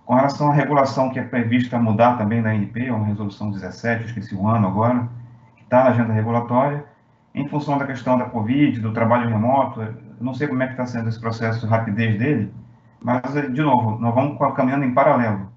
com 0.05 0.15
relação 0.15 0.51
à 0.51 0.55
regulação 0.55 1.11
que 1.11 1.19
é 1.19 1.23
prevista 1.23 1.79
mudar 1.79 2.19
também 2.19 2.43
da 2.43 2.55
NP, 2.55 2.87
é 2.87 2.93
uma 2.93 3.07
resolução 3.07 3.51
17, 3.51 4.07
esqueci 4.07 4.35
o 4.35 4.47
ano 4.47 4.67
agora, 4.67 5.09
que 5.57 5.63
está 5.63 5.85
na 5.85 5.91
agenda 5.91 6.13
regulatória, 6.13 6.85
em 7.35 7.49
função 7.49 7.79
da 7.79 7.87
questão 7.87 8.19
da 8.19 8.27
Covid, 8.27 8.81
do 8.81 8.93
trabalho 8.93 9.29
remoto, 9.29 9.81
não 10.23 10.35
sei 10.35 10.49
como 10.49 10.63
é 10.63 10.67
que 10.67 10.73
está 10.73 10.87
sendo 10.87 11.09
esse 11.09 11.21
processo 11.21 11.61
de 11.61 11.67
rapidez 11.67 12.19
dele, 12.19 12.53
mas, 13.01 13.23
de 13.33 13.63
novo, 13.63 13.99
nós 13.99 14.15
vamos 14.15 14.39
caminhando 14.55 14.85
em 14.85 14.95
paralelo, 14.95 15.53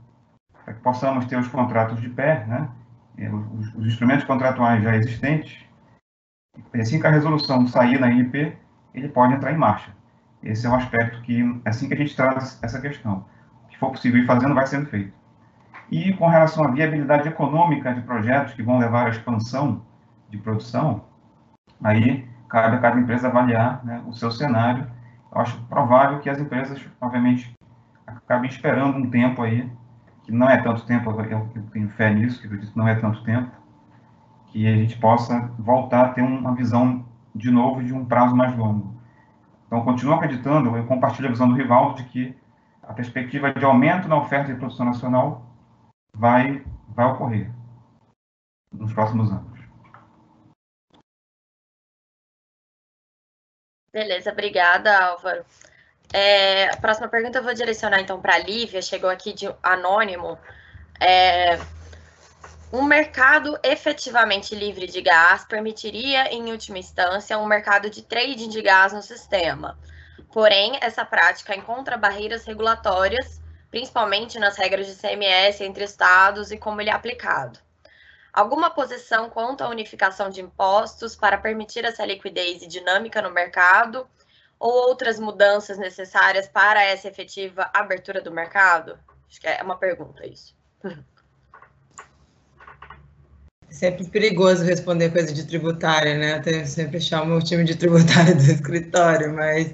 para 0.64 0.74
que 0.74 0.82
possamos 0.82 1.26
ter 1.26 1.38
os 1.38 1.48
contratos 1.48 2.02
de 2.02 2.10
pé, 2.10 2.46
né? 2.48 2.70
os, 3.58 3.74
os 3.76 3.86
instrumentos 3.86 4.26
contratuais 4.26 4.84
já 4.84 4.96
existentes, 4.96 5.64
e 6.74 6.82
assim 6.82 7.00
que 7.00 7.08
a 7.08 7.12
resolução 7.12 7.68
sair 7.68 8.00
na 8.00 8.10
IP, 8.10 8.58
ele 8.94 9.10
pode 9.10 9.34
entrar 9.34 9.52
em 9.52 9.58
marcha. 9.58 9.92
Esse 10.42 10.66
é 10.66 10.70
um 10.70 10.76
aspecto 10.76 11.22
que, 11.22 11.62
assim 11.66 11.88
que 11.88 11.94
a 11.94 11.98
gente 11.98 12.16
traz 12.16 12.60
essa 12.62 12.80
questão, 12.82 13.26
o 13.66 13.68
que 13.70 13.78
for 13.78 13.92
possível 13.92 14.22
ir 14.22 14.26
fazendo, 14.26 14.56
vai 14.56 14.66
sendo 14.66 14.88
feito. 14.88 15.14
E 15.92 16.14
com 16.14 16.28
relação 16.28 16.66
à 16.66 16.72
viabilidade 16.72 17.28
econômica 17.28 17.94
de 17.94 18.02
projetos 18.02 18.54
que 18.54 18.64
vão 18.64 18.80
levar 18.80 19.08
à 19.08 19.10
expansão 19.10 19.84
de 20.30 20.38
produção, 20.38 21.04
aí 21.84 22.28
cabe 22.50 22.78
a 22.78 22.80
cada 22.80 23.00
empresa 23.00 23.28
avaliar 23.28 23.84
né, 23.86 24.04
o 24.08 24.14
seu 24.14 24.32
cenário. 24.32 24.88
Eu 25.32 25.42
acho 25.42 25.62
provável 25.64 26.20
que 26.20 26.30
as 26.30 26.40
empresas, 26.40 26.84
obviamente, 27.02 27.54
acabem 28.06 28.50
esperando 28.50 28.98
um 28.98 29.10
tempo 29.10 29.42
aí, 29.42 29.70
que 30.24 30.32
não 30.32 30.50
é 30.50 30.62
tanto 30.62 30.86
tempo, 30.86 31.10
eu, 31.12 31.50
tenho 31.72 31.90
fé 31.90 32.14
nisso, 32.14 32.42
que 32.42 32.48
eu 32.48 32.60
que 32.60 32.78
não 32.78 32.88
é 32.88 32.96
tanto 32.96 33.24
tempo, 33.24 33.52
que 34.48 34.68
a 34.68 34.76
gente 34.76 34.98
possa 34.98 35.52
voltar 35.60 36.06
a 36.06 36.10
ter 36.10 36.22
uma 36.22 36.56
visão, 36.56 37.06
de 37.34 37.52
novo, 37.52 37.84
de 37.84 37.94
um 37.94 38.06
prazo 38.06 38.36
mais 38.36 38.56
longo. 38.56 38.96
Então, 39.68 39.84
continuo 39.84 40.16
acreditando, 40.16 40.76
eu 40.78 40.86
compartilho 40.86 41.28
a 41.28 41.32
visão 41.32 41.50
do 41.50 41.56
Rivaldo, 41.56 41.98
de 41.98 42.06
que 42.06 42.38
a 42.82 42.94
perspectiva 42.94 43.52
de 43.52 43.66
aumento 43.66 44.08
na 44.08 44.16
oferta 44.16 44.54
de 44.54 44.60
produção 44.60 44.86
nacional 44.86 45.46
vai, 46.14 46.64
vai 46.90 47.06
ocorrer 47.08 47.52
nos 48.72 48.94
próximos 48.94 49.32
anos. 49.32 49.55
Beleza, 53.96 54.30
obrigada, 54.30 54.94
Álvaro. 54.94 55.46
É, 56.12 56.66
a 56.66 56.76
próxima 56.76 57.08
pergunta 57.08 57.38
eu 57.38 57.44
vou 57.44 57.54
direcionar 57.54 58.02
então 58.02 58.20
para 58.20 58.36
a 58.36 58.40
Lívia, 58.40 58.82
chegou 58.82 59.10
aqui 59.10 59.32
de 59.32 59.50
anônimo. 59.64 60.38
É, 61.00 61.58
um 62.74 62.84
mercado 62.84 63.58
efetivamente 63.64 64.54
livre 64.54 64.86
de 64.86 65.02
gás 65.02 65.46
permitiria, 65.46 66.28
em 66.34 66.52
última 66.52 66.78
instância, 66.78 67.38
um 67.38 67.46
mercado 67.46 67.90
de 67.90 68.02
trading 68.02 68.50
de 68.50 68.62
gás 68.62 68.92
no 68.92 69.02
sistema. 69.02 69.80
Porém, 70.34 70.78
essa 70.82 71.06
prática 71.06 71.56
encontra 71.56 71.96
barreiras 71.96 72.44
regulatórias, 72.44 73.42
principalmente 73.72 74.38
nas 74.38 74.58
regras 74.58 74.88
de 74.88 74.96
CMS 74.96 75.62
entre 75.62 75.86
estados 75.86 76.52
e 76.52 76.58
como 76.58 76.82
ele 76.82 76.90
é 76.90 76.94
aplicado 76.94 77.65
alguma 78.36 78.70
posição 78.70 79.30
quanto 79.30 79.64
à 79.64 79.70
unificação 79.70 80.30
de 80.30 80.42
impostos 80.42 81.16
para 81.16 81.38
permitir 81.38 81.86
essa 81.86 82.06
liquidez 82.06 82.62
e 82.62 82.68
dinâmica 82.68 83.22
no 83.22 83.32
mercado 83.32 84.06
ou 84.60 84.90
outras 84.90 85.18
mudanças 85.18 85.78
necessárias 85.78 86.46
para 86.48 86.84
essa 86.84 87.08
efetiva 87.08 87.70
abertura 87.74 88.22
do 88.22 88.32
mercado? 88.32 89.00
Acho 89.30 89.40
que 89.40 89.48
é 89.48 89.64
uma 89.64 89.78
pergunta 89.78 90.28
isso. 90.28 90.54
Sempre 93.70 94.06
perigoso 94.06 94.64
responder 94.64 95.12
coisa 95.12 95.34
de 95.34 95.46
tributária, 95.46 96.18
né? 96.18 96.42
Eu 96.46 96.66
sempre 96.66 97.00
chamo 97.00 97.36
o 97.36 97.44
time 97.44 97.64
de 97.64 97.76
tributário 97.76 98.36
do 98.36 98.44
escritório, 98.52 99.34
mas 99.34 99.74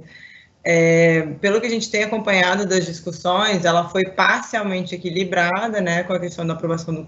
é, 0.63 1.23
pelo 1.41 1.59
que 1.59 1.67
a 1.67 1.69
gente 1.69 1.89
tem 1.89 2.03
acompanhado 2.03 2.65
das 2.67 2.85
discussões, 2.85 3.65
ela 3.65 3.89
foi 3.89 4.05
parcialmente 4.05 4.93
equilibrada, 4.93 5.81
né, 5.81 6.03
com 6.03 6.13
a 6.13 6.19
questão 6.19 6.45
da 6.45 6.53
aprovação 6.53 6.93
do, 6.93 7.03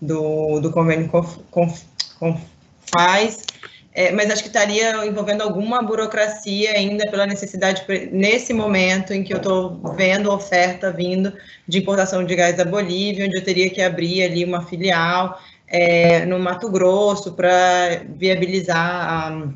do, 0.00 0.60
do 0.60 0.70
convênio 0.70 1.10
Confaz, 1.50 3.44
é, 3.92 4.12
mas 4.12 4.30
acho 4.30 4.42
que 4.42 4.48
estaria 4.48 5.06
envolvendo 5.06 5.40
alguma 5.40 5.82
burocracia 5.82 6.72
ainda 6.72 7.10
pela 7.10 7.26
necessidade, 7.26 7.82
nesse 8.12 8.52
momento 8.52 9.14
em 9.14 9.24
que 9.24 9.32
eu 9.32 9.38
estou 9.38 9.80
vendo 9.94 10.30
oferta 10.30 10.92
vindo 10.92 11.32
de 11.66 11.78
importação 11.78 12.22
de 12.22 12.36
gás 12.36 12.56
da 12.56 12.64
Bolívia, 12.64 13.24
onde 13.24 13.38
eu 13.38 13.44
teria 13.44 13.70
que 13.70 13.80
abrir 13.80 14.22
ali 14.22 14.44
uma 14.44 14.60
filial 14.60 15.40
é, 15.66 16.26
no 16.26 16.38
Mato 16.38 16.70
Grosso 16.70 17.32
para 17.32 18.02
viabilizar 18.16 18.76
a, 18.76 19.48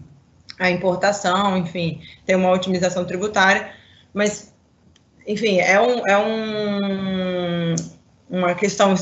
a 0.59 0.71
importação, 0.71 1.57
enfim, 1.57 2.01
tem 2.25 2.35
uma 2.35 2.51
otimização 2.51 3.05
tributária, 3.05 3.71
mas, 4.13 4.55
enfim, 5.27 5.61
é, 5.61 5.81
um, 5.81 6.07
é 6.07 6.19
um, 6.19 7.75
uma 8.29 8.55
questão, 8.55 8.95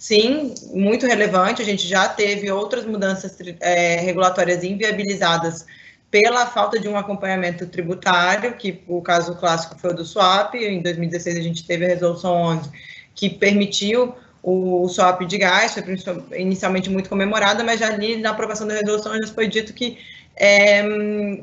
sim, 0.00 0.54
muito 0.72 1.06
relevante. 1.06 1.60
A 1.60 1.64
gente 1.64 1.86
já 1.86 2.08
teve 2.08 2.50
outras 2.50 2.86
mudanças 2.86 3.36
é, 3.60 3.96
regulatórias 4.00 4.64
inviabilizadas 4.64 5.66
pela 6.10 6.46
falta 6.46 6.80
de 6.80 6.88
um 6.88 6.96
acompanhamento 6.96 7.66
tributário, 7.66 8.54
que 8.54 8.82
o 8.88 9.02
caso 9.02 9.36
clássico 9.36 9.78
foi 9.78 9.90
o 9.90 9.94
do 9.94 10.04
swap, 10.04 10.54
em 10.54 10.82
2016 10.82 11.36
a 11.36 11.42
gente 11.42 11.64
teve 11.64 11.84
a 11.84 11.88
resolução 11.88 12.32
11, 12.32 12.70
que 13.14 13.28
permitiu 13.30 14.14
o 14.42 14.88
swap 14.88 15.20
de 15.22 15.36
gás, 15.36 15.74
foi 15.74 16.40
inicialmente 16.40 16.88
muito 16.88 17.10
comemorada, 17.10 17.62
mas 17.62 17.78
já 17.78 17.88
ali 17.88 18.16
na 18.16 18.30
aprovação 18.30 18.66
da 18.66 18.74
resolução 18.74 19.12
já 19.22 19.28
foi 19.28 19.46
dito 19.46 19.74
que 19.74 19.98
é, 20.42 20.82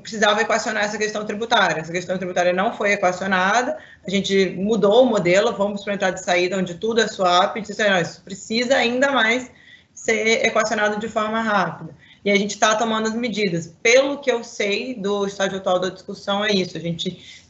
precisava 0.02 0.42
equacionar 0.42 0.84
essa 0.84 0.98
questão 0.98 1.24
tributária. 1.24 1.80
Essa 1.80 1.92
questão 1.92 2.18
tributária 2.18 2.52
não 2.52 2.74
foi 2.74 2.94
equacionada, 2.94 3.78
a 4.04 4.10
gente 4.10 4.56
mudou 4.58 5.04
o 5.04 5.06
modelo, 5.06 5.54
vamos 5.56 5.84
para 5.84 5.94
a 5.94 5.96
entrada 5.96 6.20
e 6.20 6.24
saída, 6.24 6.58
onde 6.58 6.74
tudo 6.74 7.00
é 7.00 7.08
swap, 7.08 7.56
e 7.56 7.62
disse, 7.62 7.88
não, 7.88 8.02
isso 8.02 8.24
precisa 8.24 8.76
ainda 8.76 9.12
mais 9.12 9.52
ser 9.94 10.44
equacionado 10.44 11.00
de 11.00 11.08
forma 11.08 11.40
rápida. 11.40 11.96
E 12.26 12.32
a 12.32 12.36
gente 12.36 12.56
está 12.56 12.76
tomando 12.76 13.08
as 13.08 13.14
medidas. 13.14 13.72
Pelo 13.84 14.18
que 14.18 14.32
eu 14.32 14.44
sei 14.44 14.96
do 14.96 15.28
estágio 15.28 15.60
atual 15.60 15.80
da 15.80 15.90
discussão, 15.90 16.44
é 16.44 16.52
isso. 16.52 16.76
A 16.76 16.80
gente, 16.80 17.46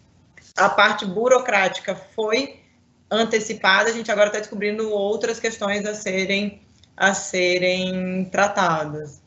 a 0.58 0.68
parte 0.68 1.06
burocrática 1.06 1.96
foi 1.96 2.60
antecipada, 3.10 3.90
a 3.90 3.94
gente 3.94 4.12
agora 4.12 4.28
está 4.28 4.40
descobrindo 4.40 4.92
outras 4.92 5.40
questões 5.40 5.86
a 5.86 5.94
serem, 5.94 6.62
a 6.98 7.14
serem 7.14 8.26
tratadas. 8.26 9.22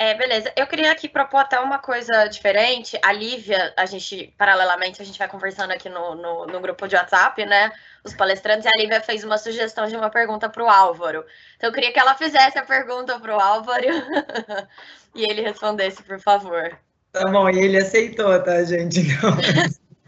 É, 0.00 0.14
beleza. 0.14 0.50
Eu 0.56 0.66
queria 0.66 0.90
aqui 0.90 1.06
propor 1.06 1.40
até 1.40 1.60
uma 1.60 1.78
coisa 1.78 2.26
diferente. 2.26 2.98
A 3.02 3.12
Lívia, 3.12 3.74
a 3.76 3.84
gente, 3.84 4.32
paralelamente, 4.38 5.02
a 5.02 5.04
gente 5.04 5.18
vai 5.18 5.28
conversando 5.28 5.72
aqui 5.72 5.90
no, 5.90 6.14
no, 6.14 6.46
no 6.46 6.58
grupo 6.58 6.88
de 6.88 6.96
WhatsApp, 6.96 7.44
né? 7.44 7.70
Os 8.02 8.14
palestrantes, 8.14 8.64
e 8.64 8.68
a 8.68 8.80
Lívia 8.80 9.02
fez 9.02 9.24
uma 9.24 9.36
sugestão 9.36 9.86
de 9.86 9.94
uma 9.94 10.08
pergunta 10.08 10.48
para 10.48 10.64
o 10.64 10.70
Álvaro. 10.70 11.22
Então, 11.54 11.68
eu 11.68 11.74
queria 11.74 11.92
que 11.92 12.00
ela 12.00 12.14
fizesse 12.14 12.58
a 12.58 12.64
pergunta 12.64 13.20
para 13.20 13.36
o 13.36 13.38
Álvaro 13.38 13.84
e 15.14 15.22
ele 15.30 15.42
respondesse, 15.42 16.02
por 16.02 16.18
favor. 16.18 16.78
Tá 17.12 17.26
bom, 17.26 17.50
e 17.50 17.58
ele 17.58 17.76
aceitou, 17.76 18.42
tá, 18.42 18.64
gente? 18.64 19.00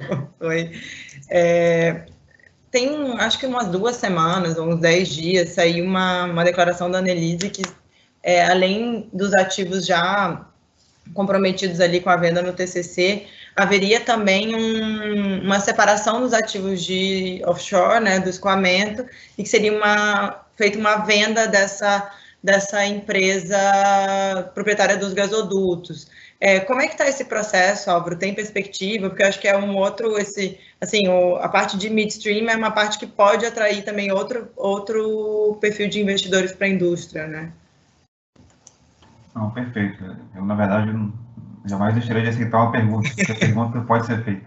Então, 0.05 0.27
foi. 0.39 0.73
É, 1.31 2.06
tem, 2.70 3.12
acho 3.20 3.39
que 3.39 3.47
umas 3.47 3.69
duas 3.69 3.97
semanas, 3.97 4.59
uns 4.59 4.81
dez 4.81 5.10
dias, 5.10 5.51
saiu 5.51 5.85
uma, 5.85 6.24
uma 6.24 6.43
declaração 6.43 6.90
da 6.90 6.98
Annelise 6.98 7.51
que 7.51 7.62
é, 8.23 8.44
além 8.44 9.09
dos 9.12 9.32
ativos 9.35 9.85
já 9.86 10.47
comprometidos 11.15 11.81
ali 11.81 12.01
com 12.01 12.11
a 12.11 12.16
venda 12.16 12.40
no 12.40 12.53
TCC, 12.53 13.27
haveria 13.57 14.01
também 14.01 14.55
um, 14.55 15.43
uma 15.43 15.61
separação 15.61 16.20
dos 16.20 16.32
ativos 16.32 16.82
de 16.85 17.43
offshore, 17.44 18.03
né, 18.03 18.19
do 18.20 18.31
escoamento, 18.31 19.05
e 19.36 19.43
que 19.43 19.49
seria 19.49 19.77
uma, 19.77 20.43
feita 20.57 20.78
uma 20.78 20.97
venda 20.99 21.47
dessa, 21.47 22.11
dessa 22.43 22.85
empresa 22.86 24.51
proprietária 24.55 24.97
dos 24.97 25.12
gasodutos. 25.12 26.09
É, 26.40 26.59
como 26.61 26.81
é 26.81 26.86
que 26.86 26.94
está 26.94 27.07
esse 27.09 27.24
processo, 27.24 27.90
Álvaro? 27.90 28.16
Tem 28.16 28.35
perspectiva? 28.35 29.09
Porque 29.09 29.23
eu 29.23 29.28
acho 29.28 29.39
que 29.39 29.47
é 29.47 29.57
um 29.57 29.77
outro, 29.77 30.19
esse, 30.19 30.59
assim, 30.81 31.07
o, 31.09 31.36
a 31.36 31.49
parte 31.49 31.77
de 31.77 31.89
midstream 31.89 32.49
é 32.49 32.57
uma 32.57 32.70
parte 32.70 32.99
que 32.99 33.07
pode 33.07 33.47
atrair 33.47 33.85
também 33.85 34.11
outro, 34.11 34.51
outro 34.57 35.57
perfil 35.61 35.89
de 35.89 36.01
investidores 36.01 36.53
para 36.53 36.66
a 36.66 36.70
indústria, 36.70 37.28
né? 37.28 37.53
Não, 39.34 39.50
perfeito. 39.50 40.04
Eu, 40.34 40.44
na 40.44 40.54
verdade, 40.54 41.12
jamais 41.64 41.94
deixarei 41.94 42.22
de 42.22 42.28
aceitar 42.28 42.62
uma 42.62 42.72
pergunta, 42.72 43.09
porque 43.14 43.32
a 43.32 43.38
pergunta 43.38 43.80
pode 43.80 44.06
ser 44.06 44.22
feita. 44.24 44.46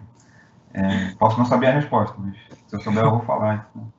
É, 0.73 1.13
posso 1.17 1.37
não 1.37 1.45
saber 1.45 1.67
a 1.67 1.71
resposta, 1.71 2.15
mas 2.19 2.35
se 2.67 2.75
eu 2.75 2.81
souber, 2.81 3.03
eu 3.03 3.11
vou 3.11 3.21
falar. 3.21 3.69
Então. 3.71 3.93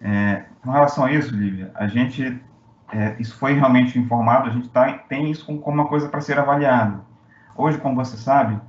É, 0.00 0.44
com 0.62 0.70
relação 0.70 1.04
a 1.04 1.12
isso, 1.12 1.34
Lívia, 1.34 1.70
a 1.74 1.86
gente, 1.86 2.40
é, 2.92 3.14
isso 3.20 3.36
foi 3.36 3.52
realmente 3.52 3.96
informado, 3.98 4.50
a 4.50 4.52
gente 4.52 4.68
tá, 4.68 4.92
tem 5.08 5.30
isso 5.30 5.46
como, 5.46 5.60
como 5.60 5.80
uma 5.80 5.88
coisa 5.88 6.08
para 6.08 6.20
ser 6.20 6.38
avaliada. 6.40 7.00
Hoje, 7.56 7.78
como 7.78 7.94
você 7.94 8.16
sabe, 8.16 8.60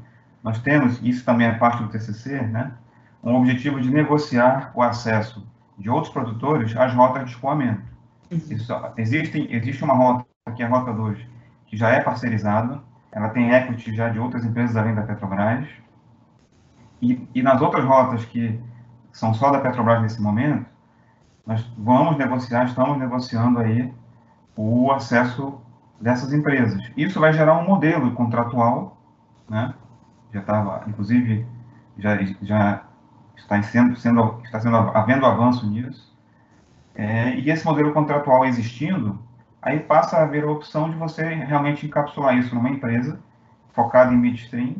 nós 0.43 0.59
temos, 0.59 0.99
isso 1.01 1.25
também 1.25 1.47
é 1.47 1.53
parte 1.53 1.81
do 1.81 1.89
TCC, 1.89 2.39
né, 2.41 2.71
um 3.23 3.35
objetivo 3.35 3.81
de 3.81 3.89
negociar 3.89 4.71
o 4.75 4.81
acesso 4.83 5.47
de 5.77 5.89
outros 5.89 6.13
produtores 6.13 6.75
às 6.77 6.93
rotas 6.93 7.25
de 7.25 7.31
escoamento. 7.31 7.81
Uhum. 8.29 8.37
Isso, 8.37 8.73
existem, 8.97 9.47
existe 9.51 9.83
uma 9.83 9.95
rota, 9.95 10.25
que 10.55 10.61
é 10.61 10.65
a 10.67 10.69
Rota 10.69 10.93
2, 10.93 11.32
que 11.73 11.77
já 11.77 11.89
é 11.89 12.01
parcerizada, 12.01 12.79
ela 13.11 13.29
tem 13.29 13.51
equity 13.51 13.95
já 13.95 14.07
de 14.07 14.19
outras 14.19 14.45
empresas 14.45 14.75
além 14.77 14.93
da 14.93 15.01
Petrobras, 15.01 15.67
e, 17.01 17.27
e 17.33 17.41
nas 17.41 17.61
outras 17.61 17.83
rotas 17.83 18.23
que 18.25 18.61
são 19.11 19.33
só 19.33 19.49
da 19.49 19.59
Petrobras 19.59 19.99
nesse 20.03 20.21
momento, 20.21 20.67
nós 21.47 21.61
vamos 21.75 22.15
negociar, 22.15 22.65
estamos 22.65 22.95
negociando 22.99 23.59
aí 23.59 23.91
o 24.55 24.91
acesso 24.91 25.59
dessas 25.99 26.31
empresas. 26.31 26.79
Isso 26.95 27.19
vai 27.19 27.33
gerar 27.33 27.57
um 27.57 27.65
modelo 27.65 28.11
contratual, 28.11 29.01
né? 29.49 29.73
Já 30.31 30.41
estava, 30.41 30.83
inclusive, 30.87 31.43
já, 31.97 32.21
já 32.43 32.83
está 33.35 33.59
sendo, 33.63 33.95
sendo, 33.95 34.39
está 34.43 34.59
sendo 34.59 34.77
havendo 34.77 35.25
avanço 35.25 35.67
nisso. 35.67 36.15
É, 36.93 37.33
e 37.33 37.49
esse 37.49 37.65
modelo 37.65 37.91
contratual 37.93 38.45
existindo, 38.45 39.19
aí 39.63 39.79
passa 39.79 40.17
a 40.17 40.23
haver 40.23 40.43
a 40.43 40.51
opção 40.51 40.89
de 40.89 40.95
você 40.97 41.23
realmente 41.23 41.85
encapsular 41.85 42.37
isso 42.37 42.53
numa 42.53 42.69
empresa 42.69 43.19
focada 43.71 44.13
em 44.13 44.17
midstream 44.17 44.75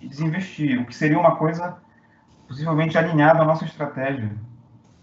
e 0.00 0.08
desinvestir, 0.08 0.80
o 0.80 0.84
que 0.84 0.94
seria 0.94 1.18
uma 1.18 1.36
coisa 1.36 1.76
possivelmente 2.46 2.96
alinhada 2.96 3.42
à 3.42 3.44
nossa 3.44 3.64
estratégia 3.64 4.30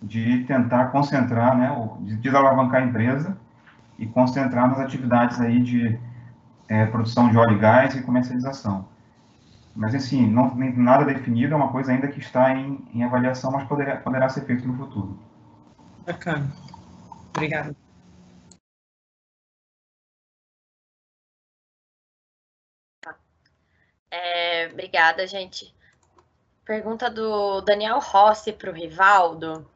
de 0.02 0.44
tentar 0.46 0.86
concentrar, 0.86 1.58
né, 1.58 1.70
de 2.02 2.16
desalavancar 2.18 2.82
a 2.82 2.86
empresa 2.86 3.38
e 3.98 4.06
concentrar 4.06 4.70
nas 4.70 4.80
atividades 4.80 5.42
aí 5.42 5.60
de 5.60 6.00
é, 6.68 6.86
produção 6.86 7.30
de 7.30 7.38
óleo 7.38 7.58
e 7.58 7.60
gás 7.60 7.96
e 7.96 8.04
comercialização. 8.04 8.88
Mas, 9.76 9.94
assim, 9.94 10.26
não 10.26 10.56
nem 10.56 10.74
nada 10.78 11.04
definido, 11.04 11.54
é 11.54 11.58
uma 11.58 11.70
coisa 11.70 11.92
ainda 11.92 12.08
que 12.08 12.20
está 12.20 12.56
em, 12.56 12.88
em 12.94 13.04
avaliação, 13.04 13.52
mas 13.52 13.68
poderá, 13.68 13.98
poderá 13.98 14.30
ser 14.30 14.46
feito 14.46 14.66
no 14.68 14.78
futuro. 14.78 15.20
Bacana. 16.06 16.50
Obrigada. 17.36 17.76
É, 24.12 24.70
obrigada, 24.72 25.26
gente. 25.28 25.74
Pergunta 26.66 27.10
do 27.10 27.62
Daniel 27.62 28.00
Rossi 28.00 28.52
para 28.52 28.72
o 28.72 28.74
Rivaldo. 28.74 29.70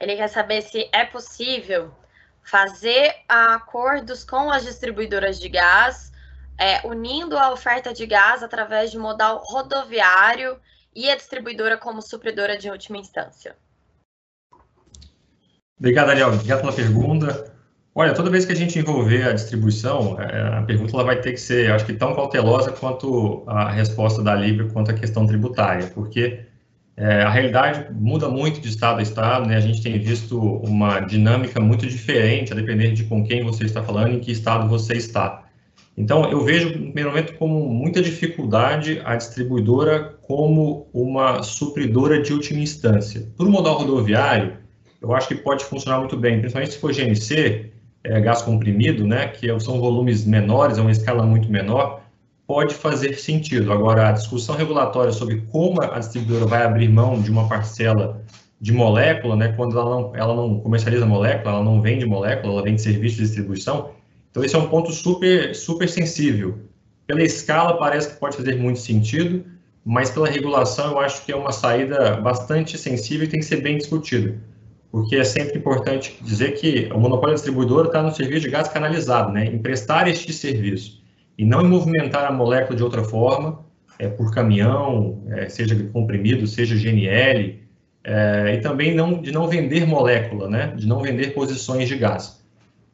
Ele 0.00 0.16
quer 0.16 0.28
saber 0.28 0.62
se 0.62 0.88
é 0.92 1.04
possível 1.04 1.94
fazer 2.42 3.14
acordos 3.28 4.24
com 4.24 4.50
as 4.50 4.64
distribuidoras 4.64 5.38
de 5.38 5.48
gás, 5.48 6.12
é, 6.58 6.86
unindo 6.86 7.38
a 7.38 7.52
oferta 7.52 7.92
de 7.92 8.06
gás 8.06 8.42
através 8.42 8.90
de 8.90 8.98
modal 8.98 9.42
rodoviário 9.44 10.60
e 10.94 11.10
a 11.10 11.16
distribuidora 11.16 11.76
como 11.76 12.02
supridora 12.02 12.56
de 12.56 12.70
última 12.70 12.98
instância. 12.98 13.56
Obrigado, 15.78 16.08
Daniel. 16.08 16.28
Obrigado 16.28 16.60
pela 16.60 16.72
pergunta. 16.72 17.54
Olha, 17.96 18.12
toda 18.12 18.28
vez 18.28 18.44
que 18.44 18.50
a 18.50 18.56
gente 18.56 18.76
envolver 18.76 19.22
a 19.22 19.32
distribuição, 19.32 20.20
é, 20.20 20.58
a 20.58 20.62
pergunta 20.62 20.92
ela 20.94 21.04
vai 21.04 21.20
ter 21.20 21.30
que 21.32 21.40
ser, 21.40 21.70
acho 21.70 21.86
que, 21.86 21.92
tão 21.92 22.12
cautelosa 22.12 22.72
quanto 22.72 23.44
a 23.46 23.70
resposta 23.70 24.20
da 24.20 24.34
Libra 24.34 24.66
quanto 24.70 24.90
a 24.90 24.94
questão 24.94 25.24
tributária, 25.26 25.86
porque 25.94 26.40
é, 26.96 27.22
a 27.22 27.30
realidade 27.30 27.92
muda 27.92 28.28
muito 28.28 28.60
de 28.60 28.68
estado 28.68 28.98
a 28.98 29.02
estado, 29.02 29.46
né? 29.46 29.56
A 29.56 29.60
gente 29.60 29.80
tem 29.80 29.96
visto 30.00 30.40
uma 30.40 30.98
dinâmica 31.00 31.60
muito 31.60 31.86
diferente, 31.86 32.52
a 32.52 32.56
depender 32.56 32.92
de 32.92 33.04
com 33.04 33.24
quem 33.24 33.44
você 33.44 33.64
está 33.64 33.80
falando 33.80 34.10
e 34.12 34.16
em 34.16 34.20
que 34.20 34.32
estado 34.32 34.68
você 34.68 34.94
está. 34.94 35.44
Então, 35.96 36.28
eu 36.28 36.40
vejo, 36.40 36.70
no 36.70 36.86
primeiro 36.86 37.10
momento, 37.10 37.34
como 37.34 37.68
muita 37.68 38.02
dificuldade 38.02 39.00
a 39.04 39.14
distribuidora 39.14 40.16
como 40.22 40.88
uma 40.92 41.44
supridora 41.44 42.20
de 42.20 42.32
última 42.32 42.58
instância. 42.58 43.28
Por 43.36 43.48
modal 43.48 43.78
rodoviário, 43.78 44.56
eu 45.00 45.14
acho 45.14 45.28
que 45.28 45.36
pode 45.36 45.64
funcionar 45.64 46.00
muito 46.00 46.16
bem, 46.16 46.40
principalmente 46.40 46.72
se 46.72 46.78
for 46.78 46.92
GNC, 46.92 47.73
é, 48.04 48.20
gás 48.20 48.42
comprimido, 48.42 49.06
né, 49.06 49.28
que 49.28 49.48
são 49.58 49.80
volumes 49.80 50.24
menores, 50.26 50.76
é 50.76 50.80
uma 50.80 50.90
escala 50.90 51.24
muito 51.24 51.50
menor, 51.50 52.02
pode 52.46 52.74
fazer 52.74 53.14
sentido. 53.18 53.72
Agora, 53.72 54.10
a 54.10 54.12
discussão 54.12 54.54
regulatória 54.54 55.10
sobre 55.10 55.40
como 55.50 55.82
a 55.82 55.98
distribuidora 55.98 56.46
vai 56.46 56.62
abrir 56.62 56.88
mão 56.88 57.20
de 57.20 57.30
uma 57.30 57.48
parcela 57.48 58.22
de 58.60 58.72
molécula, 58.72 59.34
né, 59.34 59.54
quando 59.56 59.78
ela 59.78 59.90
não, 59.90 60.16
ela 60.16 60.36
não 60.36 60.60
comercializa 60.60 61.06
molécula, 61.06 61.54
ela 61.54 61.64
não 61.64 61.80
vende 61.80 62.04
molécula, 62.04 62.52
ela 62.52 62.62
vende 62.62 62.80
serviço 62.80 63.16
de 63.16 63.22
distribuição. 63.22 63.90
Então, 64.30 64.44
esse 64.44 64.54
é 64.54 64.58
um 64.58 64.68
ponto 64.68 64.92
super, 64.92 65.54
super 65.54 65.88
sensível. 65.88 66.58
Pela 67.06 67.22
escala, 67.22 67.78
parece 67.78 68.10
que 68.10 68.20
pode 68.20 68.36
fazer 68.36 68.56
muito 68.56 68.78
sentido, 68.80 69.44
mas 69.84 70.10
pela 70.10 70.28
regulação, 70.28 70.92
eu 70.92 70.98
acho 70.98 71.24
que 71.24 71.32
é 71.32 71.36
uma 71.36 71.52
saída 71.52 72.16
bastante 72.16 72.76
sensível 72.78 73.26
e 73.26 73.28
tem 73.28 73.40
que 73.40 73.46
ser 73.46 73.60
bem 73.60 73.76
discutida 73.76 74.34
porque 74.94 75.16
é 75.16 75.24
sempre 75.24 75.58
importante 75.58 76.16
dizer 76.22 76.52
que 76.52 76.88
o 76.94 77.00
monopólio 77.00 77.34
distribuidor 77.34 77.86
está 77.86 78.00
no 78.00 78.14
serviço 78.14 78.42
de 78.42 78.50
gás 78.50 78.68
canalizado, 78.68 79.32
né? 79.32 79.44
Em 79.44 79.58
prestar 79.58 80.06
este 80.06 80.32
serviço 80.32 81.02
e 81.36 81.44
não 81.44 81.62
em 81.62 81.66
movimentar 81.66 82.24
a 82.24 82.30
molécula 82.30 82.76
de 82.76 82.84
outra 82.84 83.02
forma, 83.02 83.66
é, 83.98 84.06
por 84.06 84.32
caminhão, 84.32 85.24
é, 85.30 85.48
seja 85.48 85.74
comprimido, 85.92 86.46
seja 86.46 86.76
GNL, 86.76 87.58
é, 88.04 88.54
e 88.54 88.60
também 88.60 88.94
não, 88.94 89.20
de 89.20 89.32
não 89.32 89.48
vender 89.48 89.84
molécula, 89.84 90.48
né? 90.48 90.72
De 90.76 90.86
não 90.86 91.02
vender 91.02 91.34
posições 91.34 91.88
de 91.88 91.96
gás. 91.96 92.40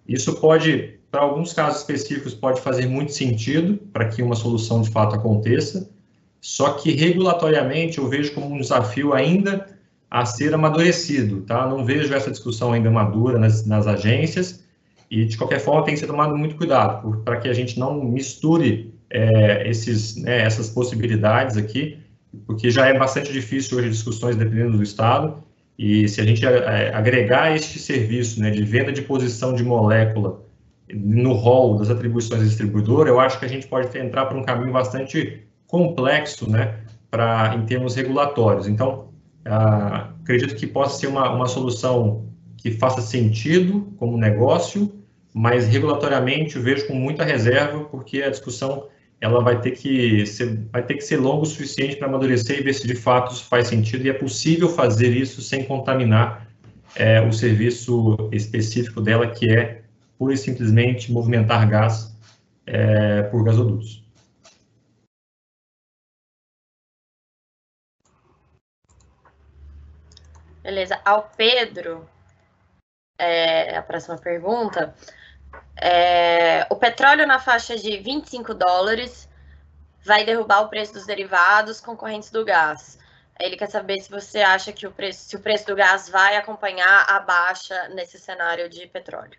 Isso 0.09 0.41
pode, 0.41 0.95
para 1.11 1.21
alguns 1.21 1.53
casos 1.53 1.81
específicos, 1.81 2.33
pode 2.33 2.63
fazer 2.63 2.87
muito 2.87 3.13
sentido 3.13 3.77
para 3.93 4.07
que 4.07 4.23
uma 4.23 4.35
solução 4.35 4.81
de 4.81 4.89
fato 4.89 5.17
aconteça, 5.17 5.91
só 6.41 6.73
que 6.73 6.93
regulatoriamente 6.93 7.99
eu 7.99 8.09
vejo 8.09 8.33
como 8.33 8.55
um 8.55 8.59
desafio 8.59 9.13
ainda 9.13 9.79
a 10.11 10.25
ser 10.25 10.53
amadurecido, 10.53 11.43
tá? 11.43 11.67
Não 11.69 11.85
vejo 11.85 12.13
essa 12.13 12.31
discussão 12.31 12.73
ainda 12.73 12.91
madura 12.91 13.39
nas, 13.39 13.65
nas 13.65 13.87
agências 13.87 14.65
e, 15.09 15.25
de 15.25 15.37
qualquer 15.37 15.61
forma, 15.61 15.85
tem 15.85 15.95
que 15.95 16.01
ser 16.01 16.09
tomado 16.09 16.37
muito 16.37 16.57
cuidado 16.57 17.23
para 17.25 17.37
que 17.37 17.49
a 17.49 17.53
gente 17.53 17.79
não 17.79 18.03
misture 18.03 18.93
é, 19.09 19.69
esses, 19.69 20.17
né, 20.17 20.43
essas 20.43 20.69
possibilidades 20.71 21.57
aqui, 21.57 21.99
porque 22.47 22.71
já 22.71 22.87
é 22.87 22.99
bastante 22.99 23.33
difícil 23.33 23.79
hoje 23.79 23.89
discussões 23.89 24.37
dependendo 24.37 24.77
do 24.77 24.83
estado 24.83 25.43
e 25.79 26.09
se 26.09 26.21
a 26.21 26.25
gente 26.25 26.45
é, 26.45 26.95
agregar 26.95 27.55
este 27.55 27.79
serviço 27.79 28.41
né, 28.41 28.51
de 28.51 28.63
venda 28.65 28.93
de 28.93 29.03
posição 29.03 29.55
de 29.55 29.65
molécula 29.65 30.43
no 30.93 31.33
rol 31.33 31.79
das 31.79 31.89
atribuições 31.89 32.43
do 32.43 32.49
distribuidor, 32.49 33.07
eu 33.07 33.19
acho 33.21 33.39
que 33.39 33.45
a 33.45 33.49
gente 33.49 33.67
pode 33.67 33.97
entrar 33.97 34.27
para 34.27 34.37
um 34.37 34.43
caminho 34.43 34.73
bastante 34.73 35.45
complexo, 35.67 36.51
né, 36.51 36.81
para 37.11 37.55
em 37.55 37.65
termos 37.65 37.95
regulatórios. 37.95 38.67
Então, 38.67 39.10
ah, 39.45 40.11
acredito 40.23 40.55
que 40.55 40.67
possa 40.67 40.99
ser 40.99 41.07
uma, 41.07 41.31
uma 41.33 41.47
solução 41.47 42.27
que 42.57 42.71
faça 42.71 43.01
sentido 43.01 43.93
como 43.97 44.19
negócio, 44.19 44.93
mas 45.33 45.67
regulatoriamente 45.67 46.57
eu 46.57 46.63
vejo 46.63 46.87
com 46.87 46.95
muita 46.95 47.25
reserva, 47.25 47.85
porque 47.85 48.23
a 48.23 48.31
discussão 48.31 48.89
ela 49.21 49.43
vai 49.43 49.61
ter 49.61 49.73
que 49.73 50.25
ser, 50.27 50.59
vai 50.73 50.83
ter 50.83 50.95
que 50.95 51.03
ser 51.03 51.19
longa 51.19 51.43
o 51.43 51.47
suficiente 51.47 51.97
para 51.97 52.09
amadurecer 52.09 52.59
e 52.59 52.63
ver 52.63 52.73
se 52.73 52.87
de 52.87 52.95
fato 52.95 53.33
isso 53.33 53.45
faz 53.45 53.69
sentido 53.69 54.07
e 54.07 54.11
é 54.11 54.13
possível 54.13 54.69
fazer 54.69 55.15
isso 55.15 55.43
sem 55.43 55.65
contaminar 55.65 56.47
é, 56.97 57.21
o 57.21 57.33
serviço 57.33 58.17
específico 58.33 59.01
dela, 59.01 59.27
que 59.27 59.51
é 59.51 59.83
pura 60.19 60.35
e 60.35 60.37
simplesmente 60.37 61.13
movimentar 61.13 61.69
gás 61.69 62.17
é, 62.67 63.23
por 63.23 63.45
gasodutos. 63.45 64.00
Beleza. 70.63 71.01
Ao 71.05 71.31
Pedro, 71.37 72.09
é, 73.19 73.77
a 73.77 73.83
próxima 73.83 74.19
pergunta. 74.19 74.95
É, 75.77 76.67
o 76.71 76.77
petróleo 76.77 77.27
na 77.27 77.39
faixa 77.39 77.77
de 77.77 77.97
25 77.99 78.55
dólares 78.55 79.29
vai 80.05 80.25
derrubar 80.25 80.63
o 80.63 80.69
preço 80.69 80.95
dos 80.95 81.07
derivados 81.07 81.81
concorrentes 81.81 82.31
do 82.31 82.45
gás. 82.45 82.99
Ele 83.39 83.57
quer 83.57 83.71
saber 83.71 83.99
se 84.01 84.11
você 84.11 84.41
acha 84.41 84.73
que 84.73 84.87
o 84.87 84.93
preço, 84.93 85.29
se 85.29 85.37
o 85.37 85.41
preço 85.41 85.67
do 85.67 85.75
gás 85.75 86.09
vai 86.09 86.37
acompanhar 86.37 87.07
a 87.09 87.21
baixa 87.21 87.89
nesse 87.89 88.19
cenário 88.19 88.69
de 88.69 88.87
petróleo. 88.87 89.39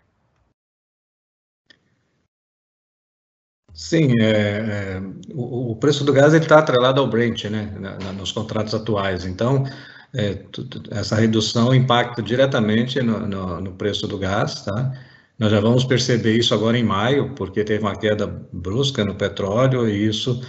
Sim, 3.74 4.20
é, 4.20 4.26
é, 4.26 5.00
o, 5.34 5.72
o, 5.72 5.76
preço 5.76 6.04
do 6.04 6.12
gás 6.12 6.34
está 6.34 6.58
atrelado 6.58 7.00
ao 7.00 7.06
Brent, 7.06 7.44
né, 7.44 7.72
na, 7.78 8.12
nos 8.12 8.30
contratos 8.30 8.74
atuais. 8.74 9.24
Então, 9.24 9.64
é, 10.14 10.38
essa 10.90 11.16
redução 11.16 11.74
impacta 11.74 12.22
diretamente 12.22 13.00
no, 13.00 13.20
no, 13.26 13.60
no, 13.60 13.72
preço 13.72 14.06
do 14.06 14.18
gás, 14.18 14.62
tá? 14.62 14.92
Nós 15.38 15.50
já 15.50 15.60
vamos 15.60 15.84
perceber 15.84 16.36
isso 16.36 16.54
agora 16.54 16.78
em 16.78 16.84
maio, 16.84 17.34
porque 17.34 17.64
teve 17.64 17.82
uma 17.82 17.96
queda 17.96 18.26
brusca 18.52 19.04
no 19.04 19.14
petróleo 19.14 19.88
e 19.88 20.06
isso 20.06 20.40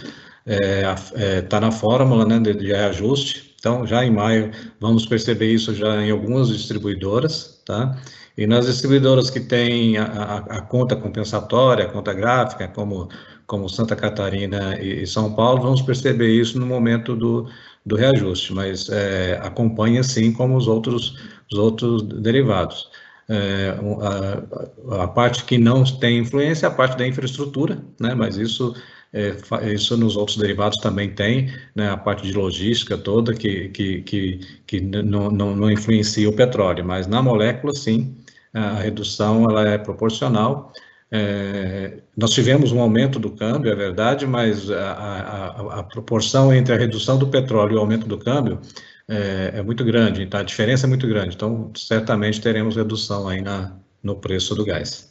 está 0.46 1.16
é, 1.16 1.38
é, 1.38 1.42
tá 1.42 1.60
na 1.60 1.72
fórmula 1.72 2.26
né, 2.26 2.38
de, 2.38 2.54
de 2.54 2.66
reajuste. 2.66 3.54
Então, 3.58 3.86
já 3.86 4.04
em 4.04 4.10
maio, 4.10 4.50
vamos 4.78 5.06
perceber 5.06 5.50
isso 5.50 5.74
já 5.74 6.02
em 6.04 6.10
algumas 6.10 6.48
distribuidoras, 6.48 7.62
tá? 7.64 7.96
E 8.36 8.46
nas 8.46 8.66
distribuidoras 8.66 9.30
que 9.30 9.40
têm 9.40 9.96
a, 9.96 10.04
a, 10.04 10.36
a 10.58 10.60
conta 10.60 10.94
compensatória, 10.94 11.86
a 11.86 11.88
conta 11.88 12.12
gráfica, 12.12 12.68
como, 12.68 13.08
como 13.46 13.68
Santa 13.68 13.96
Catarina 13.96 14.78
e, 14.78 15.02
e 15.02 15.06
São 15.06 15.34
Paulo, 15.34 15.62
vamos 15.62 15.80
perceber 15.80 16.28
isso 16.28 16.58
no 16.58 16.66
momento 16.66 17.16
do, 17.16 17.48
do 17.84 17.96
reajuste, 17.96 18.52
mas 18.52 18.88
é, 18.88 19.38
acompanha 19.42 20.02
sim 20.02 20.32
como 20.32 20.56
os 20.56 20.66
outros, 20.66 21.18
os 21.52 21.58
outros 21.58 22.02
derivados. 22.02 22.88
É, 23.28 23.74
a, 24.90 25.04
a, 25.04 25.08
parte 25.08 25.44
que 25.44 25.56
não 25.56 25.82
tem 25.84 26.18
influência 26.18 26.66
é 26.66 26.68
a 26.68 26.72
parte 26.72 26.96
da 26.98 27.06
infraestrutura, 27.06 27.82
né, 27.98 28.14
mas 28.14 28.36
isso, 28.36 28.74
é, 29.12 29.34
isso 29.72 29.96
nos 29.96 30.16
outros 30.16 30.36
derivados 30.36 30.78
também 30.78 31.10
tem, 31.14 31.50
né, 31.74 31.90
a 31.90 31.96
parte 31.96 32.26
de 32.26 32.34
logística 32.34 32.98
toda 32.98 33.32
que, 33.34 33.68
que, 33.70 34.02
que, 34.02 34.40
que 34.66 34.80
não, 34.80 35.30
não, 35.30 35.56
não 35.56 35.70
influencia 35.70 36.28
o 36.28 36.36
petróleo, 36.36 36.84
mas 36.84 37.06
na 37.06 37.22
molécula 37.22 37.74
sim, 37.74 38.14
a 38.52 38.74
redução 38.74 39.48
ela 39.50 39.68
é 39.68 39.78
proporcional 39.78 40.72
é, 41.16 42.02
nós 42.16 42.32
tivemos 42.32 42.72
um 42.72 42.80
aumento 42.80 43.20
do 43.20 43.30
câmbio, 43.30 43.70
é 43.70 43.74
verdade, 43.76 44.26
mas 44.26 44.68
a, 44.68 44.92
a, 44.92 45.78
a, 45.78 45.82
proporção 45.84 46.52
entre 46.52 46.74
a 46.74 46.76
redução 46.76 47.16
do 47.16 47.28
petróleo 47.28 47.74
e 47.74 47.76
o 47.76 47.78
aumento 47.78 48.08
do 48.08 48.18
câmbio 48.18 48.58
é, 49.06 49.58
é 49.58 49.62
muito 49.62 49.84
grande, 49.84 50.24
então 50.24 50.40
a 50.40 50.42
diferença 50.42 50.86
é 50.86 50.88
muito 50.88 51.06
grande. 51.06 51.36
Então, 51.36 51.70
certamente 51.76 52.40
teremos 52.40 52.74
redução 52.74 53.28
aí 53.28 53.40
na, 53.40 53.76
no 54.02 54.16
preço 54.16 54.56
do 54.56 54.64
gás. 54.64 55.08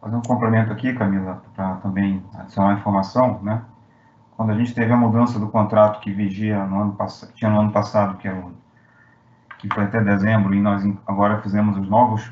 Fazer 0.00 0.14
um 0.14 0.22
complemento 0.22 0.72
aqui, 0.72 0.92
Camila, 0.92 1.42
para 1.56 1.74
também 1.78 2.22
adicionar 2.34 2.78
informação, 2.78 3.42
né? 3.42 3.64
Quando 4.36 4.52
a 4.52 4.54
gente 4.54 4.72
teve 4.72 4.92
a 4.92 4.96
mudança 4.96 5.40
do 5.40 5.48
contrato 5.48 6.00
que 6.00 6.12
vigia 6.12 6.64
no 6.66 6.82
ano 6.82 6.92
passado, 6.92 7.32
tinha 7.34 7.50
no 7.50 7.58
ano 7.62 7.72
passado, 7.72 8.16
que, 8.18 8.28
é 8.28 8.44
que 9.58 9.68
foi 9.74 9.82
até 9.82 10.00
dezembro, 10.00 10.54
e 10.54 10.60
nós 10.60 10.84
agora 11.04 11.42
fizemos 11.42 11.76
os 11.76 11.88
novos 11.88 12.30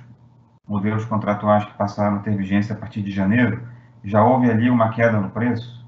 modelos 0.69 1.05
contratuais 1.07 1.65
que 1.65 1.73
passaram 1.74 2.16
a 2.16 2.20
ter 2.20 2.36
vigência 2.36 2.74
a 2.74 2.78
partir 2.78 3.03
de 3.03 3.11
janeiro, 3.11 3.66
já 4.05 4.23
houve 4.23 4.51
ali 4.51 4.69
uma 4.69 4.90
queda 4.90 5.19
no 5.19 5.31
preço, 5.31 5.78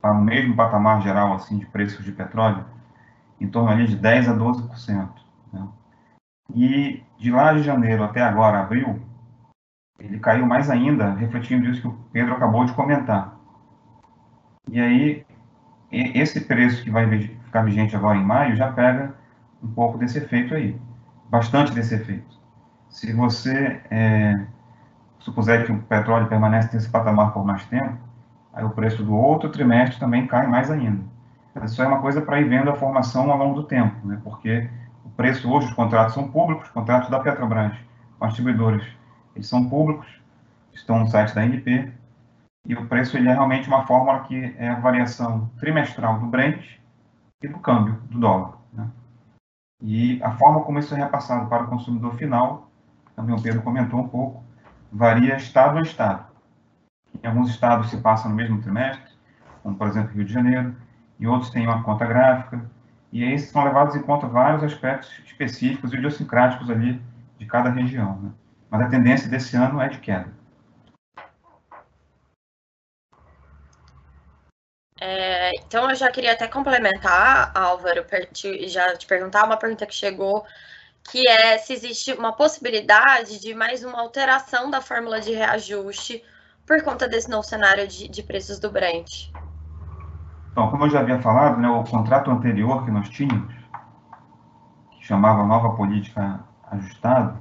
para 0.00 0.12
o 0.12 0.22
mesmo 0.22 0.54
patamar 0.56 1.00
geral 1.00 1.32
assim 1.34 1.58
de 1.58 1.66
preços 1.66 2.04
de 2.04 2.12
petróleo, 2.12 2.64
em 3.40 3.48
torno 3.48 3.70
ali 3.70 3.86
de 3.86 3.96
10 3.96 4.28
a 4.28 4.34
12%. 4.34 5.08
Né? 5.52 5.68
E 6.54 7.02
de 7.18 7.30
lá 7.30 7.52
de 7.52 7.62
janeiro 7.62 8.02
até 8.02 8.22
agora, 8.22 8.60
abril, 8.60 9.00
ele 9.98 10.18
caiu 10.18 10.46
mais 10.46 10.68
ainda, 10.68 11.14
refletindo 11.14 11.68
isso 11.68 11.80
que 11.80 11.88
o 11.88 11.98
Pedro 12.12 12.34
acabou 12.34 12.64
de 12.64 12.72
comentar. 12.72 13.36
E 14.68 14.80
aí, 14.80 15.24
esse 15.90 16.40
preço 16.40 16.82
que 16.82 16.90
vai 16.90 17.08
ficar 17.18 17.62
vigente 17.62 17.94
agora 17.94 18.18
em 18.18 18.24
maio 18.24 18.56
já 18.56 18.72
pega 18.72 19.14
um 19.62 19.68
pouco 19.68 19.96
desse 19.96 20.18
efeito 20.18 20.54
aí, 20.54 20.78
bastante 21.30 21.72
desse 21.72 21.94
efeito. 21.94 22.36
Se 22.88 23.12
você 23.12 23.80
é, 23.90 24.46
supuser 25.18 25.66
que 25.66 25.72
o 25.72 25.82
petróleo 25.82 26.28
permanece 26.28 26.74
nesse 26.74 26.88
patamar 26.88 27.32
por 27.32 27.44
mais 27.44 27.64
tempo, 27.66 27.98
aí 28.52 28.64
o 28.64 28.70
preço 28.70 29.02
do 29.02 29.14
outro 29.14 29.50
trimestre 29.50 29.98
também 29.98 30.26
cai 30.26 30.46
mais 30.46 30.70
ainda. 30.70 31.02
Isso 31.64 31.82
é 31.82 31.86
uma 31.86 32.00
coisa 32.00 32.20
para 32.20 32.40
ir 32.40 32.48
vendo 32.48 32.70
a 32.70 32.76
formação 32.76 33.30
ao 33.30 33.38
longo 33.38 33.62
do 33.62 33.66
tempo, 33.66 34.06
né? 34.06 34.20
porque 34.22 34.68
o 35.04 35.10
preço 35.10 35.50
hoje, 35.50 35.68
os 35.68 35.72
contratos 35.72 36.14
são 36.14 36.28
públicos, 36.28 36.66
os 36.66 36.72
contratos 36.72 37.10
da 37.10 37.20
Petrobras 37.20 37.74
com 38.18 38.24
as 38.24 38.32
distribuidoras, 38.32 38.86
eles 39.34 39.48
são 39.48 39.68
públicos, 39.68 40.06
estão 40.72 40.98
no 41.00 41.08
site 41.08 41.34
da 41.34 41.44
NP, 41.44 41.92
e 42.66 42.74
o 42.74 42.86
preço 42.86 43.16
ele 43.16 43.28
é 43.28 43.32
realmente 43.32 43.68
uma 43.68 43.86
fórmula 43.86 44.20
que 44.24 44.54
é 44.58 44.68
a 44.68 44.80
variação 44.80 45.50
trimestral 45.58 46.18
do 46.18 46.26
Brent 46.26 46.78
e 47.42 47.48
do 47.48 47.58
câmbio 47.58 47.94
do 48.10 48.18
dólar. 48.18 48.58
Né? 48.72 48.88
E 49.82 50.22
a 50.22 50.32
forma 50.32 50.62
como 50.62 50.78
isso 50.78 50.94
é 50.94 50.98
repassado 50.98 51.48
para 51.48 51.64
o 51.64 51.68
consumidor 51.68 52.14
final 52.14 52.65
também 53.16 53.34
o 53.34 53.40
Pedro 53.40 53.62
comentou 53.62 53.98
um 53.98 54.08
pouco, 54.08 54.44
varia 54.92 55.36
estado 55.36 55.78
a 55.78 55.82
estado. 55.82 56.26
Em 57.22 57.26
alguns 57.26 57.48
estados 57.48 57.88
se 57.88 57.96
passa 57.96 58.28
no 58.28 58.34
mesmo 58.34 58.60
trimestre, 58.60 59.10
como 59.62 59.74
por 59.74 59.88
exemplo 59.88 60.14
Rio 60.14 60.24
de 60.26 60.32
Janeiro, 60.32 60.76
e 61.18 61.26
outros 61.26 61.50
têm 61.50 61.66
uma 61.66 61.82
conta 61.82 62.04
gráfica, 62.04 62.62
e 63.10 63.24
aí 63.24 63.38
são 63.38 63.64
levados 63.64 63.96
em 63.96 64.02
conta 64.02 64.26
vários 64.26 64.62
aspectos 64.62 65.10
específicos 65.24 65.92
e 65.92 65.96
idiosincráticos 65.96 66.68
ali 66.70 67.00
de 67.38 67.46
cada 67.46 67.70
região. 67.70 68.20
Né? 68.20 68.30
Mas 68.70 68.82
a 68.82 68.88
tendência 68.88 69.28
desse 69.28 69.56
ano 69.56 69.80
é 69.80 69.88
de 69.88 69.98
queda. 69.98 70.28
É, 75.00 75.54
então, 75.56 75.88
eu 75.88 75.96
já 75.96 76.10
queria 76.10 76.32
até 76.32 76.48
complementar, 76.48 77.52
Álvaro, 77.54 78.04
já 78.66 78.96
te 78.96 79.06
perguntar 79.06 79.44
uma 79.44 79.56
pergunta 79.56 79.86
que 79.86 79.94
chegou 79.94 80.44
que 81.06 81.28
é 81.28 81.58
se 81.58 81.72
existe 81.72 82.12
uma 82.12 82.32
possibilidade 82.32 83.40
de 83.40 83.54
mais 83.54 83.84
uma 83.84 84.00
alteração 84.00 84.70
da 84.70 84.80
fórmula 84.80 85.20
de 85.20 85.32
reajuste 85.32 86.22
por 86.66 86.82
conta 86.82 87.08
desse 87.08 87.30
novo 87.30 87.44
cenário 87.44 87.86
de, 87.86 88.08
de 88.08 88.22
preços 88.22 88.58
do 88.58 88.70
Brent. 88.70 89.30
Então, 90.50 90.70
como 90.70 90.84
eu 90.84 90.90
já 90.90 91.00
havia 91.00 91.20
falado, 91.20 91.60
né, 91.60 91.68
o 91.68 91.84
contrato 91.84 92.30
anterior 92.30 92.84
que 92.84 92.90
nós 92.90 93.08
tínhamos, 93.08 93.54
que 94.92 95.06
chamava 95.06 95.46
Nova 95.46 95.76
Política 95.76 96.40
Ajustada, 96.70 97.38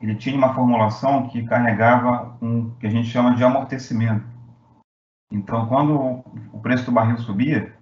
ele 0.00 0.14
tinha 0.14 0.36
uma 0.36 0.54
formulação 0.54 1.28
que 1.28 1.46
carregava 1.46 2.36
um 2.40 2.70
que 2.78 2.86
a 2.86 2.90
gente 2.90 3.08
chama 3.08 3.34
de 3.34 3.42
amortecimento. 3.42 4.24
Então, 5.32 5.66
quando 5.66 6.22
o 6.52 6.60
preço 6.60 6.84
do 6.84 6.92
barril 6.92 7.16
subia, 7.18 7.74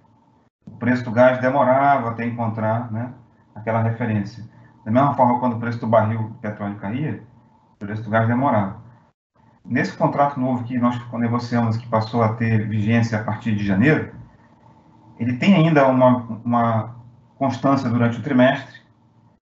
o 0.64 0.70
preço 0.76 1.04
do 1.04 1.10
gás 1.10 1.40
demorava 1.40 2.10
até 2.10 2.24
encontrar 2.24 2.90
né, 2.92 3.12
aquela 3.54 3.82
referência. 3.82 4.44
Da 4.84 4.90
mesma 4.90 5.14
forma, 5.14 5.38
quando 5.38 5.56
o 5.56 5.60
preço 5.60 5.78
do 5.78 5.86
barril 5.86 6.28
do 6.28 6.34
petróleo 6.34 6.76
caía, 6.76 7.22
o 7.74 7.78
preço 7.78 8.02
do 8.02 8.10
gás 8.10 8.26
demorava. 8.26 8.82
Nesse 9.64 9.96
contrato 9.96 10.40
novo 10.40 10.64
que 10.64 10.76
nós 10.76 11.00
negociamos, 11.12 11.76
que 11.76 11.88
passou 11.88 12.22
a 12.22 12.34
ter 12.34 12.68
vigência 12.68 13.18
a 13.18 13.22
partir 13.22 13.54
de 13.54 13.64
janeiro, 13.64 14.12
ele 15.18 15.36
tem 15.36 15.54
ainda 15.54 15.86
uma, 15.86 16.40
uma 16.44 16.96
constância 17.36 17.88
durante 17.88 18.18
o 18.18 18.22
trimestre, 18.22 18.80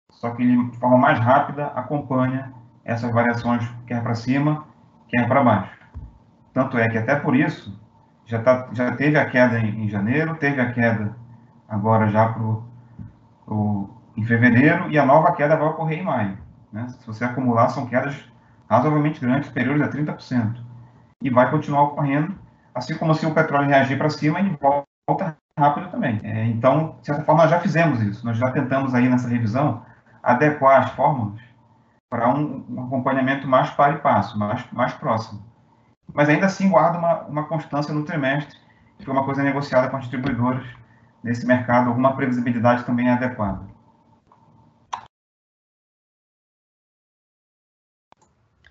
só 0.09 0.31
que 0.31 0.41
ele, 0.41 0.71
de 0.71 0.77
forma 0.77 0.97
mais 0.97 1.19
rápida, 1.19 1.67
acompanha 1.67 2.53
essas 2.83 3.11
variações, 3.11 3.69
quer 3.85 4.01
para 4.01 4.15
cima, 4.15 4.65
quer 5.09 5.27
para 5.27 5.43
baixo. 5.43 5.75
Tanto 6.53 6.77
é 6.77 6.87
que, 6.87 6.97
até 6.97 7.15
por 7.15 7.35
isso, 7.35 7.77
já, 8.25 8.41
tá, 8.41 8.69
já 8.71 8.95
teve 8.95 9.17
a 9.17 9.29
queda 9.29 9.59
em, 9.59 9.83
em 9.83 9.89
janeiro, 9.89 10.35
teve 10.35 10.61
a 10.61 10.71
queda 10.71 11.15
agora 11.67 12.07
já 12.07 12.29
pro, 12.29 12.63
pro, 13.45 13.94
em 14.15 14.23
fevereiro, 14.23 14.89
e 14.89 14.97
a 14.97 15.05
nova 15.05 15.31
queda 15.33 15.57
vai 15.57 15.67
ocorrer 15.67 15.99
em 15.99 16.03
maio. 16.03 16.37
Né? 16.71 16.87
Se 16.89 17.07
você 17.07 17.25
acumular, 17.25 17.69
são 17.69 17.85
quedas 17.85 18.15
razoavelmente 18.69 19.19
grandes, 19.19 19.47
superiores 19.47 19.81
a 19.81 19.89
30%. 19.89 20.57
E 21.21 21.29
vai 21.29 21.49
continuar 21.49 21.83
ocorrendo, 21.83 22.35
assim 22.73 22.97
como 22.97 23.13
se 23.13 23.25
o 23.25 23.33
petróleo 23.33 23.69
reagir 23.69 23.97
para 23.97 24.09
cima, 24.09 24.39
ele 24.39 24.57
volta 24.61 25.35
rápido 25.57 25.89
também. 25.89 26.19
É, 26.23 26.45
então, 26.45 26.97
de 26.99 27.07
certa 27.07 27.23
forma, 27.23 27.43
nós 27.43 27.51
já 27.51 27.59
fizemos 27.59 28.01
isso. 28.01 28.25
Nós 28.25 28.37
já 28.37 28.51
tentamos 28.51 28.93
aí 28.93 29.07
nessa 29.07 29.27
revisão 29.27 29.83
adequar 30.21 30.81
as 30.81 30.91
fórmulas 30.91 31.39
para 32.09 32.29
um, 32.29 32.65
um, 32.69 32.83
acompanhamento 32.85 33.47
mais 33.47 33.69
par 33.71 33.93
e 33.93 33.99
passo, 33.99 34.37
mais, 34.37 34.65
mais 34.71 34.93
próximo. 34.93 35.43
Mas 36.13 36.29
ainda 36.29 36.45
assim 36.45 36.69
guarda 36.69 36.97
uma, 36.97 37.21
uma 37.21 37.43
constância 37.45 37.93
no 37.93 38.03
trimestre, 38.03 38.57
que 38.97 39.05
foi 39.05 39.13
uma 39.13 39.23
coisa 39.23 39.43
negociada 39.43 39.89
com 39.89 39.97
as 39.97 40.03
distribuidoras 40.03 40.65
nesse 41.23 41.45
mercado, 41.45 41.89
alguma 41.89 42.15
previsibilidade 42.15 42.83
também 42.83 43.09
é 43.09 43.13
adequada. 43.13 43.61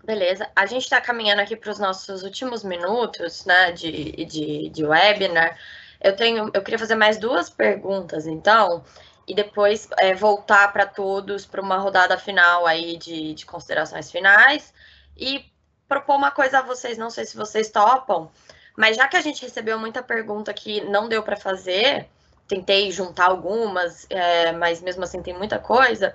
Beleza. 0.04 0.50
A 0.54 0.66
gente 0.66 0.82
está 0.82 1.00
caminhando 1.00 1.40
aqui 1.40 1.56
para 1.56 1.70
os 1.70 1.78
nossos 1.78 2.22
últimos 2.22 2.62
minutos 2.62 3.46
né, 3.46 3.72
de, 3.72 4.24
de, 4.26 4.68
de 4.68 4.84
webinar. 4.84 5.58
Eu 5.98 6.14
tenho, 6.14 6.50
eu 6.52 6.62
queria 6.62 6.78
fazer 6.78 6.94
mais 6.94 7.16
duas 7.16 7.48
perguntas, 7.48 8.26
então, 8.26 8.84
e 9.26 9.34
depois 9.34 9.88
é, 9.98 10.14
voltar 10.14 10.70
para 10.74 10.84
todos 10.84 11.46
para 11.46 11.62
uma 11.62 11.78
rodada 11.78 12.18
final 12.18 12.66
aí 12.66 12.98
de, 12.98 13.32
de 13.32 13.46
considerações 13.46 14.10
finais 14.10 14.74
e 15.16 15.50
propor 15.88 16.16
uma 16.16 16.30
coisa 16.30 16.58
a 16.58 16.62
vocês, 16.62 16.98
não 16.98 17.08
sei 17.08 17.24
se 17.24 17.34
vocês 17.34 17.70
topam, 17.70 18.30
mas 18.76 18.96
já 18.96 19.08
que 19.08 19.16
a 19.16 19.22
gente 19.22 19.40
recebeu 19.40 19.78
muita 19.78 20.02
pergunta 20.02 20.52
que 20.52 20.82
não 20.82 21.08
deu 21.08 21.22
para 21.22 21.36
fazer, 21.36 22.06
tentei 22.46 22.90
juntar 22.92 23.28
algumas, 23.28 24.06
é, 24.10 24.52
mas 24.52 24.82
mesmo 24.82 25.04
assim 25.04 25.22
tem 25.22 25.32
muita 25.32 25.58
coisa 25.58 26.14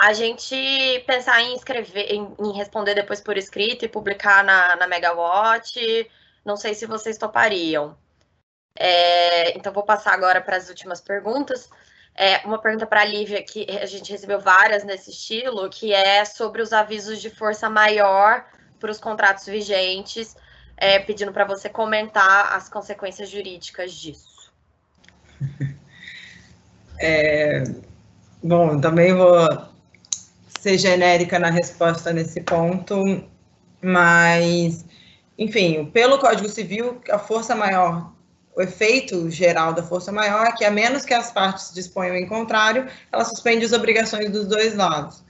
a 0.00 0.14
gente 0.14 0.56
pensar 1.06 1.42
em 1.42 1.54
escrever, 1.54 2.10
em, 2.10 2.34
em, 2.38 2.52
responder 2.52 2.94
depois 2.94 3.20
por 3.20 3.36
escrito 3.36 3.84
e 3.84 3.88
publicar 3.88 4.42
na, 4.42 4.74
na 4.76 4.86
Megawatt. 4.86 5.78
Não 6.42 6.56
sei 6.56 6.72
se 6.72 6.86
vocês 6.86 7.18
topariam. 7.18 7.94
É, 8.74 9.54
então, 9.58 9.70
vou 9.70 9.82
passar 9.82 10.14
agora 10.14 10.40
para 10.40 10.56
as 10.56 10.70
últimas 10.70 11.02
perguntas. 11.02 11.68
É, 12.14 12.38
uma 12.46 12.58
pergunta 12.58 12.86
para 12.86 13.02
a 13.02 13.04
Lívia, 13.04 13.42
que 13.42 13.66
a 13.70 13.84
gente 13.84 14.10
recebeu 14.10 14.40
várias 14.40 14.84
nesse 14.84 15.10
estilo, 15.10 15.68
que 15.68 15.92
é 15.92 16.24
sobre 16.24 16.62
os 16.62 16.72
avisos 16.72 17.20
de 17.20 17.28
força 17.28 17.68
maior 17.68 18.46
para 18.78 18.90
os 18.90 18.98
contratos 18.98 19.44
vigentes, 19.44 20.34
é, 20.78 20.98
pedindo 20.98 21.30
para 21.30 21.44
você 21.44 21.68
comentar 21.68 22.54
as 22.54 22.70
consequências 22.70 23.28
jurídicas 23.28 23.92
disso. 23.92 24.50
É, 27.02 27.62
bom, 28.42 28.78
também 28.78 29.14
vou 29.14 29.69
ser 30.60 30.76
genérica 30.76 31.38
na 31.38 31.48
resposta 31.48 32.12
nesse 32.12 32.42
ponto, 32.42 33.24
mas, 33.80 34.84
enfim, 35.38 35.86
pelo 35.86 36.18
Código 36.18 36.50
Civil, 36.50 37.00
a 37.10 37.18
força 37.18 37.54
maior, 37.54 38.12
o 38.54 38.60
efeito 38.60 39.30
geral 39.30 39.72
da 39.72 39.82
força 39.82 40.12
maior 40.12 40.48
é 40.48 40.52
que, 40.52 40.64
a 40.64 40.70
menos 40.70 41.06
que 41.06 41.14
as 41.14 41.32
partes 41.32 41.72
disponham 41.72 42.14
em 42.14 42.26
contrário, 42.26 42.86
ela 43.10 43.24
suspende 43.24 43.64
as 43.64 43.72
obrigações 43.72 44.28
dos 44.28 44.46
dois 44.46 44.74
lados. 44.74 45.24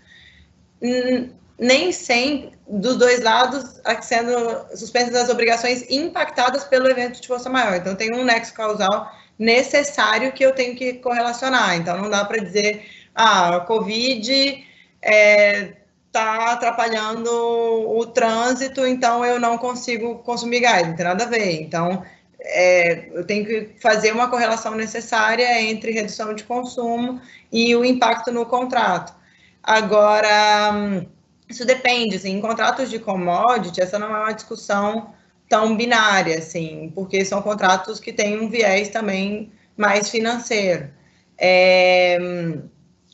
Nem 1.57 1.93
sempre, 1.93 2.59
dos 2.67 2.97
dois 2.97 3.23
lados, 3.23 3.81
sendo 4.03 4.67
suspensas 4.75 5.15
as 5.15 5.29
obrigações 5.29 5.89
impactadas 5.89 6.65
pelo 6.65 6.89
evento 6.89 7.21
de 7.21 7.29
força 7.29 7.49
maior. 7.49 7.77
Então, 7.77 7.95
tem 7.95 8.13
um 8.13 8.25
nexo 8.25 8.53
causal 8.53 9.15
necessário 9.39 10.33
que 10.33 10.45
eu 10.45 10.53
tenho 10.53 10.75
que 10.75 10.95
correlacionar. 10.95 11.77
Então, 11.77 11.97
não 11.99 12.11
dá 12.11 12.25
para 12.25 12.43
dizer, 12.43 12.85
ah, 13.15 13.57
a 13.57 13.61
Covid 13.61 14.69
está 15.03 15.11
é, 15.11 15.77
tá 16.13 16.53
atrapalhando 16.53 17.31
o 17.31 18.07
trânsito, 18.07 18.87
então 18.87 19.25
eu 19.25 19.41
não 19.41 19.59
consigo 19.59 20.17
consumir 20.19 20.61
gás, 20.61 20.87
não 20.87 20.97
tem 20.97 21.05
nada 21.05 21.25
a 21.25 21.29
ver. 21.29 21.61
Então, 21.61 22.05
é, 22.41 23.09
eu 23.13 23.25
tenho 23.25 23.45
que 23.45 23.71
fazer 23.81 24.13
uma 24.13 24.29
correlação 24.29 24.75
necessária 24.75 25.61
entre 25.63 25.93
redução 25.93 26.35
de 26.35 26.45
consumo 26.45 27.21
e 27.53 27.75
o 27.77 27.85
impacto 27.85 28.33
no 28.33 28.47
contrato. 28.47 29.15
Agora, 29.63 31.07
isso 31.49 31.65
depende, 31.67 32.17
assim, 32.17 32.37
em 32.37 32.41
contratos 32.41 32.89
de 32.91 32.99
commodity, 32.99 33.81
essa 33.81 33.99
não 33.99 34.15
é 34.15 34.21
uma 34.21 34.33
discussão 34.33 35.13
tão 35.49 35.77
binária, 35.77 36.39
assim, 36.39 36.93
porque 36.95 37.25
são 37.25 37.43
contratos 37.43 37.99
que 38.01 38.13
têm 38.13 38.41
um 38.41 38.49
viés 38.49 38.89
também 38.89 39.53
mais 39.77 40.09
financeiro. 40.09 40.89
É, 41.37 42.19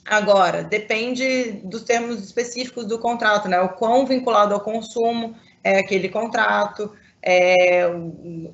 Agora, 0.09 0.63
depende 0.63 1.61
dos 1.65 1.83
termos 1.83 2.23
específicos 2.23 2.87
do 2.87 2.99
contrato, 2.99 3.49
né? 3.49 3.61
O 3.61 3.71
quão 3.71 4.07
vinculado 4.07 4.55
ao 4.55 4.61
consumo 4.61 5.35
é 5.65 5.81
aquele 5.81 6.09
contrato, 6.09 6.93
é, 7.21 7.91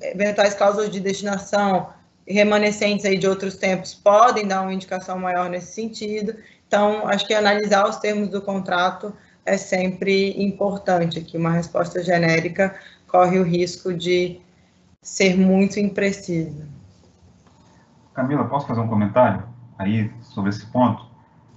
eventuais 0.01 0.55
cláusulas 0.55 0.89
de 0.89 0.99
destinação 0.99 1.93
remanescentes 2.27 3.05
aí 3.05 3.17
de 3.17 3.27
outros 3.27 3.55
tempos 3.55 3.93
podem 3.93 4.47
dar 4.47 4.61
uma 4.61 4.73
indicação 4.73 5.19
maior 5.19 5.49
nesse 5.49 5.73
sentido. 5.73 6.35
Então, 6.67 7.07
acho 7.07 7.27
que 7.27 7.33
analisar 7.33 7.87
os 7.87 7.97
termos 7.97 8.29
do 8.29 8.41
contrato 8.41 9.13
é 9.45 9.57
sempre 9.57 10.41
importante 10.41 11.19
aqui. 11.19 11.37
Uma 11.37 11.51
resposta 11.51 12.01
genérica 12.03 12.73
corre 13.07 13.37
o 13.37 13.43
risco 13.43 13.93
de 13.93 14.41
ser 15.01 15.37
muito 15.37 15.79
imprecisa. 15.79 16.67
Camila, 18.13 18.45
posso 18.45 18.65
fazer 18.65 18.79
um 18.79 18.87
comentário 18.87 19.43
aí 19.77 20.09
sobre 20.21 20.49
esse 20.49 20.65
ponto? 20.67 21.12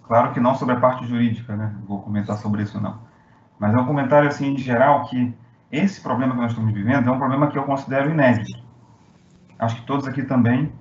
Claro 0.07 0.33
que 0.33 0.41
não 0.41 0.55
sobre 0.55 0.77
a 0.77 0.81
parte 0.81 1.07
jurídica, 1.07 1.57
né? 1.57 1.75
Vou 1.87 2.01
comentar 2.01 2.37
sobre 2.37 2.63
isso 2.63 2.81
não. 2.81 2.99
Mas 3.59 3.75
é 3.75 3.77
um 3.77 3.87
comentário 3.87 4.29
assim 4.29 4.53
em 4.53 4.59
geral 4.59 5.05
que 5.07 5.35
esse 5.71 6.01
problema 6.01 6.35
que 6.35 6.41
nós 6.41 6.51
estamos 6.53 6.73
vivendo 6.73 7.09
é 7.09 7.13
um 7.13 7.19
problema 7.19 7.49
que 7.49 7.59
eu 7.59 7.65
considero 7.65 8.11
inédito. 8.11 8.65
Acho 9.59 9.77
que 9.77 9.87
todos 9.87 10.07
aqui 10.07 10.23
também. 10.23 10.73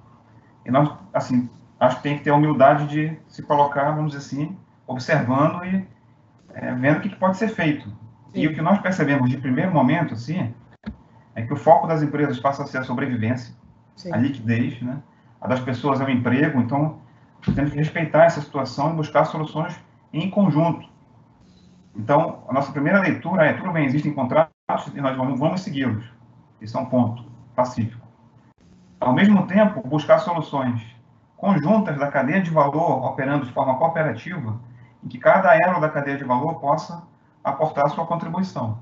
E 0.65 0.71
nós, 0.71 0.91
assim, 1.13 1.49
acho 1.79 1.97
que 1.97 2.03
tem 2.03 2.17
que 2.17 2.23
ter 2.23 2.29
a 2.29 2.35
humildade 2.35 2.87
de 2.87 3.17
se 3.27 3.41
colocar, 3.41 3.91
vamos 3.91 4.11
dizer 4.11 4.25
assim, 4.25 4.57
observando 4.85 5.63
e 5.65 5.87
é, 6.53 6.73
vendo 6.73 6.97
o 6.97 7.01
que, 7.01 7.09
pode 7.15 7.37
ser 7.37 7.49
feito. 7.49 7.87
Sim. 7.87 8.41
E 8.41 8.47
o 8.47 8.53
que 8.53 8.61
nós 8.61 8.79
percebemos 8.79 9.29
de 9.29 9.37
primeiro 9.37 9.71
momento, 9.71 10.13
assim, 10.13 10.53
é 11.33 11.41
que 11.41 11.53
o 11.53 11.55
foco 11.55 11.87
das 11.87 12.01
empresas 12.01 12.39
passa 12.39 12.63
a 12.63 12.65
ser 12.65 12.79
a 12.79 12.83
sobrevivência, 12.83 13.55
Sim. 13.95 14.13
a 14.13 14.17
liquidez, 14.17 14.81
né? 14.81 15.01
A 15.41 15.47
das 15.47 15.59
pessoas 15.59 15.99
é 15.99 16.05
o 16.05 16.09
emprego. 16.09 16.59
Então, 16.59 16.99
temos 17.53 17.71
que 17.71 17.77
respeitar 17.77 18.25
essa 18.25 18.41
situação 18.41 18.91
e 18.91 18.95
buscar 18.95 19.25
soluções 19.25 19.79
em 20.11 20.29
conjunto. 20.29 20.87
Então, 21.95 22.43
a 22.47 22.53
nossa 22.53 22.71
primeira 22.71 22.99
leitura 22.99 23.45
é: 23.45 23.53
tudo 23.53 23.71
bem, 23.71 23.85
existem 23.85 24.13
contratos 24.13 24.51
e 24.93 25.01
nós 25.01 25.15
vamos, 25.15 25.39
vamos 25.39 25.61
segui-los. 25.61 26.05
Isso 26.59 26.77
é 26.77 26.81
um 26.81 26.85
ponto 26.85 27.23
pacífico. 27.55 28.05
Ao 28.99 29.13
mesmo 29.13 29.45
tempo, 29.45 29.87
buscar 29.87 30.19
soluções 30.19 30.81
conjuntas 31.35 31.97
da 31.97 32.07
cadeia 32.07 32.41
de 32.41 32.49
valor 32.49 33.05
operando 33.05 33.45
de 33.45 33.51
forma 33.51 33.77
cooperativa, 33.77 34.59
em 35.03 35.07
que 35.07 35.17
cada 35.17 35.55
elo 35.55 35.79
da 35.79 35.89
cadeia 35.89 36.17
de 36.17 36.23
valor 36.23 36.55
possa 36.55 37.03
aportar 37.43 37.89
sua 37.89 38.05
contribuição. 38.05 38.79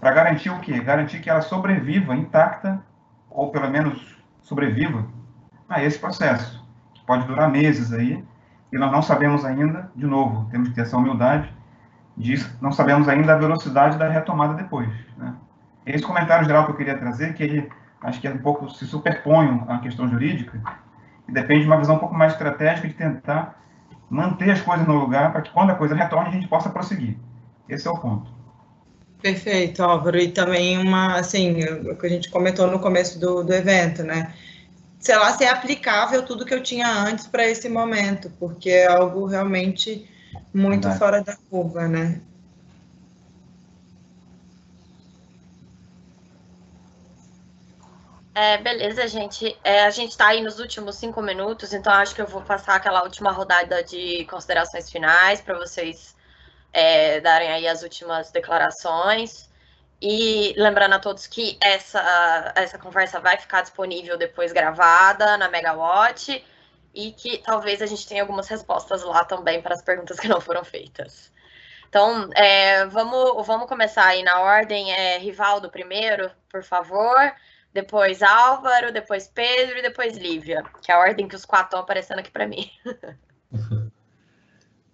Para 0.00 0.10
garantir 0.10 0.50
o 0.50 0.58
quê? 0.60 0.80
Garantir 0.80 1.20
que 1.20 1.30
ela 1.30 1.40
sobreviva 1.40 2.16
intacta, 2.16 2.82
ou 3.30 3.50
pelo 3.50 3.70
menos 3.70 4.18
sobreviva, 4.42 5.06
a 5.68 5.82
esse 5.82 5.98
processo 5.98 6.63
pode 7.06 7.26
durar 7.26 7.50
meses 7.50 7.92
aí, 7.92 8.24
e 8.72 8.78
nós 8.78 8.90
não 8.90 9.02
sabemos 9.02 9.44
ainda, 9.44 9.90
de 9.94 10.06
novo, 10.06 10.48
temos 10.50 10.68
que 10.68 10.74
ter 10.74 10.82
essa 10.82 10.96
humildade, 10.96 11.52
de, 12.16 12.44
não 12.60 12.72
sabemos 12.72 13.08
ainda 13.08 13.34
a 13.34 13.38
velocidade 13.38 13.98
da 13.98 14.08
retomada 14.08 14.54
depois. 14.54 14.88
Né? 15.16 15.34
Esse 15.86 16.04
comentário 16.04 16.44
geral 16.44 16.64
que 16.64 16.72
eu 16.72 16.76
queria 16.76 16.96
trazer, 16.96 17.34
que 17.34 17.42
ele 17.42 17.68
acho 18.00 18.20
que 18.20 18.28
é 18.28 18.30
um 18.30 18.38
pouco 18.38 18.68
se 18.70 18.86
superpõe 18.86 19.64
à 19.68 19.78
questão 19.78 20.08
jurídica, 20.08 20.60
e 21.28 21.32
depende 21.32 21.62
de 21.62 21.66
uma 21.66 21.78
visão 21.78 21.96
um 21.96 21.98
pouco 21.98 22.14
mais 22.14 22.32
estratégica 22.32 22.86
de 22.86 22.94
tentar 22.94 23.58
manter 24.10 24.50
as 24.50 24.60
coisas 24.60 24.86
no 24.86 24.94
lugar 24.94 25.32
para 25.32 25.42
que 25.42 25.50
quando 25.50 25.70
a 25.70 25.74
coisa 25.74 25.94
retorne 25.94 26.28
a 26.28 26.32
gente 26.32 26.48
possa 26.48 26.68
prosseguir. 26.68 27.16
Esse 27.68 27.88
é 27.88 27.90
o 27.90 27.98
ponto. 27.98 28.30
Perfeito, 29.22 29.82
Álvaro. 29.82 30.18
E 30.18 30.28
também 30.28 30.76
uma, 30.76 31.16
assim, 31.16 31.58
o 31.90 31.96
que 31.96 32.06
a 32.06 32.10
gente 32.10 32.30
comentou 32.30 32.70
no 32.70 32.78
começo 32.78 33.18
do, 33.18 33.42
do 33.42 33.54
evento, 33.54 34.02
né? 34.02 34.34
Sei 35.04 35.14
lá, 35.16 35.30
se 35.36 35.44
é 35.44 35.50
aplicável 35.50 36.22
tudo 36.22 36.46
que 36.46 36.54
eu 36.54 36.62
tinha 36.62 36.88
antes 36.88 37.26
para 37.26 37.46
esse 37.46 37.68
momento, 37.68 38.30
porque 38.40 38.70
é 38.70 38.86
algo 38.86 39.26
realmente 39.26 40.08
muito 40.50 40.88
Verdade. 40.88 40.98
fora 40.98 41.22
da 41.22 41.36
curva, 41.50 41.86
né? 41.86 42.22
É, 48.34 48.56
beleza, 48.56 49.06
gente. 49.06 49.54
É, 49.62 49.84
a 49.84 49.90
gente 49.90 50.12
está 50.12 50.28
aí 50.28 50.40
nos 50.40 50.58
últimos 50.58 50.96
cinco 50.96 51.20
minutos, 51.20 51.74
então 51.74 51.92
acho 51.92 52.14
que 52.14 52.22
eu 52.22 52.26
vou 52.26 52.40
passar 52.40 52.76
aquela 52.76 53.02
última 53.02 53.30
rodada 53.30 53.84
de 53.84 54.24
considerações 54.24 54.90
finais 54.90 55.38
para 55.42 55.58
vocês 55.58 56.16
é, 56.72 57.20
darem 57.20 57.50
aí 57.50 57.68
as 57.68 57.82
últimas 57.82 58.30
declarações. 58.30 59.50
E 60.06 60.52
lembrando 60.58 60.92
a 60.92 60.98
todos 60.98 61.26
que 61.26 61.56
essa, 61.62 62.52
essa 62.54 62.78
conversa 62.78 63.20
vai 63.20 63.38
ficar 63.38 63.62
disponível 63.62 64.18
depois 64.18 64.52
gravada 64.52 65.38
na 65.38 65.48
Megawatt 65.48 66.44
e 66.92 67.12
que 67.12 67.38
talvez 67.38 67.80
a 67.80 67.86
gente 67.86 68.06
tenha 68.06 68.20
algumas 68.20 68.46
respostas 68.46 69.02
lá 69.02 69.24
também 69.24 69.62
para 69.62 69.74
as 69.74 69.80
perguntas 69.80 70.20
que 70.20 70.28
não 70.28 70.42
foram 70.42 70.62
feitas. 70.62 71.32
Então, 71.88 72.28
é, 72.34 72.84
vamos, 72.84 73.46
vamos 73.46 73.66
começar 73.66 74.04
aí 74.04 74.22
na 74.22 74.40
ordem. 74.40 74.92
É, 74.92 75.16
Rivaldo 75.16 75.70
primeiro, 75.70 76.30
por 76.50 76.62
favor 76.62 77.32
depois 77.72 78.22
Álvaro, 78.22 78.92
depois 78.92 79.26
Pedro 79.26 79.78
e 79.78 79.82
depois 79.82 80.18
Lívia, 80.18 80.62
que 80.82 80.92
é 80.92 80.94
a 80.94 80.98
ordem 80.98 81.26
que 81.26 81.34
os 81.34 81.46
quatro 81.46 81.66
estão 81.66 81.80
aparecendo 81.80 82.20
aqui 82.20 82.30
para 82.30 82.46
mim. 82.46 82.70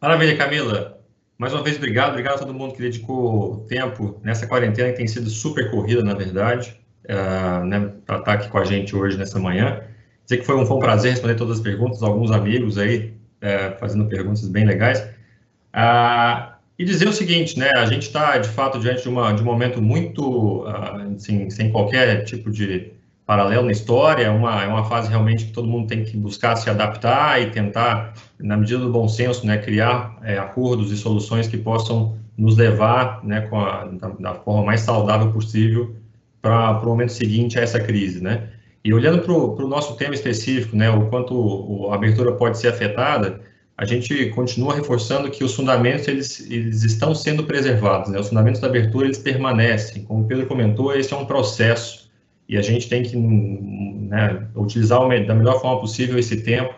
Maravilha, 0.00 0.38
Camila. 0.38 0.99
Mais 1.40 1.54
uma 1.54 1.62
vez, 1.62 1.78
obrigado. 1.78 2.10
Obrigado 2.10 2.34
a 2.34 2.38
todo 2.40 2.52
mundo 2.52 2.74
que 2.74 2.82
dedicou 2.82 3.64
tempo 3.66 4.20
nessa 4.22 4.46
quarentena, 4.46 4.90
que 4.90 4.98
tem 4.98 5.06
sido 5.06 5.30
super 5.30 5.70
corrida, 5.70 6.04
na 6.04 6.12
verdade, 6.12 6.78
uh, 7.06 7.64
né, 7.64 7.92
para 8.04 8.18
estar 8.18 8.32
aqui 8.34 8.50
com 8.50 8.58
a 8.58 8.64
gente 8.64 8.94
hoje, 8.94 9.16
nessa 9.16 9.38
manhã. 9.38 9.80
Dizer 10.26 10.36
que 10.36 10.44
foi 10.44 10.54
um, 10.54 10.66
foi 10.66 10.76
um 10.76 10.80
prazer 10.80 11.12
responder 11.12 11.36
todas 11.36 11.56
as 11.56 11.62
perguntas, 11.62 12.02
alguns 12.02 12.30
amigos 12.30 12.76
aí 12.76 13.14
uh, 13.40 13.78
fazendo 13.80 14.04
perguntas 14.04 14.46
bem 14.48 14.66
legais. 14.66 15.00
Uh, 15.74 16.52
e 16.78 16.84
dizer 16.84 17.08
o 17.08 17.12
seguinte, 17.12 17.58
né, 17.58 17.70
a 17.74 17.86
gente 17.86 18.02
está, 18.02 18.36
de 18.36 18.50
fato, 18.50 18.78
diante 18.78 19.02
de, 19.02 19.08
uma, 19.08 19.32
de 19.32 19.40
um 19.40 19.46
momento 19.46 19.80
muito, 19.80 20.64
uh, 20.64 21.14
assim, 21.16 21.48
sem 21.48 21.72
qualquer 21.72 22.22
tipo 22.24 22.50
de 22.50 22.92
paralelo 23.30 23.66
na 23.66 23.70
história, 23.70 24.24
é 24.24 24.28
uma, 24.28 24.64
é 24.64 24.66
uma 24.66 24.82
fase 24.82 25.08
realmente 25.08 25.44
que 25.44 25.52
todo 25.52 25.68
mundo 25.68 25.86
tem 25.86 26.02
que 26.02 26.16
buscar 26.16 26.56
se 26.56 26.68
adaptar 26.68 27.40
e 27.40 27.52
tentar, 27.52 28.12
na 28.40 28.56
medida 28.56 28.80
do 28.80 28.90
bom 28.90 29.06
senso, 29.06 29.46
né, 29.46 29.56
criar 29.56 30.18
é, 30.24 30.36
acordos 30.36 30.90
e 30.90 30.96
soluções 30.96 31.46
que 31.46 31.56
possam 31.56 32.18
nos 32.36 32.56
levar, 32.56 33.24
né, 33.24 33.42
com 33.42 33.60
a, 33.60 33.84
da, 33.84 34.08
da 34.08 34.34
forma 34.34 34.64
mais 34.64 34.80
saudável 34.80 35.30
possível 35.30 35.94
para 36.42 36.80
o 36.82 36.86
momento 36.86 37.12
seguinte 37.12 37.56
a 37.56 37.62
essa 37.62 37.78
crise, 37.78 38.20
né. 38.20 38.48
E 38.84 38.92
olhando 38.92 39.22
para 39.22 39.32
o 39.32 39.68
nosso 39.68 39.94
tema 39.94 40.12
específico, 40.12 40.74
né, 40.74 40.90
o 40.90 41.06
quanto 41.06 41.88
a 41.92 41.94
abertura 41.94 42.32
pode 42.32 42.58
ser 42.58 42.66
afetada, 42.66 43.40
a 43.78 43.84
gente 43.84 44.30
continua 44.30 44.74
reforçando 44.74 45.30
que 45.30 45.44
os 45.44 45.54
fundamentos 45.54 46.08
eles, 46.08 46.50
eles 46.50 46.82
estão 46.82 47.14
sendo 47.14 47.44
preservados, 47.44 48.10
né? 48.10 48.18
os 48.18 48.28
fundamentos 48.28 48.60
da 48.60 48.66
abertura 48.66 49.06
eles 49.06 49.16
permanecem. 49.16 50.02
Como 50.02 50.24
o 50.24 50.26
Pedro 50.26 50.46
comentou, 50.46 50.94
esse 50.94 51.14
é 51.14 51.16
um 51.16 51.24
processo 51.24 51.99
e 52.50 52.58
a 52.58 52.62
gente 52.62 52.88
tem 52.88 53.04
que 53.04 53.16
né, 53.16 54.44
utilizar 54.56 55.00
da 55.24 55.34
melhor 55.36 55.60
forma 55.60 55.80
possível 55.80 56.18
esse 56.18 56.42
tempo 56.42 56.74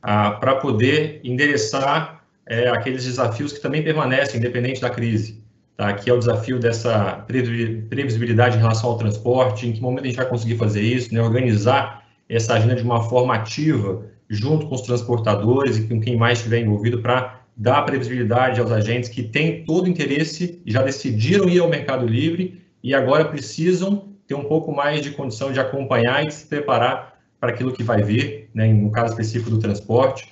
ah, 0.00 0.30
para 0.30 0.54
poder 0.54 1.20
endereçar 1.24 2.24
é, 2.46 2.68
aqueles 2.68 3.04
desafios 3.04 3.52
que 3.52 3.60
também 3.60 3.82
permanecem, 3.82 4.38
independente 4.38 4.80
da 4.80 4.88
crise. 4.88 5.42
Tá? 5.76 5.88
Aqui 5.88 6.10
é 6.10 6.12
o 6.12 6.18
desafio 6.20 6.60
dessa 6.60 7.24
previsibilidade 7.26 8.56
em 8.56 8.60
relação 8.60 8.90
ao 8.90 8.96
transporte, 8.96 9.66
em 9.66 9.72
que 9.72 9.82
momento 9.82 10.04
a 10.04 10.06
gente 10.06 10.16
vai 10.16 10.28
conseguir 10.28 10.56
fazer 10.58 10.82
isso, 10.82 11.12
né? 11.12 11.20
organizar 11.20 12.06
essa 12.28 12.54
agenda 12.54 12.76
de 12.76 12.84
uma 12.84 13.02
forma 13.02 13.34
ativa, 13.34 14.06
junto 14.30 14.68
com 14.68 14.76
os 14.76 14.82
transportadores 14.82 15.76
e 15.76 15.88
com 15.88 16.00
quem 16.00 16.16
mais 16.16 16.38
estiver 16.38 16.60
envolvido 16.60 17.02
para 17.02 17.40
dar 17.56 17.82
previsibilidade 17.82 18.60
aos 18.60 18.70
agentes 18.70 19.08
que 19.08 19.24
têm 19.24 19.64
todo 19.64 19.86
o 19.86 19.88
interesse, 19.88 20.62
já 20.64 20.84
decidiram 20.84 21.48
ir 21.48 21.58
ao 21.58 21.68
mercado 21.68 22.06
livre 22.06 22.62
e 22.80 22.94
agora 22.94 23.24
precisam 23.24 24.15
ter 24.26 24.34
um 24.34 24.44
pouco 24.44 24.74
mais 24.74 25.00
de 25.00 25.10
condição 25.10 25.52
de 25.52 25.60
acompanhar 25.60 26.26
e 26.26 26.30
se 26.30 26.46
preparar 26.46 27.18
para 27.38 27.50
aquilo 27.50 27.72
que 27.72 27.82
vai 27.82 28.02
vir, 28.02 28.48
né, 28.54 28.66
no 28.72 28.90
caso 28.90 29.12
específico 29.12 29.50
do 29.50 29.58
transporte. 29.58 30.28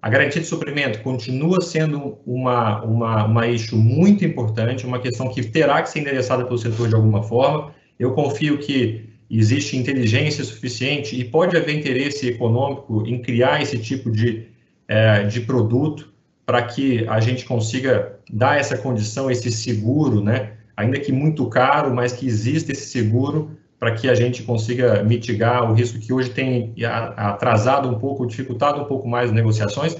A 0.00 0.08
garantia 0.08 0.40
de 0.40 0.46
suprimento 0.46 1.00
continua 1.00 1.60
sendo 1.60 2.18
uma, 2.26 2.82
uma, 2.82 3.24
uma 3.24 3.48
eixo 3.48 3.76
muito 3.76 4.24
importante, 4.24 4.86
uma 4.86 4.98
questão 4.98 5.28
que 5.30 5.42
terá 5.42 5.82
que 5.82 5.88
ser 5.88 6.00
endereçada 6.00 6.44
pelo 6.44 6.58
setor 6.58 6.88
de 6.88 6.94
alguma 6.94 7.22
forma. 7.22 7.74
Eu 7.98 8.12
confio 8.12 8.58
que 8.58 9.08
existe 9.30 9.76
inteligência 9.76 10.44
suficiente 10.44 11.18
e 11.18 11.24
pode 11.24 11.56
haver 11.56 11.74
interesse 11.74 12.28
econômico 12.28 13.04
em 13.06 13.20
criar 13.20 13.62
esse 13.62 13.78
tipo 13.78 14.10
de, 14.10 14.46
é, 14.86 15.24
de 15.24 15.40
produto 15.40 16.12
para 16.44 16.62
que 16.62 17.06
a 17.08 17.20
gente 17.20 17.44
consiga 17.44 18.18
dar 18.30 18.58
essa 18.58 18.76
condição, 18.76 19.30
esse 19.30 19.50
seguro, 19.50 20.22
né? 20.22 20.52
Ainda 20.76 20.98
que 20.98 21.12
muito 21.12 21.46
caro, 21.46 21.94
mas 21.94 22.12
que 22.12 22.26
exista 22.26 22.72
esse 22.72 22.86
seguro 22.86 23.50
para 23.78 23.92
que 23.92 24.08
a 24.08 24.14
gente 24.14 24.42
consiga 24.42 25.02
mitigar 25.02 25.70
o 25.70 25.74
risco 25.74 25.98
que 25.98 26.12
hoje 26.12 26.30
tem 26.30 26.74
atrasado 27.16 27.88
um 27.88 27.98
pouco, 27.98 28.26
dificultado 28.26 28.80
um 28.80 28.84
pouco 28.84 29.06
mais 29.06 29.30
as 29.30 29.34
negociações, 29.34 29.96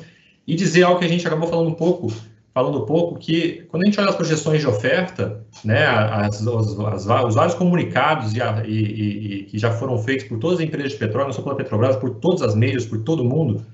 e 0.47 0.55
dizer 0.55 0.85
algo 0.85 0.99
que 0.99 1.05
a 1.05 1.09
gente 1.09 1.27
acabou 1.27 1.49
falando 1.49 1.69
um 1.69 1.75
pouco 1.75 2.13
falando 2.55 2.85
um 2.85 2.87
pouco 2.87 3.19
que, 3.19 3.67
quando 3.69 3.83
a 3.83 3.87
gente 3.87 3.99
olha 3.99 4.11
as 4.11 4.15
projeções 4.15 4.61
de 4.61 4.67
oferta, 4.69 5.45
né, 5.65 5.85
as, 5.87 6.47
as, 6.47 6.79
as, 6.79 7.07
os 7.27 7.35
vários 7.35 7.55
comunicados 7.55 8.33
e, 8.33 8.39
e, 8.65 8.71
e, 8.71 9.43
que 9.43 9.59
já 9.59 9.73
foram 9.73 9.99
feitos 9.99 10.27
por 10.27 10.39
todas 10.39 10.61
as 10.61 10.65
empresas 10.65 10.93
de 10.93 10.99
petróleo, 10.99 11.27
não 11.27 11.33
só 11.33 11.43
pela 11.43 11.57
Petrobras, 11.57 11.97
por 11.97 12.11
todas 12.11 12.43
as 12.43 12.55
meias, 12.55 12.87
por 12.87 13.01
todo 13.01 13.25
mundo, 13.25 13.67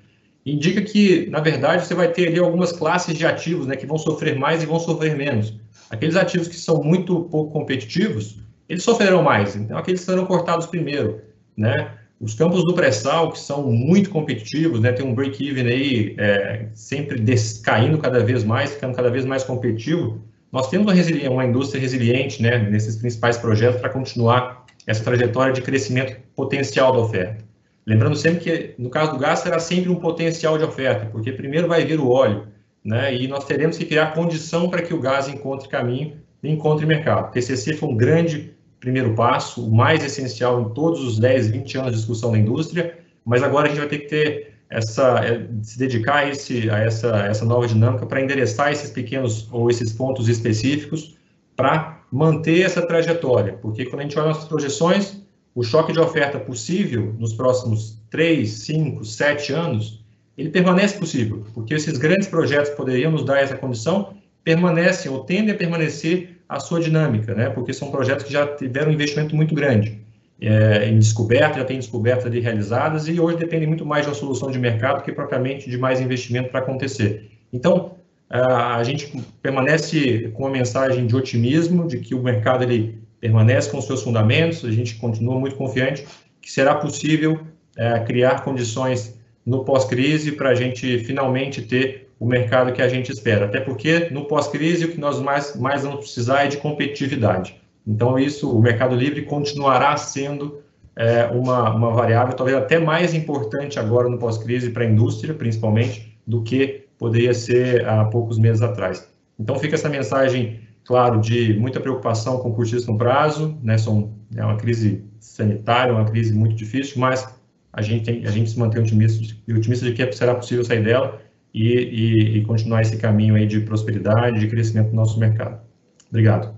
indica 0.46 0.80
que, 0.80 1.28
na 1.28 1.40
verdade, 1.40 1.84
você 1.84 1.94
vai 1.94 2.08
ter 2.08 2.28
ali 2.28 2.38
algumas 2.38 2.72
classes 2.72 3.14
de 3.14 3.26
ativos 3.26 3.66
né, 3.66 3.76
que 3.76 3.84
vão 3.84 3.98
sofrer 3.98 4.38
mais 4.38 4.62
e 4.62 4.66
vão 4.66 4.80
sofrer 4.80 5.14
menos. 5.14 5.54
Aqueles 5.90 6.16
ativos 6.16 6.48
que 6.48 6.56
são 6.56 6.82
muito 6.82 7.22
pouco 7.24 7.52
competitivos, 7.52 8.38
eles 8.68 8.82
sofrerão 8.84 9.22
mais, 9.22 9.56
então 9.56 9.76
aqueles 9.76 10.00
serão 10.00 10.24
cortados 10.24 10.66
primeiro, 10.66 11.20
né? 11.56 11.94
Os 12.20 12.34
campos 12.34 12.64
do 12.64 12.74
pré-sal, 12.74 13.32
que 13.32 13.38
são 13.38 13.72
muito 13.72 14.10
competitivos, 14.10 14.78
né, 14.80 14.92
tem 14.92 15.06
um 15.06 15.14
break-even 15.14 15.66
aí 15.66 16.14
é, 16.18 16.66
sempre 16.74 17.18
caindo 17.64 17.96
cada 17.96 18.22
vez 18.22 18.44
mais, 18.44 18.74
ficando 18.74 18.94
cada 18.94 19.10
vez 19.10 19.24
mais 19.24 19.42
competitivo, 19.42 20.22
nós 20.52 20.68
temos 20.68 20.92
uma, 20.92 21.30
uma 21.30 21.46
indústria 21.46 21.80
resiliente 21.80 22.42
né, 22.42 22.58
nesses 22.58 22.96
principais 22.96 23.38
projetos 23.38 23.80
para 23.80 23.88
continuar 23.88 24.66
essa 24.86 25.02
trajetória 25.02 25.52
de 25.52 25.62
crescimento 25.62 26.16
potencial 26.36 26.92
da 26.92 26.98
oferta. 26.98 27.42
Lembrando 27.86 28.16
sempre 28.16 28.40
que, 28.40 28.74
no 28.78 28.90
caso 28.90 29.12
do 29.12 29.18
gás, 29.18 29.38
será 29.40 29.58
sempre 29.58 29.88
um 29.88 29.96
potencial 29.96 30.58
de 30.58 30.64
oferta, 30.64 31.06
porque 31.06 31.32
primeiro 31.32 31.66
vai 31.66 31.84
vir 31.84 31.98
o 31.98 32.08
óleo, 32.10 32.46
né, 32.84 33.14
e 33.14 33.28
nós 33.28 33.44
teremos 33.44 33.76
que 33.76 33.84
criar 33.84 34.14
condição 34.14 34.68
para 34.68 34.82
que 34.82 34.94
o 34.94 35.00
gás 35.00 35.28
encontre 35.28 35.68
caminho 35.68 36.16
e 36.42 36.50
encontre 36.50 36.86
mercado. 36.86 37.28
O 37.28 37.30
TCC 37.30 37.74
foi 37.74 37.88
um 37.88 37.96
grande 37.96 38.54
primeiro 38.80 39.14
passo, 39.14 39.66
o 39.66 39.74
mais 39.74 40.02
essencial 40.02 40.60
em 40.62 40.70
todos 40.70 41.02
os 41.04 41.18
10, 41.18 41.48
20 41.48 41.78
anos 41.78 41.90
de 41.92 41.96
discussão 41.98 42.32
da 42.32 42.38
indústria, 42.38 42.98
mas 43.24 43.42
agora 43.42 43.66
a 43.66 43.68
gente 43.68 43.78
vai 43.78 43.88
ter 43.88 43.98
que 43.98 44.08
ter 44.08 44.54
essa, 44.70 45.18
é, 45.24 45.46
se 45.62 45.78
dedicar 45.78 46.18
a, 46.18 46.28
esse, 46.28 46.70
a 46.70 46.78
essa, 46.78 47.26
essa 47.26 47.44
nova 47.44 47.66
dinâmica 47.66 48.06
para 48.06 48.22
endereçar 48.22 48.72
esses 48.72 48.90
pequenos 48.90 49.48
ou 49.52 49.68
esses 49.68 49.92
pontos 49.92 50.28
específicos 50.28 51.16
para 51.56 52.00
manter 52.10 52.62
essa 52.62 52.80
trajetória, 52.80 53.52
porque 53.54 53.84
quando 53.84 54.00
a 54.00 54.02
gente 54.04 54.18
olha 54.18 54.28
nossas 54.28 54.48
projeções, 54.48 55.20
o 55.54 55.62
choque 55.62 55.92
de 55.92 56.00
oferta 56.00 56.38
possível 56.38 57.14
nos 57.18 57.34
próximos 57.34 58.00
3, 58.10 58.48
5, 58.48 59.04
7 59.04 59.52
anos, 59.52 59.99
ele 60.40 60.48
permanece 60.48 60.98
possível, 60.98 61.44
porque 61.52 61.74
esses 61.74 61.98
grandes 61.98 62.26
projetos 62.26 62.70
poderiam 62.70 63.12
nos 63.12 63.24
dar 63.24 63.40
essa 63.40 63.56
condição, 63.56 64.14
permanecem 64.42 65.10
ou 65.12 65.20
tendem 65.20 65.54
a 65.54 65.56
permanecer 65.56 66.38
a 66.48 66.58
sua 66.58 66.80
dinâmica, 66.80 67.34
né? 67.34 67.50
porque 67.50 67.74
são 67.74 67.90
projetos 67.90 68.24
que 68.24 68.32
já 68.32 68.46
tiveram 68.46 68.90
um 68.90 68.94
investimento 68.94 69.36
muito 69.36 69.54
grande 69.54 70.00
é, 70.40 70.88
em 70.88 70.98
descoberta, 70.98 71.58
já 71.58 71.64
tem 71.64 71.76
descobertas 71.76 72.24
ali 72.24 72.40
realizadas 72.40 73.06
e 73.06 73.20
hoje 73.20 73.36
dependem 73.36 73.68
muito 73.68 73.84
mais 73.84 74.06
uma 74.06 74.14
solução 74.14 74.50
de 74.50 74.58
mercado 74.58 75.02
que 75.04 75.12
propriamente 75.12 75.68
de 75.68 75.76
mais 75.76 76.00
investimento 76.00 76.48
para 76.48 76.60
acontecer. 76.60 77.30
Então, 77.52 77.96
a 78.30 78.82
gente 78.84 79.12
permanece 79.42 80.30
com 80.34 80.44
uma 80.44 80.50
mensagem 80.50 81.06
de 81.06 81.14
otimismo, 81.16 81.86
de 81.86 81.98
que 81.98 82.14
o 82.14 82.22
mercado 82.22 82.62
ele 82.62 82.98
permanece 83.20 83.68
com 83.68 83.80
seus 83.82 84.02
fundamentos, 84.02 84.64
a 84.64 84.70
gente 84.70 84.94
continua 84.94 85.38
muito 85.38 85.56
confiante 85.56 86.06
que 86.40 86.50
será 86.50 86.76
possível 86.76 87.40
é, 87.76 87.98
criar 88.00 88.42
condições 88.42 89.19
no 89.50 89.64
pós-crise 89.64 90.30
para 90.30 90.50
a 90.50 90.54
gente 90.54 91.00
finalmente 91.00 91.60
ter 91.60 92.08
o 92.20 92.24
mercado 92.24 92.72
que 92.72 92.80
a 92.80 92.88
gente 92.88 93.10
espera. 93.10 93.46
Até 93.46 93.58
porque 93.58 94.08
no 94.12 94.24
pós-crise 94.26 94.84
o 94.84 94.92
que 94.92 95.00
nós 95.00 95.18
mais, 95.18 95.56
mais 95.56 95.82
vamos 95.82 95.98
precisar 95.98 96.44
é 96.44 96.46
de 96.46 96.58
competitividade. 96.58 97.60
Então, 97.84 98.16
isso, 98.16 98.56
o 98.56 98.62
mercado 98.62 98.94
livre 98.94 99.22
continuará 99.22 99.96
sendo 99.96 100.62
é, 100.94 101.24
uma, 101.32 101.74
uma 101.74 101.90
variável 101.90 102.32
talvez 102.36 102.56
até 102.56 102.78
mais 102.78 103.12
importante 103.12 103.76
agora 103.80 104.08
no 104.08 104.18
pós-crise 104.18 104.70
para 104.70 104.84
a 104.84 104.86
indústria, 104.86 105.34
principalmente, 105.34 106.16
do 106.24 106.42
que 106.42 106.84
poderia 106.96 107.34
ser 107.34 107.88
há 107.88 108.04
poucos 108.04 108.38
meses 108.38 108.62
atrás. 108.62 109.08
Então, 109.36 109.58
fica 109.58 109.74
essa 109.74 109.88
mensagem, 109.88 110.60
claro, 110.84 111.20
de 111.20 111.54
muita 111.54 111.80
preocupação 111.80 112.38
com 112.38 112.50
o 112.50 112.54
curtíssimo 112.54 112.96
prazo, 112.96 113.58
né? 113.64 113.76
São, 113.76 114.12
é 114.36 114.44
uma 114.44 114.56
crise 114.56 115.02
sanitária, 115.18 115.92
uma 115.92 116.04
crise 116.04 116.32
muito 116.32 116.54
difícil, 116.54 117.00
mas 117.00 117.39
a 117.72 117.82
gente, 117.82 118.04
tem, 118.04 118.26
a 118.26 118.30
gente 118.30 118.50
se 118.50 118.58
mantém 118.58 118.82
otimista, 118.82 119.22
otimista 119.48 119.86
de 119.86 119.92
que 119.92 120.12
será 120.12 120.34
possível 120.34 120.64
sair 120.64 120.82
dela 120.82 121.20
e, 121.54 121.72
e, 121.72 122.38
e 122.38 122.44
continuar 122.44 122.82
esse 122.82 122.96
caminho 122.98 123.34
aí 123.34 123.46
de 123.46 123.60
prosperidade, 123.60 124.40
de 124.40 124.48
crescimento 124.48 124.90
do 124.90 124.96
nosso 124.96 125.18
mercado. 125.18 125.60
Obrigado. 126.08 126.54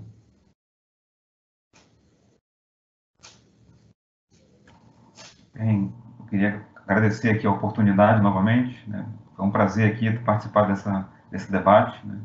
Bem, 5.53 5.93
eu 6.19 6.25
queria 6.25 6.65
agradecer 6.87 7.29
aqui 7.29 7.45
a 7.45 7.51
oportunidade 7.51 8.21
novamente, 8.21 8.89
né? 8.89 9.05
Foi 9.35 9.45
um 9.45 9.51
prazer 9.51 9.91
aqui 9.91 10.11
participar 10.19 10.63
dessa, 10.63 11.07
desse 11.31 11.51
debate, 11.51 12.05
né? 12.05 12.19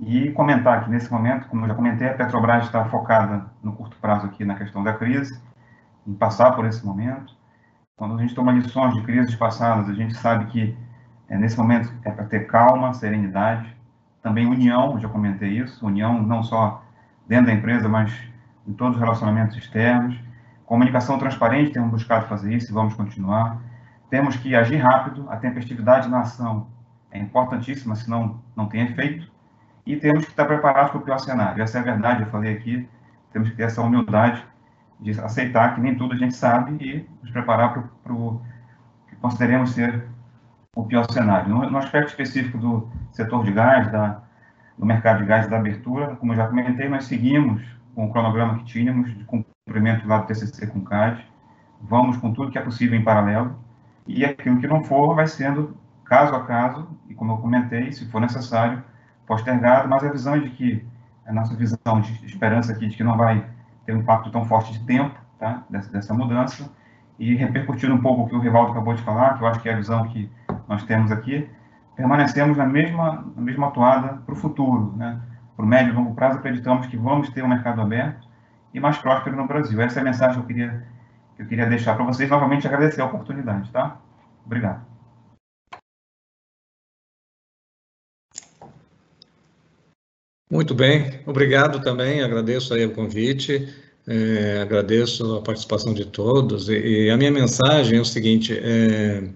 E 0.00 0.30
comentar 0.30 0.84
que 0.84 0.90
nesse 0.90 1.10
momento, 1.10 1.48
como 1.48 1.64
eu 1.64 1.68
já 1.68 1.74
comentei, 1.74 2.08
a 2.08 2.14
Petrobras 2.14 2.64
está 2.64 2.84
focada 2.86 3.50
no 3.62 3.72
curto 3.72 3.96
prazo 3.98 4.26
aqui 4.26 4.44
na 4.44 4.54
questão 4.54 4.82
da 4.82 4.94
crise, 4.94 5.40
em 6.06 6.14
passar 6.14 6.52
por 6.52 6.64
esse 6.64 6.84
momento. 6.86 7.37
Quando 7.98 8.14
a 8.14 8.22
gente 8.22 8.32
toma 8.32 8.52
lições 8.52 8.94
de 8.94 9.02
crises 9.02 9.34
passadas, 9.34 9.88
a 9.88 9.92
gente 9.92 10.14
sabe 10.14 10.46
que 10.46 10.78
é, 11.28 11.36
nesse 11.36 11.58
momento 11.58 11.92
é 12.04 12.12
para 12.12 12.24
ter 12.26 12.46
calma, 12.46 12.94
serenidade, 12.94 13.76
também 14.22 14.46
união, 14.46 15.00
já 15.00 15.08
comentei 15.08 15.58
isso, 15.58 15.84
união 15.84 16.22
não 16.22 16.40
só 16.40 16.80
dentro 17.26 17.46
da 17.46 17.52
empresa, 17.52 17.88
mas 17.88 18.16
em 18.68 18.72
todos 18.72 18.94
os 18.94 19.00
relacionamentos 19.00 19.56
externos. 19.56 20.16
Comunicação 20.64 21.18
transparente, 21.18 21.72
temos 21.72 21.90
buscado 21.90 22.26
fazer 22.28 22.54
isso 22.54 22.70
e 22.70 22.72
vamos 22.72 22.94
continuar. 22.94 23.60
Temos 24.08 24.36
que 24.36 24.54
agir 24.54 24.76
rápido, 24.76 25.26
a 25.28 25.36
tempestividade 25.36 26.08
na 26.08 26.20
ação 26.20 26.68
é 27.10 27.18
importantíssima, 27.18 27.96
senão 27.96 28.40
não 28.54 28.66
tem 28.66 28.82
efeito. 28.82 29.28
E 29.84 29.96
temos 29.96 30.24
que 30.24 30.30
estar 30.30 30.44
preparados 30.44 30.92
para 30.92 31.00
o 31.00 31.02
pior 31.02 31.18
cenário. 31.18 31.60
Essa 31.60 31.78
é 31.78 31.80
a 31.80 31.84
verdade, 31.84 32.22
eu 32.22 32.30
falei 32.30 32.54
aqui, 32.54 32.88
temos 33.32 33.50
que 33.50 33.56
ter 33.56 33.64
essa 33.64 33.82
humildade 33.82 34.46
de 35.00 35.12
aceitar 35.20 35.74
que 35.74 35.80
nem 35.80 35.94
tudo 35.96 36.14
a 36.14 36.16
gente 36.16 36.34
sabe 36.34 36.76
e 36.80 37.08
nos 37.22 37.30
preparar 37.30 37.72
para 38.02 38.12
o 38.12 38.40
que 39.08 39.16
consideremos 39.16 39.70
ser 39.70 40.04
o 40.74 40.84
pior 40.84 41.10
cenário. 41.10 41.48
No, 41.48 41.70
no, 41.70 41.78
aspecto 41.78 42.08
específico 42.08 42.58
do 42.58 42.88
setor 43.12 43.44
de 43.44 43.52
gás, 43.52 43.90
da, 43.90 44.22
do 44.76 44.86
mercado 44.86 45.18
de 45.18 45.26
gás 45.26 45.48
da 45.48 45.56
abertura, 45.56 46.16
como 46.16 46.32
eu 46.32 46.36
já 46.36 46.46
comentei, 46.46 46.88
nós 46.88 47.04
seguimos 47.04 47.62
com 47.94 48.06
o 48.06 48.12
cronograma 48.12 48.58
que 48.58 48.64
tínhamos 48.64 49.16
de 49.16 49.24
cumprimento 49.24 50.06
lá 50.06 50.18
do 50.18 50.26
TCC 50.26 50.66
com 50.68 50.80
o 50.80 50.84
CAD, 50.84 51.24
vamos 51.80 52.16
com 52.16 52.32
tudo 52.32 52.50
que 52.50 52.58
é 52.58 52.62
possível 52.62 52.98
em 52.98 53.02
paralelo, 53.02 53.58
e 54.06 54.24
aquilo 54.24 54.60
que 54.60 54.66
não 54.66 54.84
for 54.84 55.14
vai 55.14 55.26
sendo 55.26 55.76
caso 56.04 56.34
a 56.34 56.44
caso, 56.44 56.88
e 57.08 57.14
como 57.14 57.32
eu 57.32 57.38
comentei, 57.38 57.92
se 57.92 58.06
for 58.06 58.20
necessário, 58.20 58.82
postergado, 59.26 59.88
mas 59.88 60.02
a 60.02 60.10
visão 60.10 60.34
é 60.34 60.40
de 60.40 60.50
que, 60.50 60.86
a 61.26 61.32
nossa 61.32 61.54
visão 61.54 62.00
de 62.00 62.24
esperança 62.24 62.72
aqui 62.72 62.86
de 62.86 62.96
que 62.96 63.04
não 63.04 63.16
vai 63.16 63.44
ter 63.88 63.94
um 63.94 64.00
impacto 64.00 64.30
tão 64.30 64.44
forte 64.44 64.70
de 64.70 64.80
tempo, 64.80 65.18
tá, 65.38 65.62
dessa, 65.70 65.90
dessa 65.90 66.12
mudança, 66.12 66.70
e 67.18 67.34
repercutindo 67.34 67.94
um 67.94 68.02
pouco 68.02 68.22
o 68.22 68.28
que 68.28 68.36
o 68.36 68.38
Rivaldo 68.38 68.72
acabou 68.72 68.92
de 68.92 69.02
falar, 69.02 69.38
que 69.38 69.42
eu 69.42 69.48
acho 69.48 69.60
que 69.60 69.68
é 69.70 69.72
a 69.72 69.76
visão 69.76 70.06
que 70.08 70.30
nós 70.68 70.82
temos 70.82 71.10
aqui, 71.10 71.48
permanecemos 71.96 72.58
na 72.58 72.66
mesma, 72.66 73.24
na 73.34 73.40
mesma 73.40 73.68
atuada 73.68 74.18
para 74.26 74.34
o 74.34 74.36
futuro, 74.36 74.92
né? 74.94 75.18
Para 75.56 75.64
o 75.64 75.68
médio 75.68 75.94
e 75.94 75.96
longo 75.96 76.14
prazo, 76.14 76.38
acreditamos 76.38 76.86
que 76.86 76.98
vamos 76.98 77.30
ter 77.30 77.42
um 77.42 77.48
mercado 77.48 77.80
aberto 77.80 78.28
e 78.74 78.78
mais 78.78 78.98
próspero 78.98 79.34
no 79.34 79.46
Brasil. 79.46 79.80
Essa 79.80 80.00
é 80.00 80.02
a 80.02 80.04
mensagem 80.04 80.34
que 80.34 80.40
eu 80.40 80.46
queria, 80.46 80.86
que 81.36 81.42
eu 81.42 81.46
queria 81.46 81.66
deixar 81.66 81.96
para 81.96 82.04
vocês. 82.04 82.28
Novamente, 82.28 82.66
agradecer 82.66 83.00
a 83.00 83.06
oportunidade, 83.06 83.72
tá? 83.72 83.96
Obrigado. 84.44 84.87
Muito 90.50 90.74
bem, 90.74 91.20
obrigado 91.26 91.78
também, 91.82 92.22
agradeço 92.22 92.72
aí 92.72 92.86
o 92.86 92.92
convite, 92.92 93.68
é, 94.06 94.62
agradeço 94.62 95.36
a 95.36 95.42
participação 95.42 95.92
de 95.92 96.06
todos, 96.06 96.70
e, 96.70 97.04
e, 97.04 97.10
a 97.10 97.18
minha 97.18 97.30
mensagem 97.30 97.98
é 97.98 98.00
o 98.00 98.04
seguinte, 98.04 98.58
é, 98.58 99.28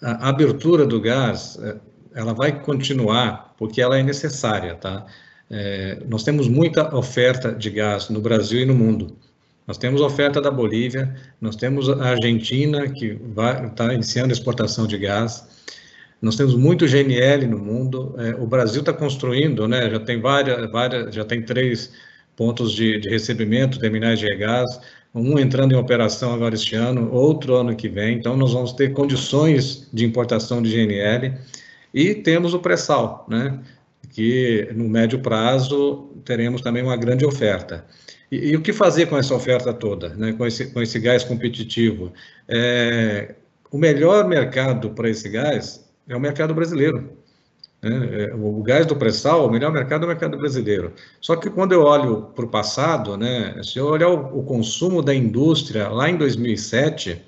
a 0.00 0.28
abertura 0.28 0.86
do 0.86 1.00
gás, 1.00 1.58
é, 1.60 1.76
ela 2.14 2.32
vai 2.32 2.62
continuar, 2.62 3.54
porque 3.58 3.82
ela 3.82 3.98
é 3.98 4.04
necessária, 4.04 4.76
tá? 4.76 5.04
É, 5.50 5.98
nós 6.08 6.22
temos 6.22 6.46
muita 6.46 6.94
oferta 6.94 7.52
de 7.52 7.68
gás 7.68 8.08
no 8.08 8.20
Brasil 8.20 8.60
e 8.60 8.64
no 8.64 8.74
mundo. 8.74 9.16
Nós 9.66 9.78
temos 9.78 10.00
oferta 10.00 10.40
da 10.40 10.50
Bolívia, 10.50 11.12
nós 11.40 11.56
temos 11.56 11.88
a 11.88 12.10
Argentina, 12.10 12.88
que 12.88 13.18
está 13.68 13.92
iniciando 13.92 14.32
exportação 14.32 14.86
de 14.86 14.96
gás, 14.96 15.44
nós 16.20 16.36
temos 16.36 16.54
muito 16.54 16.86
GNL 16.86 17.46
no 17.46 17.58
mundo, 17.58 18.14
é, 18.18 18.34
o 18.34 18.46
Brasil 18.46 18.80
está 18.80 18.92
construindo, 18.92 19.66
né, 19.66 19.88
já 19.90 19.98
tem 19.98 20.20
várias, 20.20 20.70
várias, 20.70 21.14
já 21.14 21.24
tem 21.24 21.42
três 21.42 21.92
pontos 22.36 22.72
de, 22.72 22.98
de 23.00 23.08
recebimento, 23.08 23.78
terminais 23.78 24.18
de 24.18 24.26
regás, 24.26 24.80
um 25.14 25.38
entrando 25.38 25.72
em 25.72 25.76
operação 25.76 26.32
agora 26.32 26.54
este 26.54 26.76
ano, 26.76 27.12
outro 27.12 27.56
ano 27.56 27.74
que 27.74 27.88
vem, 27.88 28.16
então 28.18 28.36
nós 28.36 28.52
vamos 28.52 28.72
ter 28.72 28.92
condições 28.92 29.88
de 29.92 30.04
importação 30.04 30.62
de 30.62 30.70
GNL 30.70 31.34
e 31.92 32.14
temos 32.14 32.54
o 32.54 32.60
pré-sal, 32.60 33.26
né, 33.28 33.58
que 34.10 34.68
no 34.74 34.88
médio 34.88 35.20
prazo 35.20 36.10
teremos 36.24 36.60
também 36.60 36.82
uma 36.82 36.96
grande 36.96 37.24
oferta. 37.24 37.84
E, 38.30 38.50
e, 38.50 38.56
o 38.56 38.60
que 38.60 38.72
fazer 38.72 39.06
com 39.06 39.16
essa 39.16 39.34
oferta 39.34 39.72
toda, 39.72 40.10
né, 40.10 40.32
com, 40.32 40.46
esse, 40.46 40.66
com 40.66 40.80
esse 40.80 40.98
gás 41.00 41.24
competitivo? 41.24 42.12
É, 42.46 43.34
o 43.70 43.78
melhor 43.78 44.28
mercado 44.28 44.90
para 44.90 45.08
esse 45.08 45.28
gás 45.28 45.89
é 46.08 46.16
o 46.16 46.20
mercado 46.20 46.54
brasileiro. 46.54 47.10
Né? 47.82 48.24
É, 48.24 48.34
o 48.34 48.62
gás 48.62 48.86
do 48.86 48.96
pré-sal, 48.96 49.46
o 49.46 49.50
melhor 49.50 49.72
mercado 49.72 50.02
é 50.02 50.04
o 50.06 50.08
mercado 50.08 50.36
brasileiro. 50.36 50.92
Só 51.20 51.36
que 51.36 51.48
quando 51.48 51.72
eu 51.72 51.82
olho 51.82 52.22
para 52.34 52.44
o 52.44 52.48
passado, 52.48 53.16
né, 53.16 53.60
se 53.62 53.78
eu 53.78 53.86
olhar 53.86 54.08
o, 54.08 54.40
o, 54.40 54.42
consumo 54.42 55.02
da 55.02 55.14
indústria 55.14 55.88
lá 55.88 56.08
em 56.08 56.16
2007, 56.16 57.20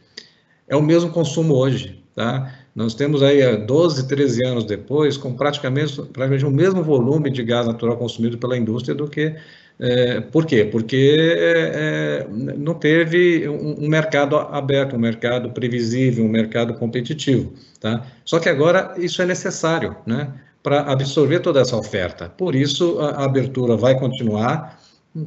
é 0.69 0.77
o 0.77 0.83
mesmo 0.83 1.11
consumo 1.11 1.55
hoje. 1.55 2.03
Tá? 2.15 2.55
Nós 2.75 2.95
temos 2.95 3.23
aí 3.23 3.57
12, 3.57 4.07
13 4.07 4.47
anos 4.47 4.65
depois, 4.65 5.17
com 5.17 5.35
praticamente, 5.35 5.97
praticamente 5.97 6.45
o 6.45 6.51
mesmo 6.51 6.83
volume 6.83 7.31
de 7.31 7.43
gás 7.43 7.67
natural 7.67 7.97
consumido 7.97 8.39
pela 8.39 8.57
indústria 8.57 8.95
do 8.95 9.09
que. 9.09 9.35
É, 9.79 10.21
por 10.21 10.47
quê? 10.47 10.65
Porque 10.65 11.17
é, 11.19 12.27
não 12.31 12.75
teve 12.75 13.49
um, 13.49 13.85
um 13.85 13.89
mercado 13.89 14.37
aberto, 14.37 14.97
um 14.97 14.99
mercado 14.99 15.51
previsível, 15.51 16.25
um 16.25 16.29
mercado 16.29 16.75
competitivo. 16.75 17.53
Tá? 17.81 18.07
Só 18.25 18.39
que 18.39 18.49
agora 18.49 18.95
isso 18.97 19.21
é 19.23 19.27
necessário, 19.27 19.97
né? 20.07 20.33
Para 20.63 20.83
absorver 20.83 21.41
toda 21.41 21.61
essa 21.61 21.77
oferta. 21.77 22.29
Por 22.29 22.55
isso, 22.55 23.01
a, 23.01 23.25
abertura 23.25 23.77
vai 23.77 23.99
continuar, 23.99 24.81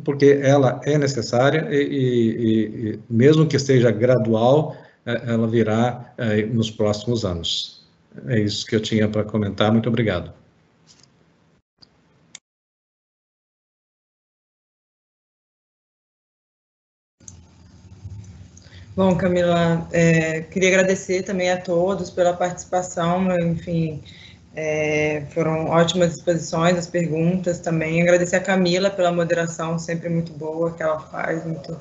porque 0.05 0.39
ela 0.41 0.79
é 0.85 0.97
necessária 0.97 1.67
e, 1.69 1.75
e, 1.75 2.89
e 2.91 2.99
mesmo 3.09 3.45
que 3.45 3.59
seja 3.59 3.91
gradual, 3.91 4.77
é, 5.05 5.33
ela 5.33 5.47
virá 5.47 6.13
é, 6.17 6.43
nos 6.45 6.71
próximos 6.71 7.25
anos. 7.25 7.85
É 8.27 8.39
isso 8.39 8.65
que 8.65 8.75
eu 8.75 8.79
tinha 8.79 9.09
para 9.09 9.25
comentar. 9.25 9.71
Muito 9.71 9.89
obrigado. 9.89 10.31
Bom, 18.95 19.13
Camila, 19.17 19.85
é, 19.91 20.39
queria 20.43 20.69
agradecer 20.69 21.23
também 21.23 21.51
a 21.51 21.59
todos 21.59 22.09
pela 22.09 22.33
participação, 22.33 23.27
enfim, 23.39 24.01
é, 24.55 25.23
foram 25.31 25.65
ótimas 25.67 26.15
exposições, 26.15 26.77
as 26.77 26.87
perguntas 26.87 27.59
também. 27.59 28.01
Agradecer 28.01 28.37
a 28.37 28.39
Camila 28.39 28.89
pela 28.89 29.11
moderação 29.11 29.77
sempre 29.77 30.07
muito 30.07 30.31
boa 30.31 30.71
que 30.73 30.81
ela 30.81 30.97
faz, 30.97 31.45
muito, 31.45 31.77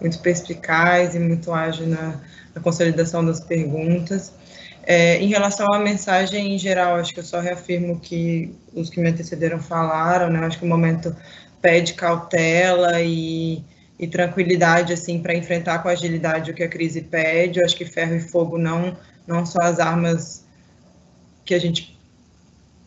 muito 0.00 0.20
perspicaz 0.20 1.16
e 1.16 1.18
muito 1.18 1.52
ágil 1.52 1.88
na, 1.88 2.20
na 2.54 2.60
consolidação 2.62 3.24
das 3.24 3.40
perguntas. 3.40 4.32
É, 4.84 5.16
em 5.18 5.26
relação 5.26 5.66
à 5.74 5.80
mensagem 5.80 6.54
em 6.54 6.58
geral, 6.58 6.94
acho 6.94 7.12
que 7.12 7.18
eu 7.18 7.24
só 7.24 7.40
reafirmo 7.40 7.98
que 7.98 8.54
os 8.72 8.88
que 8.88 9.00
me 9.00 9.08
antecederam 9.08 9.58
falaram, 9.58 10.30
né? 10.30 10.38
Acho 10.46 10.60
que 10.60 10.64
o 10.64 10.68
momento 10.68 11.14
pede 11.60 11.94
cautela 11.94 13.00
e 13.02 13.64
e 14.02 14.08
tranquilidade 14.08 14.92
assim 14.92 15.22
para 15.22 15.32
enfrentar 15.32 15.78
com 15.78 15.88
agilidade 15.88 16.50
o 16.50 16.54
que 16.54 16.64
a 16.64 16.68
crise 16.68 17.00
pede. 17.00 17.60
Eu 17.60 17.64
acho 17.64 17.76
que 17.76 17.84
ferro 17.84 18.16
e 18.16 18.20
fogo 18.20 18.58
não 18.58 18.96
não 19.24 19.46
são 19.46 19.64
as 19.64 19.78
armas 19.78 20.44
que 21.44 21.54
a 21.54 21.58
gente 21.60 21.96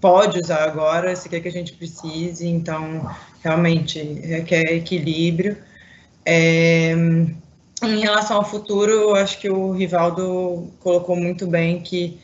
pode 0.02 0.38
usar 0.38 0.66
agora, 0.66 1.16
se 1.16 1.30
quer 1.30 1.40
que 1.40 1.48
a 1.48 1.52
gente 1.52 1.72
precise. 1.72 2.46
Então, 2.46 3.10
realmente 3.42 4.02
requer 4.04 4.74
equilíbrio. 4.74 5.58
É, 6.26 6.92
em 6.92 8.00
relação 8.02 8.36
ao 8.36 8.44
futuro, 8.44 8.92
eu 8.92 9.16
acho 9.16 9.40
que 9.40 9.50
o 9.50 9.72
Rivaldo 9.72 10.70
colocou 10.82 11.16
muito 11.16 11.48
bem 11.48 11.80
que 11.82 12.20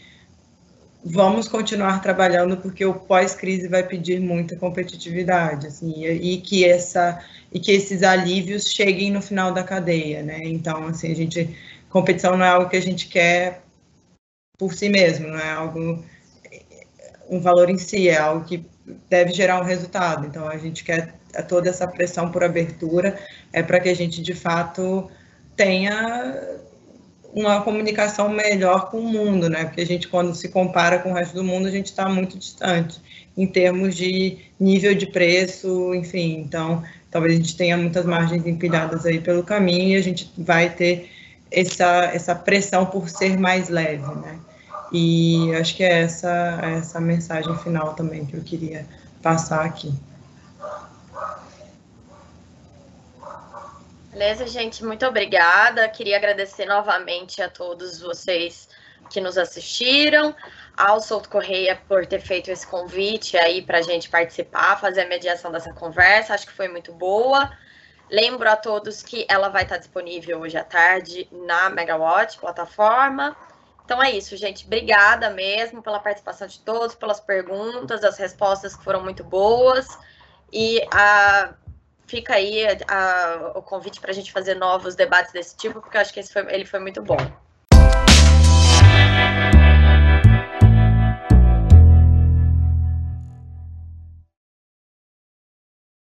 vamos 1.04 1.48
continuar 1.48 2.02
trabalhando 2.02 2.58
porque 2.58 2.86
o 2.86 2.94
pós-crise 2.94 3.70
vai 3.70 3.84
pedir 3.84 4.20
muita 4.20 4.56
competitividade, 4.58 5.68
assim, 5.68 6.06
e, 6.06 6.36
e, 6.36 6.42
que 6.42 6.66
essa 6.66 7.20
e 7.52 7.60
que 7.60 7.72
esses 7.72 8.04
alívios 8.04 8.66
cheguem 8.72 9.12
no 9.12 9.22
final 9.22 9.52
da 9.52 9.64
cadeia, 9.64 10.24
né? 10.24 10.40
Então, 10.44 10.88
assim, 10.88 11.12
a 11.12 11.16
gente 11.16 11.56
competição 11.90 12.38
não 12.38 12.46
é 12.46 12.50
algo 12.50 12.70
que 12.70 12.78
a 12.78 12.82
gente 12.82 13.08
quer 13.08 13.64
por 14.58 14.74
si 14.74 14.88
mesmo, 14.90 15.28
não 15.28 15.38
é 15.38 15.52
algo 15.52 16.04
um 17.30 17.40
valor 17.40 17.70
em 17.70 17.78
si, 17.78 18.10
é 18.10 18.18
algo 18.18 18.46
que 18.46 18.66
deve 19.10 19.32
gerar 19.32 19.60
um 19.60 19.64
resultado. 19.64 20.26
Então, 20.26 20.48
a 20.48 20.58
gente 20.58 20.84
quer 20.84 21.16
toda 21.48 21.70
essa 21.70 21.88
pressão 21.88 22.30
por 22.30 22.44
abertura, 22.44 23.18
é 23.54 23.64
para 23.64 23.80
que 23.80 23.90
a 23.90 23.96
gente, 23.96 24.22
de 24.22 24.34
fato, 24.34 25.10
tenha 25.56 26.60
uma 27.34 27.62
comunicação 27.62 28.28
melhor 28.30 28.90
com 28.90 29.00
o 29.00 29.08
mundo, 29.08 29.50
né? 29.50 29.66
Porque 29.66 29.82
a 29.82 29.86
gente, 29.86 30.08
quando 30.08 30.36
se 30.36 30.50
compara 30.50 31.00
com 31.00 31.12
o 31.12 31.14
resto 31.14 31.34
do 31.34 31.44
mundo, 31.44 31.68
a 31.68 31.72
gente 31.72 31.86
está 31.86 32.10
muito 32.10 32.38
distante 32.38 33.02
em 33.38 33.48
termos 33.48 33.96
de 33.96 34.38
nível 34.60 34.94
de 34.94 35.08
preço, 35.08 35.94
enfim. 35.96 36.40
Então, 36.40 36.84
talvez 37.12 37.34
a 37.34 37.38
gente 37.38 37.58
tenha 37.58 37.78
muitas 37.78 38.06
margens 38.06 38.48
empilhadas 38.48 39.06
aí 39.06 39.20
pelo 39.20 39.44
caminho 39.44 39.90
e 39.90 39.96
a 39.98 40.02
gente 40.02 40.32
vai 40.38 40.70
ter 40.70 41.12
essa, 41.52 42.06
essa 42.14 42.34
pressão 42.34 42.86
por 42.86 43.10
ser 43.10 43.38
mais 43.38 43.68
leve, 43.68 44.16
né? 44.16 44.40
E 44.94 45.54
acho 45.56 45.76
que 45.76 45.84
é 45.84 46.02
essa, 46.02 46.60
essa 46.64 47.00
mensagem 47.00 47.56
final 47.60 47.94
também 47.94 48.26
que 48.26 48.36
eu 48.36 48.42
queria 48.42 48.86
passar 49.22 49.66
aqui. 49.66 49.94
Beleza, 54.12 54.46
gente, 54.48 54.84
muito 54.84 55.06
obrigada. 55.06 55.88
Queria 55.88 56.18
agradecer 56.18 56.66
novamente 56.66 57.42
a 57.42 57.50
todos 57.50 58.02
vocês 58.02 58.68
que 59.10 59.22
nos 59.22 59.38
assistiram, 59.38 60.36
ao 60.76 61.00
Souto 61.00 61.30
Correia 61.30 61.80
por 61.88 62.06
ter 62.06 62.20
feito 62.20 62.50
esse 62.50 62.66
convite 62.66 63.38
aí 63.38 63.62
para 63.62 63.80
a 63.80 63.82
gente 63.82 64.10
participar, 64.10 64.80
fazer 64.80 65.02
a 65.02 65.08
mediação 65.08 65.52
dessa 65.52 65.74
conversa, 65.74 66.34
acho 66.34 66.48
que 66.48 66.54
foi 66.54 66.68
muito 66.68 66.94
boa. 66.94 67.52
Lembro 68.10 68.50
a 68.50 68.56
todos 68.56 69.02
que 69.02 69.26
ela 69.30 69.50
vai 69.50 69.64
estar 69.64 69.78
disponível 69.78 70.40
hoje 70.40 70.58
à 70.58 70.64
tarde 70.64 71.28
na 71.32 71.70
Megawatt 71.70 72.38
plataforma. 72.38 73.36
Então 73.86 74.02
é 74.02 74.12
isso, 74.12 74.36
gente. 74.36 74.66
Obrigada 74.66 75.30
mesmo 75.30 75.82
pela 75.82 76.00
participação 76.00 76.48
de 76.48 76.60
todos, 76.60 76.96
pelas 76.96 77.20
perguntas, 77.20 78.04
as 78.04 78.18
respostas 78.18 78.76
que 78.76 78.84
foram 78.84 79.04
muito 79.04 79.24
boas. 79.24 79.88
E 80.52 80.86
a 80.94 81.54
fica 82.12 82.36
aí 82.36 82.66
a, 82.90 83.54
o 83.56 83.62
convite 83.62 84.02
para 84.02 84.12
a 84.12 84.14
gente 84.14 84.34
fazer 84.34 84.56
novos 84.56 84.96
debates 84.96 85.32
desse 85.32 85.56
tipo, 85.56 85.80
porque 85.80 85.96
eu 85.96 86.02
acho 86.02 86.14
que 86.14 86.22
foi, 86.24 86.42
ele 86.54 86.66
foi 86.66 86.80
muito 86.82 87.02
bom. 87.02 87.16